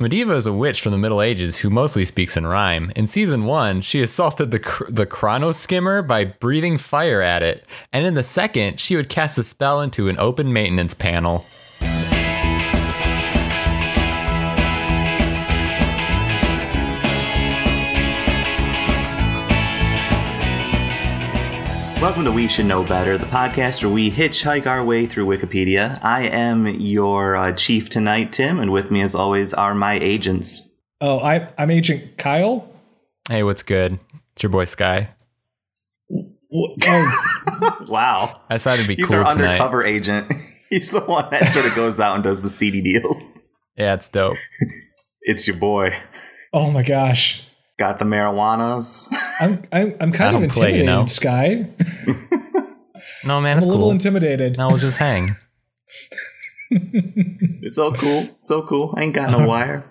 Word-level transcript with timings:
Medeva 0.00 0.34
is 0.34 0.46
a 0.46 0.52
witch 0.54 0.80
from 0.80 0.92
the 0.92 0.98
Middle 0.98 1.20
Ages 1.20 1.58
who 1.58 1.68
mostly 1.68 2.06
speaks 2.06 2.34
in 2.34 2.46
rhyme. 2.46 2.90
In 2.96 3.06
season 3.06 3.44
one, 3.44 3.82
she 3.82 4.00
assaulted 4.00 4.50
the 4.50 4.58
cr- 4.58 4.84
the 4.88 5.04
Chrono 5.04 5.52
Skimmer 5.52 6.00
by 6.00 6.24
breathing 6.24 6.78
fire 6.78 7.20
at 7.20 7.42
it, 7.42 7.66
and 7.92 8.06
in 8.06 8.14
the 8.14 8.22
second, 8.22 8.80
she 8.80 8.96
would 8.96 9.10
cast 9.10 9.36
a 9.36 9.44
spell 9.44 9.78
into 9.82 10.08
an 10.08 10.16
open 10.18 10.54
maintenance 10.54 10.94
panel. 10.94 11.44
Welcome 22.00 22.24
to 22.24 22.32
We 22.32 22.48
Should 22.48 22.64
Know 22.64 22.82
Better, 22.82 23.18
the 23.18 23.26
podcast 23.26 23.84
where 23.84 23.92
we 23.92 24.10
hitchhike 24.10 24.66
our 24.66 24.82
way 24.82 25.04
through 25.04 25.26
Wikipedia. 25.26 25.98
I 26.02 26.28
am 26.28 26.66
your 26.66 27.36
uh, 27.36 27.52
chief 27.52 27.90
tonight, 27.90 28.32
Tim, 28.32 28.58
and 28.58 28.72
with 28.72 28.90
me, 28.90 29.02
as 29.02 29.14
always, 29.14 29.52
are 29.52 29.74
my 29.74 29.98
agents. 30.00 30.72
Oh, 31.02 31.18
I, 31.20 31.52
I'm 31.58 31.70
Agent 31.70 32.16
Kyle. 32.16 32.66
Hey, 33.28 33.42
what's 33.42 33.62
good? 33.62 33.98
It's 34.32 34.42
your 34.42 34.48
boy 34.50 34.64
Sky. 34.64 35.10
Oh. 36.10 37.76
wow. 37.88 38.40
I 38.48 38.54
decided 38.54 38.84
to 38.84 38.88
be 38.88 38.96
He's 38.96 39.04
cool 39.04 39.16
our 39.22 39.34
tonight. 39.34 39.48
undercover 39.56 39.84
agent. 39.84 40.32
He's 40.70 40.90
the 40.92 41.00
one 41.02 41.28
that 41.32 41.48
sort 41.52 41.66
of 41.66 41.74
goes 41.74 42.00
out 42.00 42.14
and 42.14 42.24
does 42.24 42.42
the 42.42 42.48
CD 42.48 42.80
deals. 42.80 43.28
Yeah, 43.76 43.92
it's 43.92 44.08
dope. 44.08 44.38
it's 45.20 45.46
your 45.46 45.56
boy. 45.56 45.94
Oh 46.54 46.70
my 46.70 46.82
gosh. 46.82 47.44
Got 47.80 47.98
the 47.98 48.04
marijuanas. 48.04 49.08
I'm 49.40 49.62
I'm, 49.72 49.96
I'm 50.02 50.12
kind 50.12 50.36
of 50.36 50.42
intimidated, 50.42 50.80
you 50.80 50.84
know? 50.84 51.06
Sky. 51.06 51.66
no 53.24 53.40
man, 53.40 53.56
I'm 53.56 53.62
a 53.62 53.66
little 53.66 53.84
cool. 53.84 53.90
intimidated. 53.90 54.60
I 54.60 54.66
we'll 54.66 54.76
just 54.76 54.98
hang. 54.98 55.28
it's 56.70 57.78
all 57.78 57.94
cool. 57.94 58.24
It's 58.38 58.50
all 58.50 58.66
cool. 58.66 58.92
I 58.98 59.04
ain't 59.04 59.14
got 59.14 59.30
no 59.30 59.40
uh, 59.40 59.46
wire. 59.46 59.90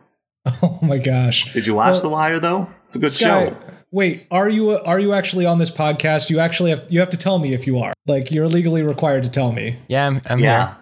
Oh 0.62 0.78
my 0.84 1.00
gosh! 1.00 1.52
Did 1.52 1.66
you 1.66 1.74
watch 1.74 1.94
well, 1.94 2.02
The 2.04 2.10
Wire 2.10 2.40
though? 2.40 2.70
It's 2.86 2.96
a 2.96 3.00
good 3.00 3.10
Sky, 3.12 3.48
show. 3.50 3.58
Wait, 3.90 4.28
are 4.30 4.48
you 4.48 4.70
are 4.78 5.00
you 5.00 5.14
actually 5.14 5.48
on 5.48 5.58
this 5.58 5.72
podcast? 5.72 6.30
You 6.30 6.38
actually 6.40 6.70
have 6.70 6.84
you 6.90 7.00
have 7.00 7.10
to 7.10 7.18
tell 7.18 7.40
me 7.40 7.56
if 7.56 7.66
you 7.66 7.80
are. 7.80 7.94
Like 8.06 8.30
you're 8.32 8.48
legally 8.48 8.84
required 8.84 9.24
to 9.24 9.32
tell 9.32 9.52
me. 9.52 9.78
Yeah, 9.88 10.06
I'm. 10.06 10.22
I'm 10.28 10.38
yeah. 10.42 10.76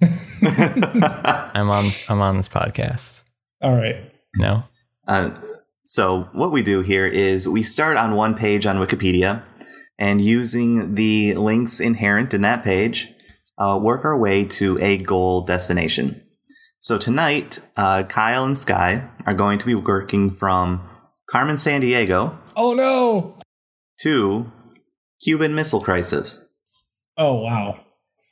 Here. 0.00 0.20
I'm 1.54 1.70
on. 1.70 1.84
I'm 2.08 2.20
on 2.20 2.36
this 2.36 2.48
podcast. 2.48 3.22
All 3.62 3.76
right. 3.76 4.10
No. 4.34 4.64
Uh, 5.06 5.30
so 5.84 6.28
what 6.32 6.52
we 6.52 6.62
do 6.62 6.80
here 6.80 7.06
is 7.06 7.48
we 7.48 7.62
start 7.62 7.96
on 7.96 8.14
one 8.14 8.34
page 8.34 8.66
on 8.66 8.76
Wikipedia 8.76 9.42
and 9.98 10.20
using 10.20 10.94
the 10.94 11.34
links 11.34 11.80
inherent 11.80 12.32
in 12.32 12.42
that 12.42 12.62
page, 12.62 13.08
uh, 13.58 13.78
work 13.82 14.04
our 14.04 14.16
way 14.16 14.44
to 14.44 14.78
a 14.80 14.96
goal 14.96 15.42
destination. 15.42 16.22
So 16.78 16.98
tonight, 16.98 17.66
uh, 17.76 18.04
Kyle 18.04 18.44
and 18.44 18.56
Sky 18.56 19.08
are 19.26 19.34
going 19.34 19.58
to 19.58 19.66
be 19.66 19.74
working 19.74 20.30
from 20.30 20.88
Carmen 21.30 21.56
Sandiego. 21.56 22.38
Oh 22.56 22.74
no! 22.74 23.38
To 24.02 24.52
Cuban 25.22 25.54
Missile 25.54 25.80
Crisis. 25.80 26.48
Oh 27.16 27.34
wow! 27.40 27.78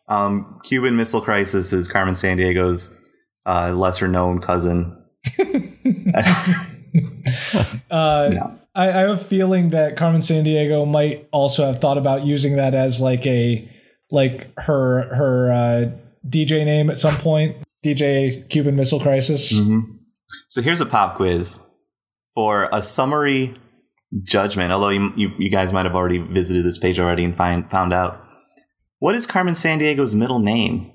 Um, 0.09 0.61
Cuban 0.65 0.97
Missile 0.97 1.21
Crisis 1.21 1.73
is 1.73 1.87
Carmen 1.89 2.15
Sandiego's 2.15 2.99
uh, 3.47 3.73
lesser 3.73 4.09
known 4.09 4.41
cousin. 4.41 4.97
uh, 7.91 8.31
no. 8.33 8.59
I, 8.75 8.89
I, 8.91 8.99
have 9.01 9.11
a 9.11 9.19
feeling 9.19 9.71
that 9.71 9.97
Carmen 9.97 10.21
Sandiego 10.21 10.89
might 10.91 11.29
also 11.33 11.67
have 11.67 11.81
thought 11.81 11.99
about 11.99 12.25
using 12.25 12.57
that 12.57 12.75
as 12.75 13.01
like 13.01 13.27
a 13.27 13.69
like 14.11 14.51
her 14.59 15.03
her 15.15 15.53
uh, 15.53 15.91
DJ 16.29 16.65
name 16.65 16.91
at 16.91 16.99
some 16.99 17.15
point. 17.17 17.57
DJ 17.85 18.49
Cuban 18.51 18.77
Missile 18.77 19.01
Crisis. 19.01 19.53
Mm-hmm. 19.55 19.81
So 20.49 20.61
here's 20.63 20.81
a 20.81 20.87
pop 20.87 21.17
quiz 21.17 21.65
for 22.35 22.69
a 22.73 22.83
summary 22.83 23.55
judgment. 24.27 24.71
Although 24.73 24.91
you, 24.91 25.11
you, 25.17 25.31
you 25.39 25.51
guys 25.51 25.73
might 25.73 25.87
have 25.87 25.95
already 25.95 26.19
visited 26.19 26.63
this 26.65 26.77
page 26.79 27.01
already 27.01 27.25
and 27.25 27.35
find 27.37 27.71
found 27.71 27.93
out 27.93 28.23
what 28.99 29.15
is 29.15 29.27
Carmen 29.27 29.55
Sandiego's 29.55 30.15
middle 30.15 30.41
name. 30.41 30.91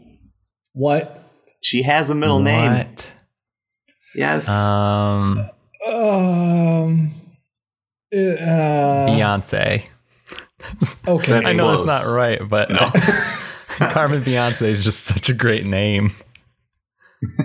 What? 0.74 1.24
She 1.62 1.84
has 1.84 2.10
a 2.10 2.16
middle 2.16 2.38
what? 2.38 2.44
name. 2.44 2.86
Yes. 4.14 4.48
Um, 4.48 5.50
um, 5.86 7.12
uh, 8.14 9.06
Beyonce. 9.08 9.88
Okay, 11.08 11.44
I 11.46 11.54
know 11.54 11.70
that's 11.86 12.08
not 12.08 12.18
right, 12.18 12.40
but 12.50 12.72
no. 12.72 12.90
Carmen 13.90 14.24
Beyonce 14.24 14.64
is 14.64 14.84
just 14.84 15.02
such 15.06 15.30
a 15.30 15.34
great 15.36 15.64
name. 15.64 16.10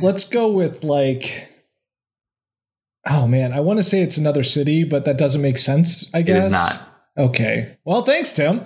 Let's 0.01 0.27
go 0.27 0.49
with 0.49 0.83
like. 0.85 1.49
Oh 3.07 3.27
man, 3.27 3.53
I 3.53 3.61
want 3.61 3.77
to 3.77 3.83
say 3.83 4.01
it's 4.01 4.17
another 4.17 4.43
city, 4.43 4.85
but 4.85 5.05
that 5.05 5.19
doesn't 5.19 5.43
make 5.43 5.59
sense. 5.59 6.09
I 6.15 6.23
guess 6.23 6.45
it 6.47 6.47
is 6.47 6.53
not. 6.53 6.79
Okay. 7.19 7.77
Well, 7.85 8.05
thanks, 8.07 8.33
Tim. 8.33 8.63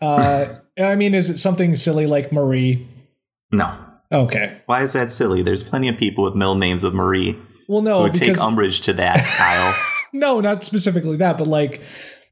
Uh, 0.00 0.46
I 0.78 0.94
mean, 0.94 1.14
is 1.14 1.28
it 1.28 1.38
something 1.38 1.76
silly 1.76 2.06
like 2.06 2.32
Marie? 2.32 2.88
No. 3.52 3.70
Okay. 4.10 4.62
Why 4.64 4.82
is 4.82 4.94
that 4.94 5.12
silly? 5.12 5.42
There's 5.42 5.62
plenty 5.62 5.88
of 5.88 5.98
people 5.98 6.24
with 6.24 6.34
middle 6.34 6.54
names 6.54 6.84
of 6.84 6.94
Marie. 6.94 7.38
Well, 7.68 7.82
no, 7.82 8.02
would 8.02 8.12
because, 8.12 8.36
take 8.36 8.40
umbrage 8.40 8.80
to 8.82 8.92
that, 8.94 9.24
Kyle. 9.36 9.74
no, 10.12 10.40
not 10.40 10.62
specifically 10.64 11.16
that, 11.18 11.38
but 11.38 11.46
like 11.46 11.80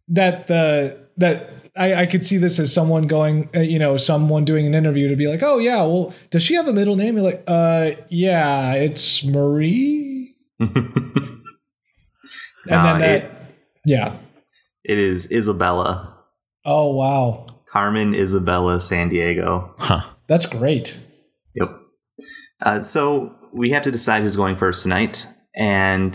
that 0.08 0.46
the 0.46 1.06
that 1.18 1.50
I, 1.76 1.94
I 2.02 2.06
could 2.06 2.24
see 2.24 2.36
this 2.36 2.58
as 2.58 2.72
someone 2.72 3.06
going, 3.06 3.48
uh, 3.54 3.60
you 3.60 3.78
know, 3.78 3.96
someone 3.96 4.44
doing 4.44 4.66
an 4.66 4.74
interview 4.74 5.08
to 5.08 5.16
be 5.16 5.28
like, 5.28 5.42
oh 5.42 5.58
yeah, 5.58 5.76
well, 5.76 6.12
does 6.30 6.42
she 6.42 6.54
have 6.54 6.66
a 6.68 6.72
middle 6.72 6.96
name? 6.96 7.16
You're 7.16 7.24
like, 7.24 7.44
uh, 7.46 7.92
yeah, 8.10 8.74
it's 8.74 9.24
Marie. 9.24 10.34
and 10.60 10.76
then 12.66 13.00
that, 13.00 13.00
it, 13.02 13.30
yeah, 13.86 14.16
it 14.84 14.98
is 14.98 15.30
Isabella. 15.32 16.18
Oh 16.64 16.92
wow, 16.92 17.60
Carmen 17.70 18.14
Isabella 18.14 18.76
Sandiego. 18.76 19.72
Huh, 19.78 20.06
that's 20.26 20.44
great. 20.46 20.98
Yep. 21.54 21.70
Uh, 22.62 22.82
so 22.82 23.34
we 23.52 23.70
have 23.70 23.82
to 23.82 23.90
decide 23.92 24.22
who's 24.22 24.36
going 24.36 24.56
first 24.56 24.82
tonight. 24.82 25.26
And 25.54 26.14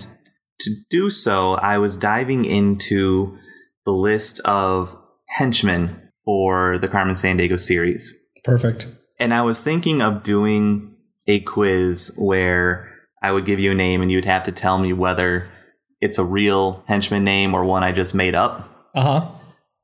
to 0.60 0.72
do 0.90 1.12
so, 1.12 1.54
I 1.54 1.78
was 1.78 1.98
diving 1.98 2.46
into 2.46 3.38
the 3.86 3.92
list 3.92 4.40
of 4.44 4.98
henchmen 5.30 6.02
for 6.26 6.78
the 6.80 6.88
Carmen 6.88 7.16
Sandiego 7.16 7.60
series. 7.60 8.18
Perfect. 8.44 8.88
And 9.20 9.34
I 9.34 9.44
was 9.44 9.64
thinking 9.64 10.02
of 10.02 10.24
doing 10.24 10.96
a 11.28 11.40
quiz 11.42 12.16
where 12.20 12.90
I 13.22 13.32
would 13.32 13.46
give 13.46 13.60
you 13.60 13.72
a 13.72 13.76
name 13.76 14.02
and 14.02 14.12
you'd 14.12 14.26
have 14.26 14.44
to 14.44 14.52
tell 14.52 14.78
me 14.78 14.94
whether 14.94 15.52
it's 16.02 16.18
a 16.20 16.24
real 16.24 16.84
henchman 16.88 17.24
name 17.24 17.54
or 17.54 17.64
one 17.64 17.84
I 17.84 17.92
just 17.92 18.14
made 18.16 18.36
up. 18.36 18.70
Uh 18.96 19.20
huh 19.22 19.32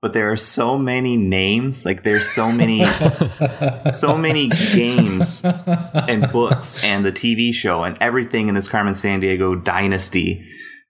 but 0.03 0.11
there 0.11 0.29
are 0.29 0.37
so 0.37 0.77
many 0.77 1.15
names 1.15 1.85
like 1.85 2.03
there's 2.03 2.29
so 2.29 2.51
many 2.51 2.83
so 3.89 4.17
many 4.17 4.49
games 4.49 5.43
and 5.45 6.29
books 6.31 6.83
and 6.83 7.05
the 7.05 7.11
tv 7.11 7.53
show 7.53 7.83
and 7.85 7.97
everything 8.01 8.49
in 8.49 8.53
this 8.55 8.67
carmen 8.67 8.93
sandiego 8.95 9.61
dynasty 9.63 10.45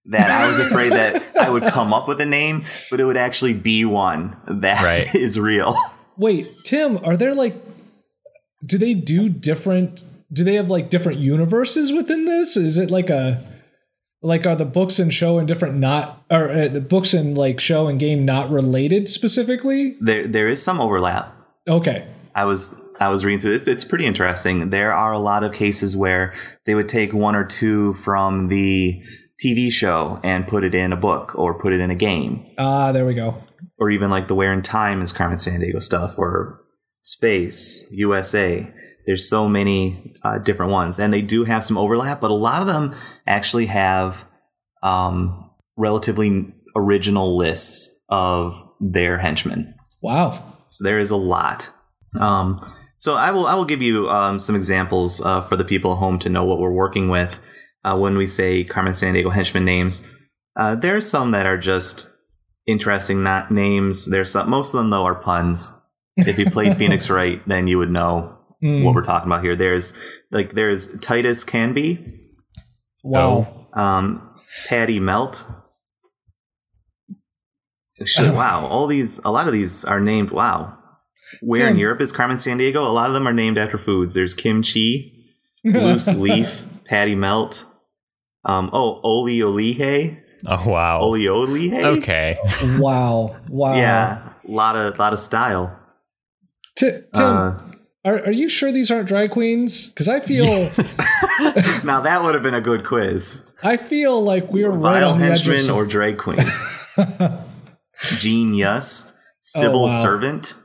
that 0.05 0.31
i 0.31 0.49
was 0.49 0.57
afraid 0.57 0.91
that 0.91 1.21
i 1.37 1.47
would 1.47 1.61
come 1.63 1.93
up 1.93 2.07
with 2.07 2.19
a 2.21 2.25
name 2.25 2.65
but 2.89 2.99
it 2.99 3.05
would 3.05 3.15
actually 3.15 3.53
be 3.53 3.85
one 3.85 4.35
that 4.61 4.83
right. 4.83 5.13
is 5.15 5.39
real 5.39 5.77
wait 6.17 6.51
tim 6.65 6.97
are 7.05 7.15
there 7.15 7.35
like 7.35 7.55
do 8.65 8.79
they 8.79 8.95
do 8.95 9.29
different 9.29 10.01
do 10.33 10.43
they 10.43 10.55
have 10.55 10.71
like 10.71 10.89
different 10.89 11.19
universes 11.19 11.93
within 11.93 12.25
this 12.25 12.57
is 12.57 12.79
it 12.79 12.89
like 12.89 13.11
a 13.11 13.47
like 14.23 14.45
are 14.47 14.55
the 14.55 14.65
books 14.65 14.99
and 14.99 15.13
show 15.13 15.37
and 15.37 15.47
different 15.47 15.77
not 15.77 16.23
or 16.31 16.49
uh, 16.49 16.67
the 16.69 16.79
books 16.81 17.13
and 17.13 17.37
like 17.37 17.59
show 17.59 17.87
and 17.87 17.99
game 17.99 18.25
not 18.25 18.49
related 18.49 19.07
specifically 19.09 19.97
there 19.99 20.27
there 20.27 20.47
is 20.47 20.63
some 20.63 20.79
overlap 20.79 21.35
okay 21.67 22.07
i 22.33 22.45
was 22.45 22.81
i 23.01 23.09
was 23.09 23.25
reading 23.25 23.39
through 23.39 23.51
this 23.51 23.67
it's 23.67 23.83
pretty 23.85 24.05
interesting 24.05 24.69
there 24.71 24.93
are 24.93 25.11
a 25.11 25.19
lot 25.19 25.43
of 25.43 25.51
cases 25.53 25.95
where 25.95 26.33
they 26.65 26.73
would 26.73 26.87
take 26.89 27.13
one 27.13 27.35
or 27.35 27.45
two 27.45 27.93
from 27.93 28.47
the 28.47 28.99
tv 29.45 29.69
show 29.69 30.19
and 30.23 30.47
put 30.47 30.63
it 30.63 30.73
in 30.73 30.93
a 30.93 30.97
book 30.97 31.33
or 31.35 31.59
put 31.59 31.73
it 31.73 31.81
in 31.81 31.91
a 31.91 31.95
game 31.95 32.45
ah 32.57 32.87
uh, 32.87 32.91
there 32.93 33.05
we 33.05 33.13
go 33.13 33.35
or 33.77 33.91
even 33.91 34.09
like 34.09 34.29
the 34.29 34.35
where 34.35 34.53
in 34.53 34.61
time 34.61 35.01
is 35.01 35.11
carmen 35.11 35.37
sandiego 35.37 35.83
stuff 35.83 36.17
or 36.17 36.61
space 37.01 37.85
usa 37.91 38.73
there's 39.05 39.27
so 39.29 39.47
many 39.49 40.13
uh, 40.23 40.37
different 40.39 40.71
ones, 40.71 40.99
and 40.99 41.13
they 41.13 41.21
do 41.21 41.43
have 41.43 41.63
some 41.63 41.77
overlap, 41.77 42.21
but 42.21 42.31
a 42.31 42.35
lot 42.35 42.61
of 42.61 42.67
them 42.67 42.95
actually 43.27 43.65
have 43.65 44.25
um, 44.81 45.49
relatively 45.77 46.53
original 46.75 47.37
lists 47.37 47.99
of 48.09 48.53
their 48.79 49.17
henchmen. 49.17 49.71
Wow! 50.01 50.57
So 50.69 50.83
there 50.83 50.99
is 50.99 51.09
a 51.09 51.17
lot. 51.17 51.69
Um, 52.19 52.57
so 52.97 53.15
I 53.15 53.31
will 53.31 53.45
I 53.45 53.55
will 53.55 53.65
give 53.65 53.81
you 53.81 54.09
um, 54.09 54.39
some 54.39 54.55
examples 54.55 55.21
uh, 55.21 55.41
for 55.41 55.57
the 55.57 55.65
people 55.65 55.91
at 55.93 55.97
home 55.99 56.19
to 56.19 56.29
know 56.29 56.45
what 56.45 56.59
we're 56.59 56.71
working 56.71 57.09
with 57.09 57.37
uh, 57.83 57.95
when 57.97 58.17
we 58.17 58.27
say 58.27 58.63
Carmen 58.63 58.93
Sandiego 58.93 59.33
henchman 59.33 59.65
names. 59.65 60.09
Uh, 60.55 60.75
there 60.75 60.95
are 60.95 61.01
some 61.01 61.31
that 61.31 61.45
are 61.45 61.57
just 61.57 62.09
interesting 62.67 63.21
not 63.23 63.51
names. 63.51 64.05
There's 64.09 64.31
some, 64.31 64.49
most 64.49 64.73
of 64.73 64.77
them 64.77 64.91
though 64.91 65.03
are 65.05 65.15
puns. 65.21 65.77
If 66.15 66.39
you 66.39 66.49
played 66.49 66.77
Phoenix 66.77 67.09
right, 67.09 67.45
then 67.47 67.67
you 67.67 67.77
would 67.79 67.89
know 67.91 68.37
mm. 68.63 68.83
what 68.83 68.95
we're 68.95 69.01
talking 69.03 69.27
about 69.27 69.43
here. 69.43 69.55
There's 69.55 69.95
like 70.31 70.53
there's 70.53 70.97
Titus 70.99 71.43
Canby. 71.43 72.19
Wow. 73.03 73.67
Um, 73.73 74.35
Patty 74.67 74.99
Melt. 74.99 75.45
Actually, 77.99 78.31
wow. 78.31 78.65
All 78.65 78.87
these, 78.87 79.19
a 79.19 79.29
lot 79.29 79.47
of 79.47 79.53
these 79.53 79.83
are 79.85 79.99
named. 79.99 80.31
Wow. 80.31 80.77
Where 81.41 81.67
in 81.67 81.77
Europe 81.77 81.99
is 81.99 82.11
Carmen 82.11 82.37
Sandiego? 82.37 82.77
A 82.87 82.91
lot 82.91 83.07
of 83.07 83.13
them 83.15 83.27
are 83.27 83.33
named 83.33 83.57
after 83.57 83.77
foods. 83.79 84.13
There's 84.13 84.35
kimchi, 84.35 85.31
loose 85.65 86.13
leaf, 86.13 86.61
patty 86.85 87.15
melt. 87.15 87.65
Um, 88.45 88.69
oh, 88.71 89.01
oli 89.03 89.41
Oh 89.43 89.89
wow. 90.69 90.99
Oli 90.99 91.27
Okay. 91.73 92.37
wow. 92.77 93.35
Wow. 93.49 93.75
Yeah. 93.75 94.29
A 94.47 94.51
lot 94.51 94.75
of 94.75 94.99
lot 94.99 95.11
of 95.13 95.19
style. 95.19 95.77
Tim, 96.75 97.03
Tim 97.15 97.23
uh, 97.23 97.57
are, 98.05 98.19
are 98.25 98.31
you 98.31 98.49
sure 98.49 98.69
these 98.71 98.91
aren't 98.91 99.07
drag 99.07 99.31
queens? 99.31 99.87
Because 99.87 100.09
I 100.09 100.19
feel 100.19 100.45
now 101.85 102.01
that 102.01 102.19
would 102.23 102.33
have 102.33 102.43
been 102.43 102.53
a 102.53 102.59
good 102.61 102.83
quiz. 102.83 103.49
I 103.63 103.77
feel 103.77 104.21
like 104.21 104.51
we 104.51 104.63
are 104.63 104.71
right 104.71 105.15
henchman 105.15 105.69
or 105.69 105.85
drag 105.85 106.17
queen. 106.17 106.39
Genius, 108.17 109.13
civil 109.39 109.85
oh, 109.85 109.87
wow. 109.87 110.01
servant, 110.01 110.61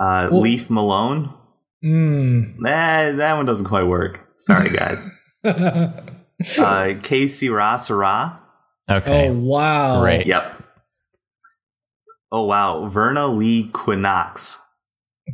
uh, 0.00 0.28
well, 0.32 0.40
Leaf 0.40 0.70
Malone. 0.70 1.34
Mm. 1.84 2.54
Nah, 2.60 2.70
eh, 2.70 3.12
that 3.12 3.36
one 3.36 3.44
doesn't 3.44 3.66
quite 3.66 3.82
work. 3.84 4.26
Sorry, 4.36 4.70
guys. 4.70 5.06
uh, 5.44 6.94
Casey 7.02 7.48
Rasara. 7.48 8.38
Okay. 8.90 9.28
Oh 9.28 9.34
wow. 9.40 10.00
Great. 10.00 10.26
Yep. 10.26 10.62
Oh 12.32 12.44
wow, 12.44 12.88
Verna 12.88 13.26
Lee 13.28 13.68
Quinox. 13.72 14.62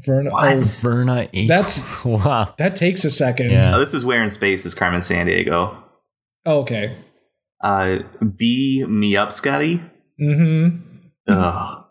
Verna. 0.04 0.30
Oh, 0.30 0.34
what? 0.34 0.56
Oh, 0.56 0.60
Verna. 0.62 1.28
That's 1.46 2.04
wow. 2.04 2.54
That 2.58 2.76
takes 2.76 3.04
a 3.04 3.10
second. 3.10 3.50
Yeah. 3.50 3.76
Oh, 3.76 3.78
this 3.80 3.94
is 3.94 4.04
where 4.04 4.22
in 4.22 4.30
space 4.30 4.64
is 4.66 4.74
Carmen 4.74 5.00
Sandiego. 5.00 5.76
Oh, 6.46 6.60
okay. 6.60 6.96
Uh, 7.62 7.98
be 8.36 8.84
me 8.86 9.16
up, 9.16 9.32
Scotty. 9.32 9.80
Mm-hmm. 10.20 10.96
Ugh. 11.28 11.84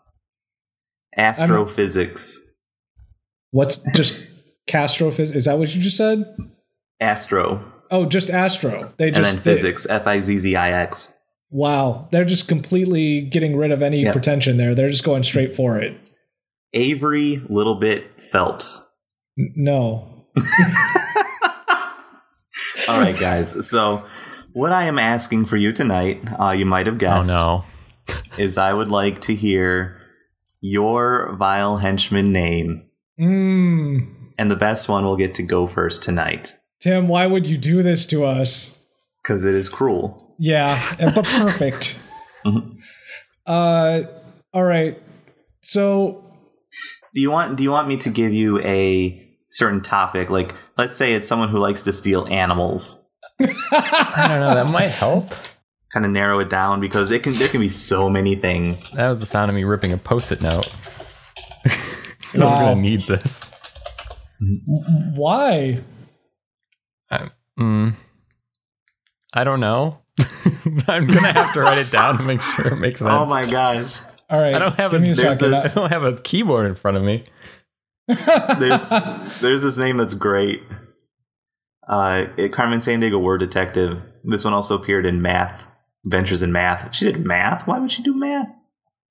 Astrophysics. 1.16 2.42
I'm, 2.46 2.52
what's 3.52 3.76
just 3.94 4.26
castrophysics? 4.68 5.34
Is 5.34 5.44
that 5.44 5.58
what 5.58 5.72
you 5.74 5.80
just 5.80 5.96
said? 5.96 6.24
Astro. 7.00 7.62
Oh, 7.90 8.06
just 8.06 8.30
astro. 8.30 8.92
They 8.96 9.10
just 9.10 9.34
then 9.34 9.42
physics. 9.42 9.86
F 9.88 10.06
i 10.06 10.20
z 10.20 10.38
z 10.38 10.54
i 10.56 10.70
x. 10.70 11.16
Wow, 11.52 12.08
they're 12.12 12.24
just 12.24 12.46
completely 12.46 13.22
getting 13.22 13.56
rid 13.56 13.72
of 13.72 13.82
any 13.82 14.02
yep. 14.02 14.12
pretension 14.12 14.56
there. 14.56 14.72
They're 14.76 14.88
just 14.90 15.02
going 15.02 15.24
straight 15.24 15.54
for 15.56 15.78
it. 15.80 15.96
Avery 16.72 17.36
Little 17.48 17.76
Bit 17.76 18.22
Phelps? 18.22 18.88
No. 19.36 20.26
All 22.88 23.00
right, 23.00 23.18
guys. 23.18 23.68
So, 23.68 24.02
what 24.52 24.72
I 24.72 24.84
am 24.84 24.98
asking 24.98 25.46
for 25.46 25.56
you 25.56 25.72
tonight, 25.72 26.20
uh, 26.38 26.50
you 26.50 26.66
might 26.66 26.86
have 26.86 26.96
oh, 26.96 26.98
guessed, 26.98 27.36
oh, 27.36 27.64
no. 28.08 28.14
is 28.38 28.58
I 28.58 28.72
would 28.72 28.88
like 28.88 29.20
to 29.22 29.34
hear 29.34 30.00
your 30.60 31.34
vile 31.38 31.78
henchman 31.78 32.32
name. 32.32 32.84
Mm. 33.20 34.32
And 34.38 34.50
the 34.50 34.56
best 34.56 34.88
one 34.88 35.04
will 35.04 35.16
get 35.16 35.34
to 35.36 35.42
go 35.42 35.66
first 35.66 36.02
tonight. 36.02 36.54
Tim, 36.80 37.08
why 37.08 37.26
would 37.26 37.46
you 37.46 37.58
do 37.58 37.82
this 37.82 38.06
to 38.06 38.24
us? 38.24 38.78
Because 39.22 39.44
it 39.44 39.54
is 39.54 39.68
cruel. 39.68 40.34
Yeah, 40.38 40.80
but 40.98 41.24
perfect. 41.26 42.00
mm-hmm. 42.44 42.78
uh, 43.46 44.02
all 44.54 44.62
right. 44.62 45.00
So 45.62 46.29
do 47.14 47.20
you 47.20 47.30
want 47.30 47.56
do 47.56 47.62
you 47.64 47.70
want 47.72 47.88
me 47.88 47.96
to 47.98 48.08
give 48.10 48.32
you 48.32 48.60
a 48.60 49.36
certain 49.48 49.80
topic? 49.82 50.30
Like 50.30 50.54
let's 50.78 50.96
say 50.96 51.14
it's 51.14 51.26
someone 51.26 51.48
who 51.48 51.58
likes 51.58 51.82
to 51.82 51.92
steal 51.92 52.26
animals. 52.30 53.04
I 53.40 54.26
don't 54.28 54.40
know, 54.40 54.54
that 54.54 54.68
might 54.70 54.88
help. 54.90 55.32
Kind 55.92 56.06
of 56.06 56.12
narrow 56.12 56.38
it 56.38 56.48
down 56.48 56.78
because 56.80 57.10
it 57.10 57.22
can 57.24 57.32
there 57.32 57.48
can 57.48 57.60
be 57.60 57.68
so 57.68 58.08
many 58.08 58.36
things. 58.36 58.88
That 58.92 59.08
was 59.08 59.18
the 59.18 59.26
sound 59.26 59.50
of 59.50 59.56
me 59.56 59.64
ripping 59.64 59.92
a 59.92 59.98
post-it 59.98 60.40
note. 60.40 60.68
I'm 62.34 62.40
gonna 62.40 62.74
need 62.76 63.00
this. 63.02 63.50
Why? 64.40 65.80
I, 67.10 67.28
mm, 67.58 67.94
I 69.34 69.42
don't 69.44 69.58
know. 69.58 69.98
I'm 70.86 71.06
gonna 71.08 71.32
have 71.32 71.52
to 71.54 71.60
write 71.60 71.78
it 71.78 71.90
down 71.90 72.18
to 72.18 72.22
make 72.22 72.40
sure 72.40 72.68
it 72.68 72.76
makes 72.76 73.02
oh 73.02 73.06
sense. 73.06 73.14
Oh 73.20 73.26
my 73.26 73.50
gosh! 73.50 73.90
All 74.30 74.40
right. 74.40 74.54
I 74.54 74.58
don't 74.60 74.76
have 74.76 74.92
a, 74.92 74.96
a 74.96 75.00
this, 75.00 75.42
I 75.42 75.74
don't 75.74 75.90
have 75.90 76.04
a 76.04 76.14
keyboard 76.14 76.66
in 76.66 76.76
front 76.76 76.96
of 76.96 77.02
me. 77.02 77.24
there's 78.58 78.88
there's 79.40 79.62
this 79.62 79.76
name 79.76 79.96
that's 79.96 80.14
great. 80.14 80.62
Uh, 81.88 82.26
it, 82.36 82.44
eh, 82.44 82.48
Carmen 82.48 82.78
Sandiego, 82.78 83.20
Word 83.20 83.38
Detective. 83.38 84.00
This 84.22 84.44
one 84.44 84.52
also 84.54 84.78
appeared 84.78 85.04
in 85.04 85.20
Math 85.20 85.64
Ventures 86.04 86.44
in 86.44 86.52
Math. 86.52 86.94
She 86.94 87.06
did 87.06 87.24
math. 87.24 87.66
Why 87.66 87.80
would 87.80 87.90
she 87.90 88.02
do 88.02 88.14
math? 88.14 88.46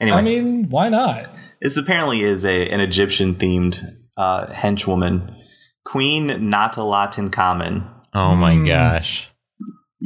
Anyway, 0.02 0.18
I 0.18 0.22
mean, 0.22 0.70
why 0.70 0.88
not? 0.88 1.30
This 1.62 1.76
apparently 1.76 2.22
is 2.22 2.46
a 2.46 2.70
an 2.70 2.80
Egyptian 2.80 3.36
themed 3.36 3.82
uh, 4.16 4.46
henchwoman, 4.48 5.36
Queen 5.84 6.50
Not 6.50 6.78
a 6.78 6.84
Lot 6.84 7.18
in 7.18 7.30
Common. 7.30 7.86
Oh 8.14 8.36
my 8.36 8.54
mm. 8.54 8.68
gosh, 8.68 9.28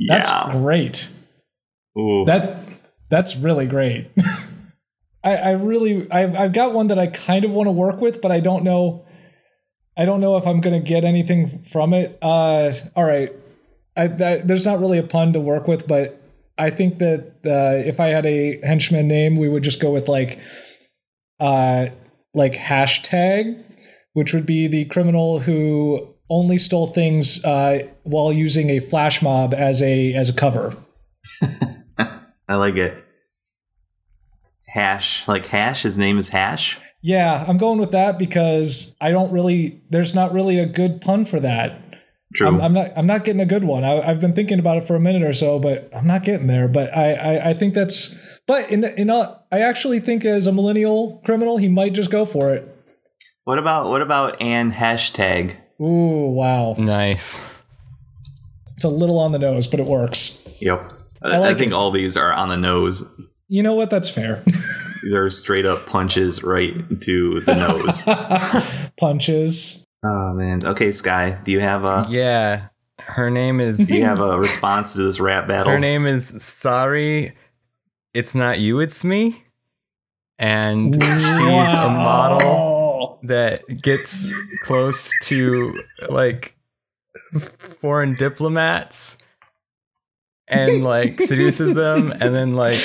that's 0.07 0.31
great. 0.53 1.07
Ooh. 1.99 2.23
That 2.25 2.67
that's 3.11 3.35
really 3.35 3.67
great. 3.67 4.09
I, 5.23 5.35
I 5.37 5.51
really 5.51 6.09
I've, 6.11 6.35
I've 6.35 6.53
got 6.53 6.73
one 6.73 6.87
that 6.87 6.99
I 6.99 7.07
kind 7.07 7.45
of 7.45 7.51
want 7.51 7.67
to 7.67 7.71
work 7.71 8.01
with, 8.01 8.21
but 8.21 8.31
I 8.31 8.39
don't 8.39 8.63
know 8.63 9.05
I 9.95 10.05
don't 10.05 10.19
know 10.21 10.37
if 10.37 10.45
I'm 10.45 10.59
gonna 10.59 10.81
get 10.81 11.05
anything 11.05 11.65
from 11.71 11.93
it. 11.93 12.17
Uh, 12.21 12.73
all 12.95 13.03
right, 13.05 13.31
I, 13.95 14.07
that, 14.07 14.47
there's 14.47 14.65
not 14.65 14.79
really 14.79 14.97
a 14.97 15.03
pun 15.03 15.33
to 15.33 15.39
work 15.39 15.67
with, 15.67 15.87
but 15.87 16.19
I 16.57 16.71
think 16.71 16.97
that 16.99 17.33
uh, 17.45 17.77
if 17.87 17.99
I 17.99 18.07
had 18.07 18.25
a 18.25 18.59
henchman 18.63 19.07
name, 19.07 19.37
we 19.37 19.47
would 19.47 19.61
just 19.63 19.79
go 19.79 19.91
with 19.91 20.07
like 20.07 20.39
uh, 21.39 21.87
like 22.33 22.53
hashtag, 22.53 23.63
which 24.13 24.33
would 24.33 24.45
be 24.47 24.67
the 24.67 24.85
criminal 24.85 25.39
who 25.39 26.09
only 26.29 26.57
stole 26.57 26.87
things 26.87 27.45
uh, 27.45 27.87
while 28.01 28.33
using 28.33 28.71
a 28.71 28.79
flash 28.79 29.21
mob 29.21 29.53
as 29.53 29.81
a 29.83 30.11
as 30.13 30.27
a 30.27 30.33
cover. 30.33 30.75
I 32.49 32.55
like 32.55 32.75
it. 32.77 32.97
Hash, 34.73 35.27
like 35.27 35.45
Hash. 35.47 35.83
His 35.83 35.97
name 35.99 36.17
is 36.17 36.29
Hash. 36.29 36.79
Yeah, 37.03 37.45
I'm 37.47 37.57
going 37.57 37.77
with 37.79 37.91
that 37.91 38.17
because 38.17 38.95
I 38.99 39.11
don't 39.11 39.31
really. 39.31 39.79
There's 39.91 40.15
not 40.15 40.33
really 40.33 40.57
a 40.57 40.65
good 40.65 40.99
pun 40.99 41.25
for 41.25 41.39
that. 41.39 41.79
True. 42.35 42.47
I'm, 42.47 42.59
I'm 42.59 42.73
not. 42.73 42.91
I'm 42.95 43.05
not 43.05 43.23
getting 43.23 43.41
a 43.41 43.45
good 43.45 43.63
one. 43.63 43.83
I, 43.83 44.03
have 44.03 44.19
been 44.19 44.33
thinking 44.33 44.57
about 44.57 44.77
it 44.77 44.85
for 44.87 44.95
a 44.95 44.99
minute 44.99 45.21
or 45.21 45.33
so, 45.33 45.59
but 45.59 45.89
I'm 45.95 46.07
not 46.07 46.23
getting 46.23 46.47
there. 46.47 46.67
But 46.67 46.95
I, 46.95 47.13
I, 47.13 47.49
I 47.51 47.53
think 47.53 47.75
that's. 47.75 48.15
But 48.47 48.69
in 48.71 48.83
in 48.83 49.11
a, 49.11 49.39
I 49.51 49.59
actually 49.59 49.99
think 49.99 50.25
as 50.25 50.47
a 50.47 50.51
millennial 50.51 51.21
criminal, 51.23 51.57
he 51.57 51.67
might 51.69 51.93
just 51.93 52.09
go 52.09 52.25
for 52.25 52.51
it. 52.55 52.67
What 53.43 53.59
about 53.59 53.89
what 53.89 54.01
about 54.01 54.41
an 54.41 54.71
hashtag? 54.71 55.55
Ooh, 55.79 56.31
wow. 56.31 56.73
Nice. 56.79 57.39
It's 58.73 58.83
a 58.85 58.89
little 58.89 59.19
on 59.19 59.33
the 59.33 59.39
nose, 59.39 59.67
but 59.67 59.79
it 59.81 59.87
works. 59.87 60.43
Yep. 60.61 60.91
I, 61.21 61.37
like 61.37 61.55
I 61.55 61.57
think 61.59 61.73
it. 61.73 61.75
all 61.75 61.91
these 61.91 62.17
are 62.17 62.33
on 62.33 62.49
the 62.49 62.57
nose 62.57 63.03
you 63.53 63.61
know 63.61 63.73
what? 63.75 63.91
That's 63.91 64.09
fair. 64.09 64.43
These 65.03 65.13
are 65.13 65.29
straight 65.29 65.65
up 65.67 65.85
punches 65.85 66.41
right 66.41 66.73
to 67.01 67.39
the 67.41 67.53
nose. 67.55 68.65
punches. 68.99 69.85
Oh 70.03 70.33
man. 70.33 70.65
Okay, 70.65 70.91
Sky, 70.91 71.39
do 71.43 71.51
you 71.51 71.59
have 71.59 71.85
a 71.85 72.07
Yeah. 72.09 72.69
Her 72.97 73.29
name 73.29 73.59
is 73.59 73.89
Do 73.89 73.95
you 73.99 74.05
have 74.05 74.19
a 74.19 74.39
response 74.39 74.93
to 74.93 75.03
this 75.03 75.19
rap 75.19 75.47
battle? 75.47 75.71
Her 75.71 75.79
name 75.79 76.07
is 76.07 76.29
Sorry 76.43 77.37
It's 78.15 78.33
Not 78.33 78.59
You, 78.59 78.79
It's 78.79 79.03
Me. 79.03 79.43
And 80.39 80.95
wow. 80.99 81.17
she's 81.19 81.73
a 81.75 81.89
model 81.89 83.19
that 83.23 83.65
gets 83.83 84.25
close 84.63 85.11
to 85.25 85.79
like 86.09 86.55
foreign 87.39 88.15
diplomats 88.15 89.19
and 90.47 90.83
like 90.83 91.21
seduces 91.21 91.75
them 91.75 92.11
and 92.13 92.33
then 92.33 92.55
like 92.55 92.79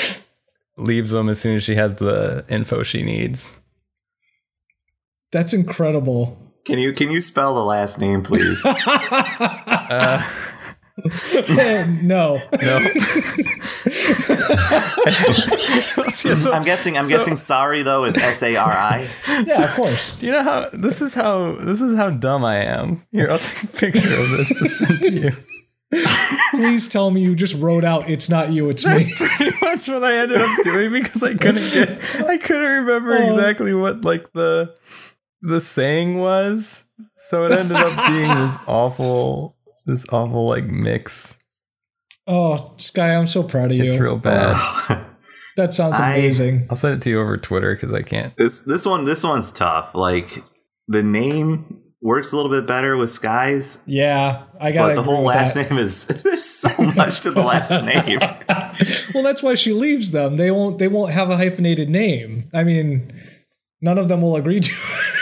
leaves 0.79 1.11
them 1.11 1.29
as 1.29 1.39
soon 1.39 1.55
as 1.57 1.63
she 1.63 1.75
has 1.75 1.95
the 1.95 2.43
info 2.49 2.83
she 2.83 3.03
needs. 3.03 3.61
That's 5.31 5.53
incredible. 5.53 6.37
Can 6.65 6.79
you 6.79 6.93
can 6.93 7.11
you 7.11 7.21
spell 7.21 7.53
the 7.53 7.63
last 7.63 7.99
name, 7.99 8.21
please? 8.23 8.63
uh, 8.65 10.23
no, 12.03 12.39
no. 12.39 12.41
I'm 16.51 16.63
guessing. 16.63 16.97
I'm 16.97 17.05
so, 17.05 17.09
guessing. 17.11 17.37
Sorry 17.37 17.81
though 17.81 18.03
is 18.05 18.17
S 18.17 18.43
A 18.43 18.55
R 18.57 18.71
I. 18.71 19.09
Yeah, 19.29 19.43
so, 19.45 19.63
of 19.63 19.69
course. 19.71 20.17
Do 20.19 20.25
you 20.27 20.31
know 20.31 20.43
how 20.43 20.69
this 20.73 21.01
is 21.01 21.13
how 21.13 21.53
this 21.55 21.81
is 21.81 21.95
how 21.95 22.09
dumb 22.09 22.43
I 22.43 22.57
am? 22.57 23.03
Here, 23.11 23.31
I'll 23.31 23.39
take 23.39 23.63
a 23.63 23.67
picture 23.67 24.19
of 24.19 24.29
this 24.31 24.49
to 24.59 24.65
send 24.67 25.01
to 25.03 25.11
you. 25.11 25.31
Please 26.51 26.87
tell 26.87 27.09
me 27.11 27.21
you 27.21 27.35
just 27.35 27.55
wrote 27.55 27.83
out 27.83 28.09
"It's 28.09 28.29
not 28.29 28.51
you, 28.51 28.69
it's 28.69 28.85
me." 28.85 29.05
That's 29.17 29.37
pretty 29.39 29.57
much 29.65 29.87
what 29.87 30.03
I 30.03 30.17
ended 30.17 30.39
up 30.39 30.63
doing 30.63 30.91
because 30.91 31.23
I 31.23 31.33
couldn't 31.33 31.71
get, 31.71 32.23
I 32.27 32.37
couldn't 32.37 32.85
remember 32.85 33.13
oh. 33.17 33.23
exactly 33.33 33.73
what 33.73 34.01
like 34.05 34.31
the 34.33 34.75
the 35.41 35.59
saying 35.61 36.17
was, 36.19 36.85
so 37.15 37.45
it 37.45 37.51
ended 37.53 37.77
up 37.77 38.07
being 38.07 38.27
this 38.37 38.57
awful, 38.67 39.57
this 39.87 40.05
awful 40.11 40.45
like 40.47 40.65
mix. 40.65 41.39
Oh, 42.27 42.73
Sky, 42.77 43.15
I'm 43.15 43.25
so 43.25 43.41
proud 43.41 43.71
of 43.71 43.77
you. 43.77 43.85
It's 43.85 43.95
real 43.97 44.17
bad. 44.17 44.53
Oh. 44.57 45.05
that 45.57 45.73
sounds 45.73 45.99
amazing. 45.99 46.61
I, 46.63 46.65
will 46.69 46.75
send 46.77 47.01
it 47.01 47.03
to 47.05 47.09
you 47.09 47.19
over 47.19 47.35
Twitter 47.37 47.73
because 47.73 47.93
I 47.93 48.03
can't. 48.03 48.35
This 48.37 48.61
this 48.61 48.85
one 48.85 49.05
this 49.05 49.23
one's 49.23 49.51
tough. 49.51 49.95
Like 49.95 50.43
the 50.89 51.03
name 51.03 51.79
works 52.01 52.31
a 52.31 52.35
little 52.35 52.51
bit 52.51 52.65
better 52.65 52.97
with 52.97 53.11
skies. 53.11 53.83
Yeah, 53.85 54.45
I 54.59 54.71
got. 54.71 54.89
But 54.89 54.95
the 54.95 55.03
whole 55.03 55.21
last 55.23 55.53
that. 55.53 55.69
name 55.69 55.79
is 55.79 56.05
there's 56.23 56.43
so 56.43 56.69
much 56.95 57.21
to 57.21 57.31
the 57.31 57.43
last 57.43 57.69
name. 57.85 58.19
well, 59.13 59.23
that's 59.23 59.41
why 59.43 59.53
she 59.53 59.71
leaves 59.71 60.11
them. 60.11 60.35
They 60.35 60.51
won't. 60.51 60.79
They 60.79 60.87
won't 60.87 61.13
have 61.13 61.29
a 61.29 61.37
hyphenated 61.37 61.89
name. 61.89 62.49
I 62.53 62.63
mean, 62.63 63.13
none 63.81 63.97
of 63.99 64.09
them 64.09 64.21
will 64.23 64.35
agree 64.35 64.59
to. 64.59 64.75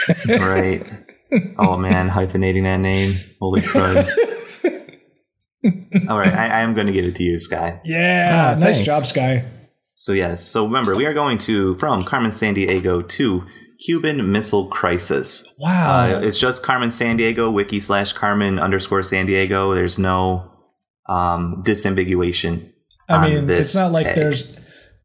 it. 0.08 0.40
right. 0.40 0.84
Oh 1.58 1.76
man, 1.76 2.08
hyphenating 2.08 2.62
that 2.62 2.78
name. 2.78 3.18
Holy 3.38 3.60
crud. 3.60 4.08
All 6.08 6.18
right, 6.18 6.32
I, 6.32 6.46
I 6.46 6.60
am 6.62 6.72
going 6.72 6.86
to 6.86 6.92
give 6.94 7.04
it 7.04 7.16
to 7.16 7.22
you, 7.22 7.36
Sky. 7.36 7.82
Yeah, 7.84 8.54
ah, 8.56 8.58
nice 8.58 8.76
thanks. 8.76 8.86
job, 8.86 9.02
Sky. 9.04 9.44
So 9.92 10.12
yes, 10.12 10.28
yeah, 10.30 10.34
so 10.36 10.64
remember 10.64 10.96
we 10.96 11.04
are 11.04 11.12
going 11.12 11.36
to 11.40 11.74
from 11.74 12.00
Carmen 12.02 12.30
Sandiego 12.30 13.06
to 13.06 13.44
Cuban 13.84 14.30
Missile 14.32 14.66
Crisis. 14.66 15.52
Wow. 15.58 16.16
Uh, 16.16 16.20
it's 16.20 16.38
just 16.38 16.62
Carmen 16.64 16.88
Sandiego, 16.88 17.52
wiki 17.52 17.78
slash 17.80 18.12
Carmen 18.12 18.58
underscore 18.58 19.00
Sandiego. 19.00 19.72
There's 19.74 19.98
no 19.98 20.50
um, 21.08 21.62
disambiguation. 21.64 22.72
I 23.08 23.26
mean, 23.28 23.48
it's 23.50 23.74
not 23.74 23.92
like 23.92 24.04
tag. 24.06 24.16
there's 24.16 24.54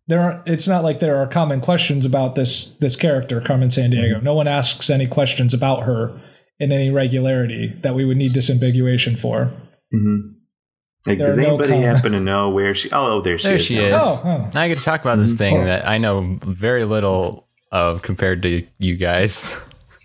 there 0.08 0.20
are 0.20 0.44
it's 0.46 0.68
not 0.68 0.84
like 0.84 1.00
there 1.00 1.16
are 1.18 1.28
common 1.28 1.62
questions 1.62 2.06
about 2.06 2.36
this 2.36 2.76
this 2.80 2.96
character, 2.96 3.40
Carmen 3.40 3.70
Sandiego. 3.70 4.16
Mm-hmm. 4.16 4.26
No 4.26 4.34
one 4.34 4.48
asks 4.48 4.90
any 4.90 5.08
questions 5.08 5.54
about 5.54 5.84
her 5.84 6.20
in 6.60 6.72
any 6.72 6.90
regularity 6.90 7.74
that 7.84 7.96
we 7.96 8.04
would 8.04 8.18
need 8.18 8.34
disambiguation 8.34 9.16
for. 9.18 9.46
Mm-hmm. 9.94 10.16
Like, 11.06 11.20
does 11.20 11.38
anybody 11.38 11.72
no 11.72 11.82
happen 11.82 12.12
to 12.14 12.20
know 12.20 12.50
where 12.50 12.74
she? 12.76 12.92
Oh, 12.92 13.18
oh 13.18 13.22
there 13.22 13.38
she 13.38 13.44
there 13.48 13.56
is. 13.56 13.66
She 13.66 13.78
is. 13.78 13.94
Oh, 14.04 14.22
oh. 14.26 14.50
Now 14.54 14.62
I 14.62 14.68
get 14.68 14.78
to 14.80 14.84
talk 14.84 15.00
about 15.02 15.20
this 15.20 15.36
thing 15.36 15.58
oh. 15.58 15.66
that 15.66 15.88
I 15.88 15.98
know 16.00 16.40
very 16.46 16.84
little 16.86 17.48
of 17.74 18.04
compared 18.04 18.44
to 18.44 18.66
you 18.78 18.96
guys. 18.96 19.54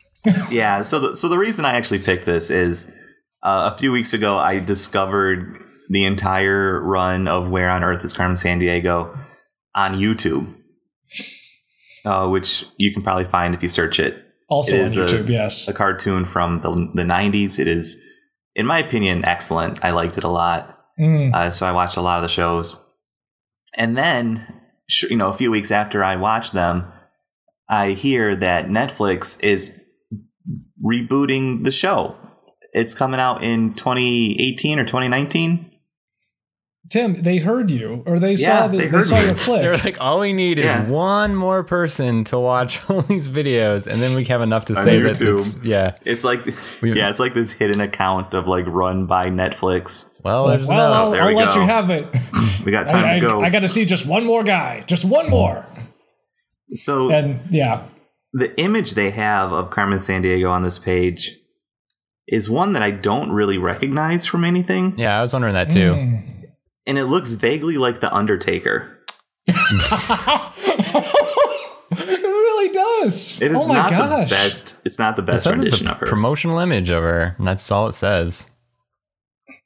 yeah. 0.50 0.82
So 0.82 0.98
the, 0.98 1.16
so 1.16 1.28
the 1.28 1.36
reason 1.38 1.64
I 1.66 1.74
actually 1.74 1.98
picked 2.00 2.24
this 2.24 2.50
is 2.50 2.88
uh, 3.44 3.70
a 3.72 3.78
few 3.78 3.92
weeks 3.92 4.14
ago 4.14 4.38
I 4.38 4.58
discovered 4.58 5.62
the 5.90 6.04
entire 6.06 6.82
run 6.82 7.28
of 7.28 7.50
Where 7.50 7.68
on 7.70 7.84
Earth 7.84 8.02
is 8.04 8.12
Carmen 8.14 8.36
Sandiego 8.38 9.14
on 9.74 9.94
YouTube, 9.94 10.50
uh, 12.06 12.26
which 12.28 12.64
you 12.78 12.92
can 12.92 13.02
probably 13.02 13.26
find 13.26 13.54
if 13.54 13.62
you 13.62 13.68
search 13.68 14.00
it. 14.00 14.16
Also 14.48 14.82
on 14.82 14.88
YouTube, 14.88 15.28
a, 15.28 15.32
yes. 15.32 15.68
A 15.68 15.74
cartoon 15.74 16.24
from 16.24 16.62
the, 16.62 17.02
the 17.02 17.06
90s. 17.08 17.58
It 17.58 17.66
is, 17.66 18.00
in 18.54 18.64
my 18.64 18.78
opinion, 18.78 19.24
excellent. 19.26 19.84
I 19.84 19.90
liked 19.90 20.16
it 20.16 20.24
a 20.24 20.28
lot. 20.30 20.74
Mm. 20.98 21.34
Uh, 21.34 21.50
so 21.50 21.66
I 21.66 21.72
watched 21.72 21.98
a 21.98 22.02
lot 22.02 22.16
of 22.16 22.22
the 22.22 22.28
shows. 22.28 22.82
And 23.76 23.96
then, 23.96 24.58
you 25.10 25.18
know, 25.18 25.28
a 25.28 25.34
few 25.34 25.50
weeks 25.50 25.70
after 25.70 26.02
I 26.02 26.16
watched 26.16 26.54
them, 26.54 26.90
I 27.68 27.90
hear 27.90 28.34
that 28.36 28.66
Netflix 28.66 29.42
is 29.42 29.82
rebooting 30.82 31.64
the 31.64 31.70
show. 31.70 32.16
It's 32.72 32.94
coming 32.94 33.20
out 33.20 33.42
in 33.42 33.74
2018 33.74 34.78
or 34.78 34.84
2019. 34.84 35.66
Tim, 36.90 37.20
they 37.20 37.36
heard 37.36 37.70
you, 37.70 38.02
or 38.06 38.18
they 38.18 38.32
yeah, 38.32 38.60
saw 38.62 38.68
the, 38.68 38.78
they, 38.78 38.86
they 38.86 39.02
saw 39.02 39.20
your 39.20 39.34
clip. 39.34 39.60
They're 39.60 39.76
like, 39.76 40.00
all 40.00 40.20
we 40.20 40.32
need 40.32 40.58
yeah. 40.58 40.82
is 40.84 40.88
one 40.88 41.34
more 41.34 41.62
person 41.62 42.24
to 42.24 42.38
watch 42.38 42.80
all 42.90 43.02
these 43.02 43.28
videos, 43.28 43.86
and 43.86 44.00
then 44.00 44.16
we 44.16 44.24
have 44.26 44.40
enough 44.40 44.64
to 44.66 44.74
say 44.74 44.98
that. 45.02 45.20
It's, 45.20 45.58
yeah, 45.62 45.96
it's 46.06 46.24
like, 46.24 46.46
yeah, 46.82 47.10
it's 47.10 47.18
like 47.20 47.34
this 47.34 47.52
hidden 47.52 47.82
account 47.82 48.32
of 48.32 48.48
like 48.48 48.64
run 48.66 49.04
by 49.06 49.26
Netflix. 49.26 50.22
Well, 50.24 50.46
there's 50.48 50.66
well, 50.66 50.78
no. 50.88 50.94
I'll, 50.94 51.10
there 51.10 51.22
I'll 51.24 51.28
we 51.28 51.34
let 51.34 51.50
go. 51.50 51.56
you 51.60 51.66
have 51.66 51.90
it. 51.90 52.06
we 52.64 52.72
got 52.72 52.88
time 52.88 53.04
I, 53.04 53.20
to 53.20 53.26
go. 53.26 53.42
I, 53.42 53.46
I 53.48 53.50
got 53.50 53.60
to 53.60 53.68
see 53.68 53.84
just 53.84 54.06
one 54.06 54.24
more 54.24 54.42
guy, 54.42 54.80
just 54.86 55.04
one 55.04 55.28
more. 55.28 55.66
So 56.74 57.10
and 57.10 57.40
yeah, 57.50 57.86
the 58.32 58.58
image 58.60 58.92
they 58.92 59.10
have 59.10 59.52
of 59.52 59.70
Carmen 59.70 59.98
Sandiego 59.98 60.50
on 60.50 60.62
this 60.62 60.78
page 60.78 61.36
is 62.26 62.50
one 62.50 62.72
that 62.74 62.82
I 62.82 62.90
don't 62.90 63.30
really 63.32 63.58
recognize 63.58 64.26
from 64.26 64.44
anything. 64.44 64.94
Yeah, 64.98 65.18
I 65.18 65.22
was 65.22 65.32
wondering 65.32 65.54
that 65.54 65.70
too. 65.70 65.94
Mm. 65.94 66.44
And 66.86 66.98
it 66.98 67.04
looks 67.04 67.32
vaguely 67.32 67.78
like 67.78 68.00
the 68.00 68.14
Undertaker. 68.14 69.04
it 69.48 69.56
really 71.96 72.68
does. 72.70 73.40
It 73.40 73.50
is 73.52 73.58
oh 73.66 73.72
not 73.72 73.90
gosh. 73.90 74.28
the 74.28 74.34
best. 74.34 74.80
It's 74.84 74.98
not 74.98 75.16
the 75.16 75.22
best 75.22 75.46
rendition 75.46 75.88
of 75.88 75.98
her. 75.98 76.06
Promotional 76.06 76.58
image 76.58 76.90
of 76.90 77.02
her. 77.02 77.34
And 77.38 77.46
that's 77.46 77.70
all 77.70 77.88
it 77.88 77.92
says. 77.92 78.50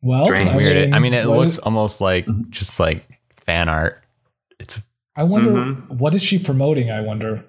Well, 0.02 0.24
strange, 0.24 0.50
I 0.50 0.54
mean, 0.56 0.56
weird. 0.64 0.94
I 0.94 0.98
mean, 1.00 1.14
it 1.14 1.26
looks 1.26 1.54
is- 1.54 1.58
almost 1.60 2.00
like 2.00 2.26
mm-hmm. 2.26 2.50
just 2.50 2.78
like 2.80 3.06
fan 3.36 3.68
art. 3.68 4.02
It's 4.60 4.82
I 5.16 5.24
wonder 5.24 5.50
mm-hmm. 5.50 5.98
what 5.98 6.14
is 6.14 6.22
she 6.22 6.38
promoting. 6.38 6.90
I 6.90 7.00
wonder. 7.00 7.44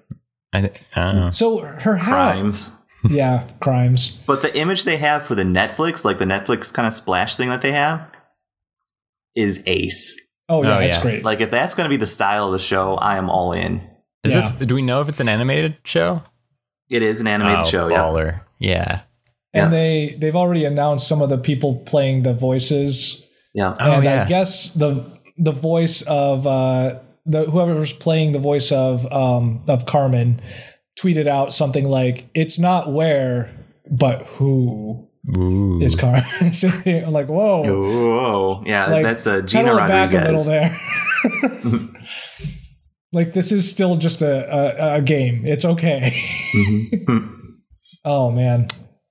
I, 0.52 0.60
th- 0.60 0.74
I 0.94 1.30
So 1.30 1.58
her 1.58 1.96
hat. 1.96 2.32
crimes. 2.32 2.80
yeah, 3.08 3.48
crimes. 3.60 4.20
But 4.26 4.42
the 4.42 4.56
image 4.56 4.84
they 4.84 4.96
have 4.98 5.24
for 5.24 5.34
the 5.34 5.42
Netflix, 5.42 6.04
like 6.04 6.18
the 6.18 6.24
Netflix 6.24 6.72
kind 6.72 6.86
of 6.86 6.94
splash 6.94 7.36
thing 7.36 7.48
that 7.50 7.60
they 7.60 7.72
have, 7.72 8.02
is 9.34 9.62
ace. 9.66 10.20
Oh 10.48 10.62
yeah, 10.62 10.76
oh, 10.76 10.80
that's 10.80 10.96
yeah. 10.98 11.02
great. 11.02 11.24
Like 11.24 11.40
if 11.40 11.50
that's 11.50 11.74
going 11.74 11.86
to 11.86 11.90
be 11.90 11.96
the 11.96 12.06
style 12.06 12.46
of 12.46 12.52
the 12.52 12.58
show, 12.58 12.94
I 12.94 13.16
am 13.16 13.28
all 13.30 13.52
in. 13.52 13.76
Is 14.24 14.32
yeah. 14.34 14.40
this? 14.40 14.52
Do 14.52 14.74
we 14.74 14.82
know 14.82 15.00
if 15.00 15.08
it's 15.08 15.20
an 15.20 15.28
animated 15.28 15.76
show? 15.84 16.22
It 16.90 17.02
is 17.02 17.20
an 17.20 17.26
animated 17.26 17.60
oh, 17.64 17.64
show. 17.64 17.88
Baller. 17.88 18.40
Yeah. 18.58 19.00
yeah. 19.52 19.64
And 19.64 19.72
they 19.72 20.16
they've 20.20 20.36
already 20.36 20.64
announced 20.64 21.08
some 21.08 21.20
of 21.20 21.30
the 21.30 21.38
people 21.38 21.76
playing 21.86 22.22
the 22.22 22.32
voices. 22.34 23.26
Yeah. 23.54 23.74
Oh, 23.80 23.92
and 23.92 24.04
yeah. 24.04 24.22
I 24.22 24.26
guess 24.28 24.72
the 24.74 25.02
the 25.36 25.52
voice 25.52 26.02
of 26.02 26.46
uh, 26.46 27.00
the 27.26 27.44
whoever 27.44 27.74
was 27.74 27.92
playing 27.92 28.32
the 28.32 28.38
voice 28.38 28.70
of 28.72 29.10
um, 29.12 29.62
of 29.68 29.86
Carmen 29.86 30.40
tweeted 30.98 31.26
out 31.26 31.54
something 31.54 31.88
like, 31.88 32.24
"It's 32.34 32.58
not 32.58 32.92
where, 32.92 33.50
but 33.90 34.22
who." 34.26 35.08
Ooh. 35.38 35.80
Is 35.80 35.94
Carmen 35.94 36.22
I'm 36.86 37.12
like 37.14 37.28
whoa? 37.28 37.62
Whoa, 37.62 38.62
yeah, 38.66 38.88
like, 38.88 39.04
that's 39.04 39.26
uh, 39.26 39.38
a 39.38 39.42
Gina 39.42 39.74
Rodriguez. 39.74 40.48
Back 40.50 40.74
a 41.42 41.46
little 41.46 41.78
there. 41.90 41.90
like 43.12 43.32
this 43.32 43.50
is 43.50 43.70
still 43.70 43.96
just 43.96 44.20
a, 44.20 44.90
a, 44.92 44.94
a 44.96 45.00
game. 45.00 45.46
It's 45.46 45.64
okay. 45.64 46.22
mm-hmm. 46.54 47.34
Oh 48.04 48.30
man. 48.30 48.66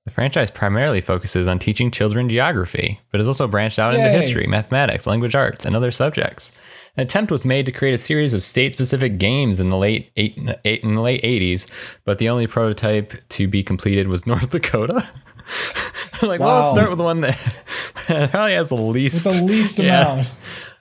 The 0.06 0.10
franchise 0.10 0.50
primarily 0.50 1.00
focuses 1.00 1.48
on 1.48 1.58
teaching 1.58 1.90
children 1.90 2.28
geography, 2.28 3.00
but 3.10 3.20
has 3.20 3.26
also 3.28 3.48
branched 3.48 3.78
out 3.78 3.94
Yay. 3.94 4.00
into 4.00 4.12
history, 4.12 4.46
mathematics, 4.46 5.06
language 5.06 5.34
arts, 5.34 5.64
and 5.64 5.74
other 5.74 5.90
subjects. 5.90 6.52
An 6.98 7.02
attempt 7.02 7.32
was 7.32 7.46
made 7.46 7.64
to 7.64 7.72
create 7.72 7.94
a 7.94 7.98
series 7.98 8.34
of 8.34 8.44
state-specific 8.44 9.16
games 9.16 9.60
in 9.60 9.70
the 9.70 9.78
late 9.78 10.10
eight, 10.18 10.38
eight 10.66 10.84
in 10.84 10.94
the 10.96 11.00
late 11.00 11.22
80s, 11.22 11.66
but 12.04 12.18
the 12.18 12.28
only 12.28 12.46
prototype 12.46 13.14
to 13.30 13.48
be 13.48 13.62
completed 13.62 14.08
was 14.08 14.26
North 14.26 14.50
Dakota. 14.50 15.08
like, 16.22 16.38
wow. 16.38 16.46
well, 16.46 16.58
let's 16.60 16.72
start 16.72 16.90
with 16.90 16.98
the 16.98 17.04
one 17.04 17.22
that 17.22 17.38
probably 18.30 18.54
has 18.56 18.68
the 18.68 18.74
least, 18.74 19.24
the 19.24 19.42
least 19.42 19.78
yeah. 19.78 20.12
amount. 20.12 20.30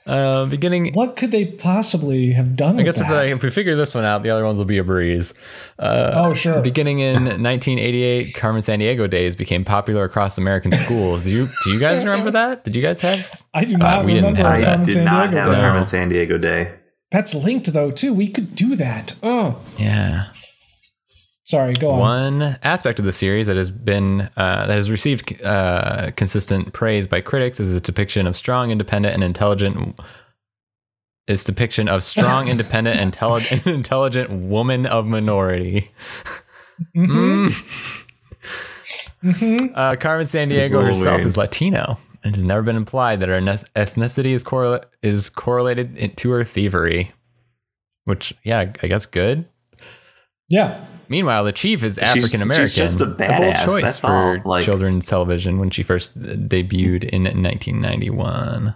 Uh, 0.05 0.45
beginning. 0.47 0.93
What 0.93 1.15
could 1.15 1.31
they 1.31 1.45
possibly 1.45 2.33
have 2.33 2.55
done? 2.57 2.77
I 2.79 2.83
guess 2.83 2.99
if, 2.99 3.09
if, 3.09 3.41
we 3.41 3.49
figure 3.49 3.75
this 3.75 3.95
one 3.95 4.03
out, 4.03 4.21
the 4.21 4.31
other 4.31 4.43
ones 4.43 4.57
will 4.57 4.65
be 4.65 4.77
a 4.77 4.83
breeze. 4.83 5.33
Uh, 5.79 6.11
oh 6.13 6.33
sure. 6.33 6.61
Beginning 6.61 6.99
in 6.99 7.23
1988, 7.23 8.33
Carmen 8.35 8.61
Sandiego 8.61 9.09
Days 9.09 9.35
became 9.37 9.63
popular 9.63 10.03
across 10.03 10.37
American 10.37 10.71
schools. 10.73 11.23
do 11.23 11.31
you 11.31 11.47
do 11.63 11.69
you 11.71 11.79
guys 11.79 12.03
remember 12.03 12.31
that? 12.31 12.65
Did 12.65 12.75
you 12.75 12.81
guys 12.81 12.99
have? 12.99 13.41
I 13.53 13.63
do 13.63 13.77
not 13.77 14.01
uh, 14.01 14.05
we 14.05 14.15
remember. 14.15 14.37
Didn't 14.37 14.45
have 14.45 14.45
I 14.45 14.63
Carmen 14.65 14.87
did 14.87 15.05
not 15.05 15.33
have 15.33 15.45
Carmen 15.45 15.83
Sandiego 15.83 16.41
Day. 16.41 16.73
That's 17.09 17.33
linked 17.33 17.71
though 17.71 17.91
too. 17.91 18.13
We 18.13 18.27
could 18.29 18.55
do 18.55 18.75
that. 18.75 19.15
Oh 19.23 19.61
yeah 19.77 20.27
sorry, 21.45 21.73
go 21.73 21.91
on. 21.91 21.99
One 22.39 22.59
aspect 22.63 22.99
of 22.99 23.05
the 23.05 23.11
series 23.11 23.47
that 23.47 23.55
has 23.57 23.71
been 23.71 24.21
uh, 24.37 24.65
that 24.67 24.73
has 24.75 24.89
received 24.89 25.41
uh, 25.43 26.11
consistent 26.15 26.73
praise 26.73 27.07
by 27.07 27.21
critics 27.21 27.59
is 27.59 27.73
its 27.73 27.85
depiction 27.85 28.27
of 28.27 28.35
strong, 28.35 28.71
independent, 28.71 29.13
and 29.13 29.23
intelligent. 29.23 29.99
Its 31.27 31.43
depiction 31.43 31.87
of 31.87 32.03
strong, 32.03 32.47
independent, 32.47 32.99
intelligent, 32.99 33.65
intelligent 33.67 34.29
woman 34.31 34.85
of 34.85 35.05
minority. 35.05 35.89
Mm-hmm. 36.95 37.47
Mm. 37.47 37.99
Mm-hmm. 39.23 39.73
Uh, 39.73 39.95
Carmen 39.95 40.25
Sandiego 40.27 40.85
herself 40.85 41.19
weird. 41.19 41.27
is 41.27 41.37
Latino. 41.37 41.97
and 42.25 42.35
has 42.35 42.43
never 42.43 42.61
been 42.61 42.75
implied 42.75 43.21
that 43.21 43.29
her 43.29 43.39
ethnicity 43.39 44.31
is 44.33 44.43
is 45.01 45.29
correlated 45.29 46.17
to 46.17 46.29
her 46.31 46.43
thievery, 46.43 47.09
which 48.03 48.33
yeah, 48.43 48.59
I 48.83 48.87
guess 48.87 49.05
good. 49.05 49.47
Yeah, 50.49 50.85
Meanwhile, 51.09 51.43
the 51.43 51.51
chief 51.51 51.83
is 51.83 51.97
African 51.97 52.41
American. 52.41 52.65
She's 52.67 52.73
just 52.75 53.01
a 53.01 53.05
badass. 53.05 53.63
A 53.65 53.81
choice 53.81 53.99
for 54.01 54.41
like, 54.45 54.63
children's 54.63 55.05
television 55.05 55.59
when 55.59 55.69
she 55.69 55.83
first 55.83 56.17
debuted 56.19 57.03
in 57.05 57.23
1991. 57.23 58.75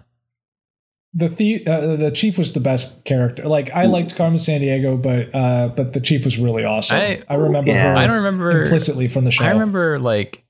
The 1.14 1.30
the, 1.30 1.66
uh, 1.68 1.96
the 1.96 2.12
chief 2.12 2.38
was 2.38 2.54
the 2.54 2.60
best 2.60 3.06
character. 3.06 3.46
Like 3.48 3.72
I 3.72 3.86
liked 3.86 4.16
Carmen 4.16 4.38
Sandiego, 4.38 5.02
but 5.02 5.34
uh, 5.34 5.70
but 5.70 5.94
the 5.94 6.00
chief 6.02 6.26
was 6.26 6.38
really 6.38 6.64
awesome. 6.64 6.98
I, 6.98 7.24
I 7.30 7.36
remember 7.36 7.72
yeah. 7.72 7.92
her. 7.92 7.96
I 7.96 8.06
don't 8.08 8.18
remember 8.18 8.62
implicitly 8.62 9.08
from 9.08 9.24
the 9.24 9.32
show. 9.32 9.46
I 9.46 9.52
remember 9.52 10.00
like 10.00 10.44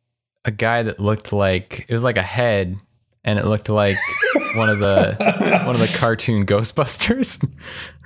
a 0.46 0.51
guy 0.51 0.84
that 0.84 1.00
looked 1.00 1.31
like 1.31 1.86
it 1.88 1.93
was 1.93 2.03
like 2.03 2.17
a 2.17 2.22
head, 2.24 2.77
and 3.24 3.38
it 3.39 3.46
looked 3.46 3.69
like 3.69 3.98
one 4.55 4.67
of 4.67 4.79
the 4.79 5.15
one 5.65 5.75
of 5.75 5.79
the 5.79 5.96
cartoon 6.00 6.46
Ghostbusters. 6.46 7.48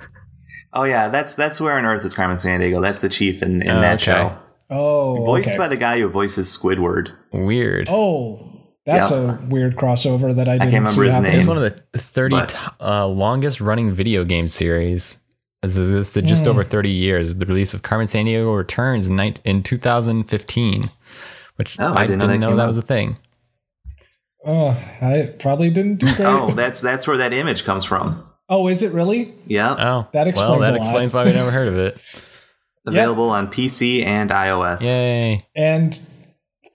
Oh 0.74 0.84
yeah, 0.84 1.08
that's 1.08 1.34
that's 1.34 1.60
where 1.60 1.76
on 1.76 1.84
Earth 1.84 2.04
is 2.04 2.14
Carmen 2.14 2.38
Sandiego. 2.38 2.80
That's 2.80 3.00
the 3.00 3.08
chief 3.08 3.42
in, 3.42 3.62
in 3.62 3.70
oh, 3.70 3.80
that 3.80 3.94
okay. 3.96 4.04
show. 4.04 4.38
Oh, 4.70 5.16
voiced 5.24 5.50
okay. 5.50 5.58
by 5.58 5.68
the 5.68 5.76
guy 5.76 5.98
who 6.00 6.08
voices 6.08 6.48
Squidward. 6.54 7.12
Weird. 7.32 7.88
Oh, 7.90 8.66
that's 8.86 9.10
yep. 9.10 9.18
a 9.40 9.44
weird 9.50 9.76
crossover 9.76 10.34
that 10.34 10.48
I 10.48 10.52
didn't 10.58 10.62
I 10.62 10.70
can't 10.70 10.88
remember 10.88 10.90
see 10.92 11.04
his 11.04 11.14
happen. 11.14 11.30
name. 11.30 11.38
It's 11.40 11.48
one 11.48 11.58
of 11.58 11.62
the 11.62 11.98
thirty 11.98 12.40
t- 12.46 12.58
uh, 12.80 13.06
longest 13.06 13.60
running 13.60 13.90
video 13.92 14.24
game 14.24 14.48
series. 14.48 15.18
This 15.60 15.76
is 15.76 16.14
just 16.14 16.42
mm. 16.44 16.48
over 16.48 16.64
thirty 16.64 16.90
years. 16.90 17.36
The 17.36 17.44
release 17.46 17.74
of 17.74 17.82
Carmen 17.82 18.06
Sandiego 18.06 18.56
returns 18.56 19.08
in, 19.08 19.16
ni- 19.16 19.34
in 19.44 19.62
2015, 19.62 20.84
which 21.56 21.78
oh, 21.80 21.92
I, 21.92 22.02
I, 22.02 22.06
didn't 22.06 22.20
know, 22.20 22.28
that, 22.28 22.38
know 22.38 22.56
that 22.56 22.66
was 22.66 22.78
a 22.78 22.82
thing. 22.82 23.18
Oh, 24.44 24.70
I 24.70 25.34
probably 25.38 25.68
didn't 25.68 25.96
do 25.96 26.06
oh, 26.20 26.54
that's 26.54 26.80
that's 26.80 27.06
where 27.06 27.18
that 27.18 27.34
image 27.34 27.64
comes 27.64 27.84
from. 27.84 28.26
Oh, 28.54 28.66
is 28.68 28.82
it 28.82 28.92
really? 28.92 29.32
Yeah. 29.46 29.70
Oh, 29.72 30.08
that 30.12 30.28
explains. 30.28 30.50
Well, 30.50 30.58
that 30.60 30.74
explains 30.76 31.10
why 31.14 31.24
we 31.24 31.32
never 31.32 31.50
heard 31.50 31.68
of 31.68 31.78
it. 31.78 32.02
Available 32.86 33.28
yep. 33.28 33.32
on 33.32 33.46
PC 33.50 34.04
and 34.04 34.28
iOS. 34.28 34.84
Yay! 34.84 35.40
And 35.56 35.98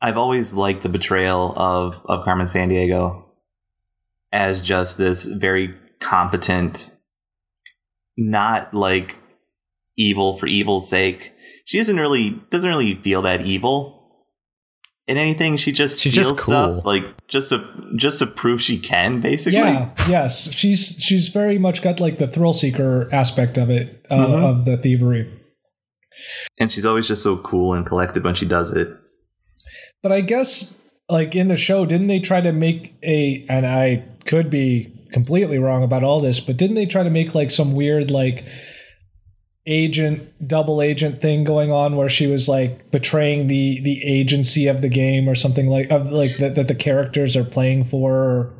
I've 0.00 0.16
always 0.16 0.54
liked 0.54 0.82
the 0.82 0.88
betrayal 0.88 1.52
of 1.54 2.00
of 2.06 2.24
Carmen 2.24 2.46
Sandiego 2.46 3.22
as 4.32 4.62
just 4.62 4.96
this 4.96 5.26
very 5.26 5.74
competent, 6.00 6.96
not 8.16 8.72
like 8.72 9.18
evil 9.98 10.38
for 10.38 10.46
evil's 10.46 10.88
sake 10.88 11.34
she 11.64 11.78
doesn't 11.78 11.96
really 11.96 12.30
doesn't 12.50 12.68
really 12.68 12.94
feel 12.96 13.22
that 13.22 13.42
evil 13.42 14.26
in 15.06 15.16
anything. 15.16 15.56
She 15.56 15.72
just 15.72 16.00
she's 16.00 16.12
steals 16.12 16.28
just 16.30 16.40
cool. 16.40 16.52
stuff 16.52 16.84
like 16.84 17.02
just 17.28 17.50
to 17.50 17.64
just 17.96 18.18
to 18.20 18.26
prove 18.26 18.60
she 18.60 18.78
can, 18.78 19.20
basically. 19.20 19.58
Yeah. 19.60 19.90
yes. 20.08 20.50
She's 20.52 20.88
she's 20.98 21.28
very 21.28 21.58
much 21.58 21.82
got 21.82 22.00
like 22.00 22.18
the 22.18 22.26
thrill 22.28 22.52
seeker 22.52 23.08
aspect 23.12 23.58
of 23.58 23.70
it 23.70 24.04
uh, 24.10 24.16
mm-hmm. 24.18 24.44
of 24.44 24.64
the 24.64 24.76
thievery. 24.76 25.30
And 26.58 26.70
she's 26.70 26.84
always 26.84 27.08
just 27.08 27.22
so 27.22 27.38
cool 27.38 27.72
and 27.72 27.86
collected 27.86 28.24
when 28.24 28.34
she 28.34 28.44
does 28.46 28.72
it. 28.72 28.92
But 30.02 30.12
I 30.12 30.20
guess 30.20 30.74
like 31.08 31.34
in 31.36 31.46
the 31.46 31.56
show, 31.56 31.86
didn't 31.86 32.08
they 32.08 32.20
try 32.20 32.40
to 32.40 32.52
make 32.52 32.94
a 33.02 33.46
and 33.48 33.66
I 33.66 34.04
could 34.24 34.50
be 34.50 35.08
completely 35.12 35.58
wrong 35.58 35.84
about 35.84 36.02
all 36.02 36.20
this, 36.20 36.40
but 36.40 36.56
didn't 36.56 36.74
they 36.76 36.86
try 36.86 37.02
to 37.04 37.10
make 37.10 37.34
like 37.34 37.50
some 37.50 37.74
weird 37.74 38.10
like 38.10 38.44
agent 39.66 40.28
double 40.48 40.82
agent 40.82 41.20
thing 41.20 41.44
going 41.44 41.70
on 41.70 41.94
where 41.96 42.08
she 42.08 42.26
was 42.26 42.48
like 42.48 42.90
betraying 42.90 43.46
the 43.46 43.80
the 43.82 44.02
agency 44.02 44.66
of 44.66 44.80
the 44.82 44.88
game 44.88 45.28
or 45.28 45.34
something 45.36 45.68
like 45.68 45.88
of 45.90 46.10
like 46.10 46.36
that, 46.38 46.56
that 46.56 46.66
the 46.68 46.74
characters 46.74 47.36
are 47.36 47.44
playing 47.44 47.84
for 47.84 48.12
or 48.12 48.54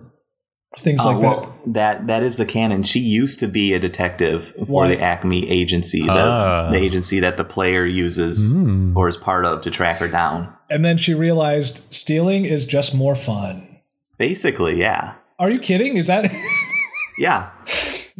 things 0.78 1.00
uh, 1.00 1.12
like 1.12 1.18
well, 1.20 1.40
that. 1.66 1.72
That 1.74 2.06
that 2.08 2.22
is 2.22 2.36
the 2.36 2.44
canon. 2.46 2.82
She 2.84 3.00
used 3.00 3.40
to 3.40 3.48
be 3.48 3.72
a 3.72 3.80
detective 3.80 4.52
for 4.66 4.82
what? 4.82 4.88
the 4.88 5.00
Acme 5.00 5.48
agency, 5.50 6.02
the, 6.02 6.10
ah. 6.12 6.70
the, 6.70 6.76
agency 6.78 7.18
that 7.20 7.36
the 7.36 7.44
player 7.44 7.84
uses 7.84 8.54
mm. 8.54 8.94
or 8.96 9.08
is 9.08 9.16
part 9.16 9.44
of 9.44 9.62
to 9.62 9.70
track 9.70 9.98
her 9.98 10.08
down. 10.08 10.52
And 10.70 10.84
then 10.84 10.96
she 10.96 11.14
realized 11.14 11.84
stealing 11.92 12.44
is 12.46 12.64
just 12.64 12.94
more 12.94 13.14
fun. 13.14 13.80
Basically, 14.18 14.76
yeah. 14.78 15.14
Are 15.38 15.50
you 15.50 15.58
kidding? 15.58 15.96
Is 15.96 16.06
that 16.06 16.32
Yeah 17.18 17.50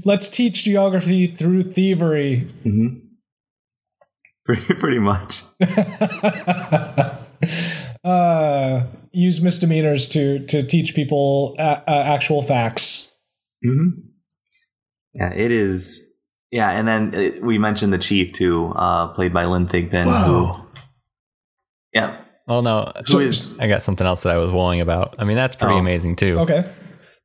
let's 0.05 0.29
teach 0.29 0.65
geography 0.65 1.29
through 1.35 1.73
thievery. 1.73 2.53
Mm-hmm. 2.65 2.99
Pretty, 4.45 4.75
pretty 4.75 4.99
much. 4.99 5.43
uh, 8.05 8.85
use 9.13 9.41
misdemeanors 9.41 10.09
to 10.09 10.41
to 10.47 10.65
teach 10.65 10.95
people 10.97 11.55
a, 11.59 11.63
uh, 11.63 11.83
uh, 11.87 12.03
actual 12.07 12.43
facts. 12.43 13.15
Mm-hmm. 13.65 14.01
Yeah, 15.15 15.33
it 15.33 15.53
is. 15.53 16.13
Yeah, 16.51 16.71
and 16.71 16.89
then 16.89 17.15
it, 17.15 17.39
uh, 17.39 17.41
we 17.47 17.57
mentioned 17.59 17.93
the 17.93 17.99
chief 17.99 18.33
too, 18.33 18.73
uh, 18.75 19.07
played 19.09 19.33
by 19.33 19.45
Lynn 19.45 19.69
Thigpen. 19.69 20.07
Whoa. 20.07 20.13
Oh, 20.13 20.55
who, 20.55 20.69
yeah. 21.95 22.19
Well, 22.49 22.63
no, 22.63 22.91
Who 23.11 23.21
is? 23.21 23.57
I 23.61 23.69
got 23.69 23.83
something 23.83 24.05
else 24.05 24.25
that 24.25 24.33
I 24.35 24.39
was 24.39 24.51
worrying 24.51 24.81
about. 24.81 25.15
I 25.21 25.25
mean, 25.25 25.37
that's 25.37 25.55
pretty 25.55 25.75
oh, 25.75 25.79
amazing 25.79 26.17
too. 26.17 26.41
Okay. 26.41 26.69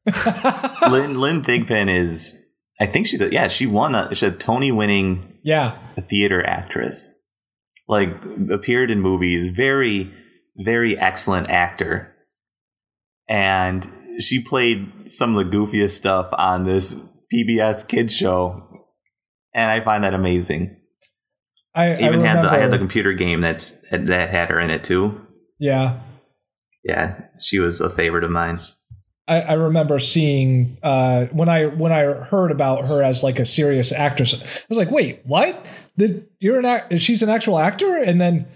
Lynn 0.92 1.20
Lynn 1.20 1.42
Thigpen 1.42 1.90
is 1.90 2.47
I 2.80 2.86
think 2.86 3.08
she's 3.08 3.22
a, 3.22 3.32
yeah, 3.32 3.48
she 3.48 3.66
won 3.66 3.96
a, 3.96 4.10
she's 4.14 4.24
a 4.24 4.32
Tony 4.32 4.72
winning 4.72 5.38
yeah 5.44 5.78
theater 6.10 6.44
actress. 6.46 7.14
Like 7.88 8.10
appeared 8.52 8.92
in 8.92 9.02
movies, 9.02 9.48
very 9.48 10.14
very 10.58 10.98
excellent 10.98 11.50
actor. 11.50 12.14
And 13.28 13.92
she 14.20 14.42
played 14.44 15.12
some 15.12 15.36
of 15.36 15.52
the 15.52 15.56
goofiest 15.58 15.92
stuff 15.92 16.28
on 16.34 16.66
this 16.66 17.08
PBS 17.34 17.88
kid 17.88 18.12
show. 18.12 18.64
And 19.54 19.70
I 19.72 19.80
find 19.82 20.04
that 20.04 20.14
amazing. 20.14 20.76
I, 21.76 21.94
I 21.96 22.06
even 22.08 22.22
had 22.22 22.42
the 22.44 22.52
I 22.52 22.58
had 22.58 22.72
the 22.72 22.78
computer 22.78 23.14
game 23.14 23.42
that's 23.42 23.72
that 23.92 24.30
had 24.32 24.50
her 24.50 24.60
in 24.60 24.70
it 24.70 24.84
too. 24.84 25.20
Yeah. 25.60 26.02
Yeah, 26.84 27.20
she 27.42 27.60
was 27.60 27.82
a 27.82 27.90
favorite 27.90 28.24
of 28.24 28.32
mine. 28.32 28.60
I, 29.28 29.42
I 29.42 29.54
remember 29.54 30.00
seeing 30.00 30.78
uh, 30.84 31.26
when 31.26 31.50
I 31.50 31.66
when 31.66 31.92
I 31.92 32.04
heard 32.04 32.52
about 32.52 32.86
her 32.88 33.04
as 33.04 33.24
like 33.24 33.40
a 33.40 33.46
serious 33.46 33.92
actress, 33.92 34.34
I 34.34 34.46
was 34.70 34.78
like, 34.78 34.90
wait, 34.92 35.22
what? 35.26 35.66
This, 35.98 36.14
you're 36.40 36.60
an 36.60 36.66
act- 36.66 36.98
she's 37.00 37.22
an 37.22 37.30
actual 37.30 37.60
actor, 37.60 37.98
and 37.98 38.22
then 38.22 38.48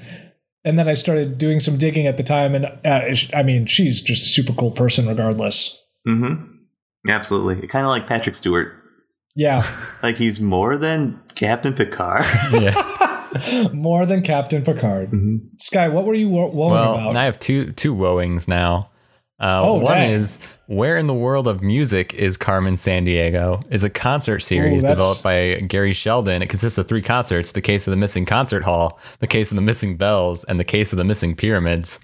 and 0.64 0.80
then 0.80 0.88
I 0.88 0.94
started 0.94 1.38
doing 1.38 1.60
some 1.60 1.78
digging 1.78 2.08
at 2.08 2.16
the 2.16 2.24
time, 2.24 2.56
and 2.56 2.66
uh, 2.86 3.16
I 3.38 3.44
mean, 3.44 3.66
she's 3.66 4.02
just 4.02 4.24
a 4.26 4.30
super 4.30 4.54
cool 4.54 4.72
person, 4.72 5.08
regardless. 5.08 5.82
hmm 6.08 6.36
Absolutely, 7.10 7.68
kind 7.68 7.86
of 7.86 7.90
like 7.90 8.08
Patrick 8.08 8.36
Stewart. 8.36 8.72
Yeah, 9.36 9.64
like 10.04 10.16
he's 10.16 10.40
more 10.40 10.78
than 10.78 11.20
Captain 11.36 11.74
Picard. 11.74 12.24
yeah, 12.54 13.68
more 13.74 14.06
than 14.06 14.22
Captain 14.22 14.64
Picard. 14.64 15.10
Mm-hmm. 15.12 15.36
Sky, 15.58 15.90
what 15.90 16.06
were 16.06 16.14
you 16.14 16.30
wo- 16.30 16.48
wowing 16.48 16.72
well, 16.72 16.94
about? 16.94 17.18
I 17.18 17.26
have 17.26 17.40
two 17.40 17.74
two 17.74 17.94
wowings 17.94 18.48
now. 18.48 18.91
Uh, 19.42 19.60
oh, 19.64 19.74
one 19.74 19.98
dang. 19.98 20.12
is 20.14 20.38
Where 20.68 20.98
in 20.98 21.08
the 21.08 21.16
World 21.16 21.48
of 21.48 21.64
Music 21.64 22.14
is 22.14 22.38
Carmen 22.38 22.76
Sandiego? 22.76 23.62
is 23.72 23.84
a 23.84 23.90
concert 23.90 24.40
series 24.42 24.84
Ooh, 24.84 24.88
developed 24.88 25.24
by 25.24 25.56
Gary 25.68 25.94
Sheldon. 25.94 26.44
It 26.44 26.48
consists 26.50 26.78
of 26.78 26.88
three 26.88 27.02
concerts: 27.02 27.52
the 27.54 27.62
case 27.62 27.88
of 27.88 27.92
the 27.92 27.98
missing 27.98 28.26
concert 28.28 28.64
hall, 28.64 29.00
the 29.18 29.26
case 29.26 29.52
of 29.52 29.56
the 29.56 29.64
missing 29.64 29.98
bells, 29.98 30.44
and 30.44 30.60
the 30.60 30.64
case 30.64 30.94
of 30.94 30.98
the 30.98 31.04
missing 31.04 31.36
pyramids. 31.36 32.00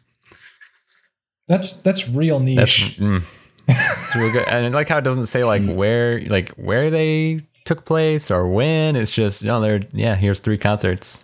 That's 1.47 1.79
that's 1.83 2.09
real 2.09 2.39
niche. 2.39 2.97
That's, 2.97 2.97
mm, 2.99 3.21
it's 3.67 4.15
real 4.15 4.31
good, 4.31 4.47
and 4.47 4.65
I 4.65 4.69
like 4.75 4.89
how 4.89 4.97
it 4.97 5.03
doesn't 5.03 5.27
say 5.27 5.43
like 5.43 5.63
where 5.63 6.19
like 6.21 6.49
where 6.55 6.89
they 6.89 7.41
took 7.65 7.85
place 7.85 8.31
or 8.31 8.47
when. 8.47 8.95
It's 8.95 9.13
just 9.13 9.43
you 9.43 9.49
no, 9.49 9.59
know, 9.61 9.61
they're 9.61 9.81
yeah. 9.93 10.15
Here's 10.15 10.39
three 10.39 10.57
concerts. 10.57 11.23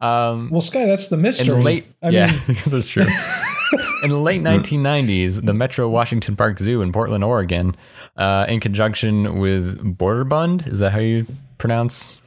Um, 0.00 0.48
well, 0.50 0.60
Sky, 0.62 0.86
that's 0.86 1.08
the 1.08 1.16
mystery. 1.18 1.54
Late, 1.62 1.86
I 2.02 2.08
yeah, 2.08 2.40
mean, 2.48 2.56
that's 2.66 2.86
true. 2.86 3.04
in 4.04 4.10
the 4.10 4.18
late 4.18 4.42
1990s, 4.42 5.26
mm. 5.40 5.44
the 5.44 5.54
Metro 5.54 5.88
Washington 5.88 6.36
Park 6.36 6.58
Zoo 6.58 6.82
in 6.82 6.92
Portland, 6.92 7.24
Oregon, 7.24 7.76
uh, 8.16 8.46
in 8.48 8.60
conjunction 8.60 9.38
with 9.38 9.78
Borderbund, 9.98 10.66
is 10.66 10.78
that 10.80 10.92
how 10.92 10.98
you 11.00 11.26
pronounce? 11.58 12.18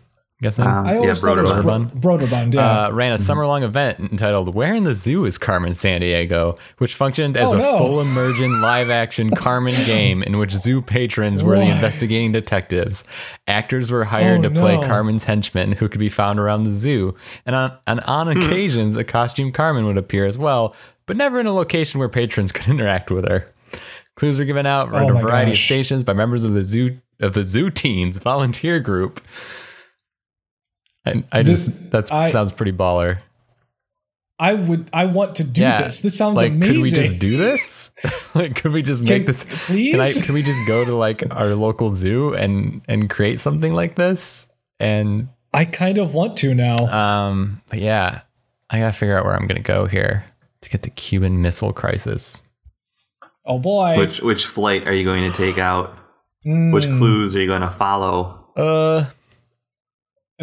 Guessing? 0.42 0.68
Um, 0.68 0.86
I 0.86 0.98
always 0.98 1.24
yeah, 1.24 1.30
Borderbund. 1.30 1.92
Borderbund. 2.02 2.54
yeah. 2.56 2.88
Uh, 2.88 2.92
ran 2.92 3.14
a 3.14 3.16
mm-hmm. 3.16 3.22
summer 3.24 3.48
long 3.48 3.64
event 3.64 4.00
entitled 4.02 4.54
Where 4.54 4.74
in 4.76 4.84
the 4.84 4.94
Zoo 4.94 5.24
is 5.24 5.38
Carmen 5.38 5.72
Sandiego, 5.72 6.60
which 6.80 6.94
functioned 6.94 7.38
as 7.38 7.54
oh, 7.54 7.56
a 7.58 7.62
no. 7.62 7.78
full 7.78 8.02
immersion 8.02 8.60
live 8.60 8.90
action 8.90 9.32
Carmen 9.32 9.74
game 9.86 10.22
in 10.24 10.38
which 10.38 10.52
zoo 10.52 10.82
patrons 10.82 11.42
were 11.42 11.56
Why? 11.56 11.62
the 11.64 11.72
investigating 11.72 12.34
detectives. 12.34 13.06
Actors 13.48 13.90
were 13.94 14.04
hired 14.04 14.40
oh, 14.42 14.50
to 14.50 14.50
play 14.52 14.76
no. 14.76 14.86
Carmen's 14.86 15.24
henchmen 15.24 15.72
who 15.72 15.88
could 15.88 16.02
be 16.02 16.10
found 16.10 16.38
around 16.38 16.66
the 16.66 16.72
zoo, 16.72 17.16
and 17.46 17.56
on, 17.56 17.78
and 17.88 18.02
on 18.02 18.30
hmm. 18.30 18.38
occasions, 18.42 18.98
a 18.98 19.06
costume 19.06 19.54
Carmen 19.54 19.86
would 19.86 19.98
appear 19.98 20.26
as 20.26 20.38
well, 20.38 20.76
but 21.08 21.18
never 21.18 21.40
in 21.40 21.48
a 21.48 21.54
location 21.54 22.00
where 22.00 22.10
patrons 22.10 22.52
could 22.52 22.68
interact 22.68 23.12
with 23.12 23.28
her. 23.28 23.46
Clues 24.16 24.40
were 24.40 24.46
given 24.46 24.66
out 24.66 24.94
at 24.94 25.10
oh 25.10 25.18
a 25.18 25.22
variety 25.22 25.52
gosh. 25.52 25.60
of 25.60 25.66
stations 25.66 26.04
by 26.04 26.14
members 26.14 26.44
of 26.44 26.54
the 26.54 26.64
zoo 26.64 27.00
of 27.20 27.34
the 27.34 27.46
zoo 27.46 27.70
teens 27.70 28.18
volunteer 28.20 28.80
group. 28.80 29.20
I, 31.06 31.24
I 31.32 31.44
just 31.44 31.92
that 31.92 32.08
sounds 32.08 32.52
pretty 32.54 32.72
baller. 32.72 33.20
I 34.40 34.54
would 34.54 34.90
I 34.94 35.06
want 35.06 35.36
to 35.36 35.44
do 35.44 35.62
yeah. 35.62 35.84
this. 35.84 36.00
This 36.02 36.18
sounds 36.18 36.38
like, 36.38 36.52
amazing. 36.52 36.76
Could 36.76 36.84
we 36.84 36.92
just 36.92 37.20
do 37.20 37.38
this? 37.38 37.92
like 38.36 38.56
could 38.56 38.72
we 38.72 38.82
just 38.82 39.02
make 39.02 39.10
can, 39.26 39.26
this 39.26 39.68
please? 39.68 39.92
Can, 39.92 40.02
I, 40.02 40.12
can 40.14 40.34
we 40.34 40.44
just 40.44 40.66
go 40.66 40.84
to 40.86 40.96
like 40.96 41.24
our 41.36 41.50
local 41.54 41.90
zoo 41.94 42.34
and 42.34 42.82
and 42.88 43.10
create 43.10 43.40
something 43.40 43.74
like 43.74 43.96
this? 43.96 44.48
And 44.80 45.28
I 45.54 45.66
kind 45.66 45.98
of 46.00 46.14
want 46.16 46.38
to 46.38 46.56
now. 46.56 46.76
Um 46.76 47.62
but 47.70 47.80
yeah, 47.80 48.22
I 48.70 48.80
gotta 48.80 48.94
figure 48.94 49.18
out 49.18 49.26
where 49.26 49.36
I'm 49.36 49.46
gonna 49.46 49.60
go 49.60 49.88
here 49.88 50.26
to 50.66 50.70
get 50.70 50.82
the 50.82 50.90
Cuban 50.90 51.42
Missile 51.42 51.72
Crisis. 51.72 52.42
Oh 53.46 53.58
boy! 53.60 53.96
Which 53.98 54.20
which 54.22 54.46
flight 54.46 54.88
are 54.88 54.94
you 54.94 55.04
going 55.06 55.32
to 55.32 55.36
take 55.38 55.58
out? 55.60 55.96
Mm. 56.46 56.74
Which 56.74 56.86
hmm. 56.86 56.98
clues 56.98 57.36
are 57.36 57.40
you 57.42 57.48
going 57.48 57.62
to 57.62 57.70
follow? 57.72 58.48
Uh, 58.58 59.06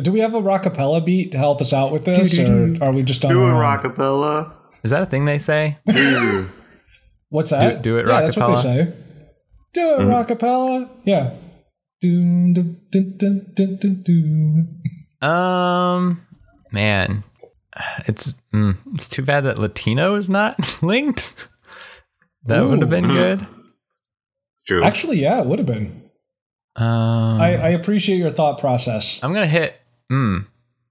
do 0.01 0.11
we 0.13 0.21
have 0.21 0.35
a 0.35 0.41
rockapella 0.41 1.05
beat 1.05 1.33
to 1.33 1.39
help 1.39 1.61
us 1.61 1.73
out 1.73 1.93
with 1.93 2.05
this, 2.05 2.39
or 2.39 2.77
are 2.81 2.93
we 2.93 3.03
just 3.03 3.25
on 3.25 3.33
doing 3.33 3.53
rockapella? 3.53 4.53
Is 4.85 4.91
that 4.93 5.03
a 5.03 5.07
thing 5.07 5.25
they 5.27 5.39
say? 5.39 5.77
What's 7.29 7.51
that? 7.51 7.83
Do, 7.83 7.91
do 7.91 7.99
it 7.99 8.07
yeah, 8.07 8.13
rockapella. 8.13 8.25
That's 8.27 8.37
what 8.37 8.57
they 8.57 8.63
say. 8.63 8.93
Do 9.75 9.95
it 9.95 9.99
mm. 10.01 10.27
rockapella. 10.27 10.91
Yeah. 11.05 11.37
um, 15.23 16.27
man, 16.73 17.25
it's 18.07 18.33
mm, 18.55 18.77
it's 18.95 19.09
too 19.09 19.23
bad 19.23 19.43
that 19.45 19.59
Latino 19.59 20.15
is 20.15 20.29
not 20.29 20.83
linked. 20.83 21.35
That 22.45 22.61
would 22.63 22.81
have 22.81 22.91
been 22.91 23.09
good. 23.09 23.47
True. 24.67 24.83
Actually, 24.83 25.21
yeah, 25.21 25.41
it 25.41 25.47
would 25.47 25.59
have 25.61 25.67
been. 25.67 26.03
Um, 26.75 27.41
I, 27.41 27.57
I 27.57 27.69
appreciate 27.71 28.17
your 28.17 28.31
thought 28.31 28.59
process. 28.59 29.21
I'm 29.23 29.33
gonna 29.33 29.47
hit. 29.47 29.81
Mm, 30.11 30.47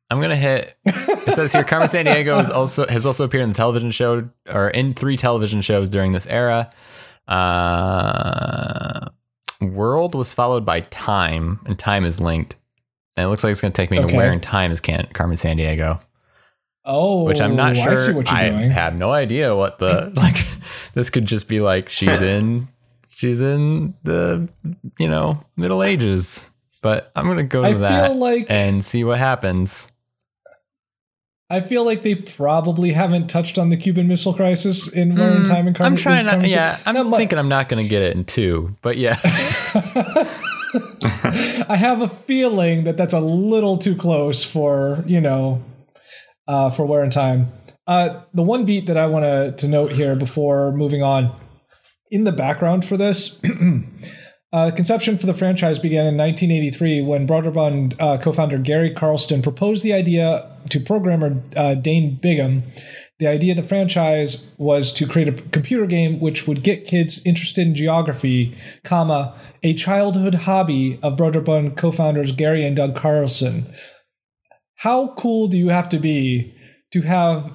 I'm 0.09 0.21
gonna 0.21 0.35
hit. 0.35 0.77
It 0.85 1.33
says 1.33 1.51
here, 1.53 1.63
Carmen 1.63 1.87
Sandiego 1.87 2.35
has 2.37 2.49
also 2.49 2.87
has 2.87 3.05
also 3.05 3.23
appeared 3.25 3.43
in 3.43 3.49
the 3.49 3.55
television 3.55 3.91
show 3.91 4.29
or 4.49 4.69
in 4.69 4.93
three 4.93 5.17
television 5.17 5.61
shows 5.61 5.89
during 5.89 6.11
this 6.13 6.27
era. 6.27 6.69
Uh, 7.27 9.07
World 9.59 10.15
was 10.15 10.33
followed 10.33 10.65
by 10.65 10.81
Time, 10.81 11.59
and 11.65 11.77
Time 11.77 12.05
is 12.05 12.19
linked. 12.19 12.55
And 13.17 13.25
it 13.25 13.27
looks 13.29 13.43
like 13.43 13.51
it's 13.51 13.61
gonna 13.61 13.71
take 13.73 13.91
me 13.91 13.99
okay. 13.99 14.07
to 14.09 14.15
where 14.15 14.31
in 14.31 14.39
time 14.39 14.71
is 14.71 14.79
Can- 14.79 15.07
Carmen 15.13 15.35
Sandiego. 15.37 16.01
Oh, 16.83 17.23
which 17.25 17.39
I'm 17.39 17.55
not 17.55 17.77
oh, 17.77 17.95
sure. 17.95 18.23
I, 18.27 18.47
I 18.47 18.49
have 18.69 18.97
no 18.97 19.11
idea 19.11 19.55
what 19.55 19.77
the 19.79 20.11
like. 20.15 20.43
This 20.93 21.09
could 21.09 21.25
just 21.25 21.47
be 21.47 21.59
like 21.59 21.89
she's 21.89 22.21
in, 22.21 22.67
she's 23.09 23.39
in 23.39 23.93
the 24.03 24.49
you 24.97 25.07
know 25.07 25.39
Middle 25.55 25.83
Ages. 25.83 26.49
But 26.81 27.11
I'm 27.15 27.27
gonna 27.27 27.43
go 27.43 27.61
to 27.61 27.67
I 27.69 27.73
that 27.73 28.15
like, 28.15 28.47
and 28.49 28.83
see 28.83 29.03
what 29.03 29.19
happens. 29.19 29.91
I 31.51 31.61
feel 31.61 31.83
like 31.83 32.01
they 32.01 32.15
probably 32.15 32.93
haven't 32.93 33.27
touched 33.27 33.59
on 33.59 33.69
the 33.69 33.77
Cuban 33.77 34.07
Missile 34.07 34.33
Crisis 34.33 34.91
in 34.91 35.09
modern 35.09 35.39
hmm, 35.39 35.43
time 35.43 35.67
and 35.67 35.77
I'm 35.81 35.95
trying 35.95 36.25
not. 36.25 36.47
Yeah, 36.49 36.79
I'm 36.87 36.95
not 36.95 37.15
thinking 37.15 37.37
I'm 37.37 37.49
not 37.49 37.69
gonna 37.69 37.87
get 37.87 38.01
it 38.01 38.15
in 38.15 38.25
two, 38.25 38.75
but 38.81 38.97
yes. 38.97 39.71
I 40.73 41.75
have 41.77 42.01
a 42.01 42.07
feeling 42.07 42.85
that 42.85 42.97
that's 42.97 43.13
a 43.13 43.19
little 43.19 43.77
too 43.77 43.93
close 43.95 44.43
for 44.43 45.03
you 45.05 45.21
know 45.21 45.61
uh, 46.51 46.69
for 46.69 46.85
wear 46.85 47.01
and 47.01 47.13
time. 47.13 47.49
Uh, 47.87 48.21
the 48.33 48.43
one 48.43 48.65
beat 48.65 48.85
that 48.87 48.97
I 48.97 49.07
want 49.07 49.57
to 49.57 49.67
note 49.69 49.93
here 49.93 50.15
before 50.17 50.73
moving 50.73 51.01
on 51.01 51.33
in 52.11 52.25
the 52.25 52.31
background 52.31 52.85
for 52.85 52.97
this. 52.97 53.41
Uh, 54.53 54.69
conception 54.69 55.17
for 55.17 55.27
the 55.27 55.33
franchise 55.33 55.79
began 55.79 56.05
in 56.05 56.17
1983 56.17 57.01
when 57.03 57.25
Broderbund 57.25 57.93
uh, 58.01 58.17
co 58.17 58.33
founder 58.33 58.57
Gary 58.57 58.93
Carlston 58.93 59.41
proposed 59.41 59.81
the 59.81 59.93
idea 59.93 60.45
to 60.69 60.81
programmer 60.81 61.41
uh, 61.55 61.73
Dane 61.75 62.19
Bigham. 62.21 62.63
The 63.19 63.27
idea 63.27 63.53
of 63.53 63.63
the 63.63 63.69
franchise 63.69 64.51
was 64.57 64.91
to 64.95 65.07
create 65.07 65.29
a 65.29 65.41
computer 65.51 65.85
game 65.85 66.19
which 66.19 66.47
would 66.47 66.63
get 66.63 66.83
kids 66.83 67.21
interested 67.23 67.65
in 67.65 67.75
geography, 67.75 68.57
comma, 68.83 69.39
a 69.63 69.73
childhood 69.73 70.35
hobby 70.35 70.99
of 71.01 71.15
Broderbund 71.15 71.77
co 71.77 71.93
founders 71.93 72.33
Gary 72.33 72.65
and 72.65 72.75
Doug 72.75 72.93
Carlson 72.97 73.63
how 74.81 75.13
cool 75.15 75.47
do 75.47 75.57
you 75.59 75.67
have 75.69 75.89
to 75.89 75.99
be 75.99 76.55
to 76.91 77.01
have 77.01 77.51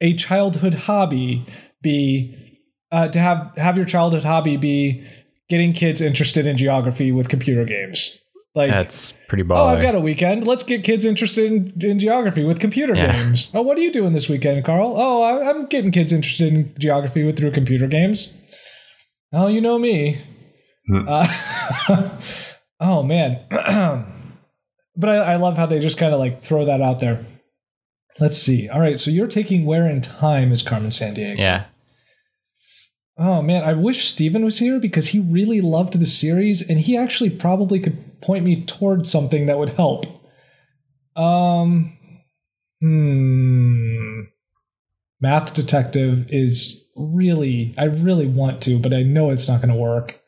a 0.00 0.14
childhood 0.14 0.72
hobby 0.74 1.46
be 1.82 2.58
uh, 2.90 3.06
to 3.08 3.18
have 3.18 3.52
have 3.58 3.76
your 3.76 3.84
childhood 3.84 4.24
hobby 4.24 4.56
be 4.56 5.06
getting 5.50 5.72
kids 5.74 6.00
interested 6.00 6.46
in 6.46 6.56
geography 6.56 7.12
with 7.12 7.28
computer 7.28 7.64
games 7.64 8.18
like 8.54 8.70
that's 8.70 9.12
pretty 9.28 9.42
baller. 9.42 9.56
Oh, 9.58 9.66
I've 9.66 9.82
got 9.82 9.96
a 9.96 10.00
weekend. 10.00 10.46
Let's 10.46 10.62
get 10.62 10.84
kids 10.84 11.04
interested 11.04 11.50
in, 11.52 11.72
in 11.90 11.98
geography 11.98 12.44
with 12.44 12.60
computer 12.60 12.94
yeah. 12.94 13.10
games. 13.12 13.50
Oh, 13.52 13.60
what 13.62 13.76
are 13.76 13.80
you 13.80 13.90
doing 13.90 14.12
this 14.12 14.28
weekend, 14.28 14.64
Carl? 14.64 14.94
Oh, 14.96 15.22
I, 15.22 15.50
am 15.50 15.66
getting 15.66 15.90
kids 15.90 16.12
interested 16.12 16.52
in 16.52 16.72
geography 16.78 17.24
with 17.24 17.36
through 17.36 17.50
computer 17.50 17.88
games. 17.88 18.32
Oh, 19.32 19.48
you 19.48 19.60
know 19.60 19.76
me. 19.76 20.22
Mm. 20.88 21.04
Uh, 21.08 22.16
oh 22.80 23.02
man. 23.02 23.40
but 24.96 25.10
I, 25.10 25.32
I 25.32 25.36
love 25.36 25.56
how 25.56 25.66
they 25.66 25.78
just 25.80 25.98
kind 25.98 26.12
of 26.14 26.20
like 26.20 26.42
throw 26.42 26.64
that 26.64 26.80
out 26.80 27.00
there. 27.00 27.24
Let's 28.20 28.38
see. 28.38 28.68
All 28.68 28.80
right, 28.80 28.98
so 28.98 29.10
you're 29.10 29.26
taking 29.26 29.64
Where 29.64 29.88
in 29.88 30.00
Time 30.00 30.52
is 30.52 30.62
Carmen 30.62 30.90
Sandiego. 30.90 31.36
Yeah. 31.36 31.64
Oh 33.16 33.42
man, 33.42 33.64
I 33.64 33.72
wish 33.72 34.08
Steven 34.08 34.44
was 34.44 34.58
here 34.58 34.80
because 34.80 35.08
he 35.08 35.18
really 35.20 35.60
loved 35.60 35.98
the 35.98 36.06
series 36.06 36.68
and 36.68 36.80
he 36.80 36.96
actually 36.96 37.30
probably 37.30 37.78
could 37.78 38.20
point 38.20 38.44
me 38.44 38.64
towards 38.64 39.10
something 39.10 39.46
that 39.46 39.58
would 39.58 39.68
help. 39.70 40.06
Um 41.16 41.96
hmm. 42.80 44.20
Math 45.20 45.54
Detective 45.54 46.26
is 46.30 46.84
really 46.96 47.74
I 47.78 47.84
really 47.84 48.26
want 48.26 48.60
to, 48.62 48.78
but 48.78 48.92
I 48.92 49.02
know 49.02 49.30
it's 49.30 49.48
not 49.48 49.60
going 49.62 49.74
to 49.74 49.80
work. 49.80 50.20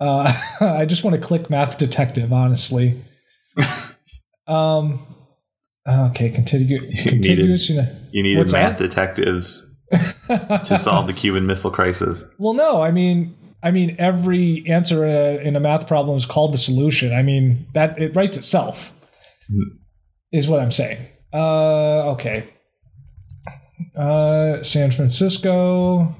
Uh, 0.00 0.32
I 0.60 0.84
just 0.84 1.04
want 1.04 1.20
to 1.20 1.26
click 1.26 1.50
Math 1.50 1.78
Detective, 1.78 2.32
honestly 2.32 2.96
um. 4.46 5.06
Okay. 5.88 6.30
Continue. 6.30 6.80
You 7.10 7.12
needed, 7.12 7.60
you 8.12 8.22
needed 8.22 8.52
math 8.52 8.76
that? 8.78 8.78
detectives 8.78 9.70
to 10.28 10.78
solve 10.78 11.06
the 11.06 11.12
Cuban 11.14 11.46
Missile 11.46 11.70
Crisis. 11.70 12.24
Well, 12.38 12.52
no. 12.54 12.82
I 12.82 12.90
mean, 12.90 13.34
I 13.62 13.70
mean, 13.70 13.96
every 13.98 14.64
answer 14.66 15.06
in 15.06 15.12
uh, 15.14 15.40
a, 15.42 15.42
in 15.46 15.56
a 15.56 15.60
math 15.60 15.86
problem 15.86 16.16
is 16.18 16.26
called 16.26 16.52
the 16.52 16.58
solution. 16.58 17.14
I 17.14 17.22
mean, 17.22 17.66
that 17.74 17.98
it 18.00 18.14
writes 18.14 18.36
itself. 18.36 18.92
Mm. 19.50 19.78
Is 20.30 20.46
what 20.46 20.60
I'm 20.60 20.72
saying. 20.72 20.98
Uh, 21.32 22.10
okay. 22.12 22.50
Uh, 23.96 24.56
San 24.56 24.90
Francisco. 24.90 26.14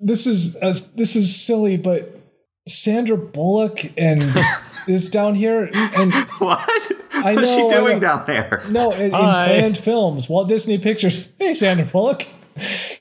This 0.00 0.26
is 0.26 0.56
uh, 0.56 0.74
this 0.94 1.14
is 1.16 1.36
silly, 1.44 1.76
but 1.76 2.21
Sandra 2.68 3.16
Bullock 3.16 3.90
and 3.98 4.24
is 4.86 5.10
down 5.10 5.34
here 5.34 5.68
and 5.72 6.12
what? 6.38 6.92
I 7.12 7.34
know, 7.34 7.40
What's 7.42 7.54
she 7.54 7.68
doing 7.68 7.98
down 8.00 8.24
there? 8.26 8.62
No, 8.68 8.92
in, 8.92 9.06
in 9.06 9.10
planned 9.10 9.78
films, 9.78 10.28
Walt 10.28 10.48
Disney 10.48 10.78
Pictures. 10.78 11.26
Hey, 11.40 11.54
Sandra 11.54 11.84
Bullock. 11.86 12.26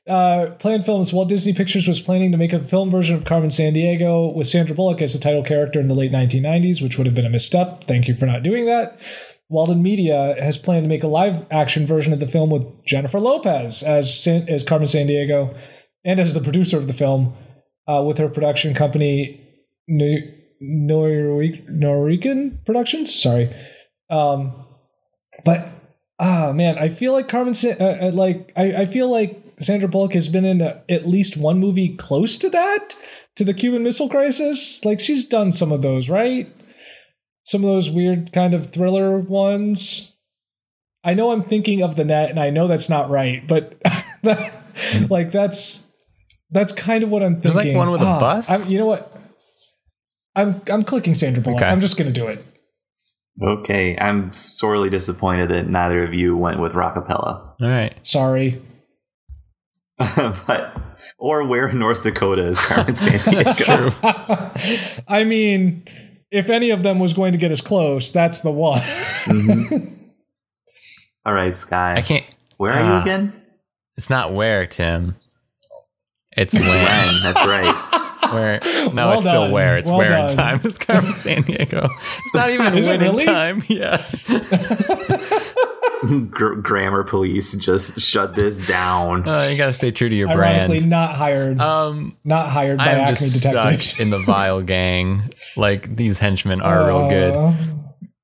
Uh, 0.10 0.48
planned 0.58 0.86
films. 0.86 1.14
Walt 1.14 1.30
Disney 1.30 1.54
Pictures 1.54 1.88
was 1.88 2.00
planning 2.00 2.32
to 2.32 2.38
make 2.38 2.54
a 2.54 2.60
film 2.64 2.90
version 2.90 3.16
of 3.16 3.26
Carmen 3.26 3.50
Sandiego 3.52 4.34
with 4.34 4.48
Sandra 4.48 4.76
Bullock 4.76 5.02
as 5.02 5.14
the 5.14 5.20
title 5.20 5.44
character 5.44 5.80
in 5.80 5.88
the 5.88 5.94
late 5.94 6.12
1990s, 6.12 6.82
which 6.82 6.98
would 6.98 7.06
have 7.06 7.14
been 7.16 7.26
a 7.26 7.30
misstep. 7.30 7.84
Thank 7.84 8.08
you 8.08 8.16
for 8.16 8.26
not 8.26 8.42
doing 8.44 8.66
that. 8.66 9.00
Walden 9.50 9.84
Media 9.84 10.36
has 10.40 10.58
planned 10.58 10.86
to 10.86 10.88
make 10.88 11.04
a 11.04 11.08
live 11.08 11.46
action 11.52 11.86
version 11.86 12.14
of 12.14 12.20
the 12.20 12.26
film 12.28 12.50
with 12.50 12.64
Jennifer 12.86 13.20
Lopez 13.20 13.84
as 13.84 14.18
San, 14.22 14.48
as 14.50 14.64
Carmen 14.64 14.88
Sandiego 14.88 15.56
and 16.06 16.20
as 16.20 16.34
the 16.34 16.42
producer 16.42 16.78
of 16.78 16.88
the 16.88 16.94
film 16.94 17.36
uh, 17.88 18.02
with 18.02 18.18
her 18.18 18.30
production 18.30 18.74
company 18.74 19.41
Nuyorican 19.92 22.64
Productions. 22.66 23.14
Sorry, 23.14 23.50
um, 24.10 24.54
but 25.44 25.68
ah 26.20 26.52
man, 26.54 26.78
I 26.78 26.88
feel 26.90 27.14
like 27.14 27.28
Carmen. 27.28 27.56
Uh, 27.64 27.70
uh, 27.84 28.12
like 28.14 28.52
I, 28.56 28.74
I 28.74 28.86
feel 28.86 29.10
like 29.10 29.42
Sandra 29.60 29.90
Bullock 29.90 30.14
has 30.14 30.30
been 30.30 30.46
in 30.46 30.62
a, 30.62 30.84
at 30.90 31.08
least 31.08 31.38
one 31.38 31.58
movie 31.60 31.96
close 31.96 32.38
to 32.38 32.50
that, 32.52 32.96
to 33.36 33.44
the 33.44 33.54
Cuban 33.56 33.82
Missile 33.84 34.10
Crisis. 34.10 34.84
Like 34.86 35.00
she's 35.00 35.26
done 35.26 35.52
some 35.52 35.72
of 35.72 35.82
those, 35.82 36.08
right? 36.10 36.54
Some 37.44 37.64
of 37.64 37.70
those 37.70 37.90
weird 37.90 38.32
kind 38.34 38.54
of 38.54 38.68
thriller 38.72 39.18
ones. 39.18 40.16
I 41.04 41.16
know 41.16 41.32
I'm 41.32 41.42
thinking 41.42 41.82
of 41.82 41.96
the 41.96 42.06
net, 42.06 42.30
and 42.30 42.40
I 42.40 42.52
know 42.52 42.68
that's 42.68 42.88
not 42.88 43.10
right, 43.10 43.42
but 43.48 43.76
that, 44.22 44.54
like 45.12 45.32
that's 45.32 45.88
that's 46.52 46.72
kind 46.74 47.04
of 47.04 47.10
what 47.10 47.24
I'm 47.24 47.42
thinking. 47.42 47.52
There's 47.64 47.66
like 47.66 47.76
one 47.76 47.90
with 47.90 48.02
ah, 48.02 48.18
a 48.18 48.20
bus. 48.20 48.52
i 48.52 48.58
you 48.72 48.78
know 48.78 48.86
what? 48.86 49.11
I'm 50.36 50.62
I'm 50.68 50.84
clicking 50.84 51.16
Sandra 51.16 51.42
Bullock. 51.42 51.62
Okay. 51.62 51.72
I'm 51.72 51.80
just 51.80 51.98
gonna 51.98 52.12
do 52.12 52.28
it. 52.28 52.44
Okay, 53.42 53.98
I'm 53.98 54.32
sorely 54.34 54.90
disappointed 54.90 55.50
that 55.50 55.68
neither 55.68 56.04
of 56.04 56.14
you 56.14 56.38
went 56.38 56.60
with 56.60 56.74
Rockapella. 56.74 57.54
All 57.62 57.68
right, 57.68 57.94
sorry. 58.06 58.62
but 59.98 60.76
or 61.18 61.46
where 61.46 61.72
North 61.74 62.04
Dakota 62.04 62.48
is 62.50 62.60
Carmen 62.60 62.96
San 62.96 63.20
Diego. 63.32 63.96
I 65.08 65.24
mean, 65.26 65.86
if 66.32 66.50
any 66.50 66.70
of 66.72 66.84
them 66.84 67.00
was 67.00 67.14
going 67.14 67.32
to 67.34 67.38
get 67.38 67.52
as 67.52 67.62
close, 67.62 68.12
that's 68.12 68.40
the 68.42 68.52
one. 68.52 68.82
mm-hmm. 68.82 69.94
All 71.26 71.34
right, 71.34 71.54
Sky. 71.56 71.96
I 71.98 72.02
can't. 72.02 72.26
Where 72.58 72.74
are 72.74 72.82
uh, 72.82 72.96
you 72.98 73.02
again? 73.02 73.42
It's 73.98 74.10
not 74.10 74.34
where, 74.34 74.66
Tim. 74.66 75.16
It's 76.36 76.54
when. 76.54 76.64
when. 76.66 77.22
That's 77.24 77.46
right. 77.46 78.00
where, 78.32 78.60
no, 78.92 78.92
well 78.96 79.14
it's 79.14 79.24
done. 79.26 79.32
still 79.34 79.52
where. 79.52 79.78
It's 79.78 79.90
well 79.90 79.98
where 79.98 80.10
done. 80.10 80.30
in 80.30 80.36
time 80.38 80.62
is 80.64 80.78
Carmen 80.78 81.14
Sandiego. 81.14 81.90
It's 82.00 82.34
not 82.34 82.50
even 82.50 82.78
is 82.78 82.88
when 82.88 83.00
really? 83.00 83.22
in 83.22 83.28
time. 83.28 83.64
Yeah. 83.68 84.06
Gr- 86.32 86.56
grammar 86.56 87.04
police 87.04 87.54
just 87.56 88.00
shut 88.00 88.36
this 88.36 88.66
down. 88.68 89.28
Uh, 89.28 89.48
you 89.52 89.58
gotta 89.58 89.74
stay 89.74 89.92
true 89.92 90.10
to 90.10 90.16
your 90.16 90.30
Ironically, 90.30 90.78
brand. 90.80 90.90
Not 90.90 91.16
hired. 91.16 91.60
Um, 91.62 92.18
not 92.24 92.50
hired. 92.50 92.78
By 92.80 92.86
I'm 92.94 93.08
just 93.14 93.40
stuck 93.40 94.00
in 94.00 94.10
the 94.10 94.20
vile 94.20 94.62
gang. 94.62 95.24
Like 95.56 95.96
these 95.96 96.20
henchmen 96.20 96.62
are 96.62 96.80
uh, 96.82 96.88
real 96.88 97.10
good. 97.10 97.36
Uh. 97.36 97.54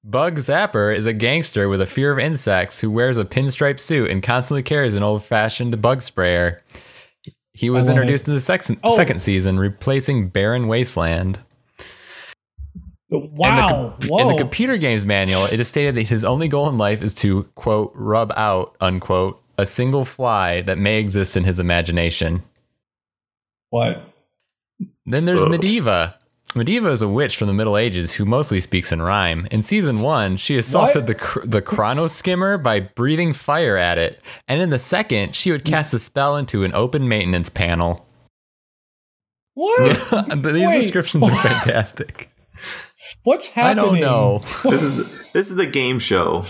Bug 0.03 0.37
Zapper 0.37 0.95
is 0.95 1.05
a 1.05 1.11
gangster 1.11 1.67
with 1.67 1.81
a 1.81 1.85
fear 1.85 2.13
of 2.13 2.17
insects 2.19 2.79
who 2.79 2.89
wears 2.89 3.17
a 3.17 3.25
pinstripe 3.25 3.77
suit 3.77 4.09
and 4.09 4.23
constantly 4.23 4.63
carries 4.63 4.95
an 4.95 5.03
old-fashioned 5.03 5.81
bug 5.81 6.01
sprayer. 6.01 6.63
He 7.57 7.71
was 7.71 7.89
introduced 7.89 8.27
in 8.27 8.35
the 8.35 8.39
sex- 8.39 8.71
oh. 8.83 8.89
second 8.95 9.17
season, 9.19 9.57
replacing 9.57 10.29
Barren 10.29 10.67
Wasteland. 10.67 11.39
Wow. 13.09 13.95
In 13.99 14.07
the, 14.07 14.17
in 14.17 14.27
the 14.27 14.37
computer 14.37 14.77
games 14.77 15.07
manual, 15.07 15.45
it 15.45 15.59
is 15.59 15.67
stated 15.67 15.95
that 15.95 16.03
his 16.07 16.23
only 16.23 16.47
goal 16.49 16.69
in 16.69 16.77
life 16.77 17.01
is 17.01 17.15
to, 17.15 17.45
quote, 17.55 17.91
rub 17.95 18.31
out, 18.37 18.75
unquote, 18.79 19.41
a 19.57 19.65
single 19.65 20.05
fly 20.05 20.61
that 20.61 20.77
may 20.77 20.99
exist 20.99 21.35
in 21.35 21.45
his 21.45 21.57
imagination. 21.59 22.43
What? 23.71 24.07
Then 25.07 25.25
there's 25.25 25.41
Ugh. 25.41 25.49
Medeva 26.57 26.91
is 26.91 27.01
a 27.01 27.07
witch 27.07 27.37
from 27.37 27.47
the 27.47 27.53
Middle 27.53 27.77
Ages 27.77 28.13
who 28.15 28.25
mostly 28.25 28.59
speaks 28.59 28.91
in 28.91 29.01
rhyme. 29.01 29.47
In 29.51 29.61
season 29.61 30.01
one, 30.01 30.35
she 30.37 30.57
assaulted 30.57 31.07
what? 31.07 31.17
the 31.19 31.41
the 31.45 31.61
Chrono 31.61 32.07
Skimmer 32.07 32.57
by 32.57 32.79
breathing 32.79 33.31
fire 33.33 33.77
at 33.77 33.97
it, 33.97 34.19
and 34.47 34.61
in 34.61 34.69
the 34.71 34.79
second, 34.79 35.35
she 35.35 35.51
would 35.51 35.63
cast 35.63 35.93
a 35.93 35.99
spell 35.99 36.35
into 36.35 36.63
an 36.63 36.73
open 36.73 37.07
maintenance 37.07 37.49
panel. 37.49 38.05
What? 39.53 39.97
These 40.43 40.67
Wait, 40.67 40.81
descriptions 40.81 41.21
what? 41.21 41.33
are 41.33 41.37
fantastic. 41.49 42.31
What's 43.23 43.47
happening? 43.47 43.85
I 43.95 43.99
don't 43.99 43.99
know. 44.01 44.39
this 44.69 44.81
is 44.83 44.95
the, 44.97 45.03
this 45.33 45.49
is 45.51 45.55
the 45.55 45.65
game 45.67 45.99
show 45.99 46.45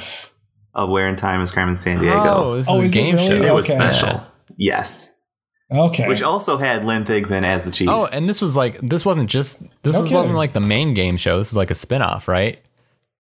of 0.74 0.90
Where 0.90 1.08
in 1.08 1.16
Time 1.16 1.42
is 1.42 1.52
Crime 1.52 1.70
in 1.70 1.78
San 1.78 2.00
Diego. 2.00 2.24
Oh, 2.26 2.56
this 2.56 2.66
is 2.68 2.72
oh, 2.74 2.82
a 2.82 2.88
game 2.88 3.16
really? 3.16 3.28
show. 3.28 3.42
It 3.42 3.54
was 3.54 3.70
okay. 3.70 3.76
special. 3.78 4.22
Yes. 4.58 5.14
Okay. 5.72 6.08
Which 6.08 6.22
also 6.22 6.58
had 6.58 6.86
Lynn 6.86 7.04
Thigpen 7.04 7.44
as 7.44 7.66
the 7.66 7.72
chief. 7.72 7.90
Oh, 7.90 8.06
and 8.06 8.28
this 8.28 8.42
was 8.42 8.56
like 8.56 8.80
this 8.80 9.04
wasn't 9.06 9.30
just 9.30 9.60
this 9.84 10.00
was, 10.00 10.12
not 10.12 10.28
like 10.30 10.54
the 10.54 10.62
main 10.62 10.94
game 10.94 11.18
show. 11.18 11.38
This 11.40 11.50
was 11.50 11.58
like 11.58 11.72
a 11.72 11.76
spin-off, 11.76 12.28
right? 12.30 12.60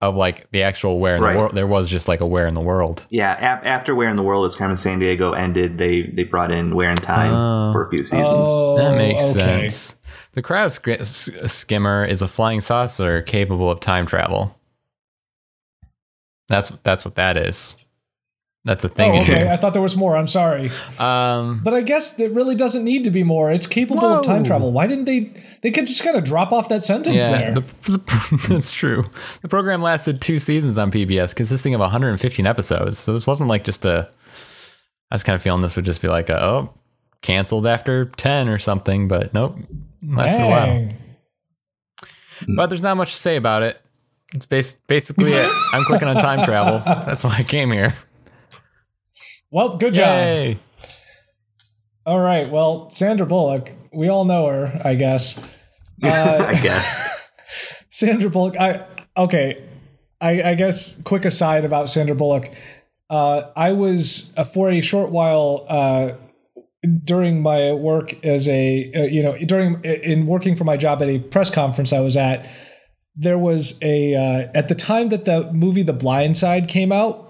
Of 0.01 0.15
like 0.15 0.49
the 0.51 0.63
actual 0.63 0.99
Where 0.99 1.17
in 1.17 1.21
right. 1.21 1.33
the 1.33 1.39
World. 1.39 1.51
There 1.53 1.67
was 1.67 1.89
just 1.89 2.07
like 2.07 2.21
a 2.21 2.25
Where 2.25 2.47
in 2.47 2.53
the 2.53 2.61
World. 2.61 3.05
Yeah, 3.09 3.31
after 3.33 3.93
Where 3.93 4.09
in 4.09 4.15
the 4.15 4.23
World 4.23 4.45
is 4.45 4.55
Carmen 4.55 4.77
Sandiego 4.77 5.37
ended, 5.37 5.77
they 5.77 6.03
they 6.03 6.23
brought 6.23 6.51
in 6.51 6.73
Where 6.75 6.89
in 6.91 6.95
Time 6.97 7.33
oh. 7.33 7.73
for 7.73 7.85
a 7.85 7.89
few 7.89 8.05
seasons. 8.05 8.47
Oh, 8.49 8.77
that 8.77 8.95
makes 8.97 9.31
okay. 9.31 9.67
sense. 9.67 9.95
The 10.31 10.41
Chrono 10.41 10.69
Skimmer 10.69 12.05
is 12.05 12.21
a 12.21 12.27
flying 12.29 12.61
saucer 12.61 13.21
capable 13.21 13.69
of 13.69 13.81
time 13.81 14.05
travel. 14.05 14.55
That's 16.47 16.69
that's 16.83 17.03
what 17.03 17.15
that 17.15 17.35
is. 17.35 17.75
That's 18.65 18.83
a 18.83 18.89
thing. 18.89 19.11
Oh, 19.13 19.17
okay, 19.21 19.49
I 19.49 19.55
thought 19.55 19.71
there 19.71 19.81
was 19.81 19.95
more. 19.95 20.17
I'm 20.17 20.27
sorry. 20.27 20.69
Um, 20.99 21.61
but 21.63 21.73
I 21.73 21.81
guess 21.81 22.19
it 22.19 22.31
really 22.33 22.55
doesn't 22.55 22.83
need 22.83 23.05
to 23.05 23.09
be 23.09 23.23
more. 23.23 23.51
It's 23.53 23.65
capable 23.65 24.01
whoa. 24.01 24.19
of 24.19 24.25
time 24.25 24.43
travel. 24.43 24.69
Why 24.69 24.85
didn't 24.85 25.05
they? 25.05 25.31
They 25.63 25.71
could 25.71 25.87
just 25.87 26.03
kind 26.03 26.17
of 26.17 26.25
drop 26.25 26.51
off 26.51 26.67
that 26.67 26.83
sentence 26.83 27.15
yeah, 27.23 27.29
there. 27.29 27.53
The, 27.53 27.59
the, 27.83 28.45
that's 28.49 28.73
true. 28.73 29.05
The 29.41 29.47
program 29.47 29.81
lasted 29.81 30.21
two 30.21 30.39
seasons 30.39 30.77
on 30.77 30.91
PBS, 30.91 31.33
consisting 31.35 31.73
of 31.73 31.79
115 31.79 32.45
episodes. 32.45 32.99
So 32.99 33.13
this 33.13 33.25
wasn't 33.25 33.47
like 33.47 33.63
just 33.63 33.85
a. 33.85 34.09
I 35.09 35.15
was 35.15 35.23
kind 35.23 35.35
of 35.35 35.41
feeling 35.41 35.61
this 35.61 35.77
would 35.77 35.85
just 35.85 36.01
be 36.01 36.09
like 36.09 36.27
a, 36.29 36.43
oh, 36.43 36.73
canceled 37.21 37.65
after 37.65 38.05
10 38.05 38.47
or 38.49 38.59
something, 38.59 39.07
but 39.07 39.33
nope, 39.33 39.55
lasted 40.05 40.39
Dang. 40.43 40.51
a 40.51 40.85
while. 40.85 40.89
But 42.57 42.67
there's 42.67 42.81
not 42.83 42.95
much 42.97 43.11
to 43.11 43.17
say 43.17 43.35
about 43.35 43.63
it. 43.63 43.81
It's 44.35 44.45
bas- 44.45 44.79
basically 44.87 45.31
it. 45.33 45.49
I'm 45.73 45.83
clicking 45.85 46.07
on 46.07 46.17
time 46.17 46.45
travel. 46.45 46.79
That's 46.85 47.23
why 47.23 47.37
I 47.37 47.43
came 47.43 47.71
here. 47.71 47.95
Well, 49.51 49.77
good 49.77 49.95
job. 49.95 50.57
All 52.05 52.19
right. 52.19 52.51
Well, 52.51 52.89
Sandra 52.91 53.25
Bullock, 53.25 53.71
we 53.91 54.07
all 54.07 54.25
know 54.25 54.47
her, 54.47 54.81
I 54.83 54.95
guess. 54.95 55.45
Uh, 56.01 56.45
I 56.55 56.61
guess. 56.61 57.27
Sandra 57.89 58.29
Bullock, 58.29 58.55
I 58.57 58.85
okay. 59.17 59.61
I, 60.21 60.43
I 60.43 60.53
guess 60.53 61.01
quick 61.01 61.25
aside 61.25 61.65
about 61.65 61.89
Sandra 61.89 62.15
Bullock. 62.15 62.51
Uh, 63.09 63.51
I 63.57 63.73
was 63.73 64.31
uh, 64.37 64.45
for 64.45 64.71
a 64.71 64.79
short 64.79 65.11
while 65.11 65.65
uh, 65.67 66.11
during 67.03 67.41
my 67.41 67.73
work 67.73 68.23
as 68.25 68.47
a 68.47 68.89
uh, 68.95 68.99
you 69.11 69.21
know 69.21 69.37
during 69.39 69.75
uh, 69.85 69.89
in 69.89 70.25
working 70.25 70.55
for 70.55 70.63
my 70.63 70.77
job 70.77 71.01
at 71.01 71.09
a 71.09 71.19
press 71.19 71.49
conference 71.49 71.91
I 71.91 71.99
was 71.99 72.15
at. 72.15 72.47
There 73.17 73.37
was 73.37 73.77
a 73.81 74.15
uh, 74.15 74.47
at 74.55 74.69
the 74.69 74.75
time 74.75 75.09
that 75.09 75.25
the 75.25 75.51
movie 75.51 75.83
The 75.83 75.91
Blind 75.91 76.37
Side 76.37 76.69
came 76.69 76.93
out. 76.93 77.28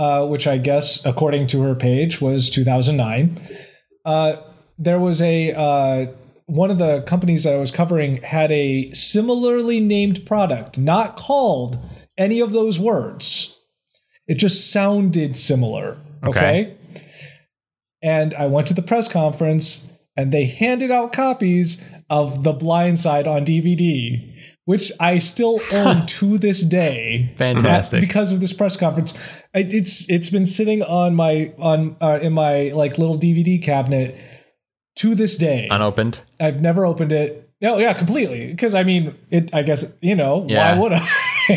Uh, 0.00 0.24
which 0.24 0.46
I 0.46 0.56
guess, 0.56 1.04
according 1.04 1.48
to 1.48 1.60
her 1.60 1.74
page, 1.74 2.22
was 2.22 2.48
2009. 2.48 3.38
Uh, 4.06 4.36
there 4.78 4.98
was 4.98 5.20
a 5.20 5.52
uh, 5.52 6.06
one 6.46 6.70
of 6.70 6.78
the 6.78 7.02
companies 7.02 7.44
that 7.44 7.52
I 7.52 7.58
was 7.58 7.70
covering 7.70 8.16
had 8.22 8.50
a 8.50 8.90
similarly 8.92 9.78
named 9.78 10.24
product, 10.24 10.78
not 10.78 11.18
called 11.18 11.76
any 12.16 12.40
of 12.40 12.52
those 12.52 12.78
words. 12.78 13.60
It 14.26 14.36
just 14.36 14.70
sounded 14.72 15.36
similar. 15.36 15.98
Okay. 16.24 16.74
okay? 16.96 17.04
And 18.02 18.32
I 18.32 18.46
went 18.46 18.68
to 18.68 18.74
the 18.74 18.80
press 18.80 19.06
conference 19.06 19.92
and 20.16 20.32
they 20.32 20.46
handed 20.46 20.90
out 20.90 21.12
copies 21.12 21.78
of 22.08 22.42
The 22.42 22.52
Blind 22.54 22.98
Side 22.98 23.26
on 23.28 23.44
DVD 23.44 24.29
which 24.70 24.92
I 25.00 25.18
still 25.18 25.60
own 25.72 26.06
to 26.06 26.38
this 26.38 26.60
day. 26.62 27.28
Fantastic. 27.36 28.00
Because 28.00 28.30
of 28.30 28.38
this 28.40 28.52
press 28.52 28.76
conference, 28.76 29.14
it, 29.52 29.74
it's 29.74 30.08
it's 30.08 30.30
been 30.30 30.46
sitting 30.46 30.80
on 30.84 31.16
my 31.16 31.52
on 31.58 31.96
uh, 32.00 32.20
in 32.22 32.32
my 32.32 32.70
like 32.72 32.96
little 32.96 33.18
DVD 33.18 33.60
cabinet 33.60 34.16
to 34.96 35.16
this 35.16 35.36
day, 35.36 35.66
unopened. 35.72 36.20
I've 36.38 36.60
never 36.62 36.86
opened 36.86 37.10
it. 37.10 37.50
No, 37.60 37.78
yeah, 37.78 37.92
completely. 37.94 38.46
Because 38.46 38.76
I 38.76 38.84
mean, 38.84 39.16
it. 39.28 39.52
I 39.52 39.62
guess 39.62 39.92
you 40.00 40.14
know 40.14 40.46
yeah. 40.48 40.76
why 40.78 40.80
would 40.80 40.92
I? 40.92 41.08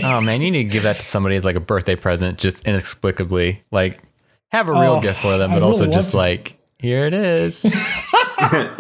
oh 0.18 0.22
man, 0.22 0.42
you 0.42 0.50
need 0.50 0.64
to 0.64 0.70
give 0.72 0.82
that 0.84 0.96
to 0.96 1.04
somebody 1.06 1.36
as 1.36 1.46
like 1.46 1.56
a 1.56 1.60
birthday 1.62 1.96
present, 1.96 2.40
just 2.40 2.66
inexplicably. 2.68 3.62
Like, 3.70 4.02
have 4.52 4.68
a 4.70 4.72
real 4.72 4.94
oh, 4.94 5.02
gift 5.02 5.22
for 5.22 5.38
them, 5.38 5.52
but 5.52 5.62
also 5.62 5.86
just 5.86 6.12
to. 6.12 6.18
like, 6.18 6.58
here 6.80 7.06
it 7.06 7.14
is. 7.14 7.64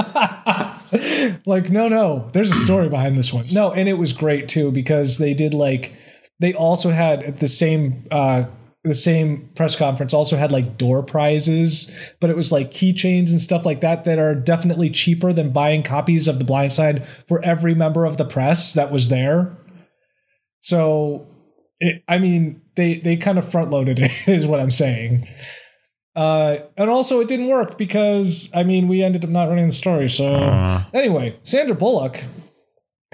like, 1.45 1.69
no, 1.69 1.87
no, 1.87 2.29
there's 2.33 2.51
a 2.51 2.55
story 2.55 2.89
behind 2.89 3.17
this 3.17 3.33
one. 3.33 3.45
No, 3.53 3.71
and 3.71 3.87
it 3.89 3.93
was 3.93 4.13
great 4.13 4.47
too 4.47 4.71
because 4.71 5.17
they 5.17 5.33
did 5.33 5.53
like 5.53 5.95
they 6.39 6.53
also 6.53 6.91
had 6.91 7.39
the 7.39 7.47
same 7.47 8.05
uh 8.11 8.43
the 8.83 8.93
same 8.93 9.49
press 9.55 9.77
conference 9.77 10.13
also 10.13 10.35
had 10.35 10.51
like 10.51 10.77
door 10.77 11.01
prizes, 11.01 11.89
but 12.19 12.29
it 12.29 12.35
was 12.35 12.51
like 12.51 12.71
keychains 12.71 13.31
and 13.31 13.39
stuff 13.41 13.65
like 13.65 13.79
that 13.79 14.03
that 14.03 14.19
are 14.19 14.35
definitely 14.35 14.89
cheaper 14.89 15.31
than 15.31 15.51
buying 15.53 15.83
copies 15.83 16.27
of 16.27 16.37
The 16.37 16.43
Blind 16.45 16.71
Side 16.73 17.07
for 17.27 17.41
every 17.43 17.73
member 17.75 18.03
of 18.05 18.17
the 18.17 18.25
press 18.25 18.73
that 18.73 18.91
was 18.91 19.07
there. 19.07 19.55
So, 20.59 21.25
it, 21.79 22.03
I 22.09 22.17
mean, 22.17 22.61
they 22.75 22.95
they 22.99 23.15
kind 23.17 23.37
of 23.39 23.49
front 23.49 23.71
loaded 23.71 23.99
it, 23.99 24.11
is 24.27 24.45
what 24.45 24.59
I'm 24.59 24.71
saying. 24.71 25.27
Uh, 26.15 26.57
and 26.77 26.89
also, 26.89 27.19
it 27.21 27.27
didn't 27.27 27.47
work 27.47 27.77
because 27.77 28.49
I 28.53 28.63
mean, 28.63 28.87
we 28.87 29.01
ended 29.01 29.23
up 29.23 29.29
not 29.31 29.49
running 29.49 29.65
the 29.67 29.71
story. 29.73 30.09
So 30.09 30.35
uh. 30.35 30.83
anyway, 30.93 31.37
Sandra 31.43 31.75
Bullock, 31.75 32.23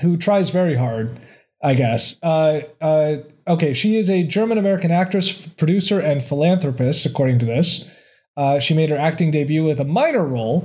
who 0.02 0.18
tries 0.18 0.50
very 0.50 0.76
hard, 0.76 1.18
I 1.64 1.74
guess. 1.74 2.22
Uh, 2.22 2.62
uh, 2.82 3.18
okay, 3.48 3.74
she 3.74 3.98
is 3.98 4.10
a 4.10 4.24
German 4.24 4.58
American 4.58 4.92
actress, 4.92 5.32
producer, 5.48 6.00
and 6.00 6.22
philanthropist, 6.24 7.06
according 7.06 7.40
to 7.40 7.46
this. 7.46 7.90
Uh, 8.36 8.60
she 8.60 8.74
made 8.74 8.90
her 8.90 8.98
acting 8.98 9.32
debut 9.32 9.64
with 9.66 9.80
a 9.80 9.84
minor 9.86 10.26
role 10.26 10.60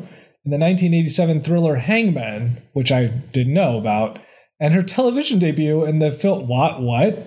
in 0.44 0.50
the 0.50 0.58
1987 0.58 1.40
thriller 1.40 1.76
Hangman, 1.76 2.62
which 2.72 2.92
I 2.92 3.06
didn't 3.06 3.54
know 3.54 3.78
about, 3.78 4.20
and 4.60 4.74
her 4.74 4.82
television 4.82 5.38
debut 5.38 5.84
in 5.84 6.00
the 6.00 6.10
film 6.12 6.46
What 6.48 6.80
What 6.82 7.26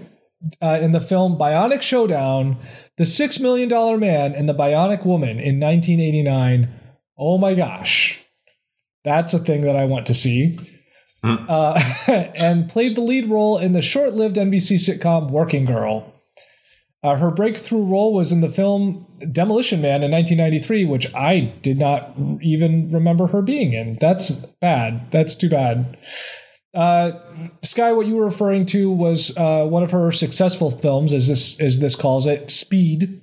uh, 0.61 0.77
in 0.81 0.91
the 0.91 1.01
film 1.01 1.35
Bionic 1.37 1.81
Showdown, 1.81 2.57
The 2.97 3.05
Six 3.05 3.39
Million 3.39 3.69
Dollar 3.69 3.97
Man 3.97 4.33
and 4.35 4.47
the 4.47 4.53
Bionic 4.53 5.05
Woman 5.05 5.31
in 5.39 5.59
1989. 5.59 6.69
Oh 7.17 7.37
my 7.37 7.53
gosh. 7.53 8.23
That's 9.03 9.33
a 9.33 9.39
thing 9.39 9.61
that 9.61 9.75
I 9.75 9.85
want 9.85 10.05
to 10.07 10.13
see. 10.13 10.57
Mm. 11.23 11.45
Uh, 11.49 12.31
and 12.35 12.69
played 12.69 12.95
the 12.95 13.01
lead 13.01 13.27
role 13.29 13.57
in 13.57 13.73
the 13.73 13.81
short 13.81 14.13
lived 14.13 14.35
NBC 14.35 14.75
sitcom 14.75 15.29
Working 15.31 15.65
Girl. 15.65 16.13
Uh, 17.03 17.15
her 17.15 17.31
breakthrough 17.31 17.83
role 17.85 18.13
was 18.13 18.31
in 18.31 18.41
the 18.41 18.49
film 18.49 19.05
Demolition 19.31 19.81
Man 19.81 20.03
in 20.03 20.11
1993, 20.11 20.85
which 20.85 21.13
I 21.15 21.55
did 21.61 21.79
not 21.79 22.13
even 22.41 22.91
remember 22.91 23.27
her 23.27 23.41
being 23.41 23.73
in. 23.73 23.97
That's 24.01 24.31
bad. 24.31 25.09
That's 25.11 25.35
too 25.35 25.49
bad 25.49 25.97
uh, 26.73 27.11
Sky, 27.63 27.93
what 27.93 28.07
you 28.07 28.15
were 28.15 28.25
referring 28.25 28.65
to 28.67 28.91
was 28.91 29.35
uh, 29.37 29.63
one 29.65 29.83
of 29.83 29.91
her 29.91 30.11
successful 30.11 30.71
films, 30.71 31.13
as 31.13 31.27
this 31.27 31.59
as 31.61 31.79
this 31.79 31.95
calls 31.95 32.27
it, 32.27 32.51
Speed. 32.51 33.21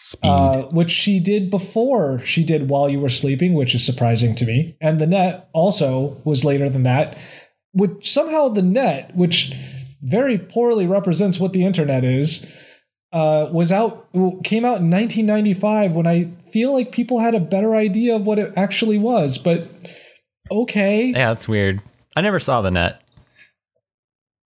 Speed, 0.00 0.28
uh, 0.28 0.62
which 0.68 0.92
she 0.92 1.18
did 1.18 1.50
before 1.50 2.20
she 2.20 2.44
did 2.44 2.68
While 2.68 2.88
You 2.88 3.00
Were 3.00 3.08
Sleeping, 3.08 3.54
which 3.54 3.74
is 3.74 3.84
surprising 3.84 4.34
to 4.36 4.46
me. 4.46 4.76
And 4.80 5.00
The 5.00 5.08
Net 5.08 5.48
also 5.52 6.16
was 6.24 6.44
later 6.44 6.68
than 6.70 6.84
that. 6.84 7.18
Which 7.72 8.10
somehow 8.10 8.48
The 8.48 8.62
Net, 8.62 9.16
which 9.16 9.52
very 10.00 10.38
poorly 10.38 10.86
represents 10.86 11.40
what 11.40 11.52
the 11.52 11.64
internet 11.66 12.04
is, 12.04 12.48
uh, 13.12 13.48
was 13.52 13.72
out 13.72 14.10
came 14.44 14.64
out 14.64 14.80
in 14.80 14.90
1995 14.90 15.92
when 15.92 16.06
I 16.06 16.30
feel 16.52 16.72
like 16.72 16.92
people 16.92 17.18
had 17.18 17.34
a 17.34 17.40
better 17.40 17.74
idea 17.74 18.14
of 18.16 18.22
what 18.24 18.38
it 18.38 18.52
actually 18.56 18.98
was. 18.98 19.36
But 19.36 19.68
okay, 20.52 21.06
yeah, 21.06 21.28
that's 21.28 21.48
weird. 21.48 21.82
I 22.16 22.20
never 22.20 22.38
saw 22.38 22.62
the 22.62 22.70
net. 22.70 23.00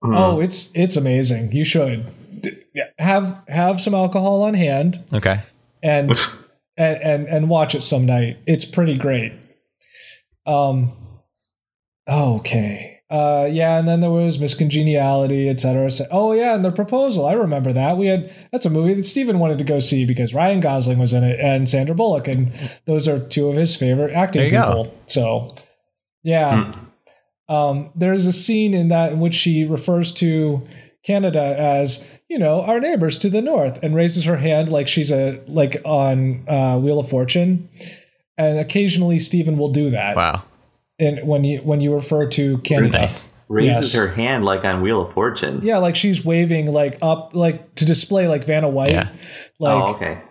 Hmm. 0.02 0.14
Oh, 0.14 0.40
it's 0.40 0.72
it's 0.74 0.96
amazing. 0.96 1.52
You 1.52 1.64
should 1.64 2.10
have 2.98 3.40
have 3.48 3.80
some 3.80 3.94
alcohol 3.94 4.42
on 4.42 4.54
hand. 4.54 4.98
Okay. 5.12 5.40
And 5.82 6.10
and, 6.76 6.96
and 6.98 7.28
and 7.28 7.50
watch 7.50 7.74
it 7.74 7.82
some 7.82 8.06
night. 8.06 8.38
It's 8.46 8.64
pretty 8.64 8.96
great. 8.96 9.32
Um. 10.46 10.92
Okay. 12.08 12.88
Uh, 13.10 13.44
yeah, 13.50 13.78
and 13.78 13.86
then 13.86 14.00
there 14.00 14.10
was 14.10 14.38
Miss 14.38 14.54
Congeniality, 14.54 15.46
et 15.46 15.60
cetera, 15.60 15.90
Oh 16.10 16.32
yeah, 16.32 16.54
and 16.54 16.64
the 16.64 16.70
proposal. 16.70 17.26
I 17.26 17.34
remember 17.34 17.70
that 17.74 17.98
we 17.98 18.06
had. 18.08 18.34
That's 18.50 18.64
a 18.64 18.70
movie 18.70 18.94
that 18.94 19.04
Steven 19.04 19.38
wanted 19.38 19.58
to 19.58 19.64
go 19.64 19.80
see 19.80 20.06
because 20.06 20.32
Ryan 20.32 20.60
Gosling 20.60 20.98
was 20.98 21.12
in 21.12 21.22
it 21.22 21.38
and 21.38 21.68
Sandra 21.68 21.94
Bullock, 21.94 22.26
and 22.26 22.50
those 22.86 23.06
are 23.08 23.20
two 23.20 23.50
of 23.50 23.54
his 23.56 23.76
favorite 23.76 24.14
acting 24.14 24.48
people. 24.50 24.84
Go. 24.84 24.94
So, 25.06 25.54
yeah. 26.22 26.72
Mm. 26.72 26.86
Um, 27.52 27.90
there's 27.94 28.24
a 28.26 28.32
scene 28.32 28.72
in 28.72 28.88
that 28.88 29.12
in 29.12 29.20
which 29.20 29.34
she 29.34 29.64
refers 29.64 30.10
to 30.14 30.62
Canada 31.04 31.54
as 31.58 32.06
you 32.28 32.38
know 32.38 32.62
our 32.62 32.80
neighbors 32.80 33.18
to 33.18 33.28
the 33.28 33.42
north 33.42 33.78
and 33.82 33.94
raises 33.94 34.24
her 34.24 34.36
hand 34.36 34.68
like 34.70 34.88
she's 34.88 35.12
a 35.12 35.40
like 35.46 35.76
on 35.84 36.48
uh, 36.48 36.78
Wheel 36.78 36.98
of 36.98 37.10
Fortune, 37.10 37.68
and 38.38 38.58
occasionally 38.58 39.18
Stephen 39.18 39.58
will 39.58 39.70
do 39.70 39.90
that. 39.90 40.16
Wow! 40.16 40.44
And 40.98 41.26
when 41.28 41.44
you 41.44 41.58
when 41.60 41.80
you 41.82 41.92
refer 41.94 42.26
to 42.30 42.58
Canada. 42.58 43.00
Nice. 43.00 43.28
Raises 43.48 43.92
yes. 43.92 43.94
her 44.00 44.08
hand 44.08 44.46
like 44.46 44.64
on 44.64 44.80
Wheel 44.80 45.02
of 45.02 45.12
Fortune. 45.12 45.60
Yeah, 45.62 45.76
like 45.76 45.94
she's 45.94 46.24
waving 46.24 46.72
like 46.72 46.96
up, 47.02 47.34
like 47.34 47.74
to 47.74 47.84
display 47.84 48.26
like 48.26 48.44
Vanna 48.44 48.66
White. 48.68 48.92
Yeah. 48.92 49.10
Like, 49.60 49.82
oh, 49.82 49.88
okay. 49.94 50.22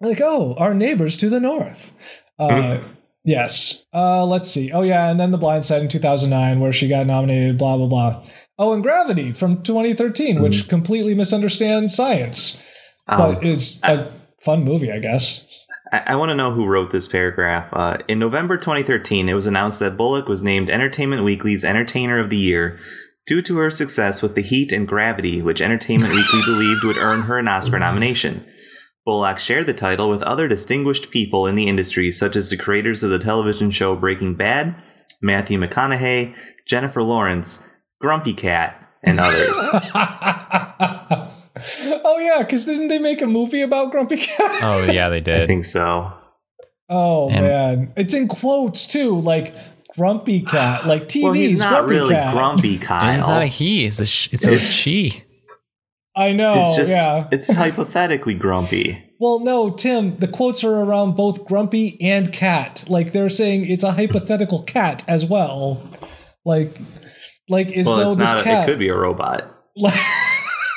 Like, 0.00 0.20
oh, 0.22 0.54
our 0.54 0.72
neighbors 0.72 1.16
to 1.16 1.28
the 1.28 1.40
north. 1.40 1.90
Uh, 2.38 2.46
mm-hmm. 2.48 2.92
Yes. 3.24 3.86
Uh, 3.94 4.24
let's 4.26 4.50
see. 4.50 4.70
Oh 4.70 4.82
yeah, 4.82 5.08
and 5.10 5.18
then 5.18 5.30
The 5.30 5.38
Blind 5.38 5.64
Side 5.64 5.82
in 5.82 5.88
2009, 5.88 6.60
where 6.60 6.72
she 6.72 6.88
got 6.88 7.06
nominated. 7.06 7.56
Blah 7.58 7.78
blah 7.78 7.86
blah. 7.86 8.24
Oh, 8.58 8.72
and 8.72 8.82
Gravity 8.82 9.32
from 9.32 9.62
2013, 9.62 10.36
mm. 10.36 10.42
which 10.42 10.68
completely 10.68 11.14
misunderstands 11.14 11.94
science, 11.96 12.62
um, 13.08 13.34
but 13.34 13.44
is 13.44 13.80
a 13.82 14.06
fun 14.42 14.62
movie, 14.62 14.92
I 14.92 14.98
guess. 14.98 15.44
I, 15.90 16.02
I 16.08 16.16
want 16.16 16.28
to 16.30 16.36
know 16.36 16.52
who 16.52 16.66
wrote 16.66 16.92
this 16.92 17.08
paragraph. 17.08 17.68
Uh, 17.72 17.96
in 18.08 18.18
November 18.18 18.56
2013, 18.56 19.28
it 19.28 19.34
was 19.34 19.46
announced 19.46 19.80
that 19.80 19.96
Bullock 19.96 20.28
was 20.28 20.42
named 20.42 20.70
Entertainment 20.70 21.24
Weekly's 21.24 21.64
Entertainer 21.64 22.18
of 22.20 22.30
the 22.30 22.36
Year 22.36 22.78
due 23.26 23.40
to 23.42 23.56
her 23.56 23.70
success 23.70 24.20
with 24.22 24.34
The 24.34 24.42
Heat 24.42 24.70
and 24.70 24.86
Gravity, 24.86 25.40
which 25.40 25.62
Entertainment 25.62 26.12
Weekly 26.12 26.40
believed 26.44 26.84
would 26.84 26.98
earn 26.98 27.22
her 27.22 27.38
an 27.38 27.48
Oscar 27.48 27.78
nomination. 27.78 28.44
Bullock 29.04 29.38
shared 29.38 29.66
the 29.66 29.74
title 29.74 30.08
with 30.08 30.22
other 30.22 30.48
distinguished 30.48 31.10
people 31.10 31.46
in 31.46 31.56
the 31.56 31.66
industry, 31.68 32.10
such 32.10 32.36
as 32.36 32.48
the 32.48 32.56
creators 32.56 33.02
of 33.02 33.10
the 33.10 33.18
television 33.18 33.70
show 33.70 33.94
Breaking 33.96 34.34
Bad, 34.34 34.74
Matthew 35.20 35.58
McConaughey, 35.58 36.34
Jennifer 36.66 37.02
Lawrence, 37.02 37.68
Grumpy 38.00 38.32
Cat, 38.32 38.80
and 39.02 39.20
others. 39.20 39.50
oh, 41.92 42.18
yeah, 42.18 42.36
because 42.38 42.64
didn't 42.64 42.88
they 42.88 42.98
make 42.98 43.20
a 43.20 43.26
movie 43.26 43.60
about 43.60 43.90
Grumpy 43.90 44.16
Cat? 44.16 44.60
oh, 44.62 44.90
yeah, 44.90 45.10
they 45.10 45.20
did. 45.20 45.42
I 45.42 45.46
think 45.46 45.66
so. 45.66 46.10
Oh, 46.88 47.28
and 47.28 47.44
man. 47.46 47.92
It's 47.98 48.14
in 48.14 48.26
quotes, 48.26 48.86
too. 48.86 49.20
Like, 49.20 49.54
Grumpy 49.96 50.40
Cat, 50.42 50.86
like 50.86 51.04
TV's 51.08 51.22
well, 51.22 51.32
he's 51.32 51.56
not 51.56 51.80
grumpy 51.84 51.94
really 51.94 52.14
cat. 52.14 52.32
grumpy, 52.32 52.78
Kyle. 52.78 53.08
And 53.10 53.18
it's 53.18 53.28
not 53.28 53.42
a 53.42 53.46
he; 53.46 53.84
it's 53.86 54.00
a 54.00 54.06
sh- 54.06 54.28
it's 54.32 54.44
a 54.44 54.58
she. 54.58 55.22
I 56.16 56.32
know. 56.32 56.60
It's 56.60 56.76
just 56.76 56.92
yeah. 56.96 57.26
it's 57.30 57.52
hypothetically 57.52 58.34
grumpy. 58.34 59.00
Well, 59.20 59.38
no, 59.38 59.70
Tim, 59.70 60.16
the 60.16 60.28
quotes 60.28 60.64
are 60.64 60.74
around 60.80 61.14
both 61.14 61.46
grumpy 61.46 61.96
and 62.00 62.30
cat. 62.30 62.84
Like 62.88 63.12
they're 63.12 63.30
saying 63.30 63.64
it's 63.66 63.84
a 63.84 63.92
hypothetical 63.92 64.62
cat 64.64 65.02
as 65.08 65.24
well. 65.24 65.82
Like 66.44 66.78
like 67.48 67.72
is 67.72 67.86
well, 67.86 67.96
though 67.96 68.14
this 68.16 68.32
not, 68.34 68.44
cat 68.44 68.68
it 68.68 68.72
could 68.72 68.78
be 68.78 68.88
a 68.90 68.94
robot. 68.96 69.50
Like, 69.76 69.98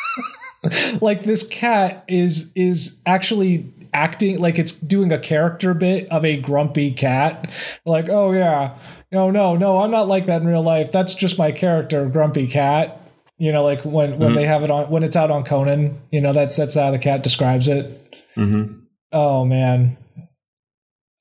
like 1.02 1.24
this 1.24 1.46
cat 1.46 2.06
is 2.08 2.52
is 2.56 3.00
actually 3.06 3.66
acting 3.94 4.40
like 4.40 4.60
it's 4.60 4.72
doing 4.72 5.12
a 5.12 5.18
character 5.20 5.74
bit 5.74 6.08
of 6.10 6.24
a 6.24 6.38
grumpy 6.38 6.92
cat. 6.92 7.50
Like, 7.86 8.08
oh 8.08 8.32
yeah. 8.32 8.78
No, 9.12 9.30
no, 9.30 9.58
no, 9.58 9.80
I'm 9.82 9.92
not 9.92 10.08
like 10.08 10.28
that 10.28 10.42
in 10.42 10.48
real 10.48 10.64
life. 10.64 10.92
That's 10.94 11.16
just 11.16 11.38
my 11.38 11.52
character, 11.52 12.06
grumpy 12.08 12.48
cat. 12.48 13.02
You 13.40 13.52
know, 13.52 13.64
like 13.64 13.84
when 13.86 13.94
when 13.94 14.12
mm-hmm. 14.30 14.36
they 14.36 14.46
have 14.48 14.64
it 14.64 14.72
on 14.72 14.90
when 14.90 15.04
it's 15.04 15.16
out 15.16 15.30
on 15.30 15.44
Conan. 15.44 16.02
You 16.12 16.22
know 16.22 16.34
that 16.34 16.56
that's 16.56 16.74
how 16.74 16.90
the 16.90 16.98
cat 16.98 17.22
describes 17.22 17.68
it. 17.68 18.16
Mm-hmm. 18.36 18.80
Oh 19.12 19.46
man. 19.46 19.98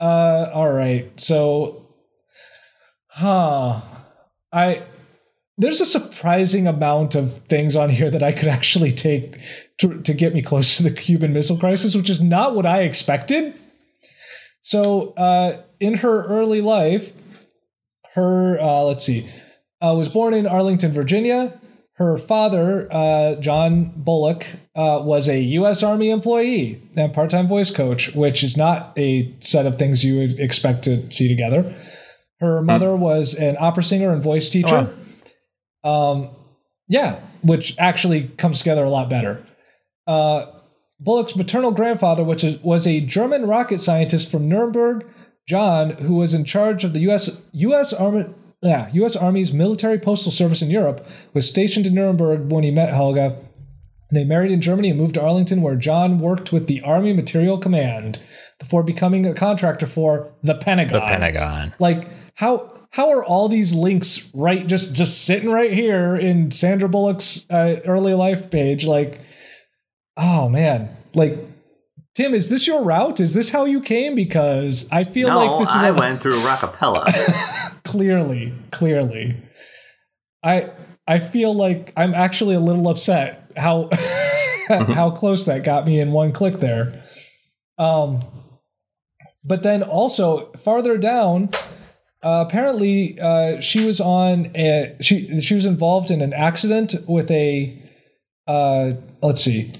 Uh, 0.01 0.51
all 0.53 0.71
right. 0.73 1.11
So, 1.21 1.87
huh? 3.09 3.83
I 4.51 4.83
there's 5.59 5.83
a 5.83 5.87
surprising 5.87 6.67
amount 6.67 7.15
of 7.15 7.39
things 7.49 7.77
on 7.77 7.91
here 7.91 8.11
that 8.11 8.23
I 8.23 8.33
could 8.33 8.49
actually 8.49 8.93
take 8.93 9.37
to, 9.81 10.01
to 10.03 10.15
get 10.15 10.33
me 10.35 10.41
close 10.41 10.77
to 10.79 10.83
the 10.83 10.91
Cuban 10.91 11.35
Missile 11.35 11.59
Crisis, 11.59 11.95
which 11.95 12.09
is 12.11 12.21
not 12.23 12.55
what 12.55 12.65
I 12.65 12.83
expected. 12.83 13.53
So, 14.63 15.11
uh, 15.17 15.63
in 15.81 15.95
her 15.99 16.25
early 16.27 16.63
life, 16.63 17.13
her 18.15 18.59
uh, 18.59 18.83
let's 18.85 19.05
see, 19.05 19.27
uh, 19.83 19.95
was 19.95 20.09
born 20.09 20.33
in 20.33 20.47
Arlington, 20.47 20.93
Virginia. 20.93 21.61
Her 21.99 22.19
father, 22.19 22.89
uh, 22.93 23.37
John 23.37 23.91
Bullock, 23.97 24.45
uh, 24.75 25.01
was 25.03 25.29
a 25.31 25.41
U.S. 25.41 25.83
Army 25.83 26.11
employee 26.11 26.83
and 26.95 27.13
part 27.15 27.31
time 27.31 27.49
voice 27.49 27.71
coach, 27.71 28.15
which 28.15 28.45
is 28.45 28.55
not 28.55 28.93
a 28.99 29.35
set 29.41 29.65
of 29.65 29.79
things 29.79 30.05
you 30.05 30.19
would 30.19 30.39
expect 30.39 30.83
to 30.85 31.11
see 31.11 31.27
together. 31.27 31.63
Her 32.41 32.59
hmm. 32.61 32.67
mother 32.67 32.89
mm. 32.89 32.99
was 32.99 33.35
an 33.35 33.57
opera 33.59 33.83
singer 33.83 34.13
and 34.13 34.23
voice 34.23 34.51
teacher. 34.51 34.95
Oh. 35.85 35.91
Um, 36.13 36.31
yeah, 36.87 37.19
which 37.43 37.75
actually 37.79 38.29
comes 38.37 38.59
together 38.59 38.85
a 38.85 38.91
lot 38.91 39.09
better. 39.09 39.43
Uh, 40.07 40.47
Bullock's 41.01 41.35
maternal 41.35 41.71
grandfather, 41.71 42.23
which 42.23 42.45
is, 42.45 42.63
was 42.63 42.87
a 42.87 43.01
German 43.01 43.47
rocket 43.47 43.81
scientist 43.81 44.31
from 44.31 44.51
Nuremberg, 44.51 45.07
John, 45.49 45.91
who 45.93 46.17
was 46.17 46.35
in 46.35 46.45
charge 46.45 46.85
of 46.85 46.93
the 46.93 47.01
U.S. 47.01 47.41
U.S. 47.53 47.95
Army 47.95 48.27
yeah, 48.67 48.89
U.S. 48.95 49.15
Army's 49.17 49.53
military 49.53 49.99
postal 49.99 50.33
service 50.33 50.61
in 50.63 50.71
Europe 50.71 51.07
was 51.35 51.49
stationed 51.49 51.87
in 51.87 51.95
Nuremberg 51.95 52.51
when 52.51 52.65
he 52.65 52.71
met 52.71 52.91
Helga. 52.93 53.39
They 54.13 54.25
married 54.25 54.51
in 54.53 54.61
Germany 54.61 54.91
and 54.91 54.99
moved 54.99 55.15
to 55.15 55.23
Arlington, 55.23 55.63
where 55.63 55.77
John 55.77 56.19
worked 56.21 56.53
with 56.53 56.67
the 56.67 56.81
Army 56.83 57.13
Material 57.13 57.59
Command 57.59 58.23
before 58.59 58.83
becoming 58.83 59.25
a 59.27 59.35
contractor 59.35 59.87
for 59.87 60.33
the 60.43 60.55
Pentagon. 60.55 60.93
The 60.95 61.01
Pentagon. 61.07 61.75
Like 61.79 62.09
how 62.35 62.73
how 62.91 63.11
are 63.11 63.25
all 63.25 63.49
these 63.49 63.75
links 63.75 64.31
right 64.35 64.67
just 64.67 64.95
just 64.95 65.25
sitting 65.25 65.51
right 65.51 65.73
here 65.73 66.15
in 66.17 66.51
Sandra 66.51 66.89
Bullock's 66.89 67.47
uh, 67.51 67.81
early 67.85 68.15
life 68.15 68.51
page? 68.51 68.85
Like, 68.87 69.21
oh 70.17 70.49
man, 70.49 70.97
like 71.15 71.39
Tim, 72.17 72.33
is 72.33 72.49
this 72.49 72.67
your 72.67 72.83
route? 72.83 73.21
Is 73.21 73.35
this 73.35 73.51
how 73.51 73.67
you 73.67 73.79
came? 73.79 74.15
Because 74.15 74.89
I 74.91 75.05
feel 75.05 75.29
no, 75.29 75.37
like 75.37 75.59
this 75.61 75.69
is. 75.69 75.75
I 75.83 75.89
a- 75.89 75.93
went 75.95 76.23
through 76.23 76.41
Rockapella. 76.41 77.05
clearly, 77.85 78.55
clearly, 78.73 79.37
I 80.43 80.71
I 81.07 81.19
feel 81.19 81.55
like 81.55 81.93
I'm 81.95 82.15
actually 82.15 82.55
a 82.55 82.61
little 82.61 82.89
upset 82.89 83.53
how 83.55 83.89
mm-hmm. 83.93 84.93
how 84.93 85.11
close 85.11 85.45
that 85.45 85.63
got 85.63 85.87
me 85.87 86.01
in 86.01 86.11
one 86.11 86.33
click 86.33 86.55
there. 86.59 87.05
Um, 87.77 88.25
but 89.45 89.63
then 89.63 89.83
also 89.83 90.53
farther 90.53 90.97
down, 90.97 91.51
uh, 92.23 92.47
apparently 92.49 93.21
uh, 93.21 93.61
she 93.61 93.87
was 93.87 94.01
on 94.01 94.53
a, 94.57 94.97
she 95.03 95.39
she 95.43 95.55
was 95.55 95.67
involved 95.67 96.11
in 96.11 96.23
an 96.23 96.33
accident 96.33 96.95
with 97.07 97.31
a 97.31 97.79
uh, 98.49 98.93
let's 99.23 99.45
see 99.45 99.71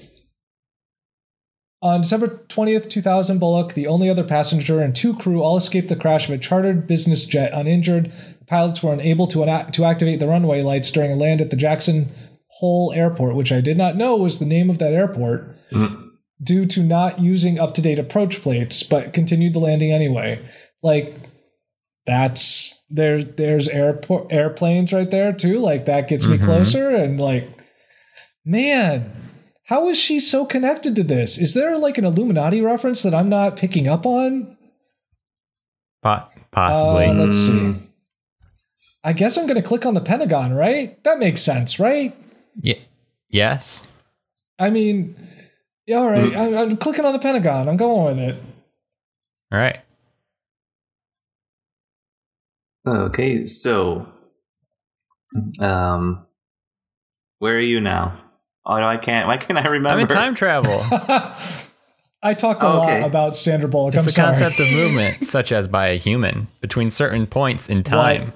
on 1.87 2.01
December 2.01 2.43
20th, 2.49 2.89
2000, 2.89 3.39
Bullock, 3.39 3.73
the 3.73 3.87
only 3.87 4.09
other 4.09 4.23
passenger, 4.25 4.81
and 4.81 4.93
two 4.93 5.15
crew 5.15 5.41
all 5.41 5.55
escaped 5.55 5.87
the 5.87 5.95
crash 5.95 6.27
of 6.27 6.33
a 6.35 6.37
chartered 6.37 6.85
business 6.85 7.23
jet 7.23 7.53
uninjured. 7.53 8.11
The 8.39 8.45
pilots 8.45 8.83
were 8.83 8.91
unable 8.91 9.25
to, 9.27 9.41
una- 9.43 9.69
to 9.71 9.85
activate 9.85 10.19
the 10.19 10.27
runway 10.27 10.61
lights 10.63 10.91
during 10.91 11.13
a 11.13 11.15
land 11.15 11.39
at 11.39 11.49
the 11.49 11.55
Jackson 11.55 12.09
Hole 12.59 12.91
Airport, 12.93 13.35
which 13.37 13.53
I 13.53 13.61
did 13.61 13.77
not 13.77 13.95
know 13.95 14.17
was 14.17 14.37
the 14.37 14.45
name 14.45 14.69
of 14.69 14.79
that 14.79 14.91
airport, 14.91 15.55
mm. 15.71 16.09
due 16.43 16.65
to 16.65 16.83
not 16.83 17.21
using 17.21 17.57
up 17.57 17.73
to 17.75 17.81
date 17.81 17.99
approach 17.99 18.41
plates, 18.41 18.83
but 18.83 19.13
continued 19.13 19.53
the 19.53 19.59
landing 19.59 19.93
anyway. 19.93 20.45
Like, 20.83 21.15
that's 22.05 22.83
there, 22.89 23.23
there's 23.23 23.69
airport 23.69 24.27
airplanes 24.33 24.91
right 24.91 25.09
there 25.09 25.31
too. 25.31 25.59
Like, 25.59 25.85
that 25.85 26.09
gets 26.09 26.25
mm-hmm. 26.25 26.33
me 26.41 26.45
closer, 26.45 26.89
and 26.89 27.17
like, 27.17 27.47
man 28.43 29.13
how 29.67 29.89
is 29.89 29.97
she 29.99 30.21
so 30.21 30.45
connected 30.45 30.95
to 30.95 31.03
this? 31.03 31.37
Is 31.37 31.53
there 31.53 31.77
like 31.77 31.97
an 31.97 32.05
Illuminati 32.05 32.61
reference 32.61 33.03
that 33.03 33.13
I'm 33.13 33.27
not 33.29 33.57
picking 33.57 33.85
up 33.87 34.05
on? 34.05 34.55
possibly. 36.03 37.05
Uh, 37.07 37.13
let's 37.13 37.35
see. 37.35 37.59
Hmm. 37.59 37.73
I 39.03 39.11
guess 39.11 39.37
I'm 39.37 39.45
going 39.45 39.61
to 39.61 39.67
click 39.67 39.85
on 39.85 39.93
the 39.93 39.99
Pentagon, 39.99 40.53
right? 40.53 41.01
That 41.03 41.19
makes 41.19 41.41
sense, 41.41 41.81
right? 41.81 42.15
Yeah. 42.61 42.79
Yes. 43.29 43.93
I 44.57 44.69
mean, 44.69 45.17
yeah, 45.85 45.97
all 45.97 46.09
right. 46.09 46.31
Mm. 46.31 46.37
I'm, 46.37 46.57
I'm 46.71 46.77
clicking 46.77 47.03
on 47.03 47.11
the 47.11 47.19
Pentagon. 47.19 47.67
I'm 47.67 47.75
going 47.75 48.15
with 48.15 48.19
it. 48.19 48.35
All 49.51 49.59
right. 49.59 49.79
Okay, 52.87 53.43
so 53.45 54.07
um 55.59 56.25
where 57.39 57.57
are 57.57 57.59
you 57.59 57.81
now? 57.81 58.17
Oh 58.67 58.75
no, 58.77 58.85
I 58.85 58.97
can't. 58.97 59.27
Why 59.27 59.37
can't 59.37 59.57
I 59.57 59.65
remember? 59.67 59.89
I'm 59.89 59.99
in 60.01 60.07
time 60.07 60.35
travel. 60.35 60.81
I 62.21 62.33
talked 62.35 62.63
a 62.63 62.67
oh, 62.67 62.81
okay. 62.83 62.99
lot 63.01 63.09
about 63.09 63.35
Sandra 63.37 63.69
Bullock. 63.69 63.93
It's 63.95 64.03
I'm 64.03 64.07
the 64.07 64.11
sorry. 64.11 64.25
concept 64.27 64.59
of 64.59 64.69
movement, 64.71 65.23
such 65.23 65.53
as 65.53 65.69
by 65.69 65.87
a 65.87 65.95
human, 65.95 66.47
between 66.59 66.89
certain 66.89 67.25
points 67.27 67.69
in 67.69 67.81
time, 67.83 68.33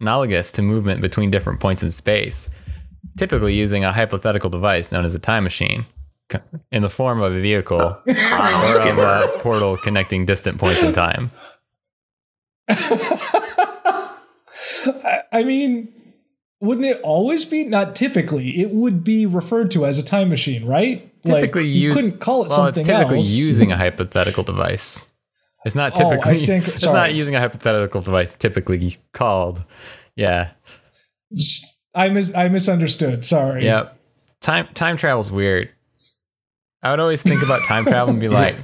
analogous 0.00 0.52
to 0.52 0.62
movement 0.62 1.00
between 1.00 1.32
different 1.32 1.58
points 1.58 1.82
in 1.82 1.90
space, 1.90 2.48
typically 3.18 3.54
using 3.54 3.82
a 3.84 3.90
hypothetical 3.90 4.50
device 4.50 4.92
known 4.92 5.04
as 5.04 5.16
a 5.16 5.20
time 5.20 5.42
machine 5.42 5.84
in 6.70 6.82
the 6.82 6.90
form 6.90 7.20
of 7.20 7.34
a 7.34 7.40
vehicle 7.40 7.80
Oh, 7.80 8.06
or 9.34 9.34
of 9.34 9.34
a 9.34 9.38
portal 9.40 9.76
connecting 9.82 10.26
distant 10.26 10.58
points 10.58 10.80
in 10.82 10.92
time. 10.92 11.32
I 12.68 15.42
mean, 15.44 15.92
wouldn't 16.60 16.86
it 16.86 17.00
always 17.02 17.44
be 17.44 17.64
not 17.64 17.94
typically 17.94 18.60
it 18.60 18.70
would 18.70 19.04
be 19.04 19.26
referred 19.26 19.70
to 19.72 19.84
as 19.86 19.98
a 19.98 20.02
time 20.02 20.28
machine 20.30 20.64
right 20.64 21.12
typically 21.24 21.62
like, 21.64 21.74
you, 21.74 21.88
you, 21.88 21.92
couldn't 21.94 22.20
call 22.20 22.42
it 22.44 22.48
well, 22.48 22.58
something 22.64 22.80
it's 22.80 22.86
typically 22.88 23.18
else. 23.18 23.32
using 23.32 23.72
a 23.72 23.76
hypothetical 23.76 24.42
device 24.42 25.10
it's 25.64 25.74
not 25.74 25.92
oh, 26.00 26.10
typically 26.10 26.32
oh, 26.32 26.34
think, 26.46 26.68
it's 26.68 26.84
not 26.84 27.12
using 27.14 27.34
a 27.34 27.40
hypothetical 27.40 28.00
device 28.00 28.36
typically 28.36 28.96
called 29.12 29.64
yeah 30.14 30.50
i 31.94 32.08
mis- 32.08 32.34
i 32.34 32.48
misunderstood 32.48 33.24
sorry 33.24 33.64
yep 33.64 33.98
time 34.40 34.66
time 34.72 34.96
travel's 34.96 35.30
weird 35.30 35.68
i 36.82 36.90
would 36.90 37.00
always 37.00 37.22
think 37.22 37.42
about 37.42 37.60
time 37.66 37.84
travel 37.84 38.10
and 38.12 38.20
be 38.20 38.28
like 38.28 38.56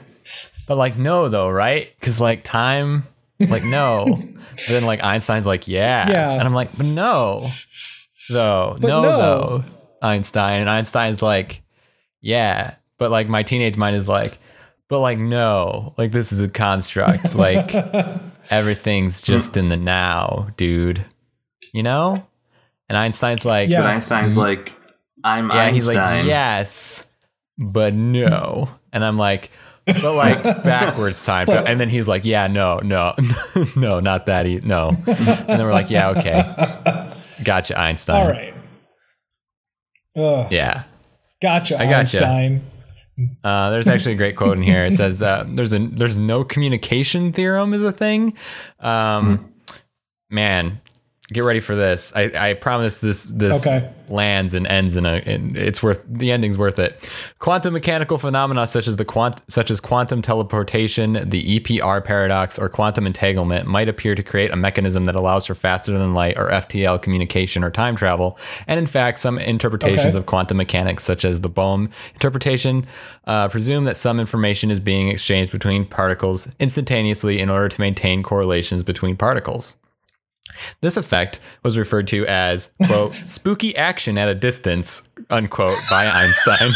but 0.66 0.78
like 0.78 0.97
no 0.97 1.28
though 1.28 1.51
right 1.51 1.93
because 1.99 2.20
like 2.22 2.43
time 2.43 3.07
like 3.51 3.64
no 3.64 4.16
then 4.68 4.84
like 4.84 5.03
Einstein's 5.03 5.46
like, 5.46 5.68
yeah. 5.68 6.09
Yeah. 6.09 6.30
And 6.32 6.42
I'm 6.42 6.55
like, 6.55 6.76
but 6.76 6.86
no, 6.86 7.48
though. 8.28 8.76
But 8.80 8.88
no, 8.88 9.03
no, 9.03 9.18
though. 9.18 9.64
Einstein. 10.00 10.61
And 10.61 10.70
Einstein's 10.70 11.22
like, 11.22 11.62
yeah. 12.20 12.74
But 12.98 13.11
like 13.11 13.28
my 13.28 13.42
teenage 13.42 13.76
mind 13.76 13.96
is 13.96 14.09
like, 14.09 14.38
but 14.88 15.00
like, 15.00 15.18
no, 15.18 15.94
like 15.96 16.12
this 16.12 16.32
is 16.32 16.40
a 16.40 16.48
construct. 16.48 17.34
Like 17.34 17.72
everything's 18.50 19.22
just 19.22 19.57
in 19.57 19.68
the 19.68 19.76
now, 19.76 20.48
dude. 20.57 21.05
You 21.72 21.82
know? 21.82 22.26
And 22.88 22.98
Einstein's 22.98 23.44
like, 23.44 23.70
yeah. 23.70 23.86
Einstein's 23.86 24.36
like, 24.36 24.72
I'm 25.24 25.48
yeah, 25.48 25.57
Einstein. 25.62 25.74
He's 25.74 25.88
like, 25.88 26.26
yes, 26.26 27.11
but 27.59 27.94
no. 27.94 28.68
And 28.92 29.05
I'm 29.05 29.16
like, 29.16 29.50
but 29.87 30.14
like 30.14 30.43
backwards 30.43 31.24
time. 31.24 31.49
and 31.51 31.80
then 31.80 31.89
he's 31.89 32.07
like, 32.07 32.24
yeah, 32.24 32.47
no, 32.47 32.78
no, 32.78 33.14
no, 33.76 34.01
not 34.01 34.26
that. 34.26 34.47
E- 34.47 34.61
no. 34.62 34.89
And 34.91 35.05
then 35.07 35.61
we're 35.64 35.72
like, 35.72 35.91
yeah, 35.91 36.11
okay. 36.11 37.11
Gotcha, 37.45 37.78
Einstein. 37.78 38.20
All 38.20 38.28
right. 38.33 38.55
Ugh. 40.16 40.53
Yeah. 40.53 40.85
Gotcha, 41.41 41.76
I 41.80 41.85
gotcha. 41.87 42.24
Einstein. 42.26 42.64
Uh, 43.43 43.70
there's 43.70 43.89
actually 43.89 44.12
a 44.12 44.16
great 44.16 44.37
quote 44.37 44.57
in 44.57 44.62
here. 44.62 44.85
It 44.87 44.93
says, 44.93 45.20
uh, 45.20 45.45
"There's 45.47 45.72
a 45.74 45.78
there's 45.87 46.16
no 46.16 46.45
communication 46.45 47.33
theorem 47.33 47.74
is 47.74 47.85
a 47.85 47.93
thing." 47.93 48.35
Um, 48.80 49.39
mm 49.39 49.49
Man, 50.30 50.80
Get 51.33 51.45
ready 51.45 51.61
for 51.61 51.74
this. 51.74 52.12
I, 52.14 52.51
I 52.51 52.55
promise 52.55 53.01
this 53.01 53.24
this 53.24 53.66
okay. 53.66 53.91
lands 54.09 54.53
and 54.55 54.66
ends 54.66 54.97
in 54.97 55.07
a. 55.07 55.16
In, 55.18 55.57
it's 55.57 55.83
worth 55.83 56.05
the 56.09 56.30
ending's 56.30 56.59
worth 56.59 56.78
it. 56.78 57.09
Quantum 57.39 57.72
mechanical 57.72 58.18
phenomena 58.18 58.66
such 58.66 58.87
as 58.87 58.97
the 58.97 59.05
quant 59.05 59.41
such 59.49 59.70
as 59.70 59.80
quantum 59.80 60.20
teleportation, 60.20 61.14
the 61.28 61.59
EPR 61.59 62.05
paradox, 62.05 62.59
or 62.59 62.68
quantum 62.68 63.07
entanglement 63.07 63.66
might 63.66 63.89
appear 63.89 64.14
to 64.14 64.22
create 64.22 64.51
a 64.51 64.57
mechanism 64.57 65.07
that 65.07 65.14
allows 65.14 65.47
for 65.47 65.55
faster 65.55 65.97
than 65.97 66.12
light 66.12 66.39
or 66.39 66.51
FTL 66.51 67.01
communication 67.01 67.64
or 67.64 67.70
time 67.70 67.97
travel. 67.97 68.39
And 68.66 68.78
in 68.78 68.87
fact, 68.87 69.18
some 69.18 69.39
interpretations 69.39 70.14
okay. 70.14 70.18
of 70.18 70.26
quantum 70.26 70.59
mechanics, 70.59 71.03
such 71.05 71.24
as 71.24 71.41
the 71.41 71.49
Bohm 71.49 71.89
interpretation, 72.14 72.87
uh, 73.26 73.49
presume 73.49 73.85
that 73.85 73.97
some 73.97 74.20
information 74.20 74.70
is 74.70 74.80
being 74.80 75.09
exchanged 75.09 75.51
between 75.51 75.87
particles 75.87 76.49
instantaneously 76.61 77.41
in 77.41 77.49
order 77.49 77.68
to 77.70 77.80
maintain 77.80 78.22
correlations 78.22 78.83
between 78.85 79.16
particles. 79.16 79.78
This 80.80 80.96
effect 80.96 81.38
was 81.62 81.78
referred 81.78 82.07
to 82.09 82.26
as, 82.26 82.70
quote, 82.86 83.14
spooky 83.24 83.76
action 83.76 84.18
at 84.18 84.28
a 84.28 84.34
distance, 84.34 85.09
unquote, 85.30 85.78
by 85.90 86.07
Einstein. 86.07 86.72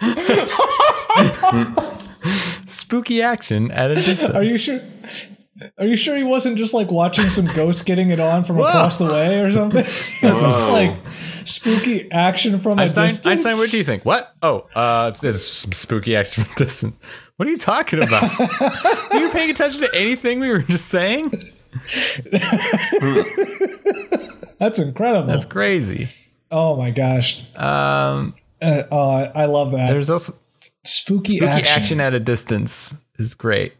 spooky 2.66 3.22
action 3.22 3.70
at 3.70 3.90
a 3.90 3.94
distance. 3.96 4.34
Are 4.34 4.42
you 4.42 4.58
sure? 4.58 4.80
Are 5.78 5.86
you 5.86 5.94
sure 5.94 6.16
he 6.16 6.24
wasn't 6.24 6.56
just 6.58 6.74
like 6.74 6.90
watching 6.90 7.26
some 7.26 7.46
ghosts 7.46 7.82
getting 7.84 8.10
it 8.10 8.18
on 8.18 8.42
from 8.42 8.56
Whoa. 8.56 8.66
across 8.66 8.98
the 8.98 9.04
way 9.04 9.38
or 9.40 9.52
something? 9.52 9.82
This 9.82 10.12
is 10.22 10.64
like 10.66 10.96
spooky 11.44 12.10
action 12.10 12.58
from 12.58 12.80
Einstein, 12.80 13.04
a 13.04 13.08
distance. 13.08 13.26
Einstein, 13.26 13.54
what 13.58 13.70
do 13.70 13.78
you 13.78 13.84
think? 13.84 14.04
What? 14.04 14.34
Oh, 14.42 14.66
uh, 14.74 15.12
it's 15.22 15.42
spooky 15.44 16.16
action 16.16 16.42
from 16.44 16.54
distance. 16.56 16.96
What 17.36 17.46
are 17.46 17.52
you 17.52 17.58
talking 17.58 18.02
about? 18.02 18.32
are 19.12 19.20
you 19.20 19.28
paying 19.30 19.50
attention 19.50 19.80
to 19.82 19.90
anything 19.94 20.40
we 20.40 20.50
were 20.50 20.58
just 20.60 20.86
saying? 20.86 21.32
That's 24.58 24.78
incredible. 24.78 25.26
That's 25.26 25.44
crazy. 25.44 26.08
Oh 26.50 26.76
my 26.76 26.90
gosh. 26.90 27.40
Um, 27.56 28.34
uh, 28.62 28.84
oh, 28.90 29.10
I, 29.34 29.46
love 29.46 29.72
that. 29.72 29.90
There's 29.90 30.10
also 30.10 30.34
spooky, 30.84 31.38
spooky 31.38 31.44
action. 31.52 31.66
action. 31.74 32.00
at 32.00 32.14
a 32.14 32.20
distance 32.20 33.00
is 33.18 33.34
great. 33.34 33.72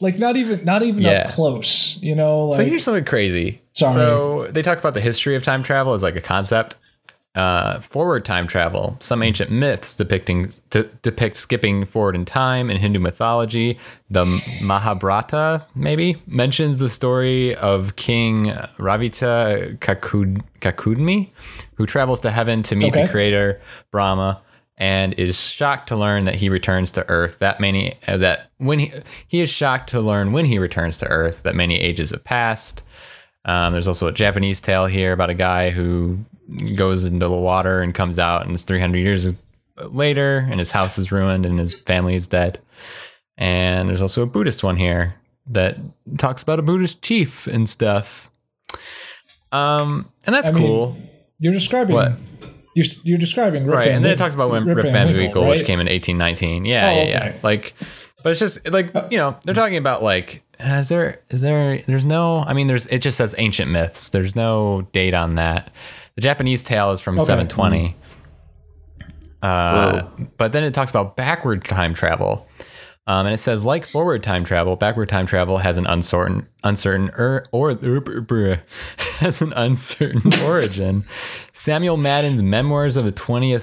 Like 0.00 0.18
not 0.18 0.36
even 0.36 0.62
not 0.64 0.82
even 0.82 1.00
yeah. 1.02 1.22
up 1.22 1.28
close, 1.30 1.96
you 2.02 2.14
know. 2.14 2.48
Like, 2.48 2.58
so 2.58 2.64
here's 2.66 2.84
something 2.84 3.06
crazy. 3.06 3.62
Sorry. 3.72 3.94
So 3.94 4.46
they 4.48 4.60
talk 4.60 4.76
about 4.76 4.92
the 4.92 5.00
history 5.00 5.36
of 5.36 5.42
time 5.42 5.62
travel 5.62 5.94
as 5.94 6.02
like 6.02 6.16
a 6.16 6.20
concept, 6.20 6.76
uh, 7.36 7.78
forward 7.80 8.24
time 8.24 8.46
travel. 8.46 8.96
Some 9.00 9.22
ancient 9.22 9.50
myths 9.50 9.94
depicting 9.94 10.50
depict 10.70 11.36
skipping 11.36 11.84
forward 11.84 12.14
in 12.16 12.24
time 12.24 12.70
in 12.70 12.78
Hindu 12.78 12.98
mythology. 12.98 13.78
The 14.10 14.24
Mahabharata 14.64 15.66
maybe 15.74 16.16
mentions 16.26 16.78
the 16.78 16.88
story 16.88 17.54
of 17.56 17.94
King 17.96 18.46
Ravita 18.78 19.78
Kakud- 19.80 20.42
Kakudmi, 20.60 21.30
who 21.74 21.84
travels 21.84 22.20
to 22.20 22.30
heaven 22.30 22.62
to 22.64 22.74
meet 22.74 22.94
okay. 22.94 23.02
the 23.02 23.08
creator 23.08 23.60
Brahma 23.90 24.40
and 24.78 25.12
is 25.14 25.38
shocked 25.40 25.88
to 25.88 25.96
learn 25.96 26.24
that 26.24 26.36
he 26.36 26.48
returns 26.48 26.90
to 26.92 27.06
Earth. 27.10 27.38
That 27.40 27.60
many 27.60 27.98
uh, 28.08 28.16
that 28.16 28.50
when 28.56 28.78
he 28.78 28.92
he 29.28 29.40
is 29.40 29.50
shocked 29.50 29.90
to 29.90 30.00
learn 30.00 30.32
when 30.32 30.46
he 30.46 30.58
returns 30.58 30.96
to 30.98 31.06
Earth 31.08 31.42
that 31.42 31.54
many 31.54 31.78
ages 31.78 32.10
have 32.10 32.24
passed. 32.24 32.82
Um, 33.44 33.72
there's 33.74 33.86
also 33.86 34.06
a 34.08 34.12
Japanese 34.12 34.60
tale 34.62 34.86
here 34.86 35.12
about 35.12 35.30
a 35.30 35.34
guy 35.34 35.70
who 35.70 36.18
goes 36.74 37.04
into 37.04 37.26
the 37.28 37.36
water 37.36 37.82
and 37.82 37.94
comes 37.94 38.18
out 38.18 38.46
and 38.46 38.54
is 38.54 38.64
300 38.64 38.98
years 38.98 39.34
later 39.90 40.46
and 40.50 40.58
his 40.58 40.70
house 40.70 40.96
is 40.98 41.10
ruined 41.12 41.44
and 41.44 41.58
his 41.58 41.74
family 41.74 42.14
is 42.14 42.26
dead. 42.26 42.58
And 43.36 43.88
there's 43.88 44.00
also 44.02 44.22
a 44.22 44.26
Buddhist 44.26 44.64
one 44.64 44.76
here 44.76 45.14
that 45.50 45.76
talks 46.18 46.42
about 46.42 46.58
a 46.58 46.62
Buddhist 46.62 47.02
chief 47.02 47.46
and 47.46 47.68
stuff. 47.68 48.30
Um, 49.52 50.10
and 50.24 50.34
that's 50.34 50.48
I 50.48 50.52
mean, 50.52 50.62
cool. 50.62 50.96
You're 51.38 51.52
describing 51.52 51.94
what? 51.96 52.12
You're, 52.74 52.86
you're 53.04 53.18
describing 53.18 53.64
Rip 53.66 53.74
right, 53.74 53.84
Van 53.88 53.96
and 53.96 54.04
then 54.04 54.12
it 54.12 54.18
talks 54.18 54.34
about 54.34 54.50
when 54.50 54.64
Rip, 54.66 54.76
Rip 54.76 54.84
Van, 54.84 55.06
Van 55.08 55.14
Winkle, 55.14 55.42
right? 55.44 55.50
which 55.50 55.64
came 55.66 55.80
in 55.80 55.86
1819. 55.86 56.64
Yeah, 56.64 56.86
oh, 56.88 56.90
yeah, 56.90 57.00
okay. 57.00 57.10
yeah. 57.10 57.34
Like, 57.42 57.74
but 58.22 58.30
it's 58.30 58.40
just 58.40 58.70
like 58.70 58.94
uh, 58.94 59.08
you 59.10 59.16
know 59.18 59.36
they're 59.44 59.54
talking 59.54 59.76
about 59.76 60.02
like 60.02 60.42
is 60.58 60.88
there 60.88 61.20
is 61.30 61.42
there 61.42 61.80
there's 61.86 62.04
no 62.04 62.40
I 62.40 62.52
mean 62.54 62.66
there's 62.66 62.86
it 62.88 62.98
just 62.98 63.16
says 63.18 63.34
ancient 63.38 63.70
myths. 63.70 64.10
There's 64.10 64.34
no 64.36 64.88
date 64.92 65.14
on 65.14 65.36
that. 65.36 65.70
The 66.16 66.22
Japanese 66.22 66.64
tale 66.64 66.92
is 66.92 67.00
from 67.00 67.16
okay. 67.16 67.24
720. 67.26 67.94
Mm. 67.94 67.94
Uh, 69.42 70.08
but 70.38 70.52
then 70.52 70.64
it 70.64 70.72
talks 70.74 70.90
about 70.90 71.14
backward 71.16 71.62
time 71.64 71.92
travel. 71.94 72.48
Um, 73.08 73.24
and 73.24 73.32
it 73.32 73.38
says, 73.38 73.64
like 73.64 73.86
forward 73.86 74.24
time 74.24 74.42
travel, 74.42 74.74
backward 74.74 75.08
time 75.08 75.26
travel 75.26 75.58
has 75.58 75.78
an 75.78 75.86
uncertain, 75.86 76.48
uncertain 76.64 77.10
er, 77.10 77.44
or 77.52 77.70
er, 77.70 78.62
has 79.20 79.40
an 79.40 79.52
uncertain 79.52 80.32
origin. 80.44 81.04
Samuel 81.52 81.98
Madden's 81.98 82.42
Memoirs 82.42 82.96
of 82.96 83.04
the 83.04 83.12
20th 83.12 83.60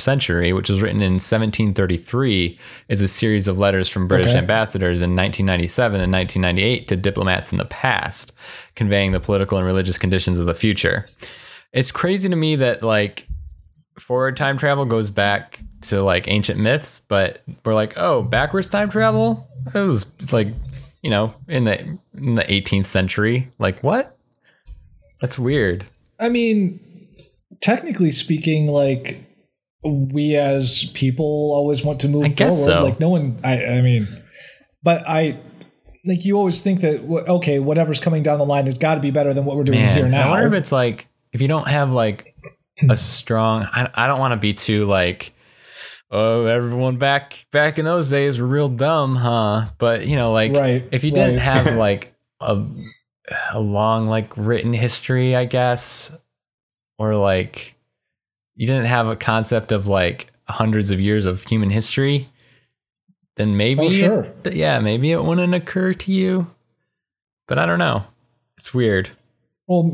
Century, 0.00 0.52
which 0.54 0.70
was 0.70 0.80
written 0.80 1.02
in 1.02 1.14
1733, 1.14 2.58
is 2.88 3.02
a 3.02 3.08
series 3.08 3.48
of 3.48 3.58
letters 3.58 3.86
from 3.90 4.08
British 4.08 4.30
okay. 4.30 4.38
ambassadors 4.38 5.02
in 5.02 5.10
1997 5.10 6.00
and 6.00 6.10
1998 6.10 6.88
to 6.88 6.96
diplomats 6.96 7.52
in 7.52 7.58
the 7.58 7.66
past, 7.66 8.32
conveying 8.76 9.12
the 9.12 9.20
political 9.20 9.58
and 9.58 9.66
religious 9.66 9.98
conditions 9.98 10.38
of 10.38 10.46
the 10.46 10.54
future 10.54 11.04
it's 11.72 11.92
crazy 11.92 12.28
to 12.28 12.36
me 12.36 12.56
that 12.56 12.82
like 12.82 13.26
forward 13.98 14.36
time 14.36 14.56
travel 14.56 14.84
goes 14.84 15.10
back 15.10 15.60
to 15.82 16.02
like 16.02 16.28
ancient 16.28 16.58
myths, 16.58 17.00
but 17.00 17.42
we're 17.64 17.74
like, 17.74 17.94
oh, 17.98 18.22
backwards 18.22 18.68
time 18.68 18.88
travel? 18.90 19.46
It 19.74 19.78
was 19.78 20.32
like, 20.32 20.48
you 21.02 21.10
know, 21.10 21.34
in 21.48 21.64
the 21.64 21.80
in 22.14 22.34
the 22.34 22.44
18th 22.44 22.86
century. 22.86 23.50
Like 23.58 23.82
what? 23.82 24.16
That's 25.20 25.38
weird. 25.38 25.84
I 26.18 26.28
mean, 26.28 26.80
technically 27.60 28.10
speaking, 28.10 28.66
like 28.66 29.22
we 29.82 30.36
as 30.36 30.84
people 30.94 31.24
always 31.24 31.82
want 31.84 32.00
to 32.00 32.08
move 32.08 32.24
I 32.24 32.30
forward. 32.34 32.52
So. 32.52 32.82
Like 32.84 33.00
no 33.00 33.08
one, 33.10 33.38
I, 33.44 33.64
I 33.64 33.80
mean, 33.80 34.06
but 34.82 35.06
I 35.08 35.38
like 36.04 36.24
you 36.24 36.36
always 36.36 36.60
think 36.60 36.80
that 36.80 37.00
okay, 37.28 37.58
whatever's 37.60 38.00
coming 38.00 38.22
down 38.22 38.38
the 38.38 38.46
line 38.46 38.66
has 38.66 38.76
got 38.78 38.96
to 38.96 39.00
be 39.00 39.10
better 39.10 39.32
than 39.32 39.44
what 39.44 39.56
we're 39.56 39.64
doing 39.64 39.78
Man, 39.78 39.96
here 39.96 40.08
now. 40.08 40.28
I 40.28 40.30
wonder 40.30 40.46
if 40.48 40.52
it's 40.54 40.72
like 40.72 41.06
if 41.32 41.40
you 41.40 41.48
don't 41.48 41.68
have 41.68 41.92
like 41.92 42.34
a 42.88 42.96
strong, 42.96 43.66
I, 43.72 43.88
I 43.94 44.06
don't 44.06 44.18
want 44.18 44.32
to 44.32 44.40
be 44.40 44.54
too 44.54 44.86
like, 44.86 45.32
oh, 46.10 46.46
everyone 46.46 46.98
back 46.98 47.46
back 47.52 47.78
in 47.78 47.84
those 47.84 48.10
days 48.10 48.40
were 48.40 48.46
real 48.46 48.68
dumb, 48.68 49.16
huh? 49.16 49.66
But 49.78 50.06
you 50.06 50.16
know, 50.16 50.32
like 50.32 50.52
right, 50.52 50.84
if 50.92 51.04
you 51.04 51.10
didn't 51.10 51.38
have 51.40 51.76
like 51.76 52.14
a 52.40 52.62
a 53.52 53.60
long 53.60 54.06
like 54.08 54.36
written 54.36 54.72
history, 54.72 55.36
I 55.36 55.44
guess, 55.44 56.10
or 56.98 57.16
like 57.16 57.74
you 58.56 58.66
didn't 58.66 58.86
have 58.86 59.06
a 59.06 59.16
concept 59.16 59.72
of 59.72 59.86
like 59.86 60.32
hundreds 60.48 60.90
of 60.90 60.98
years 61.00 61.26
of 61.26 61.44
human 61.44 61.70
history, 61.70 62.28
then 63.36 63.56
maybe 63.56 63.86
oh, 63.86 63.90
sure. 63.90 64.32
It, 64.44 64.54
yeah, 64.56 64.80
maybe 64.80 65.12
it 65.12 65.22
wouldn't 65.22 65.54
occur 65.54 65.94
to 65.94 66.12
you. 66.12 66.50
But 67.46 67.58
I 67.58 67.66
don't 67.66 67.80
know. 67.80 68.04
It's 68.58 68.72
weird. 68.72 69.10
Well, 69.66 69.90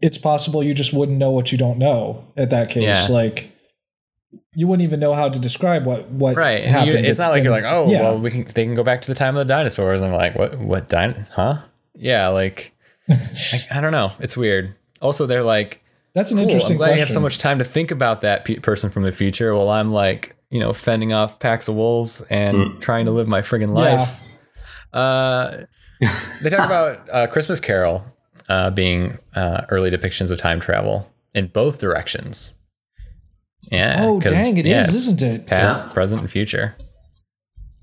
it's 0.00 0.18
possible 0.18 0.62
you 0.62 0.74
just 0.74 0.92
wouldn't 0.92 1.18
know 1.18 1.30
what 1.30 1.52
you 1.52 1.58
don't 1.58 1.78
know 1.78 2.24
at 2.36 2.50
that 2.50 2.70
case. 2.70 3.08
Yeah. 3.08 3.14
Like 3.14 3.52
you 4.54 4.66
wouldn't 4.66 4.84
even 4.86 5.00
know 5.00 5.14
how 5.14 5.28
to 5.28 5.38
describe 5.38 5.86
what 5.86 6.08
what 6.10 6.36
right. 6.36 6.64
happened. 6.64 6.98
You, 6.98 7.04
it's 7.10 7.18
not 7.18 7.28
like 7.28 7.38
and, 7.38 7.44
you're 7.44 7.54
like, 7.54 7.64
oh, 7.66 7.88
yeah. 7.90 8.02
well, 8.02 8.18
we 8.18 8.30
can 8.30 8.44
they 8.44 8.64
can 8.64 8.74
go 8.74 8.84
back 8.84 9.02
to 9.02 9.08
the 9.08 9.14
time 9.14 9.36
of 9.36 9.46
the 9.46 9.52
dinosaurs. 9.52 10.02
I'm 10.02 10.12
like, 10.12 10.36
what 10.36 10.58
what 10.58 10.88
din? 10.88 11.26
Huh? 11.32 11.62
Yeah, 11.94 12.28
like, 12.28 12.72
I 13.08 13.80
don't 13.80 13.90
know. 13.92 14.12
It's 14.20 14.36
weird. 14.36 14.74
Also, 15.00 15.26
they're 15.26 15.42
like, 15.42 15.82
that's 16.14 16.30
an 16.30 16.38
cool, 16.38 16.44
interesting. 16.44 16.72
I'm 16.72 16.76
glad 16.78 16.86
question. 16.88 16.98
you 16.98 17.04
have 17.04 17.12
so 17.14 17.20
much 17.20 17.38
time 17.38 17.58
to 17.58 17.64
think 17.64 17.90
about 17.90 18.20
that 18.20 18.44
pe- 18.44 18.58
person 18.58 18.90
from 18.90 19.02
the 19.02 19.12
future. 19.12 19.54
While 19.54 19.68
I'm 19.70 19.90
like, 19.92 20.36
you 20.50 20.60
know, 20.60 20.72
fending 20.72 21.12
off 21.12 21.40
packs 21.40 21.66
of 21.66 21.74
wolves 21.74 22.20
and 22.30 22.56
mm. 22.56 22.80
trying 22.80 23.06
to 23.06 23.10
live 23.12 23.26
my 23.26 23.40
friggin' 23.40 23.72
life. 23.74 24.20
Yeah. 24.94 25.00
Uh, 25.00 25.64
they 26.42 26.50
talk 26.50 26.64
about 26.66 27.08
uh, 27.12 27.26
Christmas 27.26 27.58
Carol 27.60 28.04
uh, 28.48 28.70
being 28.70 29.18
uh, 29.34 29.66
early 29.68 29.90
depictions 29.90 30.30
of 30.30 30.38
time 30.38 30.58
travel 30.60 31.10
in 31.34 31.48
both 31.48 31.80
directions. 31.80 32.54
Yeah. 33.70 33.96
Oh, 33.98 34.18
dang, 34.20 34.56
it 34.56 34.64
yeah, 34.66 34.84
is, 34.84 34.94
isn't 34.94 35.20
it? 35.22 35.46
Past, 35.46 35.88
yeah. 35.88 35.92
present, 35.92 36.22
and 36.22 36.30
future. 36.30 36.74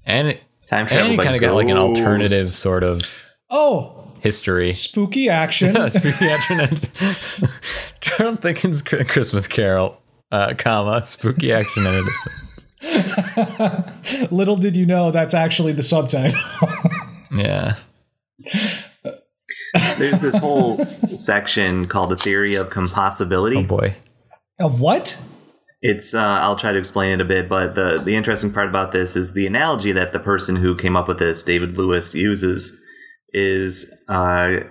And 0.05 0.29
it, 0.29 0.41
time 0.67 0.87
travel. 0.87 1.15
kind 1.17 1.35
of 1.35 1.41
got 1.41 1.53
like 1.55 1.67
an 1.69 1.77
alternative 1.77 2.49
sort 2.49 2.81
of. 2.83 3.23
Oh. 3.49 4.11
History. 4.21 4.73
Spooky 4.73 5.27
action. 5.31 5.75
spooky 5.91 6.25
action. 6.27 6.67
Charles 8.01 8.39
Dickens' 8.39 8.81
Christmas 8.81 9.47
Carol, 9.47 10.01
uh, 10.31 10.53
comma, 10.57 11.05
spooky 11.05 11.53
action 11.53 11.85
and 11.85 12.07
Little 14.31 14.55
did 14.55 14.75
you 14.75 14.85
know 14.87 15.11
that's 15.11 15.35
actually 15.35 15.71
the 15.73 15.83
subtitle. 15.83 16.39
yeah. 17.31 17.75
There's 19.97 20.21
this 20.21 20.37
whole 20.37 20.83
section 21.15 21.87
called 21.87 22.09
the 22.11 22.15
theory 22.17 22.55
of 22.55 22.69
compossibility. 22.69 23.57
Oh 23.57 23.63
boy. 23.63 23.95
Of 24.59 24.79
what? 24.79 25.19
It's 25.81 26.13
uh, 26.13 26.21
I'll 26.23 26.55
try 26.55 26.71
to 26.71 26.79
explain 26.79 27.11
it 27.15 27.21
a 27.21 27.25
bit, 27.25 27.49
but 27.49 27.75
the 27.75 27.97
the 28.01 28.15
interesting 28.15 28.51
part 28.53 28.69
about 28.69 28.91
this 28.93 29.15
is 29.15 29.33
the 29.33 29.45
analogy 29.45 29.91
that 29.91 30.13
the 30.13 30.19
person 30.19 30.55
who 30.55 30.75
came 30.75 30.95
up 30.95 31.07
with 31.07 31.19
this, 31.19 31.43
David 31.43 31.77
Lewis, 31.77 32.15
uses 32.15 32.79
is 33.33 33.93
uh, 34.07 34.61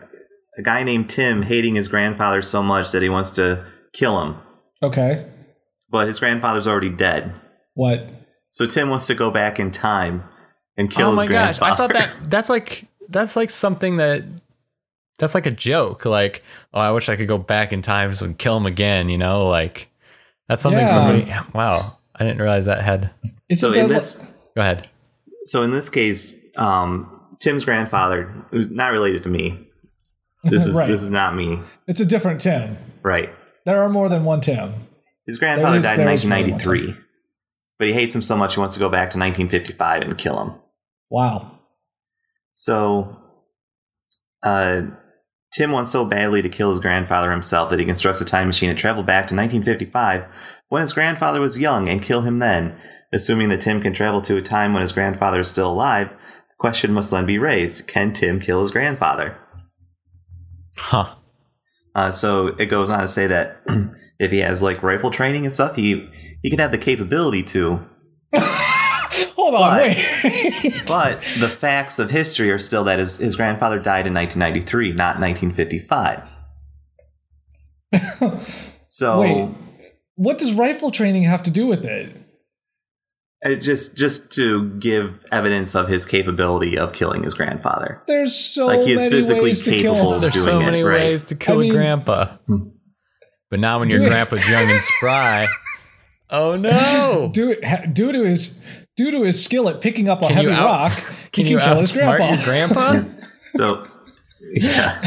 a 0.58 0.62
guy 0.62 0.82
named 0.82 1.10
Tim 1.10 1.42
hating 1.42 1.74
his 1.74 1.86
grandfather 1.88 2.40
so 2.40 2.62
much 2.62 2.90
that 2.92 3.02
he 3.02 3.10
wants 3.10 3.30
to 3.32 3.64
kill 3.92 4.22
him. 4.22 4.36
Okay. 4.82 5.30
But 5.90 6.08
his 6.08 6.18
grandfather's 6.18 6.66
already 6.66 6.88
dead. 6.90 7.34
What? 7.74 8.08
So 8.48 8.64
Tim 8.66 8.88
wants 8.88 9.06
to 9.08 9.14
go 9.14 9.30
back 9.30 9.60
in 9.60 9.70
time 9.70 10.24
and 10.78 10.90
kill 10.90 11.08
oh 11.08 11.16
his 11.20 11.28
grandfather. 11.28 11.70
Oh 11.70 11.70
my 11.70 11.70
gosh! 11.70 11.72
I 11.72 11.76
thought 11.76 11.92
that 12.22 12.30
that's 12.30 12.48
like 12.48 12.86
that's 13.10 13.36
like 13.36 13.50
something 13.50 13.98
that 13.98 14.24
that's 15.18 15.34
like 15.34 15.46
a 15.46 15.50
joke. 15.50 16.04
Like, 16.04 16.42
oh, 16.72 16.80
I 16.80 16.90
wish 16.90 17.08
I 17.08 17.16
could 17.16 17.28
go 17.28 17.38
back 17.38 17.72
in 17.72 17.82
time 17.82 18.12
and 18.20 18.38
kill 18.38 18.56
him 18.56 18.66
again. 18.66 19.08
You 19.08 19.18
know, 19.18 19.48
like 19.48 19.88
that's 20.48 20.62
something 20.62 20.86
yeah. 20.86 20.94
somebody. 20.94 21.24
Wow, 21.54 21.92
I 22.16 22.24
didn't 22.24 22.38
realize 22.40 22.64
that 22.66 22.82
had. 22.82 23.10
so 23.52 23.72
in 23.72 23.88
this, 23.88 24.16
go 24.56 24.62
ahead. 24.62 24.88
So 25.44 25.62
in 25.62 25.70
this 25.70 25.88
case, 25.88 26.44
um, 26.56 27.36
Tim's 27.40 27.64
grandfather, 27.64 28.34
not 28.52 28.92
related 28.92 29.22
to 29.24 29.28
me. 29.28 29.68
This 30.42 30.66
is 30.66 30.76
right. 30.76 30.88
this 30.88 31.02
is 31.02 31.10
not 31.10 31.34
me. 31.36 31.60
It's 31.86 32.00
a 32.00 32.06
different 32.06 32.40
Tim. 32.40 32.76
Right. 33.02 33.30
There 33.64 33.82
are 33.82 33.88
more 33.88 34.08
than 34.08 34.24
one 34.24 34.40
Tim. 34.40 34.72
His 35.26 35.38
grandfather 35.38 35.78
is, 35.78 35.84
died 35.84 35.98
in 35.98 36.04
1993, 36.06 36.94
but 37.78 37.86
he 37.88 37.94
hates 37.94 38.14
him 38.14 38.20
so 38.20 38.36
much 38.36 38.54
he 38.54 38.58
wants 38.60 38.74
to 38.74 38.80
go 38.80 38.90
back 38.90 39.08
to 39.10 39.18
1955 39.18 40.02
and 40.02 40.18
kill 40.18 40.38
him. 40.38 40.52
Wow. 41.08 41.60
So, 42.52 43.18
uh, 44.42 44.82
Tim 45.54 45.70
wants 45.70 45.92
so 45.92 46.04
badly 46.04 46.42
to 46.42 46.48
kill 46.48 46.70
his 46.72 46.80
grandfather 46.80 47.30
himself 47.30 47.70
that 47.70 47.78
he 47.78 47.84
constructs 47.86 48.20
a 48.20 48.24
time 48.24 48.48
machine 48.48 48.68
to 48.70 48.74
travel 48.74 49.04
back 49.04 49.28
to 49.28 49.36
1955 49.36 50.26
when 50.68 50.80
his 50.82 50.92
grandfather 50.92 51.40
was 51.40 51.58
young 51.60 51.88
and 51.88 52.02
kill 52.02 52.22
him 52.22 52.38
then. 52.38 52.74
Assuming 53.12 53.48
that 53.50 53.60
Tim 53.60 53.80
can 53.80 53.92
travel 53.92 54.20
to 54.22 54.36
a 54.36 54.42
time 54.42 54.72
when 54.72 54.82
his 54.82 54.90
grandfather 54.90 55.38
is 55.40 55.48
still 55.48 55.70
alive, 55.70 56.08
the 56.10 56.56
question 56.58 56.92
must 56.92 57.12
then 57.12 57.24
be 57.24 57.38
raised 57.38 57.86
can 57.86 58.12
Tim 58.12 58.40
kill 58.40 58.62
his 58.62 58.72
grandfather? 58.72 59.38
Huh. 60.76 61.14
Uh, 61.94 62.10
so 62.10 62.48
it 62.48 62.66
goes 62.66 62.90
on 62.90 62.98
to 62.98 63.06
say 63.06 63.28
that 63.28 63.62
if 64.18 64.32
he 64.32 64.38
has 64.38 64.60
like 64.64 64.82
rifle 64.82 65.12
training 65.12 65.44
and 65.44 65.52
stuff, 65.52 65.76
he 65.76 66.08
he 66.42 66.50
could 66.50 66.58
have 66.58 66.72
the 66.72 66.78
capability 66.78 67.44
to. 67.44 67.78
Hold 69.36 69.54
on, 69.54 69.76
but, 69.78 69.96
wait. 69.96 70.82
but 70.86 71.20
the 71.38 71.48
facts 71.48 71.98
of 71.98 72.10
history 72.10 72.50
are 72.50 72.58
still 72.58 72.84
that 72.84 72.98
his, 72.98 73.18
his 73.18 73.36
grandfather 73.36 73.78
died 73.78 74.06
in 74.06 74.14
1993, 74.14 74.92
not 74.92 75.20
1955. 75.20 76.22
so, 78.86 79.20
wait, 79.20 79.50
what 80.16 80.38
does 80.38 80.52
rifle 80.52 80.90
training 80.90 81.24
have 81.24 81.42
to 81.44 81.50
do 81.50 81.66
with 81.66 81.84
it? 81.84 82.16
Uh, 83.44 83.54
just 83.54 83.96
just 83.96 84.32
to 84.32 84.70
give 84.78 85.22
evidence 85.30 85.74
of 85.74 85.86
his 85.88 86.06
capability 86.06 86.78
of 86.78 86.92
killing 86.92 87.22
his 87.22 87.34
grandfather. 87.34 88.02
There's 88.06 88.34
so 88.34 88.66
like 88.66 88.80
he 88.80 88.92
is 88.94 89.08
physically 89.08 89.54
capable 89.54 90.18
There's 90.18 90.32
doing 90.34 90.46
so 90.46 90.60
many 90.60 90.80
it, 90.80 90.84
ways 90.84 91.20
right? 91.22 91.28
to 91.28 91.34
kill 91.36 91.58
I 91.58 91.62
mean, 91.62 91.72
grandpa. 91.72 92.36
But 93.50 93.60
now 93.60 93.80
when 93.80 93.90
your 93.90 94.00
grandpa's 94.06 94.48
young 94.48 94.68
and 94.68 94.80
spry, 94.80 95.46
oh 96.30 96.56
no! 96.56 97.30
Do 97.32 97.50
it. 97.50 97.92
Do 97.92 98.12
to 98.12 98.24
his 98.24 98.58
due 98.96 99.10
to 99.10 99.22
his 99.24 99.42
skill 99.44 99.68
at 99.68 99.80
picking 99.80 100.08
up 100.08 100.22
a 100.22 100.26
can 100.28 100.36
heavy 100.36 100.50
out, 100.52 100.64
rock, 100.64 100.92
can 101.32 101.46
you 101.46 101.58
can 101.58 101.68
kill 101.72 101.80
his 101.80 101.96
grandpa. 101.96 102.44
grandpa? 102.92 103.22
so, 103.52 103.86
yeah. 104.52 105.06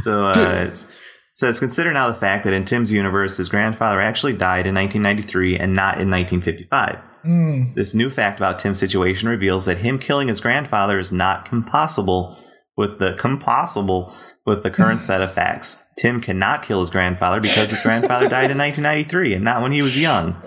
So 0.00 0.26
uh, 0.26 0.66
it 0.70 0.92
says 1.32 1.60
consider 1.60 1.92
now 1.92 2.08
the 2.08 2.14
fact 2.14 2.44
that 2.44 2.52
in 2.52 2.64
Tim's 2.64 2.92
universe, 2.92 3.36
his 3.36 3.48
grandfather 3.48 4.00
actually 4.00 4.32
died 4.36 4.66
in 4.66 4.74
1993 4.74 5.58
and 5.58 5.74
not 5.74 6.00
in 6.00 6.10
1955. 6.10 6.98
Mm. 7.24 7.74
This 7.74 7.94
new 7.94 8.10
fact 8.10 8.38
about 8.38 8.58
Tim's 8.58 8.78
situation 8.78 9.28
reveals 9.28 9.66
that 9.66 9.78
him 9.78 9.98
killing 9.98 10.28
his 10.28 10.40
grandfather 10.40 10.98
is 10.98 11.10
not 11.12 11.46
compossible 11.46 12.36
with 12.76 12.98
the 12.98 13.14
compossible 13.18 14.12
with 14.44 14.62
the 14.62 14.70
current 14.70 15.00
set 15.00 15.22
of 15.22 15.32
facts. 15.32 15.86
Tim 15.96 16.20
cannot 16.20 16.62
kill 16.64 16.80
his 16.80 16.90
grandfather 16.90 17.40
because 17.40 17.70
his 17.70 17.80
grandfather 17.80 18.28
died 18.28 18.50
in 18.50 18.58
1993 18.58 19.34
and 19.34 19.44
not 19.44 19.62
when 19.62 19.72
he 19.72 19.80
was 19.82 19.98
young. 20.00 20.40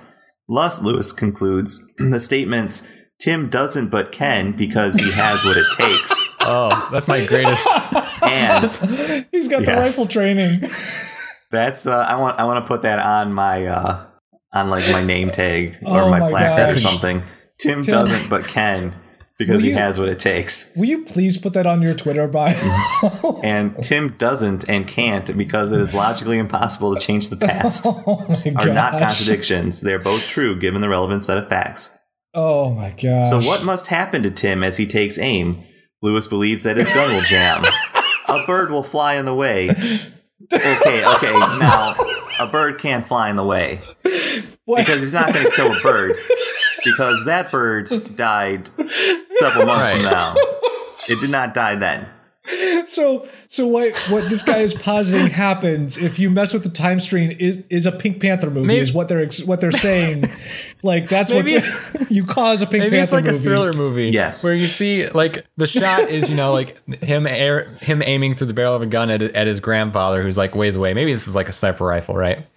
Lus 0.50 0.82
Lewis 0.82 1.12
concludes 1.12 1.92
the 1.98 2.20
statements 2.20 2.88
Tim 3.20 3.50
doesn't 3.50 3.90
but 3.90 4.12
can 4.12 4.52
because 4.52 4.96
he 4.96 5.10
has 5.12 5.44
what 5.44 5.58
it 5.58 5.66
takes. 5.76 6.24
oh, 6.42 6.88
that's 6.92 7.08
my 7.08 7.26
greatest. 7.26 7.68
and 8.24 9.26
he's 9.32 9.48
got 9.48 9.64
yes. 9.64 9.96
the 9.96 10.02
rifle 10.02 10.06
training. 10.06 10.62
That's 11.52 11.88
uh, 11.88 11.98
I 12.08 12.16
want 12.16 12.40
I 12.40 12.46
want 12.46 12.64
to 12.64 12.68
put 12.68 12.84
that 12.84 13.00
on 13.00 13.34
my 13.34 13.66
uh, 13.66 14.06
on 14.54 14.70
like 14.70 14.84
my 14.92 15.04
name 15.04 15.30
tag 15.32 15.78
or 15.84 16.02
oh 16.04 16.10
my, 16.12 16.20
my 16.20 16.30
plaque 16.30 16.76
or 16.76 16.80
something. 16.80 17.24
Tim, 17.60 17.82
Tim 17.82 17.82
doesn't 17.92 18.30
but 18.30 18.44
can 18.46 18.94
because 19.38 19.58
will 19.58 19.64
he 19.64 19.70
you, 19.70 19.76
has 19.76 20.00
what 20.00 20.10
it 20.10 20.20
takes. 20.20 20.72
Will 20.76 20.86
you 20.86 21.06
please 21.06 21.38
put 21.38 21.54
that 21.54 21.68
on 21.68 21.82
your 21.82 21.94
Twitter 21.94 22.28
bio? 22.28 23.40
and 23.44 23.82
Tim 23.84 24.10
doesn't 24.18 24.68
and 24.70 24.88
can't 24.88 25.36
because 25.38 25.72
it 25.72 25.80
is 25.80 25.94
logically 25.94 26.38
impossible 26.40 26.96
to 26.96 27.00
change 27.00 27.30
the 27.30 27.38
past. 27.38 27.86
oh 27.88 28.26
are 28.58 28.68
not 28.70 28.94
contradictions. 28.94 29.82
They 29.82 29.94
are 29.94 30.00
both 30.00 30.28
true 30.28 30.58
given 30.60 30.82
the 30.82 30.90
relevant 30.90 31.24
set 31.24 31.38
of 31.38 31.48
facts. 31.48 31.98
Oh 32.34 32.72
my 32.72 32.90
god. 32.92 33.20
So 33.22 33.40
what 33.40 33.64
must 33.64 33.88
happen 33.88 34.24
to 34.24 34.32
Tim 34.32 34.64
as 34.64 34.78
he 34.78 34.88
takes 34.88 35.20
aim? 35.20 35.64
Lewis 36.02 36.28
believes 36.28 36.64
that 36.64 36.78
his 36.78 36.88
gun 36.92 37.14
will 37.14 37.22
jam. 37.22 37.64
a 38.28 38.46
bird 38.46 38.72
will 38.72 38.84
fly 38.84 39.16
in 39.16 39.26
the 39.26 39.34
way. 39.34 39.70
Okay, 40.54 41.04
okay. 41.04 41.34
Now, 41.34 41.96
a 42.40 42.46
bird 42.46 42.80
can't 42.80 43.04
fly 43.04 43.32
in 43.32 43.36
the 43.36 43.44
way. 43.46 43.82
What? 44.66 44.78
Because 44.80 45.00
he's 45.00 45.14
not 45.14 45.34
going 45.34 45.46
to 45.48 45.52
kill 45.54 45.76
a 45.76 45.80
bird 45.82 46.16
because 46.92 47.26
that 47.26 47.52
bird 47.52 47.90
died 48.16 48.70
several 49.30 49.66
months 49.66 49.92
right. 49.92 49.94
from 49.94 50.04
now. 50.12 50.36
It 51.08 51.20
did 51.22 51.30
not 51.30 51.54
die 51.54 51.76
then 51.76 52.10
so 52.86 53.28
so 53.50 53.68
what 53.68 53.94
what 54.10 54.24
this 54.30 54.42
guy 54.42 54.60
is 54.60 54.74
positing 54.74 55.28
happens 55.28 55.98
if 55.98 56.18
you 56.18 56.30
mess 56.30 56.54
with 56.54 56.64
the 56.64 56.70
time 56.70 56.98
stream 56.98 57.30
is 57.40 57.62
is 57.70 57.86
a 57.86 57.92
Pink 57.92 58.22
Panther 58.22 58.50
movie 58.50 58.68
maybe, 58.68 58.80
is 58.80 58.94
what 58.94 59.10
they're 59.10 59.28
what 59.46 59.60
they're 59.60 59.70
saying 59.74 60.24
like 60.82 61.10
that's 61.10 61.30
what 61.30 61.46
you 62.10 62.24
cause 62.26 62.62
a 62.62 62.66
Pink 62.66 62.86
maybe 62.86 62.96
Panther 62.96 63.04
it's 63.18 63.26
like 63.26 63.26
movie. 63.26 63.36
a 63.36 63.40
thriller 63.42 63.74
movie 63.74 64.10
yes 64.12 64.46
where 64.46 64.54
you 64.56 64.68
see 64.68 65.10
like 65.10 65.46
the 65.58 65.68
shot 65.68 66.04
is 66.04 66.30
you 66.30 66.38
know 66.38 66.54
like 66.54 66.80
him 67.04 67.28
air, 67.28 67.76
him 67.82 68.02
aiming 68.02 68.34
through 68.34 68.48
the 68.48 68.54
barrel 68.54 68.76
of 68.76 68.82
a 68.82 68.86
gun 68.86 69.10
at, 69.10 69.22
at 69.22 69.46
his 69.48 69.60
grandfather 69.60 70.24
who's 70.24 70.38
like 70.38 70.56
ways 70.56 70.78
away 70.78 70.94
maybe 70.94 71.12
this 71.12 71.28
is 71.28 71.36
like 71.36 71.50
a 71.50 71.54
sniper 71.54 71.84
rifle 71.84 72.16
right 72.16 72.48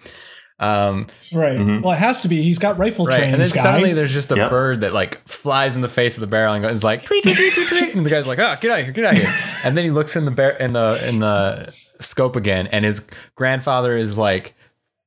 um, 0.61 1.07
right. 1.33 1.57
Mm-hmm. 1.59 1.81
Well, 1.83 1.95
it 1.95 1.99
has 1.99 2.21
to 2.23 2.29
be. 2.29 2.43
He's 2.43 2.59
got 2.59 2.77
rifle 2.77 3.07
right. 3.07 3.23
And 3.23 3.33
then 3.41 3.49
guy. 3.49 3.63
suddenly 3.63 3.95
there's 3.95 4.13
just 4.13 4.31
a 4.31 4.37
yep. 4.37 4.51
bird 4.51 4.83
that 4.83 4.93
like 4.93 5.27
flies 5.27 5.75
in 5.75 5.81
the 5.81 5.89
face 5.89 6.19
of 6.19 6.21
the 6.21 6.27
barrel 6.27 6.53
and 6.53 6.65
is 6.67 6.85
like, 6.85 7.03
tweet, 7.03 7.23
tweet, 7.23 7.37
tweet, 7.55 7.69
tweet, 7.69 7.95
and 7.95 8.05
the 8.05 8.11
guy's 8.11 8.27
like, 8.27 8.39
oh, 8.39 8.55
get 8.61 8.71
out 8.71 8.79
of 8.81 8.85
here, 8.85 8.93
get 8.93 9.05
out 9.07 9.15
of 9.15 9.19
here. 9.25 9.31
and 9.65 9.75
then 9.77 9.85
he 9.85 9.91
looks 9.91 10.17
in 10.17 10.27
the 10.27 10.31
bear 10.31 10.51
in 10.51 10.75
the 10.75 11.01
in 11.09 11.21
the 11.21 11.73
scope 11.99 12.37
again, 12.37 12.67
and 12.67 12.85
his 12.85 13.07
grandfather 13.37 13.97
is 13.97 14.19
like 14.19 14.55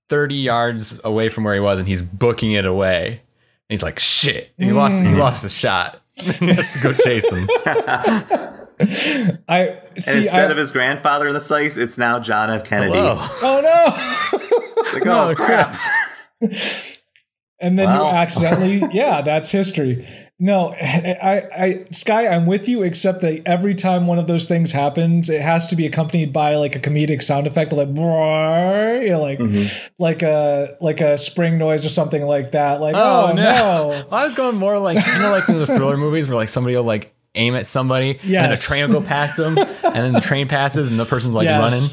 30 0.09 0.35
yards 0.37 0.99
away 1.03 1.29
from 1.29 1.43
where 1.43 1.53
he 1.53 1.59
was, 1.59 1.77
and 1.79 1.87
he's 1.87 2.01
booking 2.01 2.51
it 2.53 2.65
away. 2.65 3.09
And 3.69 3.77
he's 3.79 3.83
like, 3.83 3.99
shit, 3.99 4.51
and 4.57 4.67
he 4.67 4.73
mm. 4.73 4.77
lost. 4.77 4.97
He 4.97 5.13
lost 5.13 5.43
the 5.43 5.49
shot. 5.49 5.99
he 6.15 6.47
has 6.47 6.73
to 6.73 6.79
go 6.79 6.93
chase 6.93 7.31
him. 7.31 7.47
I 9.47 9.79
see, 9.99 10.11
and 10.17 10.23
instead 10.25 10.47
I, 10.49 10.51
of 10.51 10.57
his 10.57 10.71
grandfather 10.71 11.27
in 11.27 11.33
the 11.35 11.39
slice, 11.39 11.77
it's 11.77 11.97
now 11.99 12.19
John 12.19 12.49
F. 12.49 12.65
Kennedy. 12.65 12.93
Hello. 12.95 13.15
Oh 13.19 13.41
no 13.61 14.21
like, 14.93 15.07
oh, 15.07 15.35
crap. 15.35 15.75
and 17.59 17.77
then 17.77 17.87
wow. 17.87 18.09
you 18.11 18.17
accidentally, 18.17 18.83
yeah, 18.93 19.21
that's 19.21 19.49
history. 19.51 20.07
No, 20.39 20.73
I, 20.73 21.85
I, 21.91 21.91
Sky, 21.91 22.27
I'm 22.27 22.45
with 22.45 22.67
you, 22.67 22.83
except 22.83 23.21
that 23.21 23.41
every 23.45 23.75
time 23.75 24.07
one 24.07 24.19
of 24.19 24.27
those 24.27 24.45
things 24.45 24.71
happens, 24.71 25.29
it 25.29 25.41
has 25.41 25.67
to 25.67 25.75
be 25.75 25.85
accompanied 25.85 26.33
by 26.33 26.55
like 26.55 26.75
a 26.75 26.79
comedic 26.79 27.21
sound 27.21 27.47
effect, 27.47 27.71
like, 27.71 27.87
you 27.87 27.93
know, 27.93 29.19
like, 29.21 29.39
mm-hmm. 29.39 29.75
like 29.99 30.21
a, 30.21 30.77
like 30.81 31.01
a 31.01 31.17
spring 31.17 31.57
noise 31.57 31.85
or 31.85 31.89
something 31.89 32.25
like 32.25 32.51
that. 32.51 32.81
Like, 32.81 32.95
oh, 32.95 33.27
oh 33.31 33.33
no. 33.33 33.43
no. 33.89 34.05
I 34.11 34.25
was 34.25 34.35
going 34.35 34.57
more 34.57 34.79
like, 34.79 35.05
you 35.05 35.19
know, 35.19 35.31
like 35.31 35.45
the 35.45 35.65
thriller 35.65 35.97
movies 35.97 36.27
where 36.29 36.35
like 36.35 36.49
somebody 36.49 36.75
will 36.75 36.83
like 36.83 37.13
aim 37.35 37.55
at 37.55 37.65
somebody 37.65 38.19
yes. 38.23 38.43
and 38.43 38.53
a 38.53 38.57
train 38.57 38.93
will 38.93 39.01
go 39.01 39.07
past 39.07 39.37
them 39.37 39.57
and 39.57 39.73
then 39.95 40.13
the 40.13 40.21
train 40.21 40.47
passes 40.47 40.89
and 40.91 40.99
the 40.99 41.05
person's 41.05 41.33
like 41.33 41.45
yes. 41.45 41.59
running. 41.59 41.89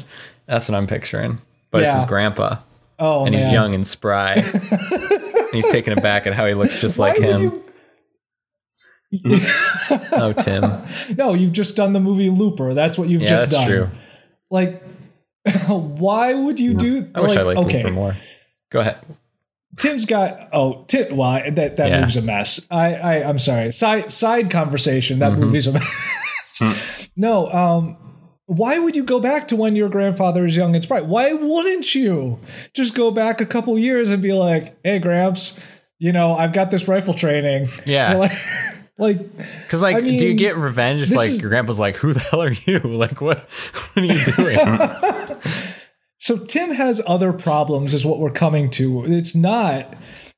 That's 0.47 0.67
what 0.67 0.75
I'm 0.77 0.87
picturing, 0.87 1.39
but 1.71 1.79
yeah. 1.79 1.85
it's 1.85 1.93
his 1.95 2.05
grandpa. 2.05 2.57
Oh, 3.03 3.25
and 3.25 3.33
man. 3.35 3.43
he's 3.43 3.51
young 3.51 3.73
and 3.73 3.85
spry. 3.85 4.33
and 4.33 5.45
he's 5.51 5.65
taken 5.67 5.91
aback 5.97 6.27
at 6.27 6.33
how 6.33 6.45
he 6.45 6.53
looks 6.53 6.79
just 6.79 6.99
like 6.99 7.17
him. 7.17 7.51
You... 9.09 9.39
Hmm. 9.39 10.03
oh, 10.13 10.33
Tim. 10.39 10.81
No, 11.17 11.33
you've 11.33 11.51
just 11.51 11.75
done 11.75 11.93
the 11.93 11.99
movie 11.99 12.29
Looper. 12.29 12.75
That's 12.75 12.97
what 12.99 13.09
you've 13.09 13.23
yeah, 13.23 13.27
just 13.29 13.51
done. 13.51 13.67
True. 13.67 13.89
Like, 14.51 14.83
why 15.67 16.35
would 16.35 16.59
you 16.59 16.75
do? 16.75 17.09
I 17.15 17.21
like, 17.21 17.29
wish 17.29 17.37
I 17.37 17.41
liked 17.41 17.59
okay. 17.61 17.81
Looper 17.83 17.93
more. 17.95 18.17
Go 18.71 18.81
ahead. 18.81 18.99
Tim's 19.77 20.05
got 20.05 20.49
oh 20.53 20.83
Tim. 20.87 21.15
Why 21.17 21.41
well, 21.45 21.51
that 21.53 21.77
that 21.77 21.89
yeah. 21.89 22.01
movie's 22.01 22.17
a 22.17 22.21
mess. 22.21 22.67
I 22.69 22.93
I 22.95 23.23
I'm 23.27 23.39
sorry. 23.39 23.71
Side 23.73 24.11
side 24.13 24.51
conversation. 24.51 25.19
That 25.19 25.31
mm-hmm. 25.31 25.41
movie's 25.41 25.65
a 25.67 25.71
mess. 25.73 27.09
no, 27.15 27.51
um, 27.51 27.97
why 28.51 28.77
would 28.77 28.97
you 28.97 29.03
go 29.05 29.17
back 29.17 29.47
to 29.47 29.55
when 29.55 29.77
your 29.77 29.87
grandfather 29.87 30.41
was 30.43 30.57
young 30.57 30.75
and 30.75 30.83
spry? 30.83 30.99
Why 30.99 31.31
wouldn't 31.31 31.95
you 31.95 32.37
just 32.73 32.95
go 32.95 33.09
back 33.09 33.39
a 33.39 33.45
couple 33.45 33.79
years 33.79 34.09
and 34.09 34.21
be 34.21 34.33
like, 34.33 34.75
hey, 34.83 34.99
Gramps, 34.99 35.57
you 35.99 36.11
know, 36.11 36.35
I've 36.35 36.51
got 36.51 36.69
this 36.69 36.85
rifle 36.87 37.13
training. 37.13 37.67
Yeah. 37.85 38.35
Like, 38.97 39.17
cause 39.67 39.81
like, 39.81 39.95
I 39.95 40.01
mean, 40.01 40.19
do 40.19 40.27
you 40.27 40.35
get 40.35 40.57
revenge 40.57 41.01
if 41.01 41.09
like 41.09 41.29
is, 41.29 41.41
your 41.41 41.49
grandpa's 41.49 41.79
like, 41.79 41.95
who 41.95 42.13
the 42.13 42.19
hell 42.19 42.39
are 42.43 42.51
you? 42.51 42.77
Like, 42.83 43.19
what, 43.19 43.39
what 43.39 44.03
are 44.03 44.05
you 44.05 44.23
doing? 44.33 45.39
so 46.19 46.37
Tim 46.37 46.69
has 46.69 47.01
other 47.07 47.33
problems 47.33 47.95
is 47.95 48.05
what 48.05 48.19
we're 48.19 48.29
coming 48.29 48.69
to. 48.71 49.05
It's 49.11 49.33
not, 49.33 49.91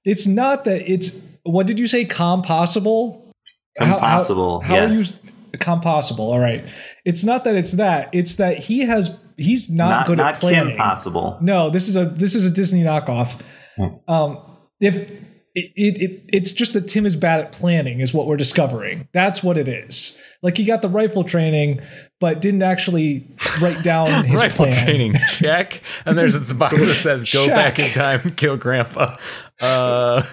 it's 0.05 0.25
not 0.25 0.63
that 0.63 0.89
it's, 0.89 1.21
what 1.43 1.67
did 1.67 1.77
you 1.77 1.87
say? 1.87 2.05
Compossible? 2.05 3.33
Impossible. 3.75 4.61
How, 4.61 4.67
how, 4.75 4.79
how 4.79 4.85
yes. 4.93 5.19
Compossible. 5.59 6.31
All 6.31 6.39
right. 6.39 6.67
It's 7.05 7.23
not 7.23 7.43
that 7.43 7.55
it's 7.55 7.73
that. 7.73 8.09
It's 8.11 8.35
that 8.35 8.57
he 8.57 8.81
has 8.81 9.17
he's 9.37 9.69
not, 9.69 9.89
not 9.89 10.07
good 10.07 10.17
not 10.17 10.35
at 10.35 10.39
planning. 10.39 10.69
Kim 10.69 10.77
Possible. 10.77 11.37
No, 11.41 11.69
this 11.69 11.87
is 11.87 11.95
a 11.95 12.05
this 12.05 12.33
is 12.33 12.45
a 12.45 12.49
Disney 12.49 12.81
knockoff. 12.83 13.39
Hmm. 13.77 14.11
Um, 14.11 14.39
if 14.79 14.95
it, 15.55 15.71
it, 15.75 16.01
it, 16.01 16.25
it's 16.33 16.51
just 16.53 16.73
that 16.73 16.87
Tim 16.87 17.05
is 17.05 17.15
bad 17.15 17.39
at 17.39 17.51
planning 17.51 17.99
is 17.99 18.11
what 18.15 18.25
we're 18.25 18.37
discovering. 18.37 19.07
That's 19.11 19.43
what 19.43 19.59
it 19.59 19.67
is. 19.67 20.19
Like 20.41 20.57
he 20.57 20.63
got 20.65 20.81
the 20.81 20.89
rifle 20.89 21.23
training, 21.23 21.81
but 22.19 22.41
didn't 22.41 22.63
actually 22.63 23.27
write 23.61 23.83
down 23.83 24.25
his 24.25 24.41
rifle 24.41 24.65
plan. 24.65 24.85
training. 24.85 25.15
Check. 25.29 25.83
And 26.07 26.17
there's 26.17 26.33
this 26.33 26.51
box 26.53 26.77
that 26.79 26.95
says 26.95 27.31
"Go 27.31 27.45
Check. 27.45 27.55
back 27.55 27.79
in 27.79 27.91
time, 27.91 28.33
kill 28.37 28.57
Grandpa." 28.57 29.17
Uh, 29.61 30.23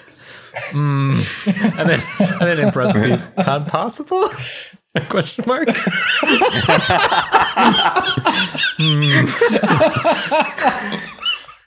mm. 0.71 1.79
and 1.79 1.91
then 1.91 2.01
and 2.31 2.41
then 2.41 2.59
in 2.67 2.71
parentheses, 2.73 3.29
"Not 3.37 3.69
possible." 3.69 4.27
Question 5.09 5.45
mark. 5.47 5.69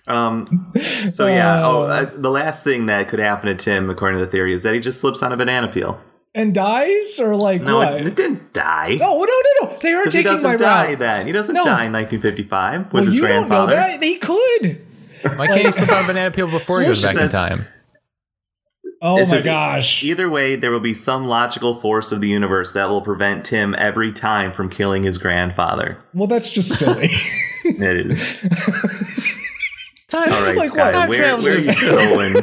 um. 0.07 0.73
So 1.07 1.27
yeah. 1.27 1.65
Oh, 1.65 1.83
uh, 1.83 1.85
uh, 1.87 2.03
the 2.15 2.29
last 2.29 2.65
thing 2.65 2.87
that 2.87 3.07
could 3.07 3.19
happen 3.19 3.47
to 3.47 3.55
Tim, 3.55 3.89
according 3.89 4.19
to 4.19 4.25
the 4.25 4.31
theory, 4.31 4.53
is 4.53 4.63
that 4.63 4.73
he 4.73 4.81
just 4.81 4.99
slips 4.99 5.23
on 5.23 5.31
a 5.31 5.37
banana 5.37 5.69
peel 5.69 6.01
and 6.35 6.53
dies, 6.53 7.17
or 7.17 7.37
like 7.37 7.61
no, 7.61 7.77
what? 7.77 7.93
It, 7.93 8.07
it 8.07 8.15
didn't 8.17 8.51
die. 8.51 8.97
No, 8.99 9.17
no, 9.17 9.25
no, 9.25 9.41
no. 9.69 9.77
They 9.81 9.93
are 9.93 10.03
taking 10.03 10.17
he 10.17 10.23
doesn't 10.23 10.43
my 10.51 10.57
die 10.57 10.89
route. 10.89 10.99
Then 10.99 11.25
he 11.25 11.31
doesn't 11.31 11.55
no. 11.55 11.63
die 11.63 11.85
in 11.85 11.93
1955 11.93 12.83
with 12.87 12.91
well, 12.91 13.05
his 13.05 13.15
you 13.15 13.21
grandfather. 13.21 13.75
Don't 13.77 13.85
know 13.89 13.99
that. 13.99 14.03
He 14.03 14.17
could. 14.17 14.81
Why 15.37 15.47
can't 15.47 15.61
he 15.67 15.71
slip 15.71 15.93
on 15.93 16.03
a 16.03 16.07
banana 16.07 16.31
peel 16.31 16.47
before 16.51 16.81
he 16.81 16.87
goes 16.87 17.01
back 17.01 17.13
says, 17.13 17.23
in 17.33 17.39
time? 17.39 17.65
Oh 19.05 19.25
my 19.25 19.41
gosh. 19.41 20.01
Either 20.01 20.29
way, 20.29 20.55
there 20.55 20.71
will 20.71 20.79
be 20.79 20.93
some 20.93 21.25
logical 21.25 21.75
force 21.75 22.13
of 22.13 22.21
the 22.21 22.29
universe 22.29 22.71
that 22.71 22.87
will 22.87 23.01
prevent 23.01 23.45
Tim 23.45 23.75
every 23.77 24.13
time 24.13 24.53
from 24.53 24.69
killing 24.69 25.03
his 25.03 25.17
grandfather. 25.17 25.97
Well, 26.13 26.27
that's 26.27 26.49
just 26.49 26.79
silly. 26.79 27.09
it 27.65 28.05
is. 28.05 29.27
All 30.13 30.23
right, 30.25 30.55
like, 30.55 30.69
Sky, 30.69 31.07
where, 31.09 31.33
where 31.35 31.55
are 31.55 31.59
you 31.59 31.81
going? 31.81 32.35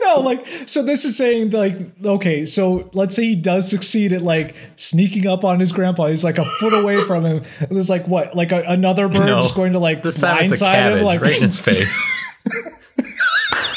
no, 0.00 0.20
like, 0.20 0.46
so 0.66 0.82
this 0.82 1.04
is 1.04 1.14
saying, 1.14 1.50
like, 1.50 1.76
okay, 2.02 2.46
so 2.46 2.88
let's 2.94 3.14
say 3.14 3.24
he 3.24 3.34
does 3.36 3.68
succeed 3.68 4.14
at, 4.14 4.22
like, 4.22 4.54
sneaking 4.76 5.26
up 5.26 5.44
on 5.44 5.60
his 5.60 5.72
grandpa. 5.72 6.06
He's, 6.06 6.24
like, 6.24 6.38
a 6.38 6.44
foot 6.52 6.72
away 6.72 6.96
from 7.04 7.26
him. 7.26 7.42
And 7.58 7.76
it's, 7.76 7.90
like, 7.90 8.08
what? 8.08 8.34
Like, 8.34 8.52
a, 8.52 8.62
another 8.62 9.08
bird 9.08 9.26
no, 9.26 9.42
just 9.42 9.56
going 9.56 9.72
to, 9.74 9.78
like, 9.78 10.02
blindside 10.02 10.96
him, 10.96 11.04
like, 11.04 11.20
right 11.20 11.36
in 11.36 11.42
his 11.42 11.60
face. 11.60 12.10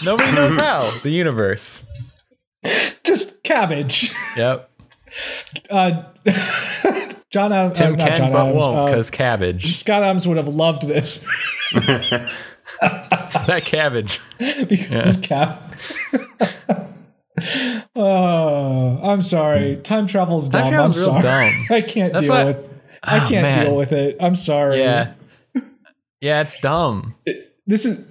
Nobody 0.04 0.32
knows 0.32 0.56
how. 0.60 0.90
The 1.02 1.10
universe. 1.10 1.86
Just 3.04 3.44
cabbage. 3.44 4.14
Yep. 4.36 4.70
Uh, 5.70 6.04
John 7.30 7.52
Adams. 7.54 7.78
Tim 7.78 7.94
uh, 7.94 7.98
can 7.98 8.18
John 8.18 8.32
but 8.32 8.48
Adams, 8.48 8.56
won't 8.56 8.90
because 8.92 9.10
uh, 9.10 9.14
cabbage. 9.14 9.76
Scott 9.78 10.04
Adams 10.04 10.28
would 10.28 10.38
have 10.38 10.48
loved 10.48 10.88
this. 10.88 11.26
that 11.74 13.62
cabbage. 13.66 14.20
because 14.68 15.30
yeah. 15.30 15.58
oh, 17.96 19.00
I'm 19.04 19.22
sorry. 19.22 19.78
Time 19.78 20.08
travel's 20.08 20.48
dumb. 20.50 20.62
Time 20.64 20.72
travel's 20.72 21.08
I'm 21.08 21.22
sorry. 21.22 21.50
Dumb. 21.52 21.66
I 21.70 21.82
can't 21.82 22.14
That's 22.14 22.28
deal 22.28 22.36
what, 22.36 22.46
with. 22.46 22.58
I, 22.58 22.60
oh, 22.60 22.72
ah, 23.04 23.16
I 23.16 23.20
can't 23.30 23.34
man. 23.42 23.66
deal 23.66 23.76
with 23.76 23.92
it. 23.92 24.18
I'm 24.22 24.36
sorry. 24.36 24.80
Yeah. 24.80 25.14
Yeah, 26.22 26.40
it's 26.42 26.60
dumb. 26.62 27.16
this 27.68 27.86
is 27.86 28.08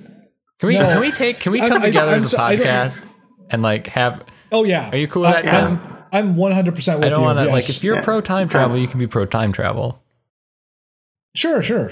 can 0.62 0.68
we 0.68 0.78
no. 0.78 0.86
can 0.88 1.00
we 1.00 1.10
take 1.10 1.40
can 1.40 1.50
we 1.50 1.58
come 1.58 1.82
i 1.82 1.86
together 1.86 2.12
i 2.12 2.14
as 2.14 2.22
a 2.22 2.28
so, 2.28 2.38
podcast 2.38 3.04
and 3.50 3.62
like 3.64 3.88
have? 3.88 4.22
Oh 4.52 4.62
yeah. 4.62 4.90
Are 4.90 4.96
you 4.96 5.08
cool 5.08 5.22
with 5.22 5.32
that, 5.32 5.42
Tim? 5.44 5.80
I'm 6.12 6.36
100 6.36 6.76
percent 6.76 7.00
with 7.00 7.06
you. 7.08 7.12
I 7.12 7.12
don't 7.12 7.24
want 7.24 7.36
to 7.40 7.46
yes. 7.46 7.52
like 7.52 7.68
if 7.68 7.82
you're 7.82 7.96
yeah. 7.96 8.00
pro 8.02 8.20
time 8.20 8.48
travel, 8.48 8.76
you 8.78 8.86
can 8.86 9.00
be 9.00 9.08
pro 9.08 9.26
time 9.26 9.50
travel. 9.50 10.00
Sure, 11.34 11.64
sure. 11.64 11.88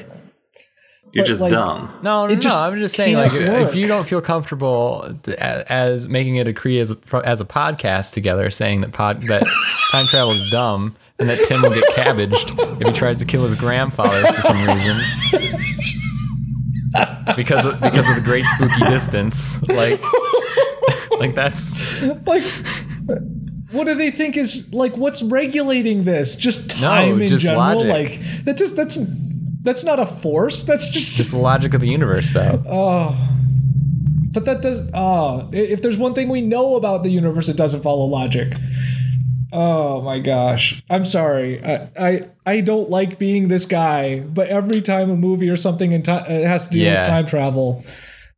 You're 1.12 1.24
but 1.24 1.24
just 1.26 1.40
like, 1.40 1.50
dumb. 1.50 1.98
No, 2.04 2.28
no, 2.28 2.34
no. 2.36 2.56
I'm 2.56 2.78
just 2.78 2.94
saying, 2.94 3.16
like, 3.16 3.32
work. 3.32 3.42
if 3.42 3.74
you 3.74 3.88
don't 3.88 4.06
feel 4.06 4.20
comfortable 4.20 5.18
as, 5.26 5.64
as 5.64 6.08
making 6.08 6.38
a 6.38 6.44
decree 6.44 6.78
as 6.78 6.92
a, 6.92 7.16
as 7.26 7.40
a 7.40 7.44
podcast 7.44 8.12
together, 8.14 8.48
saying 8.50 8.82
that 8.82 8.92
pod 8.92 9.22
that 9.22 9.42
time 9.90 10.06
travel 10.06 10.30
is 10.34 10.48
dumb 10.52 10.94
and 11.18 11.28
that 11.28 11.42
Tim 11.44 11.62
will 11.62 11.70
get 11.70 11.82
cabbaged 11.94 12.52
if 12.56 12.86
he 12.86 12.92
tries 12.92 13.18
to 13.18 13.24
kill 13.24 13.42
his 13.42 13.56
grandfather 13.56 14.24
for 14.32 14.42
some 14.42 14.64
reason. 14.64 15.00
because 17.36 17.64
of, 17.66 17.80
because 17.80 18.08
of 18.08 18.16
the 18.16 18.22
great 18.24 18.44
spooky 18.44 18.80
distance. 18.86 19.62
Like, 19.68 20.00
like 21.18 21.34
that's 21.34 22.02
like. 22.26 22.42
What 23.72 23.84
do 23.84 23.94
they 23.94 24.10
think 24.10 24.36
is 24.36 24.72
like? 24.74 24.96
What's 24.96 25.22
regulating 25.22 26.02
this? 26.04 26.34
Just 26.34 26.70
time 26.70 27.18
no, 27.18 27.22
in 27.22 27.28
just 27.28 27.44
general. 27.44 27.84
Logic. 27.84 27.88
Like 28.18 28.44
that 28.44 28.58
just 28.58 28.74
that's 28.74 28.98
that's 29.62 29.84
not 29.84 30.00
a 30.00 30.06
force. 30.06 30.64
That's 30.64 30.88
just 30.88 31.14
just 31.16 31.30
the 31.30 31.38
logic 31.38 31.72
of 31.74 31.80
the 31.80 31.88
universe, 31.88 32.32
though. 32.32 32.62
Oh, 32.68 33.28
but 34.32 34.44
that 34.46 34.62
does. 34.62 34.88
Oh, 34.92 35.48
if 35.52 35.82
there's 35.82 35.96
one 35.96 36.14
thing 36.14 36.28
we 36.28 36.40
know 36.40 36.74
about 36.74 37.04
the 37.04 37.10
universe, 37.10 37.48
it 37.48 37.56
doesn't 37.56 37.82
follow 37.82 38.06
logic. 38.06 38.54
Oh 39.52 40.00
my 40.02 40.18
gosh. 40.20 40.82
I'm 40.88 41.04
sorry. 41.04 41.64
I, 41.64 41.88
I, 41.98 42.28
I 42.46 42.60
don't 42.60 42.88
like 42.88 43.18
being 43.18 43.48
this 43.48 43.64
guy, 43.64 44.20
but 44.20 44.48
every 44.48 44.80
time 44.80 45.10
a 45.10 45.16
movie 45.16 45.48
or 45.48 45.56
something 45.56 45.92
in 45.92 46.02
time 46.02 46.24
uh, 46.28 46.32
it 46.34 46.44
has 46.44 46.68
to 46.68 46.74
do 46.74 46.80
yeah. 46.80 47.00
with 47.00 47.08
time 47.08 47.26
travel, 47.26 47.84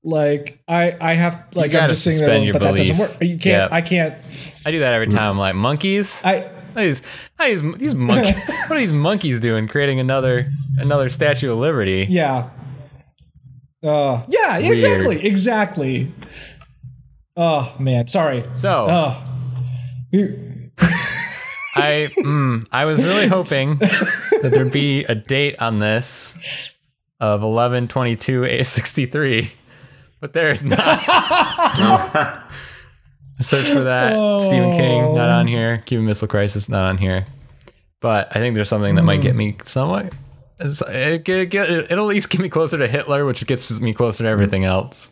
like 0.02 0.62
I 0.66 0.96
I 1.00 1.14
have 1.14 1.44
like 1.54 1.74
I'm 1.74 1.88
just 1.90 2.02
saying 2.04 2.20
that, 2.46 2.52
but 2.54 2.60
belief. 2.60 2.76
that 2.76 2.98
doesn't 2.98 2.98
work. 2.98 3.22
You 3.22 3.36
can't. 3.38 3.44
Yep. 3.46 3.72
I 3.72 3.80
can't. 3.82 4.14
I 4.66 4.70
do 4.70 4.78
that 4.80 4.94
every 4.94 5.06
mm. 5.06 5.12
time. 5.12 5.32
I'm 5.32 5.38
like 5.38 5.54
monkeys. 5.54 6.24
I. 6.24 6.50
These, 6.74 7.02
these, 7.38 7.62
these 7.74 7.94
monkeys. 7.94 8.34
what 8.48 8.70
are 8.72 8.78
these 8.78 8.94
monkeys 8.94 9.40
doing? 9.40 9.68
Creating 9.68 10.00
another 10.00 10.48
another 10.78 11.10
Statue 11.10 11.52
of 11.52 11.58
Liberty? 11.58 12.06
Yeah. 12.08 12.48
Uh, 13.84 14.22
yeah. 14.28 14.58
Weird. 14.58 14.72
Exactly. 14.74 15.24
Exactly. 15.26 16.12
Oh 17.36 17.76
man. 17.78 18.08
Sorry. 18.08 18.42
So. 18.54 18.86
Uh, 18.86 19.26
I 21.74 22.10
mm, 22.18 22.64
I 22.70 22.84
was 22.84 23.02
really 23.02 23.26
hoping 23.28 23.76
that 23.76 24.50
there'd 24.52 24.70
be 24.72 25.04
a 25.04 25.14
date 25.14 25.58
on 25.60 25.78
this 25.78 26.36
of 27.20 27.42
11 27.42 27.88
22 27.88 28.62
63 28.64 29.50
but 30.20 30.34
there 30.34 30.50
is 30.52 30.62
not. 30.62 30.78
Search 33.40 33.66
for 33.72 33.80
that. 33.84 34.12
Oh. 34.14 34.38
Stephen 34.38 34.70
King, 34.70 35.14
not 35.16 35.30
on 35.30 35.46
here. 35.48 35.78
Cuban 35.78 36.06
Missile 36.06 36.28
Crisis, 36.28 36.68
not 36.68 36.88
on 36.90 36.96
here. 36.98 37.24
But 38.00 38.28
I 38.30 38.34
think 38.38 38.54
there's 38.54 38.68
something 38.68 38.94
that 38.94 39.00
mm. 39.02 39.06
might 39.06 39.20
get 39.20 39.34
me 39.34 39.56
somewhat. 39.64 40.14
It, 40.60 41.26
it, 41.26 41.28
it'll 41.52 42.04
at 42.08 42.14
least 42.14 42.30
get 42.30 42.40
me 42.40 42.48
closer 42.50 42.78
to 42.78 42.86
Hitler, 42.86 43.26
which 43.26 43.44
gets 43.48 43.80
me 43.80 43.92
closer 43.92 44.22
to 44.22 44.28
everything 44.30 44.64
else. 44.64 45.10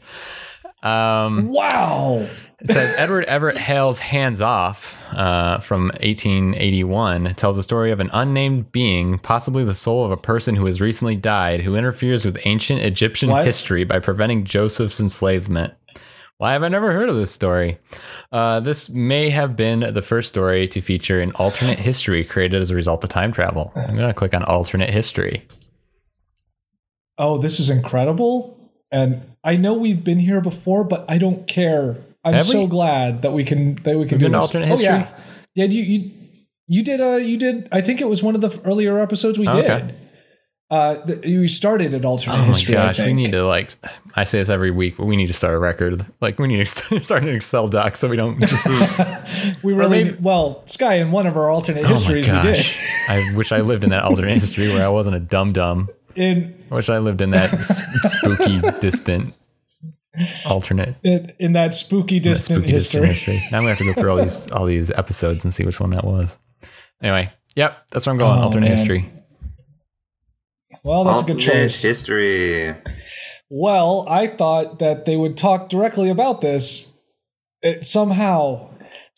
Um, 0.84 1.48
wow. 1.48 2.24
It 2.60 2.68
says 2.68 2.92
Edward 2.98 3.24
Everett 3.24 3.56
Hale's 3.56 4.00
Hands 4.00 4.38
Off 4.42 5.02
uh, 5.14 5.60
from 5.60 5.84
1881 6.02 7.34
tells 7.34 7.56
the 7.56 7.62
story 7.62 7.90
of 7.90 8.00
an 8.00 8.10
unnamed 8.12 8.70
being, 8.70 9.18
possibly 9.18 9.64
the 9.64 9.72
soul 9.72 10.04
of 10.04 10.10
a 10.10 10.16
person 10.18 10.56
who 10.56 10.66
has 10.66 10.78
recently 10.78 11.16
died, 11.16 11.62
who 11.62 11.74
interferes 11.74 12.26
with 12.26 12.36
ancient 12.44 12.82
Egyptian 12.82 13.30
what? 13.30 13.46
history 13.46 13.84
by 13.84 13.98
preventing 13.98 14.44
Joseph's 14.44 15.00
enslavement. 15.00 15.72
Why 16.36 16.52
have 16.52 16.62
I 16.62 16.68
never 16.68 16.92
heard 16.92 17.08
of 17.08 17.16
this 17.16 17.30
story? 17.30 17.78
Uh, 18.30 18.60
this 18.60 18.90
may 18.90 19.30
have 19.30 19.56
been 19.56 19.80
the 19.80 20.02
first 20.02 20.28
story 20.28 20.68
to 20.68 20.82
feature 20.82 21.18
an 21.18 21.32
alternate 21.32 21.78
history 21.78 22.24
created 22.24 22.60
as 22.60 22.70
a 22.70 22.74
result 22.76 23.02
of 23.04 23.08
time 23.08 23.32
travel. 23.32 23.72
I'm 23.74 23.96
going 23.96 24.06
to 24.08 24.12
click 24.14 24.34
on 24.34 24.42
alternate 24.44 24.90
history. 24.90 25.46
Oh, 27.16 27.38
this 27.38 27.58
is 27.58 27.70
incredible. 27.70 28.58
And 28.92 29.22
I 29.42 29.56
know 29.56 29.72
we've 29.72 30.04
been 30.04 30.18
here 30.18 30.42
before, 30.42 30.84
but 30.84 31.06
I 31.08 31.16
don't 31.16 31.46
care 31.46 31.96
I'm 32.24 32.34
Have 32.34 32.44
so 32.46 32.62
we? 32.62 32.66
glad 32.68 33.22
that 33.22 33.32
we 33.32 33.44
can 33.44 33.74
that 33.76 33.98
we 33.98 34.06
can 34.06 34.18
We've 34.18 34.20
do 34.20 34.26
an 34.26 34.34
alternate 34.34 34.66
history. 34.68 34.88
Oh, 34.90 34.98
yeah, 34.98 35.20
yeah. 35.54 35.64
You, 35.66 35.82
you 35.82 36.10
you 36.66 36.84
did 36.84 37.00
uh 37.00 37.16
you 37.16 37.38
did 37.38 37.68
I 37.72 37.80
think 37.80 38.00
it 38.00 38.08
was 38.08 38.22
one 38.22 38.34
of 38.34 38.40
the 38.42 38.60
earlier 38.64 38.98
episodes 39.00 39.38
we 39.38 39.48
oh, 39.48 39.56
did. 39.62 39.70
Okay. 39.70 39.94
Uh, 40.70 40.96
you 41.24 41.48
started 41.48 41.92
at 41.94 42.04
alternate 42.04 42.38
oh 42.38 42.44
history. 42.44 42.74
my 42.74 42.80
gosh, 42.82 43.00
we 43.00 43.12
need 43.12 43.32
to 43.32 43.44
like. 43.44 43.74
I 44.14 44.22
say 44.22 44.38
this 44.38 44.48
every 44.48 44.70
week, 44.70 44.98
but 44.98 45.06
we 45.06 45.16
need 45.16 45.26
to 45.26 45.32
start 45.32 45.52
a 45.54 45.58
record. 45.58 46.06
Like 46.20 46.38
we 46.38 46.46
need 46.46 46.64
to 46.64 47.02
start 47.02 47.24
an 47.24 47.30
Excel 47.30 47.66
doc 47.66 47.96
so 47.96 48.08
we 48.08 48.14
don't 48.14 48.38
just. 48.38 48.64
we 49.64 49.72
really 49.72 50.04
maybe, 50.04 50.16
well, 50.20 50.62
Sky 50.66 50.96
in 50.98 51.10
one 51.10 51.26
of 51.26 51.36
our 51.36 51.50
alternate 51.50 51.82
oh 51.86 51.88
histories 51.88 52.28
we 52.28 52.40
did. 52.40 52.64
I 53.08 53.32
wish 53.34 53.50
I 53.50 53.62
lived 53.62 53.82
in 53.82 53.90
that 53.90 54.04
alternate 54.04 54.32
history 54.34 54.68
where 54.68 54.84
I 54.86 54.88
wasn't 54.90 55.16
a 55.16 55.20
dumb 55.20 55.52
dumb. 55.52 55.88
In 56.16 56.60
I 56.72 56.74
wish 56.74 56.88
I 56.88 56.98
lived 56.98 57.20
in 57.20 57.30
that 57.30 57.50
spooky 57.64 58.60
distant 58.80 59.32
alternate 60.44 60.96
in, 61.04 61.32
in 61.38 61.52
that 61.52 61.72
spooky 61.74 62.18
distant, 62.18 62.58
that 62.58 62.62
spooky 62.62 62.72
history. 62.72 63.00
distant 63.08 63.28
history. 63.38 63.48
Now 63.50 63.58
I'm 63.58 63.62
gonna 63.64 63.68
have 63.74 63.78
to 63.78 63.84
go 63.84 63.92
through 63.94 64.10
all 64.10 64.16
these 64.16 64.50
all 64.52 64.66
these 64.66 64.90
episodes 64.90 65.44
and 65.44 65.54
see 65.54 65.64
which 65.64 65.80
one 65.80 65.90
that 65.90 66.04
was. 66.04 66.38
Anyway, 67.02 67.32
yep, 67.54 67.78
that's 67.90 68.06
where 68.06 68.12
I'm 68.12 68.18
going. 68.18 68.38
Oh, 68.38 68.42
alternate 68.42 68.68
man. 68.68 68.76
history. 68.76 69.08
Well, 70.82 71.04
that's 71.04 71.20
alternate 71.22 71.42
a 71.44 71.46
good 71.46 71.52
choice. 71.68 71.82
History. 71.82 72.74
Well, 73.48 74.06
I 74.08 74.26
thought 74.28 74.78
that 74.78 75.06
they 75.06 75.16
would 75.16 75.36
talk 75.36 75.68
directly 75.68 76.08
about 76.08 76.40
this 76.40 76.92
it, 77.62 77.84
somehow 77.86 78.69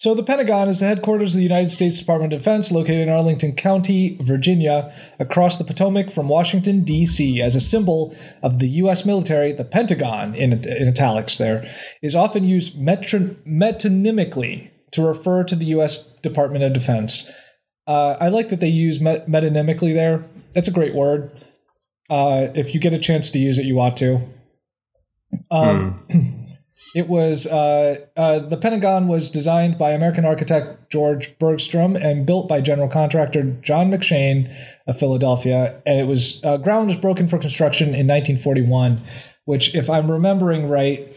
so, 0.02 0.16
the 0.16 0.24
Pentagon 0.24 0.68
is 0.68 0.80
the 0.80 0.86
headquarters 0.86 1.32
of 1.32 1.36
the 1.36 1.44
United 1.44 1.70
States 1.70 1.96
Department 1.96 2.32
of 2.32 2.40
Defense, 2.40 2.72
located 2.72 3.02
in 3.02 3.08
Arlington 3.08 3.54
County, 3.54 4.16
Virginia, 4.20 4.92
across 5.20 5.58
the 5.58 5.62
Potomac 5.62 6.10
from 6.10 6.26
Washington, 6.28 6.82
D.C. 6.82 7.40
As 7.40 7.54
a 7.54 7.60
symbol 7.60 8.12
of 8.42 8.58
the 8.58 8.66
U.S. 8.66 9.06
military, 9.06 9.52
the 9.52 9.62
Pentagon, 9.64 10.34
in, 10.34 10.54
in 10.68 10.88
italics 10.88 11.38
there, 11.38 11.72
is 12.02 12.16
often 12.16 12.42
used 12.42 12.74
metonymically 12.76 14.70
to 14.90 15.06
refer 15.06 15.44
to 15.44 15.54
the 15.54 15.66
U.S. 15.66 16.02
Department 16.04 16.64
of 16.64 16.72
Defense. 16.72 17.30
Uh, 17.86 18.16
I 18.20 18.26
like 18.28 18.48
that 18.48 18.58
they 18.58 18.66
use 18.66 18.98
met- 18.98 19.28
metonymically 19.28 19.94
there. 19.94 20.24
That's 20.52 20.66
a 20.66 20.72
great 20.72 20.96
word. 20.96 21.30
Uh, 22.10 22.48
if 22.56 22.74
you 22.74 22.80
get 22.80 22.92
a 22.92 22.98
chance 22.98 23.30
to 23.30 23.38
use 23.38 23.56
it, 23.56 23.66
you 23.66 23.78
ought 23.80 23.98
to. 23.98 24.18
Um, 25.52 25.90
hmm. 26.10 26.30
It 26.94 27.08
was 27.08 27.46
uh, 27.46 28.04
uh, 28.18 28.38
the 28.40 28.56
Pentagon 28.58 29.08
was 29.08 29.30
designed 29.30 29.78
by 29.78 29.92
American 29.92 30.26
architect 30.26 30.90
George 30.90 31.36
Bergstrom 31.38 31.96
and 31.96 32.26
built 32.26 32.48
by 32.48 32.60
general 32.60 32.88
contractor 32.88 33.42
John 33.62 33.90
McShane 33.90 34.54
of 34.86 34.98
Philadelphia. 34.98 35.80
And 35.86 35.98
it 35.98 36.04
was 36.04 36.44
uh, 36.44 36.58
ground 36.58 36.88
was 36.88 36.98
broken 36.98 37.28
for 37.28 37.38
construction 37.38 37.88
in 37.88 38.06
1941, 38.08 39.02
which, 39.46 39.74
if 39.74 39.88
I'm 39.88 40.10
remembering 40.10 40.68
right, 40.68 41.08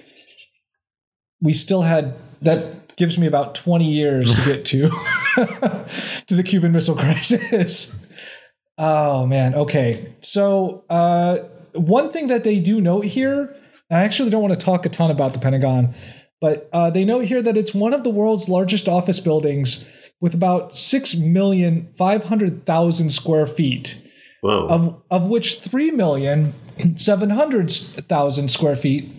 we 1.41 1.51
still 1.51 1.82
had 1.82 2.15
that 2.43 2.95
gives 2.95 3.17
me 3.17 3.28
about 3.28 3.55
20 3.55 3.91
years 3.91 4.34
to 4.34 4.45
get 4.45 4.63
to 4.65 4.88
to 6.28 6.36
the 6.36 6.43
Cuban 6.43 6.71
Missile 6.71 6.95
Crisis. 6.95 8.01
oh 8.78 9.26
man, 9.26 9.53
okay. 9.55 10.15
So 10.21 10.86
uh, 10.89 11.39
one 11.73 12.13
thing 12.13 12.28
that 12.28 12.45
they 12.45 12.61
do 12.61 12.80
note 12.80 13.03
here 13.03 13.55
I 13.91 14.03
actually 14.03 14.29
don't 14.31 14.41
want 14.41 14.53
to 14.53 14.59
talk 14.59 14.83
a 14.86 14.89
ton 14.89 15.11
about 15.11 15.31
the 15.33 15.39
Pentagon, 15.39 15.93
but 16.41 16.69
uh, 16.73 16.89
they 16.89 17.05
note 17.05 17.23
here 17.25 17.41
that 17.41 17.55
it's 17.57 17.73
one 17.73 17.93
of 17.93 18.03
the 18.03 18.09
world's 18.09 18.49
largest 18.49 18.89
office 18.89 19.19
buildings 19.21 19.88
with 20.21 20.33
about 20.33 20.71
6,500,000 20.71 23.11
square 23.11 23.45
feet, 23.47 24.01
of, 24.43 25.03
of 25.11 25.27
which 25.27 25.59
3,700,000 25.59 28.49
square 28.49 28.75
feet 28.75 29.11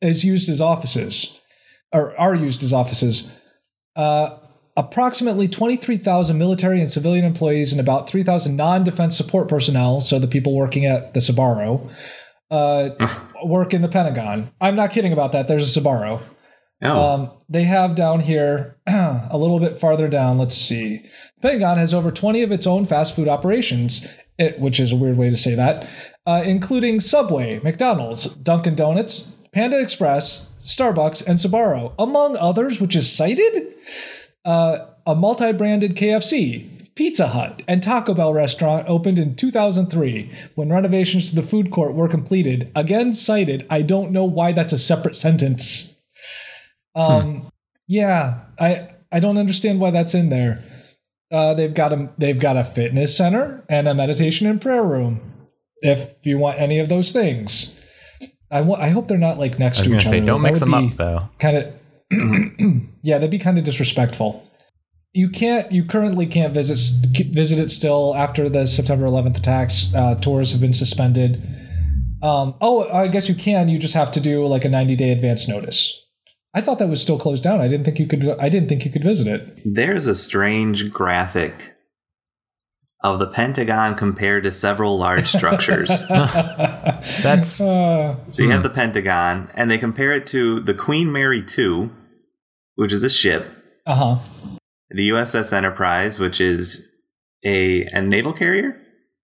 is 0.00 0.24
used 0.24 0.48
as 0.48 0.60
offices 0.60 1.40
or 1.92 2.16
are 2.18 2.34
used 2.36 2.62
as 2.62 2.72
offices. 2.72 3.32
Uh, 3.96 4.36
approximately 4.76 5.48
23,000 5.48 6.38
military 6.38 6.80
and 6.80 6.90
civilian 6.92 7.24
employees 7.24 7.72
and 7.72 7.80
about 7.80 8.08
3,000 8.08 8.54
non 8.54 8.84
defense 8.84 9.16
support 9.16 9.48
personnel, 9.48 10.00
so 10.00 10.18
the 10.20 10.26
people 10.28 10.54
working 10.54 10.84
at 10.86 11.12
the 11.14 11.20
Sbarro, 11.20 11.90
uh, 12.50 12.90
work 13.44 13.72
in 13.72 13.82
the 13.82 13.88
Pentagon. 13.88 14.50
I'm 14.60 14.76
not 14.76 14.90
kidding 14.90 15.12
about 15.12 15.32
that. 15.32 15.48
There's 15.48 15.76
a 15.76 15.80
Sabaro. 15.80 16.20
Oh. 16.82 16.88
Um, 17.00 17.30
they 17.48 17.64
have 17.64 17.94
down 17.94 18.20
here 18.20 18.76
a 18.86 19.36
little 19.36 19.60
bit 19.60 19.78
farther 19.78 20.08
down. 20.08 20.38
Let's 20.38 20.56
see. 20.56 20.98
The 21.36 21.40
Pentagon 21.42 21.78
has 21.78 21.94
over 21.94 22.10
20 22.10 22.42
of 22.42 22.52
its 22.52 22.66
own 22.66 22.86
fast 22.86 23.14
food 23.14 23.28
operations, 23.28 24.06
it, 24.38 24.58
which 24.58 24.80
is 24.80 24.92
a 24.92 24.96
weird 24.96 25.16
way 25.16 25.30
to 25.30 25.36
say 25.36 25.54
that, 25.54 25.88
uh, 26.26 26.42
including 26.44 27.00
Subway, 27.00 27.60
McDonald's, 27.60 28.24
Dunkin' 28.24 28.74
Donuts, 28.74 29.36
Panda 29.52 29.78
Express, 29.78 30.48
Starbucks, 30.64 31.26
and 31.26 31.38
Sabaro, 31.38 31.94
among 31.98 32.36
others, 32.36 32.80
which 32.80 32.96
is 32.96 33.10
cited. 33.14 33.72
Uh, 34.44 34.86
a 35.06 35.14
multi-branded 35.14 35.96
KFC, 35.96 36.79
Pizza 37.00 37.28
Hut 37.28 37.62
and 37.66 37.82
Taco 37.82 38.12
Bell 38.12 38.30
restaurant 38.34 38.84
opened 38.86 39.18
in 39.18 39.34
2003 39.34 40.30
when 40.54 40.68
renovations 40.70 41.30
to 41.30 41.34
the 41.34 41.42
food 41.42 41.70
court 41.70 41.94
were 41.94 42.08
completed. 42.08 42.70
Again, 42.76 43.14
cited. 43.14 43.66
I 43.70 43.80
don't 43.80 44.10
know 44.12 44.26
why 44.26 44.52
that's 44.52 44.74
a 44.74 44.78
separate 44.78 45.16
sentence. 45.16 45.98
Um, 46.94 47.22
hmm. 47.40 47.46
yeah, 47.88 48.40
I 48.58 48.90
I 49.10 49.18
don't 49.18 49.38
understand 49.38 49.80
why 49.80 49.90
that's 49.92 50.12
in 50.12 50.28
there. 50.28 50.62
Uh, 51.32 51.54
they've 51.54 51.72
got 51.72 51.94
a 51.94 52.10
they've 52.18 52.38
got 52.38 52.58
a 52.58 52.64
fitness 52.64 53.16
center 53.16 53.64
and 53.70 53.88
a 53.88 53.94
meditation 53.94 54.46
and 54.46 54.60
prayer 54.60 54.84
room. 54.84 55.20
If 55.80 56.14
you 56.24 56.36
want 56.36 56.60
any 56.60 56.80
of 56.80 56.90
those 56.90 57.12
things, 57.12 57.80
I 58.50 58.58
I 58.60 58.88
hope 58.90 59.08
they're 59.08 59.16
not 59.16 59.38
like 59.38 59.58
next 59.58 59.86
to 59.86 59.96
each 59.96 60.04
say, 60.06 60.18
other. 60.18 60.26
Don't 60.26 60.42
mix 60.42 60.60
them 60.60 60.74
up 60.74 60.92
though. 60.96 61.30
Kind 61.38 61.56
of. 61.56 61.72
yeah, 63.00 63.16
that'd 63.16 63.30
be 63.30 63.38
kind 63.38 63.56
of 63.56 63.64
disrespectful 63.64 64.46
you 65.12 65.28
can't 65.28 65.70
you 65.72 65.84
currently 65.84 66.26
can't 66.26 66.54
visit 66.54 66.78
visit 67.32 67.58
it 67.58 67.70
still 67.70 68.14
after 68.14 68.48
the 68.48 68.66
September 68.66 69.06
11th 69.06 69.36
attacks 69.36 69.92
uh, 69.94 70.14
tours 70.16 70.52
have 70.52 70.60
been 70.60 70.72
suspended 70.72 71.36
um, 72.22 72.54
oh 72.60 72.88
I 72.88 73.08
guess 73.08 73.28
you 73.28 73.34
can 73.34 73.68
you 73.68 73.78
just 73.78 73.94
have 73.94 74.12
to 74.12 74.20
do 74.20 74.46
like 74.46 74.64
a 74.64 74.68
90 74.68 74.96
day 74.96 75.10
advance 75.10 75.48
notice 75.48 75.96
I 76.54 76.60
thought 76.60 76.78
that 76.78 76.88
was 76.88 77.02
still 77.02 77.18
closed 77.18 77.42
down 77.42 77.60
I 77.60 77.66
didn't 77.68 77.84
think 77.84 77.98
you 77.98 78.06
could 78.06 78.28
I 78.38 78.48
didn't 78.48 78.68
think 78.68 78.84
you 78.84 78.90
could 78.92 79.02
visit 79.04 79.26
it 79.26 79.60
there's 79.64 80.06
a 80.06 80.14
strange 80.14 80.90
graphic 80.92 81.76
of 83.02 83.18
the 83.18 83.26
Pentagon 83.26 83.94
compared 83.96 84.42
to 84.42 84.50
several 84.50 84.98
large 84.98 85.26
structures. 85.26 86.06
That's 86.08 87.58
uh, 87.58 88.16
so 88.28 88.42
you 88.42 88.50
have 88.50 88.58
hmm. 88.58 88.62
the 88.62 88.68
Pentagon, 88.74 89.48
and 89.54 89.70
they 89.70 89.78
compare 89.78 90.12
it 90.12 90.26
to 90.26 90.60
the 90.60 90.74
Queen 90.74 91.10
Mary 91.10 91.42
two, 91.42 91.88
which 92.74 92.92
is 92.92 93.02
a 93.02 93.08
ship. 93.08 93.46
Uh 93.86 94.18
huh 94.18 94.58
the 94.90 95.08
USS 95.10 95.52
Enterprise, 95.52 96.18
which 96.18 96.40
is 96.40 96.90
a, 97.44 97.84
a 97.86 98.02
naval 98.02 98.32
carrier. 98.32 98.76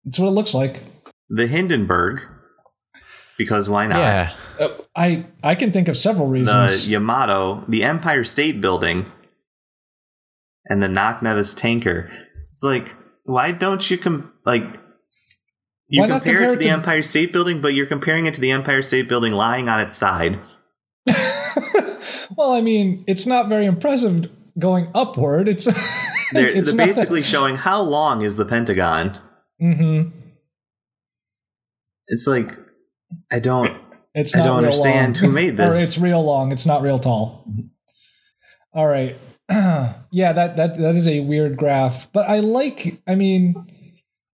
That's 0.04 0.18
what 0.18 0.28
it 0.28 0.32
looks 0.32 0.54
like. 0.54 0.82
The 1.28 1.46
Hindenburg, 1.46 2.22
because 3.38 3.68
why 3.68 3.86
not? 3.86 3.98
Yeah, 3.98 4.32
uh, 4.60 4.68
I 4.94 5.26
I 5.42 5.54
can 5.54 5.72
think 5.72 5.88
of 5.88 5.96
several 5.96 6.26
reasons. 6.26 6.84
The 6.84 6.90
Yamato, 6.92 7.64
the 7.68 7.84
Empire 7.84 8.24
State 8.24 8.60
Building, 8.60 9.10
and 10.68 10.82
the 10.82 10.88
Knock 10.88 11.22
Nevis 11.22 11.54
tanker. 11.54 12.10
It's 12.52 12.62
like 12.62 12.94
why 13.24 13.52
don't 13.52 13.88
you 13.88 13.96
com- 13.96 14.32
like 14.44 14.64
you 15.88 16.02
compare, 16.02 16.18
compare, 16.20 16.42
it 16.42 16.50
to 16.50 16.56
the 16.56 16.64
to... 16.64 16.70
Empire 16.70 17.02
State 17.02 17.32
Building, 17.32 17.62
but 17.62 17.72
you're 17.72 17.86
comparing 17.86 18.26
it 18.26 18.34
to 18.34 18.40
the 18.40 18.50
Empire 18.50 18.82
State 18.82 19.08
Building 19.08 19.32
lying 19.32 19.68
on 19.70 19.80
its 19.80 19.96
side. 19.96 20.38
well, 22.36 22.52
I 22.52 22.60
mean, 22.60 23.04
it's 23.06 23.24
not 23.26 23.48
very 23.48 23.64
impressive 23.64 24.28
going 24.58 24.90
upward. 24.94 25.48
It's 25.48 25.64
they're, 26.32 26.48
it's 26.48 26.72
they're 26.72 26.86
basically 26.86 27.20
a... 27.20 27.24
showing 27.24 27.56
how 27.56 27.82
long 27.82 28.22
is 28.22 28.36
the 28.36 28.44
Pentagon. 28.44 29.18
Mm-hmm. 29.60 30.10
It's 32.08 32.26
like 32.26 32.56
I 33.30 33.38
don't. 33.38 33.76
It's 34.14 34.36
I 34.36 34.44
don't 34.44 34.58
understand 34.58 35.16
long. 35.20 35.24
who 35.24 35.32
made 35.34 35.56
this. 35.56 35.78
or 35.78 35.82
it's 35.82 35.98
real 35.98 36.22
long. 36.22 36.52
It's 36.52 36.66
not 36.66 36.82
real 36.82 36.98
tall. 36.98 37.46
Mm-hmm. 37.48 37.68
All 38.78 38.86
right. 38.86 39.18
yeah, 40.12 40.32
that 40.32 40.56
that 40.56 40.78
that 40.78 40.94
is 40.94 41.08
a 41.08 41.20
weird 41.20 41.56
graph, 41.56 42.10
but 42.12 42.28
I 42.28 42.40
like. 42.40 43.00
I 43.06 43.14
mean. 43.14 43.78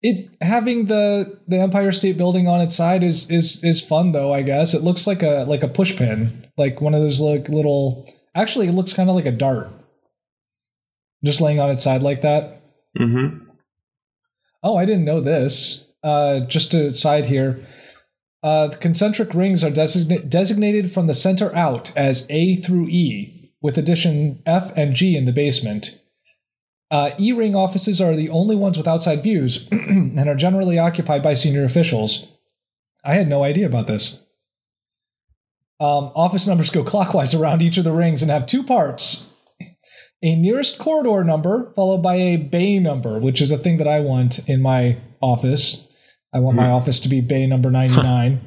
It 0.02 0.28
having 0.42 0.86
the 0.86 1.40
the 1.48 1.56
Empire 1.58 1.90
State 1.90 2.18
Building 2.18 2.46
on 2.46 2.60
its 2.60 2.76
side 2.76 3.02
is 3.02 3.28
is 3.30 3.64
is 3.64 3.80
fun 3.80 4.12
though 4.12 4.32
I 4.32 4.42
guess 4.42 4.74
it 4.74 4.82
looks 4.84 5.06
like 5.06 5.22
a 5.22 5.46
like 5.48 5.62
a 5.64 5.68
pushpin 5.68 6.46
like 6.58 6.82
one 6.82 6.92
of 6.94 7.00
those 7.00 7.18
like 7.18 7.48
little 7.48 8.06
actually 8.34 8.68
it 8.68 8.72
looks 8.72 8.92
kind 8.92 9.08
of 9.08 9.16
like 9.16 9.24
a 9.26 9.32
dart 9.32 9.68
just 11.26 11.40
laying 11.42 11.60
on 11.60 11.68
its 11.70 11.84
side 11.84 12.02
like 12.02 12.22
that. 12.22 12.62
Mm-hmm. 12.98 13.44
Oh, 14.62 14.76
I 14.76 14.84
didn't 14.86 15.04
know 15.04 15.20
this. 15.20 15.86
Uh, 16.02 16.40
just 16.46 16.70
to 16.70 16.94
side 16.94 17.26
here, 17.26 17.66
uh, 18.42 18.68
the 18.68 18.76
concentric 18.76 19.34
rings 19.34 19.64
are 19.64 19.70
designated 19.70 20.92
from 20.92 21.08
the 21.08 21.14
center 21.14 21.54
out 21.54 21.92
as 21.96 22.26
A 22.30 22.56
through 22.56 22.88
E, 22.88 23.52
with 23.60 23.76
addition 23.76 24.40
F 24.46 24.72
and 24.76 24.94
G 24.94 25.16
in 25.16 25.24
the 25.24 25.32
basement. 25.32 26.00
Uh, 26.88 27.10
e 27.18 27.32
ring 27.32 27.56
offices 27.56 28.00
are 28.00 28.14
the 28.14 28.28
only 28.28 28.54
ones 28.54 28.76
with 28.78 28.86
outside 28.86 29.20
views 29.24 29.66
and 29.72 30.28
are 30.28 30.36
generally 30.36 30.78
occupied 30.78 31.20
by 31.22 31.34
senior 31.34 31.64
officials. 31.64 32.28
I 33.04 33.14
had 33.14 33.28
no 33.28 33.42
idea 33.42 33.66
about 33.66 33.88
this. 33.88 34.22
Um, 35.80 36.12
office 36.14 36.46
numbers 36.46 36.70
go 36.70 36.84
clockwise 36.84 37.34
around 37.34 37.60
each 37.62 37.76
of 37.78 37.84
the 37.84 37.90
rings 37.92 38.22
and 38.22 38.30
have 38.30 38.46
two 38.46 38.62
parts 38.62 39.32
a 40.22 40.34
nearest 40.36 40.78
corridor 40.78 41.24
number 41.24 41.72
followed 41.74 41.98
by 42.02 42.16
a 42.16 42.36
bay 42.36 42.78
number, 42.78 43.18
which 43.18 43.40
is 43.40 43.50
a 43.50 43.58
thing 43.58 43.76
that 43.78 43.88
I 43.88 44.00
want 44.00 44.38
in 44.48 44.62
my 44.62 44.98
office. 45.20 45.86
I 46.32 46.40
want 46.40 46.56
my 46.56 46.64
mm. 46.66 46.74
office 46.76 47.00
to 47.00 47.08
be 47.08 47.20
bay 47.20 47.46
number 47.46 47.70
99. 47.70 48.40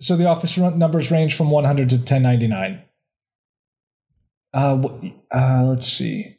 so 0.00 0.16
the 0.16 0.26
office 0.26 0.56
numbers 0.56 1.10
range 1.10 1.34
from 1.34 1.50
100 1.50 1.88
to 1.90 1.96
1099. 1.96 2.82
Uh, 4.52 4.82
uh, 5.32 5.62
let's 5.64 5.86
see. 5.86 6.36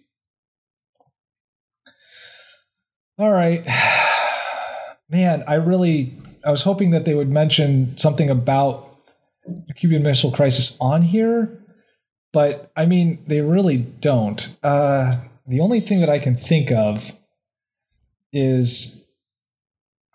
All 3.17 3.31
right. 3.31 3.65
Man, 5.09 5.43
I 5.47 5.55
really 5.55 6.17
I 6.45 6.49
was 6.51 6.61
hoping 6.63 6.91
that 6.91 7.05
they 7.05 7.13
would 7.13 7.29
mention 7.29 7.95
something 7.97 8.29
about 8.29 8.95
the 9.45 9.73
Cuban 9.75 10.01
Missile 10.03 10.31
Crisis 10.31 10.75
on 10.81 11.01
here 11.03 11.63
but 12.35 12.69
I 12.75 12.85
mean, 12.85 13.23
they 13.27 13.39
really 13.39 13.77
don't. 13.77 14.57
Uh, 14.61 15.15
the 15.47 15.61
only 15.61 15.79
thing 15.79 16.01
that 16.01 16.09
I 16.09 16.19
can 16.19 16.35
think 16.35 16.69
of 16.69 17.13
is, 18.33 19.05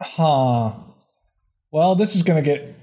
huh? 0.03 0.75
Well, 1.73 1.95
this 1.95 2.17
is 2.17 2.23
going 2.23 2.45
to 2.45 2.45
get 2.53 2.77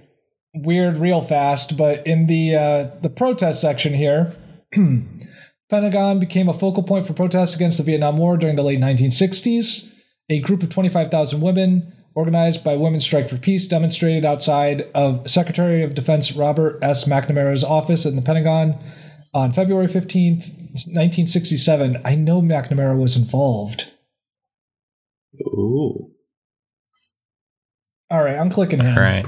weird 0.55 0.97
real 0.97 1.21
fast. 1.21 1.77
But 1.77 2.07
in 2.07 2.25
the 2.25 2.55
uh, 2.55 2.83
the 3.03 3.11
protest 3.11 3.61
section 3.61 3.93
here, 3.93 4.35
Pentagon 5.69 6.17
became 6.19 6.49
a 6.49 6.53
focal 6.57 6.81
point 6.81 7.05
for 7.05 7.13
protests 7.13 7.55
against 7.55 7.77
the 7.77 7.83
Vietnam 7.83 8.17
War 8.17 8.37
during 8.37 8.55
the 8.55 8.63
late 8.63 8.79
1960s. 8.79 9.93
A 10.31 10.39
group 10.39 10.63
of 10.63 10.71
25,000 10.71 11.41
women, 11.41 11.93
organized 12.15 12.63
by 12.63 12.75
Women 12.75 13.01
Strike 13.01 13.29
for 13.29 13.37
Peace, 13.37 13.67
demonstrated 13.67 14.25
outside 14.25 14.81
of 14.95 15.29
Secretary 15.29 15.83
of 15.83 15.93
Defense 15.93 16.31
Robert 16.31 16.79
S. 16.81 17.07
McNamara's 17.07 17.63
office 17.63 18.03
in 18.07 18.15
the 18.15 18.21
Pentagon 18.23 18.75
on 19.37 19.53
February 19.53 19.85
15th, 19.87 20.49
1967, 20.89 22.01
I 22.03 22.15
know 22.15 22.41
McNamara 22.41 22.99
was 22.99 23.15
involved. 23.15 23.93
Ooh. 25.43 26.11
All 28.09 28.23
right, 28.23 28.35
I'm 28.35 28.49
clicking 28.49 28.79
here. 28.79 28.91
All 28.93 28.99
right. 29.01 29.25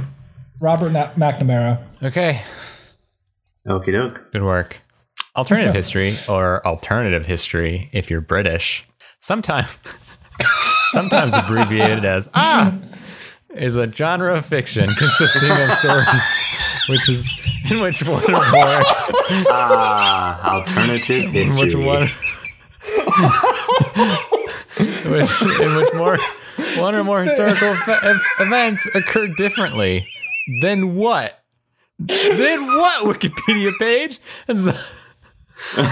Robert 0.59 0.91
Na- 0.93 1.11
McNamara. 1.13 2.01
Okay. 2.03 2.41
Okie 3.67 3.91
doke. 3.91 4.31
Good 4.31 4.41
work. 4.43 4.81
Alternative 5.35 5.75
history 5.75 6.15
or 6.27 6.65
alternative 6.65 7.25
history 7.27 7.89
if 7.93 8.09
you're 8.09 8.21
British. 8.21 8.85
Sometimes 9.21 9.67
sometimes 10.91 11.33
abbreviated 11.35 12.03
as 12.05 12.29
ah 12.33 12.75
is 13.55 13.75
a 13.75 13.91
genre 13.91 14.35
of 14.37 14.45
fiction 14.45 14.87
consisting 14.97 15.49
of 15.51 15.73
stories 15.73 16.41
which 16.87 17.09
is 17.09 17.31
in 17.71 17.79
which 17.79 18.03
one 18.07 18.23
or 18.25 18.51
more 18.51 18.81
ah 19.49 20.39
uh, 20.49 20.53
alternative 20.59 21.29
history 21.31 21.63
which 21.63 21.75
one 21.75 22.07
which, 25.11 25.41
in 25.59 25.75
which 25.75 25.93
more 25.93 26.19
one 26.77 26.93
or 26.93 27.03
more 27.03 27.23
historical 27.23 27.73
fa- 27.75 28.17
events 28.39 28.87
occur 28.95 29.27
differently 29.29 30.07
than 30.61 30.93
what 30.95 31.43
then 31.97 32.65
what 32.65 33.17
wikipedia 33.17 33.71
page 33.79 34.19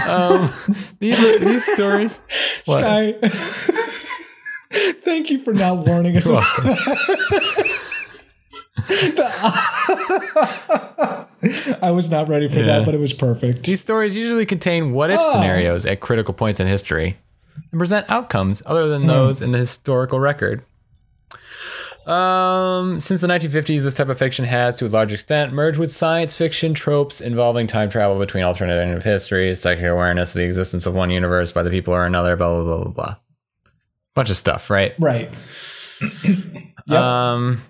um, 0.08 0.48
these 1.00 1.22
are, 1.22 1.38
these 1.40 1.66
stories 1.72 2.22
what? 2.66 2.84
Thank 4.70 5.30
you 5.30 5.38
for 5.42 5.54
not 5.54 5.86
warning 5.86 6.14
us. 6.16 6.26
I 11.80 11.90
was 11.90 12.10
not 12.10 12.28
ready 12.28 12.48
for 12.48 12.58
yeah. 12.60 12.66
that, 12.66 12.84
but 12.84 12.94
it 12.94 13.00
was 13.00 13.12
perfect. 13.14 13.64
These 13.64 13.80
stories 13.80 14.16
usually 14.16 14.44
contain 14.46 14.92
what 14.92 15.10
if 15.10 15.18
oh. 15.20 15.22
Ah. 15.26 15.32
scenarios 15.32 15.86
at 15.86 16.00
critical 16.00 16.34
points 16.34 16.60
in 16.60 16.66
history 16.68 17.18
and 17.72 17.78
present 17.78 18.08
outcomes 18.10 18.60
other 18.66 18.88
than 18.88 19.04
mm. 19.04 19.06
those 19.08 19.40
in 19.40 19.52
the 19.52 19.58
historical 19.58 20.18
record. 20.20 20.64
Um, 22.06 23.00
since 23.00 23.20
the 23.22 23.26
1950s, 23.26 23.82
this 23.82 23.96
type 23.96 24.08
of 24.08 24.16
fiction 24.18 24.44
has, 24.46 24.76
to 24.76 24.86
a 24.86 24.88
large 24.88 25.12
extent, 25.12 25.52
merged 25.52 25.78
with 25.78 25.92
science 25.92 26.34
fiction 26.34 26.72
tropes 26.72 27.20
involving 27.20 27.66
time 27.66 27.90
travel 27.90 28.18
between 28.18 28.44
alternative 28.44 29.04
histories, 29.04 29.60
psychic 29.60 29.84
awareness, 29.84 30.32
the 30.32 30.42
existence 30.46 30.86
of 30.86 30.94
one 30.94 31.10
universe 31.10 31.52
by 31.52 31.62
the 31.62 31.68
people 31.68 31.92
or 31.92 32.06
another, 32.06 32.34
blah, 32.36 32.48
blah, 32.50 32.64
blah, 32.64 32.84
blah, 32.84 32.92
blah 32.92 33.14
bunch 34.18 34.30
of 34.30 34.36
stuff, 34.36 34.68
right? 34.68 34.94
Right. 34.98 35.34
yep. 36.24 36.90
Um, 36.90 37.62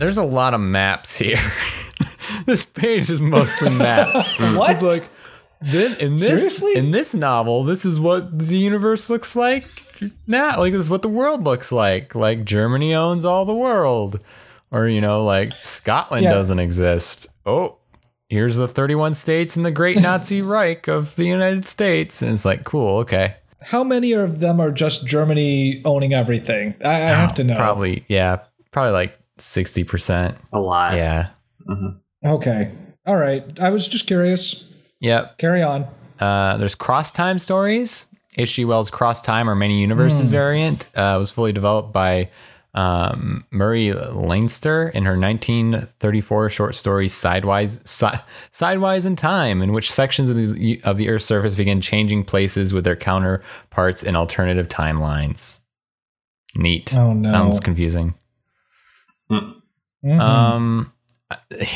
there's 0.00 0.16
a 0.16 0.24
lot 0.24 0.54
of 0.54 0.60
maps 0.60 1.16
here. 1.16 1.40
this 2.46 2.64
page 2.64 3.08
is 3.08 3.20
mostly 3.20 3.70
maps. 3.70 4.36
what? 4.40 4.72
It's 4.72 4.82
like 4.82 5.04
then 5.60 5.96
in 6.00 6.16
this 6.16 6.26
Seriously? 6.58 6.74
in 6.74 6.90
this 6.90 7.14
novel, 7.14 7.62
this 7.62 7.84
is 7.84 8.00
what 8.00 8.36
the 8.36 8.58
universe 8.58 9.08
looks 9.08 9.36
like 9.36 9.64
now. 10.26 10.58
Like 10.58 10.72
this 10.72 10.80
is 10.80 10.90
what 10.90 11.02
the 11.02 11.08
world 11.08 11.44
looks 11.44 11.70
like. 11.70 12.16
Like 12.16 12.44
Germany 12.44 12.96
owns 12.96 13.24
all 13.24 13.44
the 13.44 13.54
world, 13.54 14.20
or 14.72 14.88
you 14.88 15.00
know, 15.00 15.24
like 15.24 15.52
Scotland 15.60 16.24
yeah. 16.24 16.32
doesn't 16.32 16.58
exist. 16.58 17.28
Oh, 17.46 17.78
here's 18.28 18.56
the 18.56 18.66
31 18.66 19.14
states 19.14 19.54
and 19.56 19.64
the 19.64 19.70
Great 19.70 20.00
Nazi 20.02 20.42
Reich 20.42 20.88
of 20.88 21.14
the 21.14 21.24
United 21.24 21.68
States, 21.68 22.20
and 22.20 22.32
it's 22.32 22.44
like 22.44 22.64
cool, 22.64 22.98
okay 22.98 23.36
how 23.64 23.84
many 23.84 24.12
of 24.12 24.40
them 24.40 24.60
are 24.60 24.70
just 24.70 25.06
Germany 25.06 25.82
owning 25.84 26.12
everything? 26.14 26.74
I, 26.84 27.02
I 27.02 27.02
oh, 27.04 27.14
have 27.14 27.34
to 27.34 27.44
know. 27.44 27.56
Probably, 27.56 28.04
yeah, 28.08 28.40
probably 28.70 28.92
like 28.92 29.18
sixty 29.38 29.84
percent. 29.84 30.36
A 30.52 30.60
lot. 30.60 30.94
Yeah. 30.94 31.28
Mm-hmm. 31.68 32.28
Okay. 32.30 32.70
All 33.06 33.16
right. 33.16 33.44
I 33.60 33.70
was 33.70 33.88
just 33.88 34.06
curious. 34.06 34.68
Yep. 35.00 35.38
Carry 35.38 35.62
on. 35.62 35.86
Uh, 36.20 36.56
there's 36.56 36.74
cross 36.74 37.10
time 37.10 37.38
stories. 37.38 38.06
H.G. 38.38 38.64
Wells' 38.64 38.88
Cross 38.88 39.20
Time 39.20 39.48
or 39.50 39.54
Many 39.54 39.78
Universes 39.78 40.26
mm. 40.26 40.30
variant 40.30 40.86
uh, 40.96 41.16
was 41.18 41.30
fully 41.30 41.52
developed 41.52 41.92
by 41.92 42.30
um, 42.74 43.44
Murray 43.50 43.92
Leinster 43.92 44.88
in 44.90 45.04
her 45.04 45.18
1934 45.18 46.50
short 46.50 46.74
story 46.74 47.06
Sidewise, 47.08 47.80
si- 47.84 48.06
Sidewise 48.50 49.04
in 49.04 49.14
Time, 49.14 49.60
in 49.60 49.72
which 49.72 49.90
sections 49.92 50.30
of 50.30 50.36
the, 50.36 50.80
of 50.82 50.96
the 50.96 51.08
Earth's 51.08 51.26
surface 51.26 51.54
begin 51.54 51.80
changing 51.80 52.24
places 52.24 52.72
with 52.72 52.84
their 52.84 52.96
counterparts 52.96 54.02
in 54.02 54.16
alternative 54.16 54.68
timelines. 54.68 55.60
Neat. 56.54 56.94
Oh, 56.96 57.12
no. 57.12 57.28
Sounds 57.28 57.60
confusing. 57.60 58.14
Mm-hmm. 59.30 60.18
Um, 60.20 60.92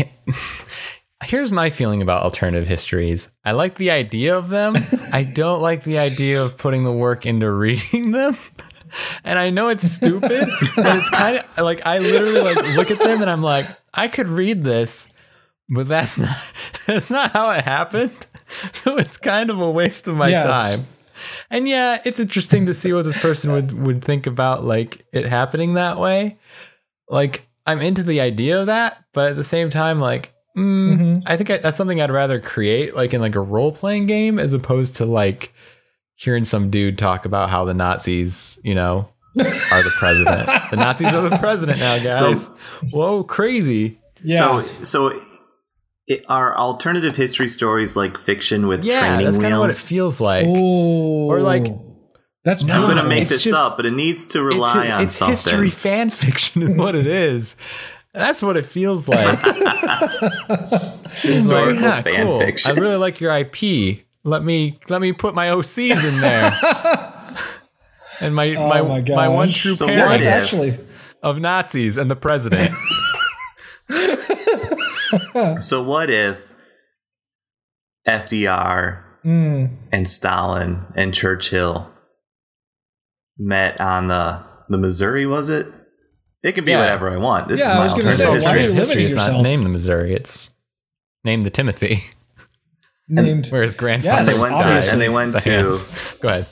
here's 1.24 1.52
my 1.52 1.68
feeling 1.70 2.00
about 2.00 2.22
alternative 2.22 2.66
histories. 2.68 3.30
I 3.44 3.52
like 3.52 3.74
the 3.74 3.90
idea 3.90 4.36
of 4.38 4.48
them. 4.48 4.74
I 5.12 5.24
don't 5.24 5.60
like 5.60 5.82
the 5.82 5.98
idea 5.98 6.42
of 6.42 6.56
putting 6.56 6.84
the 6.84 6.92
work 6.92 7.26
into 7.26 7.50
reading 7.50 8.12
them 8.12 8.36
and 9.24 9.38
I 9.38 9.50
know 9.50 9.68
it's 9.68 9.88
stupid, 9.88 10.48
but 10.76 10.96
it's 10.96 11.10
kind 11.10 11.38
of 11.38 11.58
like 11.58 11.82
I 11.86 11.98
literally 11.98 12.40
like 12.40 12.76
look 12.76 12.90
at 12.90 12.98
them 12.98 13.20
and 13.20 13.30
I'm 13.30 13.42
like, 13.42 13.66
I 13.92 14.08
could 14.08 14.28
read 14.28 14.62
this, 14.64 15.08
but 15.68 15.88
that's 15.88 16.18
not 16.18 16.36
that's 16.86 17.10
not 17.10 17.32
how 17.32 17.50
it 17.50 17.62
happened. 17.64 18.12
So 18.72 18.96
it's 18.96 19.16
kind 19.18 19.50
of 19.50 19.58
a 19.58 19.68
waste 19.68 20.06
of 20.06 20.14
my 20.16 20.28
yes. 20.28 20.44
time. 20.44 20.86
And 21.50 21.66
yeah, 21.68 22.00
it's 22.04 22.20
interesting 22.20 22.66
to 22.66 22.74
see 22.74 22.92
what 22.92 23.02
this 23.02 23.18
person 23.20 23.50
would 23.50 23.72
would 23.86 24.04
think 24.04 24.28
about 24.28 24.62
like 24.62 25.04
it 25.12 25.26
happening 25.26 25.74
that 25.74 25.98
way. 25.98 26.38
Like 27.08 27.44
I'm 27.66 27.82
into 27.82 28.04
the 28.04 28.20
idea 28.20 28.60
of 28.60 28.66
that, 28.66 29.02
but 29.12 29.30
at 29.30 29.34
the 29.36 29.42
same 29.42 29.68
time, 29.68 29.98
like 29.98 30.32
mm, 30.56 30.90
mm-hmm. 30.96 31.18
I 31.26 31.36
think 31.36 31.50
I, 31.50 31.56
that's 31.56 31.76
something 31.76 32.00
I'd 32.00 32.12
rather 32.12 32.38
create 32.38 32.94
like 32.94 33.12
in 33.12 33.20
like 33.20 33.34
a 33.34 33.40
role 33.40 33.72
playing 33.72 34.06
game 34.06 34.38
as 34.38 34.52
opposed 34.52 34.94
to 34.98 35.06
like 35.06 35.52
hearing 36.16 36.44
some 36.44 36.70
dude 36.70 36.98
talk 36.98 37.24
about 37.24 37.50
how 37.50 37.64
the 37.64 37.74
Nazis, 37.74 38.58
you 38.64 38.74
know, 38.74 39.08
are 39.38 39.82
the 39.82 39.92
president. 39.98 40.48
the 40.70 40.76
Nazis 40.76 41.12
are 41.12 41.28
the 41.28 41.36
president 41.36 41.78
now, 41.78 42.02
guys. 42.02 42.18
So, 42.18 42.34
Whoa, 42.90 43.22
crazy. 43.22 44.00
Yeah. 44.24 44.64
So, 44.82 44.82
so 45.08 45.22
it, 46.06 46.24
are 46.28 46.56
alternative 46.56 47.16
history 47.16 47.48
stories 47.48 47.96
like 47.96 48.16
fiction 48.16 48.66
with 48.66 48.82
yeah, 48.84 49.00
training 49.00 49.26
that's 49.26 49.38
kind 49.38 49.52
of 49.54 49.60
what 49.60 49.70
it 49.70 49.76
feels 49.76 50.20
like. 50.20 50.46
Ooh. 50.46 51.26
Or 51.26 51.40
like 51.42 51.66
that's 52.44 52.62
no, 52.64 52.74
I'm 52.74 52.82
going 52.82 52.96
to 52.96 53.08
make 53.08 53.28
this 53.28 53.42
just, 53.44 53.56
up, 53.56 53.76
but 53.76 53.84
it 53.86 53.92
needs 53.92 54.24
to 54.26 54.42
rely 54.42 54.82
it's, 54.84 54.90
on 54.90 55.02
it's 55.02 55.14
something. 55.16 55.32
It's 55.34 55.44
history 55.44 55.70
fan 55.70 56.10
fiction 56.10 56.62
is 56.62 56.70
what 56.76 56.94
it 56.94 57.06
is. 57.06 57.56
That's 58.14 58.42
what 58.42 58.56
it 58.56 58.64
feels 58.64 59.08
like. 59.10 59.38
Historical 61.20 61.82
like, 61.82 61.82
yeah, 61.82 62.02
fan 62.02 62.26
cool. 62.26 62.38
fiction. 62.38 62.70
I 62.70 62.80
really 62.80 62.96
like 62.96 63.20
your 63.20 63.36
IP. 63.36 64.05
Let 64.26 64.42
me 64.42 64.76
let 64.88 65.00
me 65.00 65.12
put 65.12 65.36
my 65.36 65.46
OCs 65.46 66.04
in 66.06 66.20
there. 66.20 66.50
and 68.20 68.34
my 68.34 68.56
oh 68.56 68.68
my, 68.68 68.82
my, 68.82 69.02
my, 69.08 69.28
one 69.28 69.50
true 69.50 69.70
so 69.70 69.86
parent 69.86 70.26
actually 70.26 70.76
of 71.22 71.38
Nazis 71.40 71.96
and 71.96 72.10
the 72.10 72.16
president. 72.16 72.74
so 75.62 75.80
what 75.80 76.10
if 76.10 76.52
FDR 78.06 79.04
mm. 79.24 79.76
and 79.92 80.08
Stalin 80.08 80.86
and 80.96 81.14
Churchill 81.14 81.88
met 83.38 83.80
on 83.80 84.08
the 84.08 84.42
the 84.68 84.76
Missouri 84.76 85.24
was 85.24 85.48
it? 85.48 85.68
It 86.42 86.56
can 86.56 86.64
be 86.64 86.72
yeah. 86.72 86.80
whatever 86.80 87.12
I 87.12 87.16
want. 87.16 87.46
This 87.46 87.60
yeah, 87.60 87.80
is 87.84 87.92
my 87.92 88.08
alternative 88.08 88.16
say, 88.20 88.32
history. 88.32 88.72
History 88.74 89.04
is 89.04 89.14
not 89.14 89.40
named 89.40 89.64
the 89.64 89.68
Missouri. 89.70 90.14
It's 90.14 90.50
named 91.22 91.44
the 91.44 91.50
Timothy 91.50 92.02
named. 93.08 93.48
Where 93.50 93.62
his 93.62 93.74
grandfather 93.74 94.30
yes, 94.32 94.92
and 94.92 95.00
they 95.00 95.08
went 95.08 95.38
to, 95.40 95.40
and 95.40 95.40
they 95.40 95.40
went 95.40 95.40
the 95.40 95.40
to 95.40 95.50
hands. 95.50 96.12
go 96.14 96.28
ahead. 96.28 96.46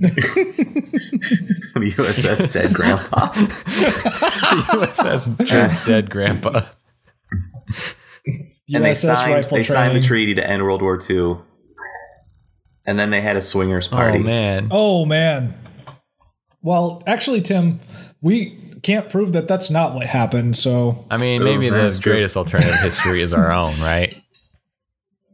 the 0.00 0.08
USS 1.74 2.52
Dead 2.52 2.72
Grandpa. 2.74 3.26
the 3.26 4.88
USS 4.88 5.84
Dead 5.86 6.10
Grandpa. 6.10 6.60
and 8.72 8.84
they 8.84 8.94
signed, 8.94 9.44
they 9.44 9.64
signed 9.64 9.96
the 9.96 10.00
treaty 10.00 10.34
to 10.34 10.46
end 10.48 10.62
World 10.62 10.82
War 10.82 11.00
II. 11.08 11.36
And 12.84 12.98
then 12.98 13.10
they 13.10 13.20
had 13.20 13.36
a 13.36 13.42
swingers 13.42 13.86
oh, 13.88 13.92
party. 13.92 14.18
Oh 14.18 14.22
man. 14.22 14.68
Oh 14.70 15.04
man. 15.04 15.56
Well, 16.62 17.02
actually, 17.06 17.40
Tim, 17.42 17.80
we 18.20 18.58
can't 18.82 19.08
prove 19.08 19.32
that 19.34 19.46
that's 19.46 19.70
not 19.70 19.94
what 19.94 20.06
happened. 20.06 20.56
So 20.56 21.04
I 21.10 21.16
mean, 21.16 21.44
maybe 21.44 21.68
Ooh, 21.68 21.70
the 21.70 22.00
greatest 22.02 22.36
alternative 22.36 22.80
history 22.80 23.22
is 23.22 23.32
our 23.32 23.52
own, 23.52 23.80
right? 23.80 24.14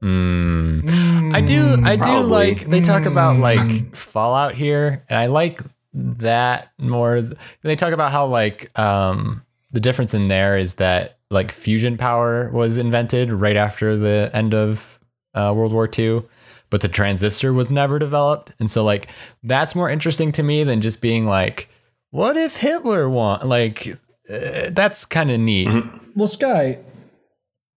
Mm. 0.02 1.34
I 1.34 1.40
do. 1.40 1.82
I 1.84 1.96
probably. 1.96 2.22
do 2.22 2.26
like 2.58 2.66
they 2.68 2.80
talk 2.80 3.04
about 3.04 3.36
mm. 3.36 3.40
like 3.40 3.96
Fallout 3.96 4.54
here, 4.54 5.04
and 5.08 5.18
I 5.18 5.26
like 5.26 5.60
that 5.94 6.72
more. 6.78 7.22
They 7.62 7.74
talk 7.76 7.92
about 7.92 8.12
how 8.12 8.26
like 8.26 8.76
um, 8.78 9.42
the 9.72 9.80
difference 9.80 10.14
in 10.14 10.28
there 10.28 10.56
is 10.56 10.74
that 10.74 11.18
like 11.30 11.50
fusion 11.50 11.98
power 11.98 12.50
was 12.52 12.78
invented 12.78 13.32
right 13.32 13.56
after 13.56 13.96
the 13.96 14.30
end 14.32 14.54
of 14.54 15.00
uh, 15.34 15.52
World 15.54 15.72
War 15.72 15.88
II, 15.96 16.22
but 16.70 16.80
the 16.80 16.88
transistor 16.88 17.52
was 17.52 17.70
never 17.70 17.98
developed, 17.98 18.52
and 18.60 18.70
so 18.70 18.84
like 18.84 19.08
that's 19.42 19.74
more 19.74 19.90
interesting 19.90 20.30
to 20.32 20.42
me 20.44 20.62
than 20.62 20.80
just 20.80 21.02
being 21.02 21.26
like, 21.26 21.68
what 22.10 22.36
if 22.36 22.56
Hitler 22.58 23.10
want 23.10 23.46
like 23.48 23.98
uh, 24.30 24.70
that's 24.70 25.04
kind 25.04 25.30
of 25.30 25.40
neat. 25.40 25.68
Mm-hmm. 25.68 25.96
Well, 26.14 26.28
Sky, 26.28 26.78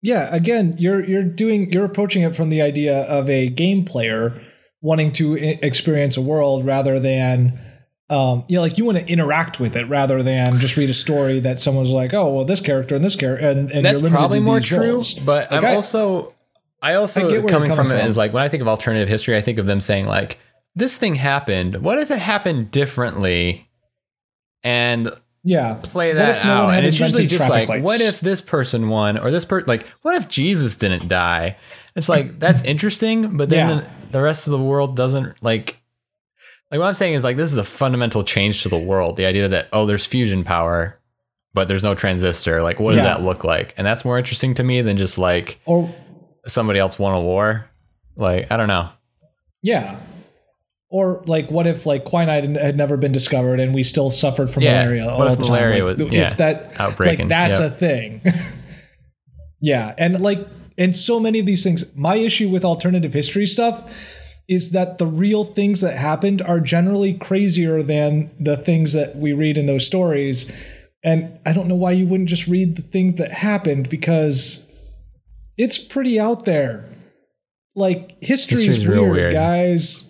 yeah, 0.01 0.33
again, 0.33 0.75
you're 0.77 1.03
you're 1.03 1.23
doing 1.23 1.71
you're 1.71 1.85
approaching 1.85 2.23
it 2.23 2.35
from 2.35 2.49
the 2.49 2.61
idea 2.61 3.03
of 3.03 3.29
a 3.29 3.49
game 3.49 3.83
player 3.85 4.41
wanting 4.81 5.11
to 5.11 5.35
experience 5.35 6.15
a 6.15 6.21
world 6.21 6.65
rather 6.65 6.99
than 6.99 7.59
um, 8.09 8.45
you 8.47 8.55
know, 8.55 8.61
like 8.61 8.77
you 8.77 8.85
want 8.85 8.97
to 8.97 9.05
interact 9.07 9.59
with 9.59 9.75
it 9.75 9.83
rather 9.85 10.23
than 10.23 10.59
just 10.59 10.77
read 10.77 10.89
a 10.89 10.93
story 10.95 11.39
that 11.41 11.59
someone's 11.59 11.91
like, 11.91 12.13
oh, 12.13 12.33
well, 12.33 12.45
this 12.45 12.59
character 12.59 12.95
and 12.95 13.03
this 13.03 13.15
character, 13.15 13.45
and, 13.47 13.69
and 13.71 13.85
that's 13.85 13.99
probably 14.09 14.39
more 14.39 14.59
true. 14.59 14.79
Roles. 14.83 15.13
But 15.15 15.51
like 15.51 15.63
I'm 15.63 15.69
I, 15.71 15.75
also, 15.75 16.33
I 16.81 16.95
also 16.95 17.19
I 17.19 17.23
coming, 17.29 17.47
coming, 17.47 17.69
from, 17.75 17.87
from 17.87 17.91
it 17.97 18.05
is 18.05 18.17
like 18.17 18.33
when 18.33 18.41
I 18.41 18.49
think 18.49 18.61
of 18.61 18.67
alternative 18.67 19.07
history, 19.09 19.35
I 19.35 19.41
think 19.41 19.59
of 19.59 19.67
them 19.67 19.79
saying 19.79 20.07
like, 20.07 20.39
this 20.75 20.97
thing 20.97 21.15
happened. 21.15 21.83
What 21.83 21.99
if 21.99 22.09
it 22.09 22.17
happened 22.17 22.71
differently? 22.71 23.67
And 24.63 25.11
yeah 25.43 25.79
play 25.83 26.13
that 26.13 26.43
no 26.45 26.51
out 26.51 26.73
and 26.73 26.85
it's 26.85 26.99
usually 26.99 27.25
just 27.25 27.49
like 27.49 27.69
lights? 27.69 27.83
what 27.83 28.01
if 28.01 28.19
this 28.19 28.41
person 28.41 28.89
won 28.89 29.17
or 29.17 29.31
this 29.31 29.45
person 29.45 29.67
like 29.69 29.87
what 30.01 30.13
if 30.15 30.27
jesus 30.27 30.75
didn't 30.75 31.07
die 31.07 31.55
it's 31.95 32.09
like 32.09 32.37
that's 32.39 32.61
interesting 32.65 33.37
but 33.37 33.49
then 33.49 33.69
yeah. 33.69 33.75
the, 34.05 34.09
the, 34.11 34.21
rest 34.21 34.47
of 34.47 34.51
the 34.51 34.59
world 34.59 34.97
doesn't 34.97 35.41
like 35.41 35.79
like 36.69 36.79
what 36.81 36.87
i'm 36.87 36.93
saying 36.93 37.13
is 37.13 37.23
like 37.23 37.37
this 37.37 37.53
is 37.53 37.57
a 37.57 37.63
fundamental 37.63 38.21
change 38.21 38.63
to 38.63 38.69
the 38.69 38.77
world 38.77 39.15
the 39.15 39.25
idea 39.25 39.47
that 39.47 39.69
oh 39.71 39.85
there's 39.85 40.05
fusion 40.05 40.43
power 40.43 40.99
but 41.53 41.69
there's 41.69 41.85
no 41.85 41.95
transistor 41.95 42.61
like 42.61 42.77
what 42.81 42.91
does 42.91 42.97
yeah. 43.03 43.15
that 43.15 43.21
look 43.21 43.45
like 43.45 43.73
and 43.77 43.87
that's 43.87 44.03
more 44.03 44.17
interesting 44.17 44.53
to 44.53 44.63
me 44.63 44.81
than 44.81 44.97
just 44.97 45.17
like 45.17 45.61
or 45.65 45.89
oh. 45.89 45.95
somebody 46.49 46.79
else 46.79 46.99
won 46.99 47.13
a 47.15 47.21
war 47.21 47.69
like 48.17 48.45
i 48.51 48.57
don't 48.57 48.67
know 48.67 48.89
yeah 49.63 49.97
or 50.91 51.23
like, 51.27 51.51
what 51.51 51.67
if 51.67 51.85
like 51.85 52.03
quinine 52.03 52.55
had 52.55 52.75
never 52.75 52.97
been 52.97 53.11
discovered 53.11 53.59
and 53.59 53.75
we 53.75 53.83
still 53.83 54.09
suffered 54.09 54.49
from 54.49 54.63
yeah. 54.63 54.81
malaria 54.83 55.07
all 55.07 55.21
if 55.27 55.37
the 55.37 55.45
malaria 55.45 55.79
time? 55.79 55.87
Like, 55.87 55.97
was, 56.05 56.11
yeah, 56.13 56.33
that 56.33 56.71
outbreak, 56.79 57.19
like 57.19 57.27
that's 57.29 57.59
yep. 57.59 57.71
a 57.71 57.73
thing. 57.75 58.21
yeah, 59.61 59.93
and 59.99 60.19
like, 60.19 60.47
and 60.79 60.95
so 60.95 61.19
many 61.19 61.37
of 61.37 61.45
these 61.45 61.63
things. 61.63 61.95
My 61.95 62.15
issue 62.15 62.49
with 62.49 62.65
alternative 62.65 63.13
history 63.13 63.45
stuff 63.45 63.93
is 64.47 64.71
that 64.71 64.97
the 64.97 65.05
real 65.05 65.43
things 65.43 65.81
that 65.81 65.95
happened 65.95 66.41
are 66.41 66.59
generally 66.59 67.13
crazier 67.13 67.83
than 67.83 68.31
the 68.39 68.57
things 68.57 68.93
that 68.93 69.15
we 69.15 69.31
read 69.31 69.59
in 69.59 69.67
those 69.67 69.85
stories. 69.85 70.51
And 71.03 71.37
I 71.45 71.51
don't 71.53 71.67
know 71.67 71.75
why 71.75 71.91
you 71.91 72.07
wouldn't 72.07 72.29
just 72.29 72.47
read 72.47 72.75
the 72.77 72.81
things 72.81 73.19
that 73.19 73.31
happened 73.31 73.89
because 73.89 74.65
it's 75.55 75.77
pretty 75.77 76.19
out 76.19 76.45
there. 76.45 76.85
Like 77.75 78.15
history 78.23 78.65
is 78.65 78.87
weird, 78.87 79.11
weird, 79.11 79.33
guys. 79.33 80.08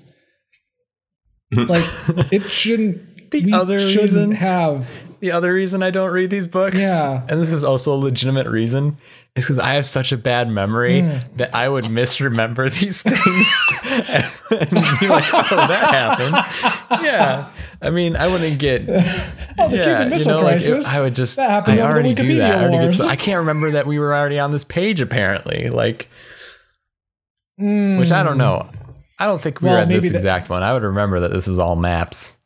Like 1.51 1.83
it 2.31 2.43
shouldn't. 2.43 3.31
the 3.31 3.53
other 3.53 3.79
shouldn't 3.79 4.03
reason 4.03 4.31
have 4.33 5.03
the 5.19 5.31
other 5.31 5.51
reason 5.53 5.81
I 5.83 5.89
don't 5.91 6.11
read 6.11 6.29
these 6.29 6.47
books. 6.47 6.79
Yeah, 6.81 7.25
and 7.27 7.39
this 7.41 7.51
is 7.51 7.63
also 7.63 7.93
a 7.93 7.97
legitimate 7.97 8.47
reason. 8.47 8.97
Is 9.35 9.45
because 9.45 9.59
I 9.59 9.73
have 9.73 9.85
such 9.85 10.11
a 10.11 10.17
bad 10.17 10.47
memory 10.49 11.01
that 11.37 11.53
I 11.55 11.67
would 11.67 11.89
misremember 11.89 12.69
these 12.69 13.01
things 13.01 13.59
and, 13.97 14.25
and 14.61 14.69
be 14.99 15.07
like, 15.07 15.31
"Oh, 15.33 15.55
that 15.55 16.45
happened." 16.51 17.03
Yeah, 17.03 17.49
I 17.81 17.89
mean, 17.89 18.15
I 18.15 18.27
wouldn't 18.27 18.59
get. 18.59 18.83
Oh, 18.87 19.69
the 19.69 19.77
yeah, 19.77 19.83
Cuban 19.85 20.09
Missile 20.09 20.35
you 20.35 20.37
know, 20.43 20.47
Crisis. 20.49 20.85
Like 20.85 20.93
it, 20.95 20.99
I 20.99 21.01
would 21.01 21.15
just. 21.15 21.35
That 21.37 21.49
happened 21.49 21.79
I 21.79 21.83
already 21.91 22.13
do 22.13 22.35
that. 22.35 22.57
I, 22.59 22.63
already 22.65 22.91
so, 22.93 23.07
I 23.07 23.15
can't 23.15 23.39
remember 23.39 23.71
that 23.71 23.87
we 23.87 23.97
were 23.99 24.13
already 24.13 24.37
on 24.39 24.51
this 24.51 24.63
page. 24.63 25.01
Apparently, 25.01 25.69
like. 25.69 26.09
Mm. 27.59 27.99
Which 27.99 28.11
I 28.11 28.23
don't 28.23 28.37
know. 28.37 28.69
I 29.19 29.25
don't 29.25 29.41
think 29.41 29.61
we 29.61 29.67
well, 29.67 29.79
read 29.79 29.89
this 29.89 30.07
the, 30.09 30.15
exact 30.15 30.49
one. 30.49 30.63
I 30.63 30.71
would 30.73 30.81
remember 30.83 31.19
that 31.19 31.31
this 31.31 31.45
was 31.45 31.59
all 31.59 31.75
maps. 31.75 32.37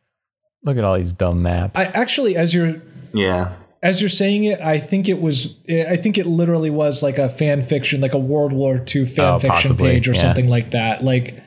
Look 0.64 0.76
at 0.78 0.84
all 0.84 0.96
these 0.98 1.14
dumb 1.14 1.44
maps. 1.44 1.80
I 1.80 1.84
actually, 1.98 2.36
as 2.36 2.54
you're 2.54 2.82
yeah, 3.14 3.54
as 3.84 4.02
you're 4.02 4.10
saying 4.10 4.46
it, 4.46 4.60
I 4.60 4.80
think 4.80 5.08
it 5.08 5.22
was. 5.22 5.56
I 5.70 5.98
think 5.98 6.18
it 6.18 6.26
literally 6.26 6.72
was 6.72 7.04
like 7.04 7.20
a 7.20 7.30
fan 7.30 7.62
fiction, 7.62 8.02
like 8.02 8.14
a 8.14 8.18
World 8.20 8.54
War 8.54 8.76
II 8.94 9.06
fan 9.06 9.26
oh, 9.36 9.40
fiction 9.40 9.50
possibly. 9.52 9.92
page 9.92 10.10
or 10.10 10.14
yeah. 10.14 10.22
something 10.22 10.50
like 10.50 10.72
that. 10.72 11.04
Like, 11.04 11.44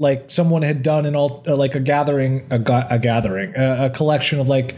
like 0.00 0.30
someone 0.30 0.62
had 0.62 0.82
done 0.82 1.06
an 1.06 1.14
all 1.14 1.44
uh, 1.46 1.54
like 1.54 1.76
a 1.76 1.80
gathering, 1.80 2.48
a, 2.50 2.86
a 2.90 2.98
gathering, 2.98 3.54
a, 3.56 3.86
a 3.86 3.90
collection 3.90 4.40
of 4.40 4.48
like 4.48 4.74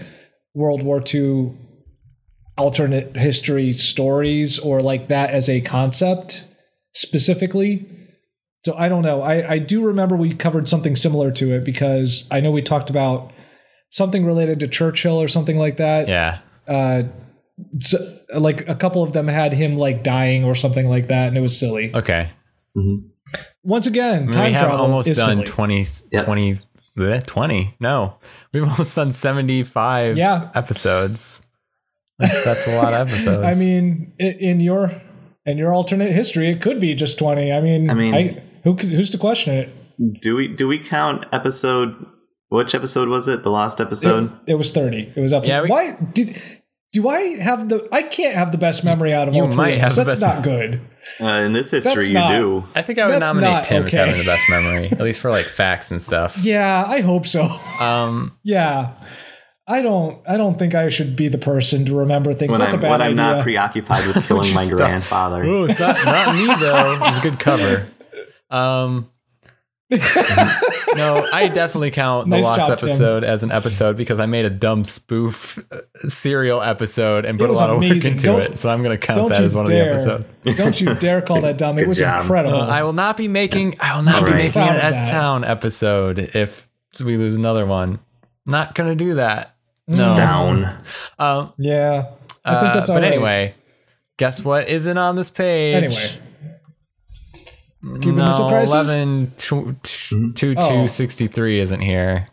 World 0.54 0.82
War 0.82 1.02
II 1.14 1.54
alternate 2.58 3.16
history 3.16 3.72
stories 3.72 4.58
or 4.58 4.80
like 4.80 5.08
that 5.08 5.28
as 5.30 5.46
a 5.48 5.60
concept 5.60 6.46
specifically 6.94 7.84
so 8.66 8.74
I 8.76 8.88
don't 8.88 9.02
know. 9.02 9.22
I, 9.22 9.48
I 9.52 9.58
do 9.60 9.84
remember 9.86 10.16
we 10.16 10.34
covered 10.34 10.68
something 10.68 10.96
similar 10.96 11.30
to 11.30 11.54
it 11.54 11.62
because 11.62 12.26
I 12.32 12.40
know 12.40 12.50
we 12.50 12.62
talked 12.62 12.90
about 12.90 13.30
something 13.90 14.26
related 14.26 14.58
to 14.58 14.66
Churchill 14.66 15.22
or 15.22 15.28
something 15.28 15.56
like 15.56 15.76
that. 15.76 16.08
Yeah. 16.08 16.40
Uh, 16.66 17.04
so, 17.78 17.96
like 18.36 18.68
a 18.68 18.74
couple 18.74 19.04
of 19.04 19.12
them 19.12 19.28
had 19.28 19.52
him 19.54 19.76
like 19.76 20.02
dying 20.02 20.42
or 20.44 20.56
something 20.56 20.88
like 20.88 21.06
that, 21.06 21.28
and 21.28 21.36
it 21.38 21.42
was 21.42 21.56
silly. 21.56 21.94
Okay. 21.94 22.30
Mm-hmm. 22.76 23.06
Once 23.62 23.86
again, 23.86 24.14
I 24.14 24.20
mean, 24.22 24.30
time 24.32 24.46
we 24.52 24.58
have 24.58 24.70
almost 24.80 25.06
done 25.14 25.36
silly. 25.36 25.44
20, 25.44 25.84
20, 26.24 26.58
eh, 27.02 27.20
20. 27.24 27.74
No, 27.78 28.18
we've 28.52 28.64
almost 28.64 28.96
done 28.96 29.12
75 29.12 30.18
yeah. 30.18 30.50
episodes. 30.56 31.40
That's 32.18 32.66
a 32.66 32.82
lot 32.82 32.94
of 32.94 33.08
episodes. 33.08 33.44
I 33.60 33.64
mean, 33.64 34.12
in 34.18 34.58
your 34.58 34.90
in 35.44 35.56
your 35.56 35.72
alternate 35.72 36.10
history, 36.10 36.48
it 36.48 36.60
could 36.60 36.80
be 36.80 36.96
just 36.96 37.20
20. 37.20 37.52
I 37.52 37.60
mean, 37.60 37.88
I 37.90 37.94
mean, 37.94 38.12
I, 38.14 38.42
who 38.66 38.74
who's 38.74 39.10
to 39.10 39.18
question 39.18 39.54
it? 39.54 40.20
Do 40.20 40.34
we 40.34 40.48
do 40.48 40.66
we 40.66 40.80
count 40.80 41.24
episode? 41.32 42.04
Which 42.48 42.74
episode 42.74 43.08
was 43.08 43.28
it? 43.28 43.44
The 43.44 43.50
last 43.52 43.80
episode. 43.80 44.32
It, 44.48 44.52
it 44.52 44.54
was 44.56 44.72
thirty. 44.72 45.12
It 45.14 45.20
was 45.20 45.32
up. 45.32 45.46
Yeah, 45.46 45.62
we, 45.62 45.68
why 45.68 45.92
did? 45.92 46.34
Do 46.92 47.08
I 47.08 47.20
have 47.36 47.68
the? 47.68 47.86
I 47.92 48.02
can't 48.02 48.34
have 48.34 48.50
the 48.50 48.58
best 48.58 48.82
memory 48.82 49.12
out 49.12 49.28
of 49.28 49.34
you 49.34 49.42
all 49.44 49.48
three. 49.48 49.56
Might 49.56 49.78
have 49.78 49.94
That's 49.94 50.20
not 50.20 50.42
good. 50.42 50.80
Uh, 51.20 51.26
in 51.28 51.52
this 51.52 51.70
history, 51.70 51.94
That's 51.94 52.08
you 52.08 52.14
not, 52.14 52.32
do. 52.32 52.64
I 52.74 52.82
think 52.82 52.98
I 52.98 53.06
would 53.06 53.20
nominate 53.20 53.64
Tim 53.66 53.84
okay. 53.84 53.98
having 53.98 54.18
the 54.18 54.24
best 54.24 54.42
memory, 54.50 54.86
at 54.90 55.00
least 55.00 55.20
for 55.20 55.30
like 55.30 55.44
facts 55.46 55.92
and 55.92 56.02
stuff. 56.02 56.38
Yeah, 56.42 56.82
I 56.88 57.02
hope 57.02 57.28
so. 57.28 57.42
Um, 57.80 58.36
yeah. 58.42 58.94
I 59.68 59.82
don't. 59.82 60.18
I 60.28 60.36
don't 60.36 60.58
think 60.58 60.74
I 60.76 60.88
should 60.88 61.14
be 61.16 61.26
the 61.28 61.38
person 61.38 61.84
to 61.86 61.94
remember 61.96 62.32
things. 62.34 62.50
When 62.50 62.58
That's 62.60 62.74
I'm, 62.74 62.80
a 62.80 62.82
bad 62.82 62.90
when 62.90 63.02
I'm 63.02 63.14
not 63.14 63.42
preoccupied 63.42 64.06
with 64.08 64.26
killing 64.26 64.54
my 64.54 64.62
stop. 64.62 64.76
grandfather. 64.78 65.42
Ooh, 65.44 65.64
it's 65.66 65.78
not, 65.78 66.04
not 66.04 66.34
me 66.36 66.46
though. 66.46 66.98
It's 67.06 67.18
a 67.18 67.20
good 67.20 67.38
cover. 67.40 67.86
Um, 68.56 69.10
no, 69.90 71.28
I 71.32 71.48
definitely 71.52 71.90
count 71.92 72.28
the 72.28 72.38
lost 72.38 72.58
last 72.58 72.68
job, 72.68 72.78
episode 72.78 73.20
Tim. 73.20 73.30
as 73.30 73.42
an 73.44 73.52
episode 73.52 73.96
because 73.96 74.18
I 74.18 74.26
made 74.26 74.44
a 74.46 74.50
dumb 74.50 74.84
spoof 74.84 75.64
uh, 75.70 75.78
serial 76.08 76.60
episode 76.62 77.24
and 77.24 77.38
put 77.38 77.50
a 77.50 77.52
lot 77.52 77.70
amazing. 77.70 77.90
of 77.90 77.96
work 78.02 78.10
into 78.12 78.26
don't, 78.26 78.40
it. 78.40 78.58
So 78.58 78.68
I'm 78.70 78.82
going 78.82 78.98
to 78.98 79.06
count 79.06 79.28
that 79.28 79.42
as 79.44 79.54
one 79.54 79.66
dare, 79.66 79.92
of 79.92 80.02
the 80.02 80.14
episodes. 80.50 80.56
don't 80.56 80.80
you 80.80 80.94
dare 80.98 81.22
call 81.22 81.40
that 81.42 81.56
dumb. 81.58 81.78
It 81.78 81.86
was 81.86 81.98
job. 81.98 82.22
incredible. 82.22 82.56
Uh, 82.60 82.66
I 82.66 82.82
will 82.82 82.94
not 82.94 83.16
be 83.16 83.28
making 83.28 83.76
I 83.78 83.94
will 83.96 84.02
not 84.04 84.20
right. 84.22 84.32
be 84.32 84.32
making 84.34 84.62
an 84.62 84.76
S 84.76 85.08
Town 85.10 85.44
episode 85.44 86.18
if 86.34 86.68
we 87.04 87.16
lose 87.16 87.36
another 87.36 87.64
one. 87.66 88.00
Not 88.46 88.74
going 88.74 88.96
to 88.96 89.04
do 89.04 89.14
that. 89.16 89.54
No. 89.88 90.16
Down. 90.16 90.64
Um, 91.20 91.52
yeah. 91.58 92.10
I 92.44 92.54
think 92.54 92.62
uh, 92.62 92.74
that's 92.74 92.90
uh, 92.90 92.94
but 92.94 93.02
right. 93.02 93.12
anyway, 93.12 93.54
guess 94.16 94.42
what 94.44 94.68
isn't 94.68 94.98
on 94.98 95.14
this 95.14 95.30
page? 95.30 95.76
Anyway. 95.76 96.20
Cuban 98.00 98.16
no, 98.16 98.26
Missile 98.28 98.48
Crisis? 98.48 98.72
11 98.74 99.26
tw- 99.36 99.40
mm-hmm. 99.82 101.40
oh. 101.40 101.46
isn't 101.50 101.80
here. 101.80 102.28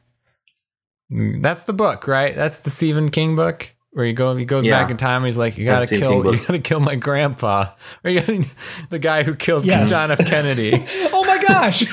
That's 1.41 1.65
the 1.65 1.73
book, 1.73 2.07
right? 2.07 2.35
That's 2.35 2.59
the 2.59 2.69
Stephen 2.71 3.11
King 3.11 3.35
book 3.35 3.69
where 3.91 4.07
you 4.07 4.13
go 4.13 4.35
he 4.35 4.43
goes 4.43 4.65
yeah. 4.65 4.81
back 4.81 4.89
in 4.89 4.97
time 4.97 5.17
and 5.17 5.25
he's 5.27 5.37
like, 5.37 5.55
You 5.57 5.65
gotta 5.65 5.85
kill 5.87 6.25
you 6.33 6.39
gotta 6.43 6.57
kill 6.59 6.79
my 6.79 6.95
grandpa. 6.95 7.71
Or 8.03 8.09
you 8.09 8.21
gotta, 8.21 8.45
the 8.89 8.97
guy 8.99 9.21
who 9.23 9.35
killed 9.35 9.65
yes. 9.65 9.91
John 9.91 10.11
F. 10.11 10.17
Kennedy. 10.25 10.71
oh 11.13 11.23
my 11.25 11.41
gosh. 11.47 11.85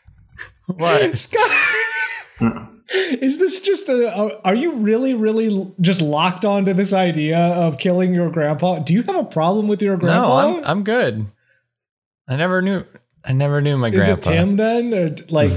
what? 0.66 1.16
Scott 1.16 1.76
Is 2.92 3.38
this 3.38 3.60
just 3.60 3.88
a, 3.88 4.38
Are 4.42 4.54
you 4.54 4.72
really, 4.72 5.14
really 5.14 5.72
just 5.80 6.02
locked 6.02 6.44
onto 6.44 6.74
this 6.74 6.92
idea 6.92 7.38
of 7.38 7.78
killing 7.78 8.12
your 8.12 8.28
grandpa? 8.30 8.80
Do 8.80 8.92
you 8.92 9.02
have 9.02 9.16
a 9.16 9.24
problem 9.24 9.66
with 9.66 9.80
your 9.80 9.96
grandpa? 9.96 10.50
No, 10.50 10.58
I'm, 10.58 10.64
I'm 10.64 10.84
good. 10.84 11.26
I 12.28 12.36
never 12.36 12.60
knew. 12.62 12.84
I 13.24 13.32
never 13.32 13.60
knew 13.60 13.76
my 13.76 13.88
Is 13.88 14.04
grandpa. 14.04 14.12
Is 14.20 14.26
it 14.26 14.30
Tim 14.30 14.56
then, 14.56 14.94
or 14.94 15.08
like, 15.30 15.50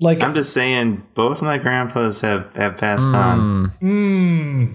like 0.00 0.22
I'm 0.22 0.34
just 0.34 0.52
saying, 0.52 1.06
both 1.14 1.42
my 1.42 1.58
grandpas 1.58 2.20
have 2.20 2.54
have 2.56 2.76
passed 2.76 3.08
mm, 3.08 3.14
on. 3.14 3.72
Mm, 3.82 4.74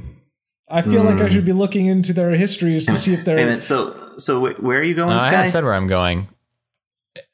I 0.70 0.82
feel 0.82 1.03
mm. 1.03 1.05
like 1.05 1.20
I 1.22 1.28
hmm. 1.28 1.34
should 1.34 1.45
be 1.45 1.53
looking 1.53 1.86
into 1.88 2.11
their 2.14 2.32
histories 2.32 2.86
to 2.88 2.97
see 2.97 3.14
if 3.14 3.26
they're. 3.26 3.38
And 3.38 3.61
so, 3.64 4.18
so 4.18 4.53
where 4.53 4.80
are 4.80 4.84
you 4.84 4.95
going, 4.95 5.09
no, 5.09 5.20
Sky? 5.20 5.43
I 5.43 5.45
said 5.47 5.64
where 5.64 5.74
I'm 5.74 5.88
going. 5.88 6.28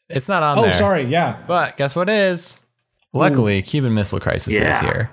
It's 0.09 0.27
not 0.27 0.41
on 0.41 0.59
oh, 0.59 0.61
there. 0.63 0.73
sorry. 0.73 1.03
Yeah. 1.03 1.43
But 1.47 1.77
guess 1.77 1.95
what 1.95 2.09
is? 2.09 2.61
Luckily, 3.13 3.59
Ooh. 3.59 3.63
Cuban 3.63 3.93
Missile 3.93 4.19
Crisis 4.19 4.59
yeah. 4.59 4.69
is 4.69 4.79
here. 4.79 5.11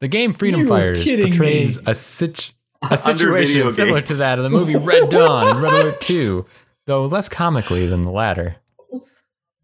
The 0.00 0.08
game 0.08 0.32
Freedom 0.32 0.62
you 0.62 0.68
Fighters 0.68 1.04
portrays 1.04 1.78
me. 1.84 1.90
a, 1.90 1.94
situ- 1.94 2.52
a 2.90 2.96
situation 2.98 3.70
similar 3.70 4.00
to 4.00 4.14
that 4.14 4.38
of 4.38 4.44
the 4.44 4.50
movie 4.50 4.74
Red 4.76 5.08
Dawn 5.08 5.60
Red 5.62 5.72
Alert 5.72 6.00
2, 6.00 6.46
though 6.86 7.06
less 7.06 7.28
comically 7.28 7.86
than 7.86 8.02
the 8.02 8.12
latter. 8.12 8.56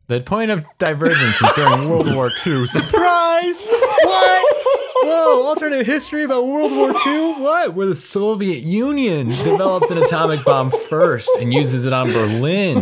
The 0.07 0.21
point 0.23 0.51
of 0.51 0.65
divergence 0.79 1.41
is 1.43 1.51
during 1.55 1.89
World 1.89 2.15
War 2.15 2.31
II. 2.47 2.67
Surprise! 2.67 3.63
What? 3.63 4.55
Whoa, 5.03 5.47
alternate 5.47 5.85
history 5.87 6.23
about 6.23 6.47
World 6.47 6.73
War 6.73 6.91
II? 7.07 7.35
What? 7.35 7.75
Where 7.75 7.87
the 7.87 7.95
Soviet 7.95 8.63
Union 8.63 9.29
develops 9.29 9.91
an 9.91 9.99
atomic 9.99 10.45
bomb 10.45 10.71
first 10.71 11.29
and 11.39 11.53
uses 11.53 11.85
it 11.85 11.93
on 11.93 12.11
Berlin. 12.11 12.77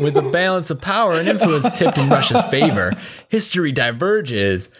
With 0.00 0.14
the 0.14 0.22
balance 0.32 0.70
of 0.70 0.80
power 0.80 1.12
and 1.12 1.28
influence 1.28 1.78
tipped 1.78 1.98
in 1.98 2.08
Russia's 2.08 2.42
favor, 2.44 2.92
history 3.28 3.70
diverges. 3.72 4.70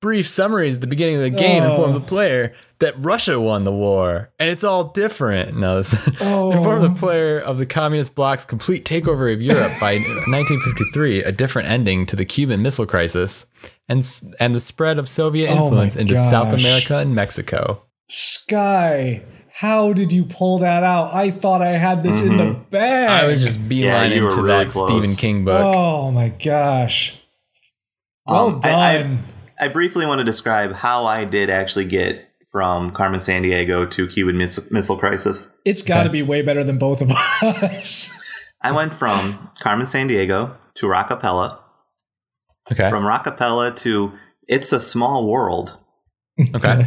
Brief 0.00 0.26
summaries 0.26 0.76
at 0.76 0.80
the 0.80 0.86
beginning 0.88 1.16
of 1.16 1.22
the 1.22 1.30
game 1.30 1.62
oh. 1.62 1.70
inform 1.70 1.92
the 1.92 2.00
player 2.00 2.54
that 2.82 2.94
Russia 2.98 3.40
won 3.40 3.62
the 3.62 3.72
war 3.72 4.30
and 4.40 4.50
it's 4.50 4.64
all 4.64 4.84
different. 4.84 5.56
No, 5.56 5.76
this, 5.78 6.10
oh. 6.20 6.50
inform 6.50 6.82
the 6.82 6.90
player 6.90 7.38
of 7.40 7.56
the 7.58 7.64
communist 7.64 8.14
bloc's 8.16 8.44
complete 8.44 8.84
takeover 8.84 9.32
of 9.32 9.40
Europe 9.40 9.72
by 9.80 9.94
1953, 9.94 11.22
a 11.24 11.30
different 11.32 11.68
ending 11.68 12.04
to 12.06 12.16
the 12.16 12.24
Cuban 12.24 12.60
Missile 12.60 12.84
Crisis 12.86 13.46
and 13.88 14.04
and 14.40 14.52
the 14.54 14.60
spread 14.60 14.98
of 14.98 15.08
Soviet 15.08 15.48
oh 15.50 15.64
influence 15.64 15.96
oh 15.96 16.00
into 16.00 16.14
gosh. 16.14 16.28
South 16.28 16.52
America 16.52 16.96
and 16.98 17.14
Mexico. 17.14 17.82
Sky, 18.08 19.22
how 19.54 19.92
did 19.92 20.10
you 20.10 20.24
pull 20.24 20.58
that 20.58 20.82
out? 20.82 21.14
I 21.14 21.30
thought 21.30 21.62
I 21.62 21.76
had 21.78 22.02
this 22.02 22.20
mm-hmm. 22.20 22.32
in 22.32 22.36
the 22.36 22.44
mm-hmm. 22.46 22.68
bag. 22.70 23.08
I 23.08 23.26
was 23.28 23.40
just 23.44 23.60
beelining 23.68 24.22
yeah, 24.22 24.28
to 24.28 24.42
really 24.42 24.48
that 24.48 24.70
close. 24.70 24.90
Stephen 25.02 25.16
King 25.16 25.44
book. 25.44 25.72
Oh 25.74 26.10
my 26.10 26.30
gosh! 26.30 27.14
Well 28.26 28.54
um, 28.54 28.60
done. 28.60 28.74
I, 28.74 29.64
I, 29.66 29.66
I 29.66 29.68
briefly 29.68 30.04
want 30.04 30.18
to 30.18 30.24
describe 30.24 30.72
how 30.72 31.06
I 31.06 31.24
did 31.24 31.48
actually 31.48 31.84
get 31.84 32.28
from 32.52 32.90
Carmen 32.92 33.18
Sandiego 33.18 33.90
to 33.90 34.06
Cuban 34.06 34.36
Miss- 34.36 34.70
Missile 34.70 34.98
Crisis. 34.98 35.54
It's 35.64 35.80
got 35.82 36.00
to 36.02 36.02
okay. 36.04 36.08
be 36.12 36.22
way 36.22 36.42
better 36.42 36.62
than 36.62 36.76
both 36.78 37.00
of 37.00 37.10
us. 37.10 38.14
I 38.62 38.70
went 38.72 38.92
from 38.94 39.50
Carmen 39.60 39.86
Sandiego 39.86 40.54
to 40.74 40.86
Rockapella. 40.86 41.58
Okay. 42.70 42.90
From 42.90 43.02
Rockapella 43.02 43.74
to 43.76 44.12
It's 44.46 44.70
a 44.72 44.80
Small 44.80 45.26
World. 45.28 45.78
Okay. 46.56 46.84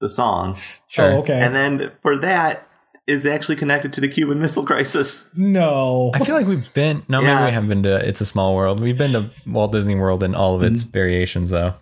the 0.00 0.08
song. 0.08 0.56
Sure. 0.88 1.12
Oh, 1.12 1.18
okay. 1.18 1.38
And 1.38 1.54
then 1.54 1.92
for 2.00 2.16
that, 2.18 2.68
is 3.06 3.26
actually 3.26 3.56
connected 3.56 3.92
to 3.92 4.00
the 4.00 4.08
Cuban 4.08 4.40
Missile 4.40 4.64
Crisis. 4.64 5.36
No, 5.36 6.10
I 6.14 6.20
feel 6.24 6.34
like 6.36 6.46
we've 6.46 6.72
been. 6.72 7.02
No, 7.08 7.20
yeah. 7.20 7.34
maybe 7.40 7.46
we 7.50 7.52
haven't 7.52 7.68
been 7.68 7.82
to. 7.82 7.96
It's 8.08 8.20
a 8.22 8.26
small 8.26 8.54
world. 8.56 8.80
We've 8.80 8.96
been 8.96 9.12
to 9.12 9.30
Walt 9.46 9.72
Disney 9.72 9.94
World 9.96 10.22
in 10.22 10.34
all 10.36 10.54
of 10.54 10.62
mm-hmm. 10.62 10.74
its 10.74 10.84
mm 10.84 10.90
variations, 10.92 11.50
though. 11.50 11.74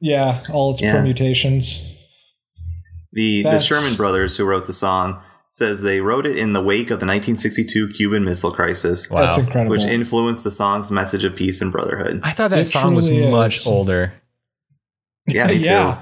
Yeah, 0.00 0.42
all 0.52 0.70
its 0.72 0.80
yeah. 0.80 0.92
permutations. 0.94 1.84
The 3.12 3.42
the 3.42 3.58
Sherman 3.58 3.94
brothers 3.96 4.36
who 4.36 4.44
wrote 4.44 4.66
the 4.66 4.72
song 4.72 5.20
says 5.52 5.82
they 5.82 6.00
wrote 6.00 6.26
it 6.26 6.38
in 6.38 6.52
the 6.52 6.62
wake 6.62 6.86
of 6.86 7.00
the 7.00 7.06
1962 7.06 7.88
Cuban 7.88 8.24
Missile 8.24 8.52
Crisis. 8.52 9.10
Wow. 9.10 9.22
That's 9.22 9.38
incredible. 9.38 9.70
Which 9.70 9.84
influenced 9.84 10.44
the 10.44 10.50
song's 10.52 10.92
message 10.92 11.24
of 11.24 11.34
peace 11.34 11.60
and 11.60 11.72
brotherhood. 11.72 12.20
I 12.22 12.30
thought 12.30 12.48
that 12.48 12.60
it 12.60 12.64
song 12.66 12.94
was 12.94 13.08
is. 13.08 13.26
much 13.30 13.66
older. 13.66 14.14
Yeah, 15.28 15.48
me 15.48 15.54
yeah. 15.54 15.96
too. 15.96 16.00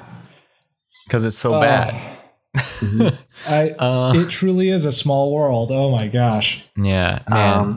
Because 1.07 1.25
it's 1.25 1.39
so 1.39 1.55
uh, 1.55 1.61
bad. 1.63 2.19
I, 3.49 3.71
uh, 3.79 4.13
it 4.15 4.29
truly 4.29 4.69
is 4.69 4.85
a 4.85 4.93
small 4.93 5.33
world. 5.33 5.71
Oh 5.73 5.91
my 5.91 6.09
gosh. 6.09 6.69
Yeah. 6.77 7.21
Um, 7.27 7.77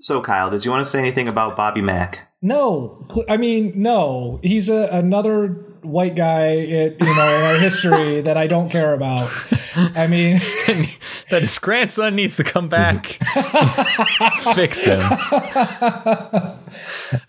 so, 0.00 0.20
Kyle, 0.20 0.50
did 0.50 0.64
you 0.64 0.70
want 0.72 0.84
to 0.84 0.90
say 0.90 0.98
anything 0.98 1.28
about 1.28 1.56
Bobby 1.56 1.80
Mack? 1.80 2.32
No. 2.42 3.06
I 3.28 3.36
mean, 3.36 3.72
no. 3.76 4.40
He's 4.42 4.68
a, 4.68 4.88
another 4.90 5.73
white 5.84 6.14
guy 6.14 6.46
it, 6.48 6.96
you 7.00 7.06
know 7.16 7.36
in 7.36 7.44
our 7.46 7.56
history 7.58 8.20
that 8.22 8.36
I 8.36 8.46
don't 8.46 8.68
care 8.70 8.94
about. 8.94 9.30
I 9.76 10.06
mean, 10.06 10.38
that 11.30 11.42
his 11.42 11.58
grandson 11.58 12.14
needs 12.16 12.36
to 12.36 12.44
come 12.44 12.68
back, 12.68 13.04
fix 14.54 14.84
him. 14.84 15.00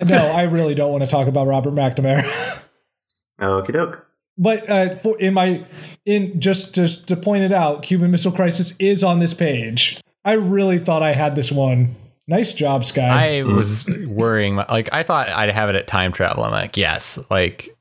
no, 0.02 0.18
I 0.34 0.48
really 0.49 0.76
don't 0.76 0.91
want 0.91 1.03
to 1.03 1.07
talk 1.07 1.27
about 1.27 1.48
Robert 1.48 1.72
McNamara. 1.72 2.61
Okie 3.40 3.73
doke. 3.73 4.06
But 4.38 4.69
uh, 4.69 4.95
for, 4.95 5.18
in 5.19 5.34
my 5.34 5.65
in 6.06 6.40
just 6.40 6.76
just 6.76 7.07
to 7.07 7.15
point 7.15 7.44
it 7.44 7.52
out, 7.52 7.84
Cuban 7.84 8.11
Missile 8.11 8.32
Crisis 8.32 8.76
is 8.80 9.03
on 9.03 9.19
this 9.19 9.34
page. 9.34 10.02
I 10.23 10.34
really 10.34 10.80
thought 10.80 11.03
I 11.03 11.14
had 11.14 11.36
this 11.36 11.52
one. 11.52 11.95
Nice 12.27 12.53
job, 12.53 12.84
Sky. 12.86 13.36
I 13.40 13.44
was 13.44 13.88
worrying. 14.07 14.56
Like 14.56 14.91
I 14.91 15.03
thought 15.03 15.30
I'd 15.30 15.49
have 15.52 15.69
it 15.69 15.76
at 15.76 15.88
time 15.88 16.11
travel. 16.11 16.44
I'm 16.44 16.52
like, 16.52 16.76
yes. 16.76 17.19
Like 17.30 17.75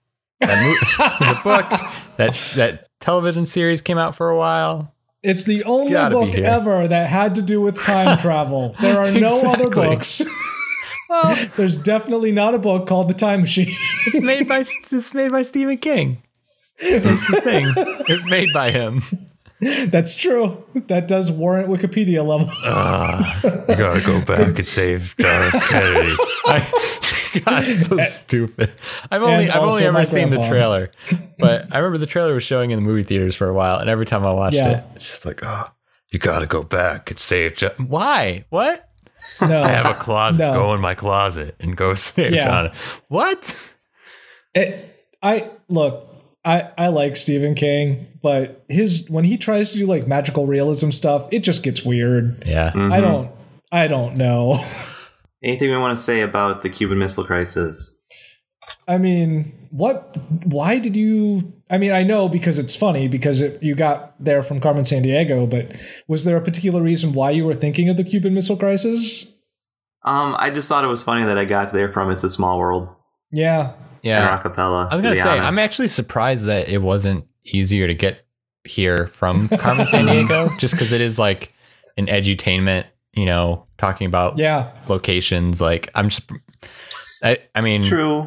that 0.46 1.40
a 1.40 1.42
book. 1.42 1.70
That's 2.16 2.54
that 2.54 2.86
television 3.00 3.46
series 3.46 3.80
came 3.80 3.98
out 3.98 4.14
for 4.14 4.30
a 4.30 4.36
while. 4.38 4.92
It's 5.22 5.44
the 5.44 5.54
it's 5.54 5.62
only 5.62 5.90
book 5.92 6.34
ever 6.34 6.86
that 6.86 7.08
had 7.08 7.34
to 7.36 7.42
do 7.42 7.60
with 7.60 7.82
time 7.82 8.18
travel. 8.18 8.76
There 8.80 8.98
are 8.98 9.10
no 9.10 9.26
exactly. 9.26 9.52
other 9.52 9.70
books. 9.70 10.22
well, 11.08 11.48
there's 11.56 11.76
definitely 11.76 12.30
not 12.30 12.54
a 12.54 12.58
book 12.58 12.86
called 12.86 13.08
The 13.08 13.14
Time 13.14 13.40
Machine. 13.40 13.74
it's 14.06 14.20
made 14.20 14.46
by 14.46 14.58
it's 14.60 15.14
made 15.14 15.30
by 15.32 15.42
Stephen 15.42 15.78
King. 15.78 16.22
It's 16.78 17.28
the 17.30 17.40
thing. 17.40 17.72
It's 18.08 18.24
made 18.26 18.52
by 18.52 18.70
him. 18.70 19.02
That's 19.86 20.14
true. 20.14 20.62
That 20.88 21.08
does 21.08 21.30
warrant 21.32 21.68
Wikipedia 21.68 22.24
level. 22.26 22.50
uh, 22.64 23.40
you 23.42 23.76
gotta 23.76 24.04
go 24.04 24.20
back 24.24 24.56
and 24.56 24.66
save 24.66 25.16
Derek 25.16 25.52
Kennedy. 25.52 26.16
I, 26.46 27.23
God, 27.42 27.64
so 27.64 27.98
stupid. 27.98 28.70
I've 29.10 29.22
only 29.22 29.50
I've 29.50 29.62
only 29.62 29.84
ever 29.84 30.04
seen 30.04 30.30
the 30.30 30.42
trailer, 30.42 30.90
but 31.38 31.72
I 31.74 31.78
remember 31.78 31.98
the 31.98 32.06
trailer 32.06 32.34
was 32.34 32.42
showing 32.42 32.70
in 32.70 32.82
the 32.82 32.86
movie 32.88 33.02
theaters 33.02 33.36
for 33.36 33.48
a 33.48 33.54
while, 33.54 33.78
and 33.78 33.88
every 33.90 34.06
time 34.06 34.24
I 34.24 34.32
watched 34.32 34.56
yeah. 34.56 34.78
it, 34.78 34.84
it's 34.96 35.10
just 35.10 35.26
like, 35.26 35.40
oh, 35.42 35.70
you 36.10 36.18
gotta 36.18 36.46
go 36.46 36.62
back. 36.62 37.10
and 37.10 37.18
save 37.18 37.56
John. 37.56 37.70
Why? 37.86 38.44
What? 38.50 38.88
No, 39.40 39.62
I 39.62 39.68
have 39.68 39.86
a 39.86 39.94
closet. 39.98 40.38
No. 40.40 40.52
Go 40.52 40.74
in 40.74 40.80
my 40.80 40.94
closet 40.94 41.56
and 41.58 41.76
go 41.76 41.94
save 41.94 42.32
yeah. 42.34 42.44
John. 42.44 42.70
What? 43.08 43.74
It, 44.54 44.98
I 45.22 45.50
look. 45.68 46.10
I, 46.46 46.70
I 46.76 46.88
like 46.88 47.16
Stephen 47.16 47.54
King, 47.54 48.06
but 48.22 48.64
his 48.68 49.08
when 49.08 49.24
he 49.24 49.38
tries 49.38 49.70
to 49.72 49.78
do 49.78 49.86
like 49.86 50.06
magical 50.06 50.46
realism 50.46 50.90
stuff, 50.90 51.26
it 51.32 51.38
just 51.40 51.62
gets 51.62 51.82
weird. 51.82 52.42
Yeah. 52.46 52.70
Mm-hmm. 52.70 52.92
I 52.92 53.00
don't 53.00 53.30
I 53.72 53.88
don't 53.88 54.16
know. 54.18 54.58
Anything 55.44 55.68
we 55.70 55.76
want 55.76 55.94
to 55.96 56.02
say 56.02 56.22
about 56.22 56.62
the 56.62 56.70
Cuban 56.70 56.96
Missile 56.98 57.22
Crisis? 57.22 58.02
I 58.88 58.96
mean, 58.96 59.68
what? 59.70 60.16
Why 60.46 60.78
did 60.78 60.96
you? 60.96 61.52
I 61.70 61.76
mean, 61.76 61.92
I 61.92 62.02
know 62.02 62.28
because 62.30 62.58
it's 62.58 62.74
funny 62.74 63.08
because 63.08 63.40
it, 63.42 63.62
you 63.62 63.74
got 63.74 64.14
there 64.22 64.42
from 64.42 64.58
Carmen 64.60 64.84
Sandiego, 64.84 65.48
but 65.48 65.72
was 66.08 66.24
there 66.24 66.36
a 66.38 66.40
particular 66.40 66.80
reason 66.80 67.12
why 67.12 67.30
you 67.30 67.44
were 67.44 67.54
thinking 67.54 67.90
of 67.90 67.98
the 67.98 68.04
Cuban 68.04 68.32
Missile 68.32 68.56
Crisis? 68.56 69.34
Um, 70.02 70.34
I 70.38 70.48
just 70.50 70.66
thought 70.68 70.82
it 70.82 70.86
was 70.88 71.04
funny 71.04 71.24
that 71.24 71.36
I 71.38 71.44
got 71.44 71.72
there 71.74 71.92
from 71.92 72.10
It's 72.10 72.24
a 72.24 72.30
Small 72.30 72.58
World. 72.58 72.88
Yeah, 73.30 73.74
yeah, 74.02 74.38
acapella. 74.42 74.88
I 74.90 74.94
was 74.94 75.02
gonna 75.02 75.16
say, 75.16 75.38
honest. 75.38 75.46
I'm 75.46 75.58
actually 75.58 75.88
surprised 75.88 76.46
that 76.46 76.70
it 76.70 76.78
wasn't 76.80 77.26
easier 77.44 77.86
to 77.86 77.94
get 77.94 78.24
here 78.66 79.08
from 79.08 79.50
Carmen 79.50 79.84
Sandiego, 79.86 80.58
just 80.58 80.72
because 80.72 80.92
it 80.92 81.02
is 81.02 81.18
like 81.18 81.52
an 81.98 82.06
edutainment 82.06 82.86
you 83.14 83.26
know, 83.26 83.64
talking 83.78 84.06
about 84.06 84.38
yeah 84.38 84.70
locations. 84.88 85.60
Like 85.60 85.90
I'm 85.94 86.08
just, 86.08 86.28
I, 87.22 87.38
I 87.54 87.60
mean, 87.60 87.82
true. 87.82 88.26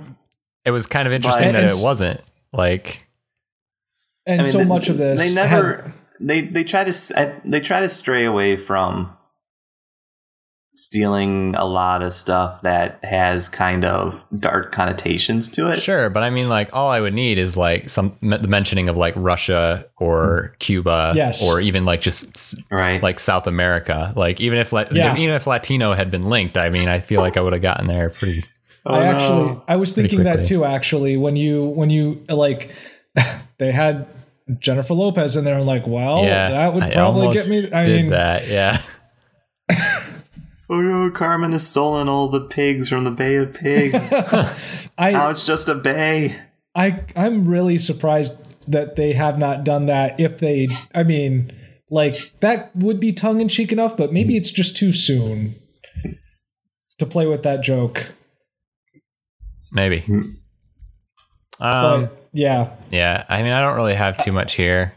It 0.66 0.72
was 0.72 0.86
kind 0.86 1.08
of 1.08 1.14
interesting 1.14 1.50
but, 1.50 1.54
that 1.54 1.64
it 1.72 1.82
wasn't 1.82 2.22
like, 2.52 3.06
and 4.26 4.42
I 4.42 4.44
mean, 4.44 4.52
so 4.52 4.60
they, 4.60 4.66
much 4.66 4.90
of 4.90 4.98
this. 4.98 5.20
They 5.28 5.34
never 5.36 5.82
had, 5.84 5.94
they 6.20 6.42
they 6.42 6.64
try 6.64 6.84
to 6.84 7.40
they 7.46 7.60
try 7.60 7.80
to 7.82 7.90
stray 7.90 8.26
away 8.26 8.56
from 8.56 9.12
stealing 10.78 11.56
a 11.56 11.66
lot 11.66 12.04
of 12.04 12.14
stuff 12.14 12.62
that 12.62 13.04
has 13.04 13.50
kind 13.50 13.84
of 13.84 14.24
dark 14.38 14.72
connotations 14.72 15.50
to 15.50 15.72
it. 15.72 15.82
Sure, 15.82 16.10
but 16.10 16.22
I 16.22 16.30
mean, 16.30 16.50
like, 16.50 16.70
all 16.72 16.90
I 16.90 17.02
would 17.02 17.16
need 17.16 17.40
is 17.40 17.58
like 17.58 17.90
some 17.90 18.16
the 18.22 18.48
mentioning 18.48 18.88
of 18.88 18.96
like 18.96 19.14
Russia 19.18 19.88
or 19.98 20.56
Cuba, 20.60 21.14
yes. 21.16 21.44
or 21.44 21.60
even 21.60 21.84
like 21.86 22.02
just 22.02 22.60
right, 22.70 23.02
like 23.02 23.20
South 23.20 23.48
America. 23.48 24.14
Like, 24.16 24.40
even 24.40 24.60
if 24.60 24.72
like 24.72 24.92
yeah. 24.92 25.18
even 25.18 25.34
if 25.36 25.48
Latino 25.48 25.94
had 25.94 26.12
been 26.12 26.24
linked, 26.30 26.58
I 26.58 26.70
mean, 26.70 26.88
I 26.88 27.00
feel 27.00 27.22
like 27.22 27.38
I 27.38 27.42
would 27.42 27.54
have 27.54 27.62
gotten 27.62 27.88
there 27.88 28.12
pretty. 28.12 28.44
oh, 28.86 28.94
I 28.94 29.06
actually, 29.06 29.46
no. 29.50 29.64
I 29.68 29.76
was 29.78 29.94
thinking 29.94 30.24
that 30.24 30.46
too. 30.46 30.64
Actually, 30.64 31.18
when 31.18 31.36
you 31.36 31.66
when 31.66 31.90
you 31.90 32.24
like, 32.30 32.72
they 33.58 33.72
had 33.72 34.08
Jennifer 34.60 34.94
Lopez 34.94 35.36
in 35.36 35.44
there. 35.44 35.58
and 35.58 35.66
like, 35.66 35.88
well, 35.88 36.24
yeah, 36.24 36.52
that 36.52 36.74
would 36.74 36.92
probably 36.94 37.34
get 37.34 37.48
me. 37.50 37.74
I 37.74 37.84
mean, 37.84 38.10
that, 38.12 38.48
yeah 38.48 38.82
oh 40.70 41.12
Carmen 41.14 41.52
has 41.52 41.68
stolen 41.68 42.08
all 42.10 42.28
the 42.28 42.42
pigs 42.42 42.90
from 42.90 43.04
the 43.04 43.12
Bay 43.12 43.36
of 43.36 43.54
Pigs. 43.54 44.14
I, 44.98 45.12
now 45.12 45.30
it's 45.30 45.46
just 45.46 45.68
a 45.70 45.76
bay. 45.76 46.40
I 46.76 47.04
I'm 47.16 47.48
really 47.48 47.78
surprised 47.78 48.34
that 48.70 48.96
they 48.96 49.14
have 49.14 49.40
not 49.40 49.64
done 49.64 49.86
that. 49.88 50.20
If 50.20 50.40
they, 50.40 50.68
I 50.94 51.04
mean, 51.04 51.52
like 51.90 52.16
that 52.42 52.76
would 52.76 53.00
be 53.00 53.14
tongue 53.14 53.42
in 53.42 53.48
cheek 53.48 53.72
enough, 53.72 53.96
but 53.98 54.12
maybe 54.14 54.36
it's 54.36 54.52
just 54.52 54.76
too 54.76 54.92
soon 54.92 55.56
to 57.00 57.06
play 57.06 57.26
with 57.28 57.44
that 57.44 57.62
joke. 57.62 58.08
Maybe. 59.72 60.02
Hmm. 60.02 60.20
Um, 61.60 62.06
but, 62.06 62.30
yeah. 62.34 62.72
Yeah. 62.92 63.24
I 63.30 63.42
mean, 63.42 63.52
I 63.54 63.62
don't 63.62 63.76
really 63.76 63.96
have 63.96 64.18
too 64.24 64.32
much 64.32 64.56
here. 64.56 64.94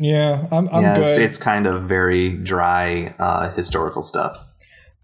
Yeah, 0.00 0.46
I'm. 0.52 0.68
I'm 0.68 0.82
yeah, 0.84 0.98
it's, 0.98 1.18
it's, 1.18 1.38
kind 1.38 1.66
of 1.66 1.82
very 1.82 2.36
dry 2.36 3.12
uh, 3.18 3.50
historical 3.50 4.00
stuff. 4.00 4.38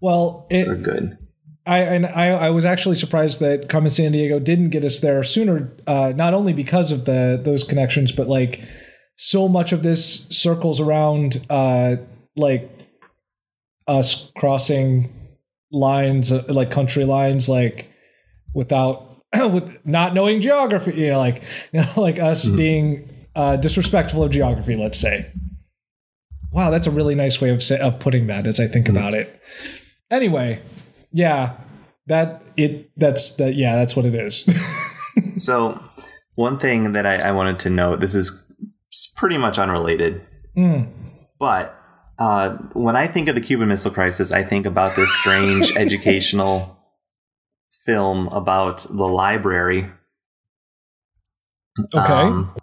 Well, 0.05 0.45
it, 0.51 0.83
good. 0.83 1.17
I, 1.65 1.79
and 1.79 2.05
I, 2.05 2.27
I 2.27 2.49
was 2.51 2.63
actually 2.63 2.95
surprised 2.95 3.39
that 3.39 3.69
Carmen 3.69 3.89
San 3.89 4.11
Diego 4.11 4.37
didn't 4.37 4.69
get 4.69 4.85
us 4.85 4.99
there 4.99 5.23
sooner. 5.23 5.73
Uh, 5.87 6.13
not 6.15 6.35
only 6.35 6.53
because 6.53 6.91
of 6.91 7.05
the 7.05 7.41
those 7.43 7.63
connections, 7.63 8.11
but 8.11 8.27
like 8.27 8.61
so 9.15 9.47
much 9.47 9.71
of 9.71 9.81
this 9.81 10.27
circles 10.29 10.79
around 10.79 11.43
uh, 11.49 11.95
like 12.35 12.69
us 13.87 14.29
crossing 14.37 15.11
lines, 15.71 16.31
uh, 16.31 16.43
like 16.49 16.69
country 16.69 17.03
lines, 17.05 17.49
like 17.49 17.91
without 18.53 19.23
with 19.33 19.75
not 19.87 20.13
knowing 20.13 20.39
geography, 20.39 21.01
you 21.01 21.09
know, 21.09 21.17
like 21.17 21.41
you 21.73 21.81
know, 21.81 21.89
like 21.97 22.19
us 22.19 22.45
mm-hmm. 22.45 22.55
being 22.55 23.27
uh, 23.35 23.55
disrespectful 23.55 24.23
of 24.23 24.29
geography, 24.29 24.75
let's 24.75 24.99
say. 24.99 25.25
Wow, 26.53 26.69
that's 26.69 26.85
a 26.85 26.91
really 26.91 27.15
nice 27.15 27.41
way 27.41 27.49
of 27.49 27.63
say, 27.63 27.79
of 27.79 27.99
putting 27.99 28.27
that. 28.27 28.45
As 28.45 28.59
I 28.59 28.67
think 28.67 28.85
mm-hmm. 28.85 28.95
about 28.97 29.15
it, 29.15 29.41
Anyway, 30.11 30.61
yeah, 31.11 31.57
that 32.07 32.43
it 32.57 32.91
that's 32.97 33.35
that 33.35 33.55
yeah, 33.55 33.75
that's 33.75 33.95
what 33.95 34.05
it 34.05 34.13
is. 34.13 34.47
so 35.43 35.79
one 36.35 36.59
thing 36.59 36.91
that 36.91 37.05
I, 37.05 37.17
I, 37.17 37.31
wanted 37.31 37.57
to 37.59 37.69
note, 37.69 38.01
this 38.01 38.13
is 38.13 38.45
pretty 39.17 39.37
much 39.37 39.57
unrelated, 39.57 40.21
mm. 40.55 40.87
but 41.39 41.75
uh, 42.19 42.55
when 42.73 42.95
I 42.95 43.07
think 43.07 43.27
of 43.29 43.35
the 43.35 43.41
Cuban 43.41 43.67
Missile 43.67 43.91
Crisis, 43.91 44.31
I 44.31 44.43
think 44.43 44.65
about 44.65 44.95
this 44.95 45.11
strange 45.17 45.75
educational 45.75 46.77
film 47.85 48.27
about 48.27 48.85
the 48.89 49.05
library. 49.07 49.91
Okay. 51.93 51.97
Um, 52.13 52.55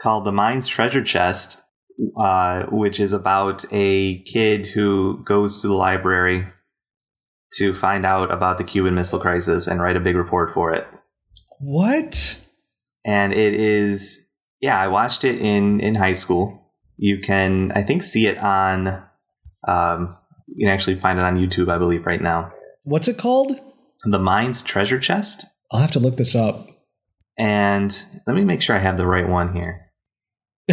called 0.00 0.24
The 0.24 0.32
Mind's 0.32 0.66
Treasure 0.66 1.04
Chest 1.04 1.62
uh, 2.16 2.64
which 2.70 3.00
is 3.00 3.12
about 3.12 3.64
a 3.72 4.18
kid 4.22 4.66
who 4.66 5.22
goes 5.24 5.62
to 5.62 5.68
the 5.68 5.74
library 5.74 6.46
to 7.54 7.74
find 7.74 8.06
out 8.06 8.32
about 8.32 8.58
the 8.58 8.64
Cuban 8.64 8.94
Missile 8.94 9.18
Crisis 9.18 9.66
and 9.66 9.80
write 9.82 9.96
a 9.96 10.00
big 10.00 10.16
report 10.16 10.50
for 10.52 10.72
it. 10.72 10.86
What? 11.58 12.38
And 13.04 13.32
it 13.32 13.54
is, 13.54 14.26
yeah, 14.60 14.80
I 14.80 14.88
watched 14.88 15.24
it 15.24 15.40
in 15.40 15.80
in 15.80 15.94
high 15.94 16.12
school. 16.12 16.72
You 16.96 17.18
can, 17.20 17.72
I 17.72 17.82
think, 17.82 18.02
see 18.02 18.26
it 18.26 18.38
on. 18.38 19.02
Um, 19.66 20.16
you 20.54 20.66
can 20.66 20.72
actually 20.74 20.96
find 20.96 21.18
it 21.18 21.22
on 21.24 21.36
YouTube, 21.38 21.72
I 21.74 21.78
believe, 21.78 22.06
right 22.06 22.20
now. 22.20 22.52
What's 22.84 23.08
it 23.08 23.18
called? 23.18 23.58
The 24.04 24.18
Mind's 24.18 24.62
Treasure 24.62 24.98
Chest. 24.98 25.46
I'll 25.70 25.80
have 25.80 25.92
to 25.92 26.00
look 26.00 26.16
this 26.16 26.34
up. 26.34 26.66
And 27.38 27.90
let 28.26 28.36
me 28.36 28.44
make 28.44 28.60
sure 28.60 28.76
I 28.76 28.80
have 28.80 28.96
the 28.96 29.06
right 29.06 29.28
one 29.28 29.54
here. 29.54 29.89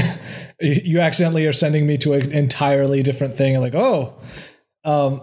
you 0.61 0.99
accidentally 0.99 1.45
are 1.45 1.53
sending 1.53 1.85
me 1.87 1.97
to 1.99 2.13
an 2.13 2.31
entirely 2.31 3.03
different 3.03 3.35
thing. 3.37 3.55
I'm 3.55 3.61
like, 3.61 3.75
oh, 3.75 4.13
um, 4.83 5.21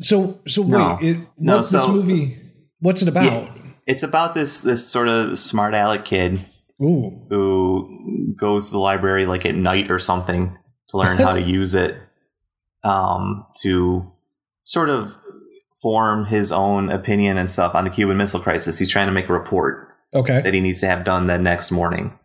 so 0.00 0.40
so 0.46 0.62
no. 0.62 0.98
wait, 1.00 1.08
it, 1.16 1.26
no, 1.38 1.56
what's 1.56 1.70
so, 1.70 1.78
this 1.78 1.88
movie? 1.88 2.38
What's 2.80 3.02
it 3.02 3.08
about? 3.08 3.24
Yeah, 3.24 3.52
it's 3.86 4.02
about 4.02 4.34
this 4.34 4.60
this 4.60 4.88
sort 4.88 5.08
of 5.08 5.38
smart 5.38 5.74
aleck 5.74 6.04
kid 6.04 6.46
Ooh. 6.82 7.26
who 7.30 8.34
goes 8.38 8.66
to 8.66 8.72
the 8.72 8.78
library 8.78 9.26
like 9.26 9.46
at 9.46 9.54
night 9.54 9.90
or 9.90 9.98
something 9.98 10.56
to 10.90 10.96
learn 10.96 11.16
how 11.18 11.32
to 11.32 11.40
use 11.40 11.74
it 11.74 11.96
um, 12.84 13.44
to 13.62 14.12
sort 14.62 14.90
of 14.90 15.16
form 15.82 16.26
his 16.26 16.50
own 16.50 16.90
opinion 16.90 17.38
and 17.38 17.48
stuff 17.48 17.74
on 17.74 17.84
the 17.84 17.90
Cuban 17.90 18.16
Missile 18.16 18.40
Crisis. 18.40 18.78
He's 18.78 18.90
trying 18.90 19.06
to 19.06 19.12
make 19.12 19.28
a 19.28 19.32
report 19.32 19.88
okay. 20.12 20.40
that 20.42 20.52
he 20.52 20.60
needs 20.60 20.80
to 20.80 20.86
have 20.86 21.04
done 21.04 21.26
the 21.26 21.38
next 21.38 21.70
morning 21.70 22.18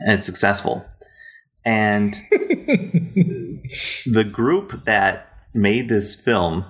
and 0.00 0.12
it's 0.14 0.26
successful. 0.26 0.84
And 1.64 2.14
the 4.04 4.28
group 4.30 4.84
that 4.84 5.28
made 5.54 5.88
this 5.88 6.14
film, 6.20 6.64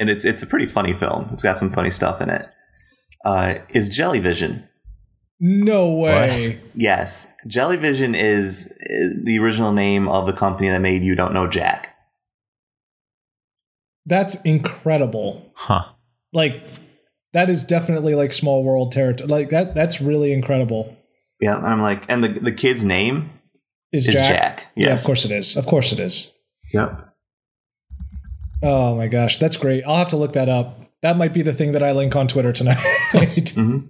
and 0.00 0.10
it's 0.10 0.24
it's 0.24 0.42
a 0.42 0.46
pretty 0.46 0.66
funny 0.66 0.92
film. 0.92 1.28
It's 1.32 1.42
got 1.42 1.58
some 1.58 1.70
funny 1.70 1.90
stuff 1.90 2.20
in 2.20 2.30
it. 2.30 2.48
Uh, 3.24 3.56
is 3.70 3.90
Jellyvision? 3.96 4.66
No 5.38 5.92
way. 5.94 6.60
What? 6.60 6.70
Yes, 6.74 7.32
Jellyvision 7.46 8.16
is, 8.16 8.72
is 8.80 9.24
the 9.24 9.38
original 9.38 9.72
name 9.72 10.08
of 10.08 10.26
the 10.26 10.32
company 10.32 10.68
that 10.68 10.80
made 10.80 11.02
You 11.04 11.14
Don't 11.14 11.32
Know 11.34 11.46
Jack. 11.48 11.94
That's 14.06 14.34
incredible. 14.42 15.52
Huh. 15.54 15.86
Like 16.32 16.60
that 17.34 17.50
is 17.50 17.62
definitely 17.62 18.14
like 18.16 18.32
small 18.32 18.64
world 18.64 18.90
territory. 18.92 19.28
Like 19.28 19.50
that 19.50 19.74
that's 19.76 20.00
really 20.00 20.32
incredible. 20.32 20.96
Yeah, 21.44 21.58
and 21.58 21.66
I'm 21.66 21.82
like, 21.82 22.06
and 22.08 22.24
the 22.24 22.28
the 22.28 22.52
kid's 22.52 22.86
name 22.86 23.28
is, 23.92 24.08
is 24.08 24.14
Jack. 24.14 24.28
Jack. 24.30 24.66
Yes. 24.76 24.86
Yeah, 24.88 24.94
of 24.94 25.04
course 25.04 25.26
it 25.26 25.30
is. 25.30 25.58
Of 25.58 25.66
course 25.66 25.92
it 25.92 26.00
is. 26.00 26.32
Yep. 26.72 26.98
Oh 28.62 28.96
my 28.96 29.08
gosh, 29.08 29.36
that's 29.36 29.58
great. 29.58 29.84
I'll 29.86 29.96
have 29.96 30.08
to 30.08 30.16
look 30.16 30.32
that 30.32 30.48
up. 30.48 30.80
That 31.02 31.18
might 31.18 31.34
be 31.34 31.42
the 31.42 31.52
thing 31.52 31.72
that 31.72 31.82
I 31.82 31.92
link 31.92 32.16
on 32.16 32.28
Twitter 32.28 32.50
tonight. 32.54 32.78
mm-hmm. 33.12 33.80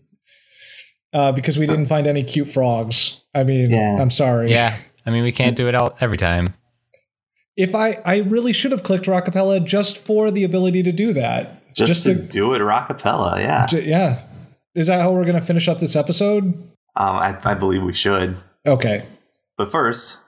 uh, 1.12 1.30
because 1.30 1.56
we 1.56 1.66
didn't 1.66 1.86
find 1.86 2.08
any 2.08 2.24
cute 2.24 2.48
frogs. 2.48 3.22
I 3.32 3.44
mean, 3.44 3.70
yeah. 3.70 3.98
I'm 4.00 4.10
sorry. 4.10 4.50
Yeah. 4.50 4.76
I 5.06 5.10
mean, 5.12 5.22
we 5.22 5.30
can't 5.30 5.54
do 5.54 5.68
it 5.68 5.76
all 5.76 5.96
every 6.00 6.16
time. 6.16 6.54
If 7.56 7.76
I, 7.76 8.00
I 8.04 8.16
really 8.18 8.52
should 8.52 8.72
have 8.72 8.82
clicked 8.82 9.06
Rockapella 9.06 9.64
just 9.64 9.98
for 9.98 10.32
the 10.32 10.42
ability 10.42 10.82
to 10.82 10.90
do 10.90 11.12
that. 11.12 11.72
Just, 11.76 11.90
just 11.90 12.02
to, 12.06 12.14
to, 12.14 12.20
do 12.20 12.52
it 12.54 12.58
Rockapella, 12.58 13.38
yeah. 13.38 13.66
J- 13.66 13.88
yeah. 13.88 14.26
Is 14.74 14.88
that 14.88 15.00
how 15.02 15.12
we're 15.12 15.22
going 15.24 15.38
to 15.38 15.46
finish 15.46 15.68
up 15.68 15.78
this 15.78 15.94
episode? 15.94 16.52
Um, 16.96 17.16
I, 17.16 17.38
I, 17.44 17.54
believe 17.54 17.82
we 17.82 17.92
should. 17.92 18.36
Okay. 18.66 19.06
But 19.58 19.70
first, 19.70 20.22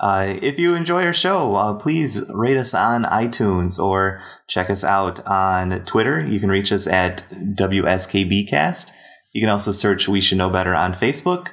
uh, 0.00 0.34
if 0.40 0.58
you 0.60 0.74
enjoy 0.74 1.04
our 1.04 1.14
show, 1.14 1.56
uh, 1.56 1.74
please 1.74 2.24
rate 2.32 2.56
us 2.56 2.72
on 2.72 3.04
iTunes 3.04 3.82
or 3.82 4.22
check 4.48 4.70
us 4.70 4.84
out 4.84 5.24
on 5.26 5.84
Twitter. 5.84 6.24
You 6.24 6.38
can 6.38 6.50
reach 6.50 6.70
us 6.70 6.86
at 6.86 7.26
WSKBcast. 7.30 8.90
You 9.32 9.42
can 9.42 9.50
also 9.50 9.72
search 9.72 10.08
We 10.08 10.20
Should 10.20 10.38
Know 10.38 10.50
Better 10.50 10.74
on 10.74 10.94
Facebook 10.94 11.48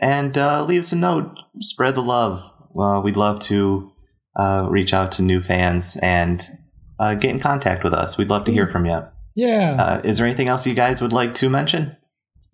and 0.00 0.36
uh, 0.36 0.64
leave 0.64 0.80
us 0.80 0.92
a 0.92 0.96
note. 0.96 1.32
Spread 1.60 1.94
the 1.94 2.02
love. 2.02 2.52
Uh, 2.78 3.00
we'd 3.02 3.16
love 3.16 3.38
to 3.40 3.92
uh, 4.36 4.66
reach 4.68 4.92
out 4.94 5.12
to 5.12 5.22
new 5.22 5.40
fans 5.40 5.96
and 6.02 6.42
uh, 6.98 7.14
get 7.14 7.30
in 7.30 7.38
contact 7.40 7.84
with 7.84 7.92
us. 7.94 8.18
We'd 8.18 8.30
love 8.30 8.44
to 8.46 8.52
hear 8.52 8.66
mm. 8.66 8.72
from 8.72 8.86
you. 8.86 9.02
Yeah. 9.36 10.00
is 10.02 10.18
there 10.18 10.26
anything 10.26 10.48
else 10.48 10.66
you 10.66 10.74
guys 10.74 11.00
would 11.02 11.12
like 11.12 11.34
to 11.34 11.48
mention? 11.50 11.96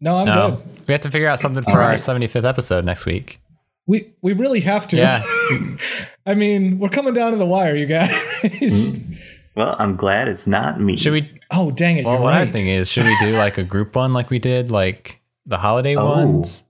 No, 0.01 0.17
I'm 0.17 0.27
no. 0.27 0.51
good. 0.65 0.89
We 0.89 0.93
have 0.93 1.01
to 1.03 1.11
figure 1.11 1.29
out 1.29 1.41
something 1.41 1.63
for 1.65 1.81
our 1.81 1.95
75th 1.95 2.45
episode 2.45 2.85
next 2.85 3.07
week. 3.07 3.41
We 3.87 4.13
we 4.21 4.33
really 4.33 4.61
have 4.61 4.89
to. 4.89 4.97
Yeah. 4.97 5.23
I 6.27 6.35
mean, 6.35 6.79
we're 6.79 6.89
coming 6.89 7.13
down 7.15 7.31
to 7.33 7.39
the 7.39 7.47
wire, 7.47 7.77
you 7.77 7.87
guys. 7.87 8.11
Mm. 8.11 9.17
Well, 9.55 9.77
I'm 9.79 9.97
glad 9.97 10.27
it's 10.29 10.47
not 10.47 10.81
me. 10.81 10.97
Should 10.97 11.13
we? 11.13 11.31
Oh, 11.53 11.71
dang 11.71 11.97
it! 11.97 12.05
Well, 12.05 12.19
what 12.21 12.31
right. 12.31 12.39
I 12.39 12.41
was 12.41 12.51
thinking 12.51 12.69
is, 12.75 12.91
should 12.91 13.05
we 13.05 13.17
do 13.21 13.37
like 13.39 13.59
a 13.59 13.63
group 13.63 13.95
one, 13.95 14.13
like 14.13 14.29
we 14.29 14.41
did, 14.41 14.73
like 14.73 15.21
the 15.47 15.57
holiday 15.57 15.95
oh. 15.95 16.05
ones? 16.05 16.65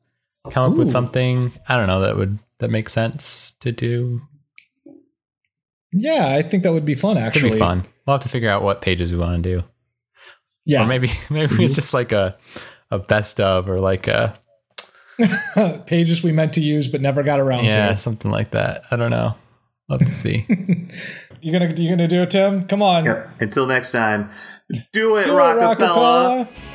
Come 0.51 0.71
Ooh. 0.71 0.73
up 0.75 0.79
with 0.79 0.91
something. 0.91 1.53
I 1.67 1.77
don't 1.79 1.87
know 1.87 2.03
that 2.03 2.17
would 2.17 2.39
that 2.59 2.69
makes 2.71 2.93
sense 2.93 3.53
to 3.61 3.73
do. 3.73 4.21
Yeah, 5.93 6.29
I 6.37 6.43
think 6.43 6.65
that 6.65 6.73
would 6.75 6.85
be 6.85 6.95
fun. 6.95 7.17
Actually, 7.17 7.53
be 7.53 7.59
fun. 7.59 7.87
We'll 8.07 8.13
have 8.15 8.21
to 8.23 8.29
figure 8.29 8.51
out 8.51 8.63
what 8.63 8.83
pages 8.83 9.11
we 9.11 9.17
want 9.19 9.43
to 9.43 9.49
do. 9.57 9.65
Yeah, 10.67 10.85
or 10.85 10.87
maybe 10.87 11.09
maybe 11.31 11.55
mm-hmm. 11.55 11.63
it's 11.63 11.77
just 11.77 11.95
like 11.95 12.13
a 12.13 12.37
a 12.91 12.99
best 12.99 13.41
of 13.41 13.69
or 13.69 13.81
like 13.81 14.09
a 14.09 14.39
pages 15.87 16.23
we 16.23 16.31
meant 16.33 16.53
to 16.55 16.61
use 16.61 16.89
but 16.89 17.01
never 17.01 17.23
got 17.23 17.41
around 17.41 17.65
yeah, 17.65 17.71
to. 17.71 17.77
Yeah, 17.77 17.95
something 17.97 18.31
like 18.31 18.51
that. 18.53 18.85
I 18.91 18.97
don't 18.97 19.11
know. 19.11 19.35
Love 19.89 20.01
to 20.01 20.13
see. 20.13 20.45
you 21.41 21.53
gonna 21.53 21.73
you 21.77 21.89
gonna 21.89 22.09
do 22.09 22.23
it, 22.23 22.31
Tim? 22.31 22.67
Come 22.67 22.83
on. 22.83 23.05
Yep. 23.05 23.41
Until 23.41 23.67
next 23.67 23.93
time. 23.93 24.31
Do 24.93 25.17
it, 25.17 25.25
do 25.27 25.31
Rockapella. 25.31 25.75
It, 26.43 26.49
Rockapella. 26.49 26.73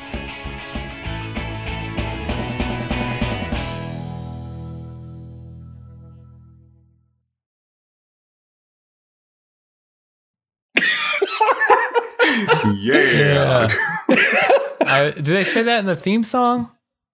do 15.10 15.32
they 15.34 15.44
say 15.44 15.62
that 15.62 15.80
in 15.80 15.86
the 15.86 15.96
theme 15.96 16.22
song? 16.22 16.70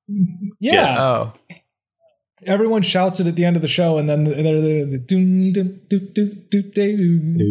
Yeah. 0.07 0.53
Yes. 0.61 0.97
Oh. 0.99 1.33
Everyone 2.47 2.83
shouts 2.83 3.19
it 3.19 3.27
at 3.27 3.35
the 3.35 3.45
end 3.45 3.57
of 3.57 3.63
the 3.63 3.69
show, 3.69 3.99
and 3.99 4.09
then 4.09 4.25
they're 4.25 4.61
the 4.61 4.99
do 4.99 5.19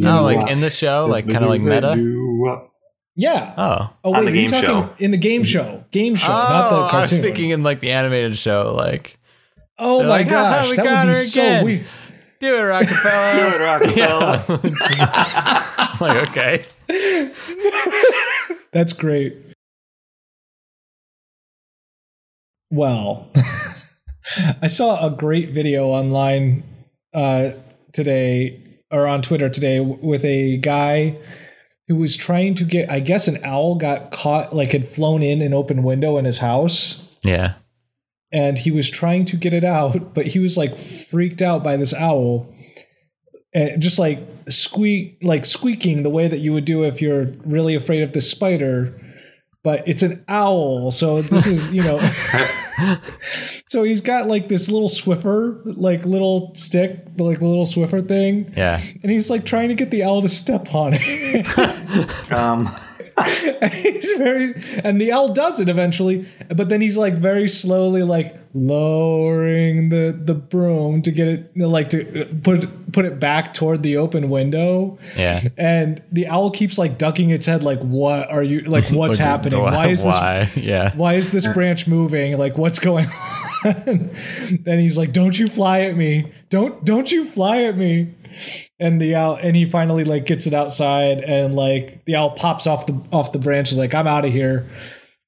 oh, 0.07 0.23
like 0.23 0.49
in 0.49 0.61
the 0.61 0.69
show, 0.69 1.07
like 1.07 1.27
kind 1.30 1.43
of 1.43 1.49
like 1.49 1.61
meta. 1.61 1.93
Yeah. 3.15 3.53
Oh. 3.57 3.93
Oh 4.05 4.11
wait, 4.11 4.26
the 4.27 4.31
game 4.31 4.49
talking 4.49 4.68
show. 4.69 4.93
in 4.99 5.11
the 5.11 5.18
game 5.18 5.43
show? 5.43 5.84
Game 5.91 6.15
show, 6.15 6.31
oh, 6.31 6.31
not 6.31 6.69
the 6.69 6.76
cartoon. 6.76 6.93
Oh, 6.95 6.97
I 6.97 7.01
was 7.01 7.09
thinking 7.19 7.49
in 7.49 7.64
like 7.64 7.81
the 7.81 7.91
animated 7.91 8.38
show, 8.38 8.73
like. 8.77 9.19
Oh 9.77 10.03
my 10.03 10.07
like, 10.09 10.30
gosh, 10.30 10.68
oh, 10.72 10.76
that 10.76 11.03
would 11.05 11.11
be 11.14 11.19
so 11.19 11.41
again. 11.43 11.65
weird. 11.65 11.85
Do 12.39 12.55
it, 12.55 12.59
Rockefeller. 12.61 13.49
do 13.49 13.55
it, 13.55 14.89
Rockefeller. 14.89 15.99
like 15.99 16.30
okay. 16.30 16.65
That's 18.72 18.93
great. 18.93 19.35
well. 22.69 23.30
I 24.61 24.68
saw 24.68 25.06
a 25.06 25.10
great 25.10 25.52
video 25.52 25.88
online 25.88 26.64
uh, 27.14 27.52
today 27.94 28.64
or 28.91 29.07
on 29.07 29.22
Twitter 29.22 29.49
today 29.49 29.80
with 29.80 30.26
a 30.26 30.57
guy 30.57 31.18
who 31.88 31.95
was 31.95 32.15
trying 32.15 32.53
to 32.56 32.64
get. 32.64 32.89
I 32.89 32.99
guess 32.99 33.27
an 33.27 33.39
owl 33.44 33.76
got 33.76 34.11
caught, 34.11 34.56
like 34.56 34.72
had 34.72 34.88
flown 34.88 35.23
in 35.23 35.41
an 35.41 35.53
open 35.53 35.84
window 35.84 36.18
in 36.18 36.26
his 36.26 36.39
house. 36.39 37.07
Yeah. 37.23 37.56
And 38.34 38.57
he 38.60 38.72
was 38.72 38.89
trying 38.89 39.23
to 39.26 39.38
get 39.38 39.53
it 39.53 39.64
out, 39.64 40.14
but 40.14 40.27
he 40.27 40.39
was 40.39 40.57
like 40.57 40.76
freaked 40.76 41.41
out 41.41 41.64
by 41.64 41.77
this 41.77 41.94
owl 41.94 42.53
and 43.53 43.81
just 43.81 43.98
like 43.98 44.19
squeak, 44.49 45.18
like 45.23 45.45
squeaking 45.45 46.03
the 46.03 46.10
way 46.10 46.27
that 46.27 46.39
you 46.39 46.52
would 46.52 46.65
do 46.65 46.84
if 46.84 47.02
you're 47.02 47.23
really 47.45 47.73
afraid 47.76 48.03
of 48.03 48.11
the 48.11 48.19
spider 48.19 48.94
but 49.68 49.85
it's 49.85 50.02
an 50.02 50.23
owl. 50.30 50.91
So 50.91 51.22
this 51.22 51.45
is, 51.45 51.73
you 51.73 51.84
know. 51.84 51.99
so 53.68 53.84
he's 53.84 53.99
got 53.99 54.27
like 54.27 54.48
this 54.48 54.72
little 54.72 54.88
Swiffer, 54.88 55.61
like 55.65 56.06
little 56.06 56.56
stick, 56.56 57.03
like 57.18 57.41
little 57.41 57.65
Swiffer 57.65 58.07
thing. 58.07 58.53
Yeah. 58.56 58.81
And 59.03 59.11
he's 59.11 59.30
like 59.30 59.44
trying 59.44 59.68
to 59.68 59.76
get 59.76 59.91
the 59.91 60.03
owl 60.06 60.22
to 60.22 60.30
step 60.30 60.73
on 60.73 60.91
it. 60.95 62.31
um. 62.31 62.73
and 63.18 63.73
he's 63.73 64.11
very, 64.18 64.53
and 64.84 65.02
the 65.02 65.11
owl 65.11 65.34
does 65.34 65.60
it 65.60 65.68
eventually, 65.69 66.26
but 66.56 66.69
then 66.69 66.80
he's 66.80 66.95
like 66.95 67.15
very 67.15 67.48
slowly, 67.49 68.03
like 68.03 68.35
lowering 68.57 69.89
the 69.89 70.19
the 70.25 70.34
broom 70.34 71.01
to 71.03 71.11
get 71.11 71.27
it 71.27 71.55
like 71.55 71.89
to 71.91 72.25
put 72.43 72.91
put 72.91 73.05
it 73.05 73.19
back 73.19 73.53
toward 73.53 73.84
the 73.84 73.97
open 73.97 74.29
window. 74.29 74.97
Yeah. 75.15 75.43
And 75.57 76.01
the 76.11 76.27
owl 76.27 76.49
keeps 76.51 76.77
like 76.77 76.97
ducking 76.97 77.29
its 77.29 77.45
head 77.45 77.63
like 77.63 77.79
what 77.81 78.29
are 78.29 78.43
you 78.43 78.61
like 78.61 78.89
what's 78.91 79.17
happening? 79.19 79.61
Why 79.61 79.89
is 79.89 80.03
why? 80.03 80.45
this 80.55 80.57
yeah. 80.57 80.95
Why 80.95 81.13
is 81.13 81.31
this 81.31 81.45
branch 81.47 81.88
moving? 81.88 82.38
Like 82.38 82.57
what's 82.57 82.79
going 82.79 83.07
on? 83.07 83.45
then 83.63 84.13
he's 84.79 84.99
like 84.99 85.11
don't 85.13 85.38
you 85.38 85.47
fly 85.47 85.81
at 85.81 85.95
me. 85.95 86.31
Don't 86.49 86.84
don't 86.84 87.11
you 87.11 87.25
fly 87.25 87.63
at 87.63 87.77
me. 87.77 88.15
And 88.79 88.99
the 89.01 89.15
owl 89.15 89.35
and 89.41 89.55
he 89.55 89.65
finally 89.65 90.03
like 90.03 90.25
gets 90.25 90.47
it 90.47 90.53
outside 90.53 91.21
and 91.23 91.55
like 91.55 92.03
the 92.05 92.15
owl 92.15 92.31
pops 92.31 92.65
off 92.65 92.85
the 92.88 92.99
off 93.11 93.31
the 93.31 93.39
branch 93.39 93.71
is 93.71 93.77
like 93.77 93.93
I'm 93.93 94.07
out 94.07 94.25
of 94.25 94.31
here 94.31 94.67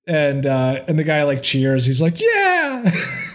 and 0.09 0.45
uh, 0.47 0.83
and 0.87 0.97
the 0.99 1.03
guy 1.03 1.23
like 1.23 1.43
cheers. 1.43 1.85
He's 1.85 2.01
like, 2.01 2.19
yeah. 2.19 2.91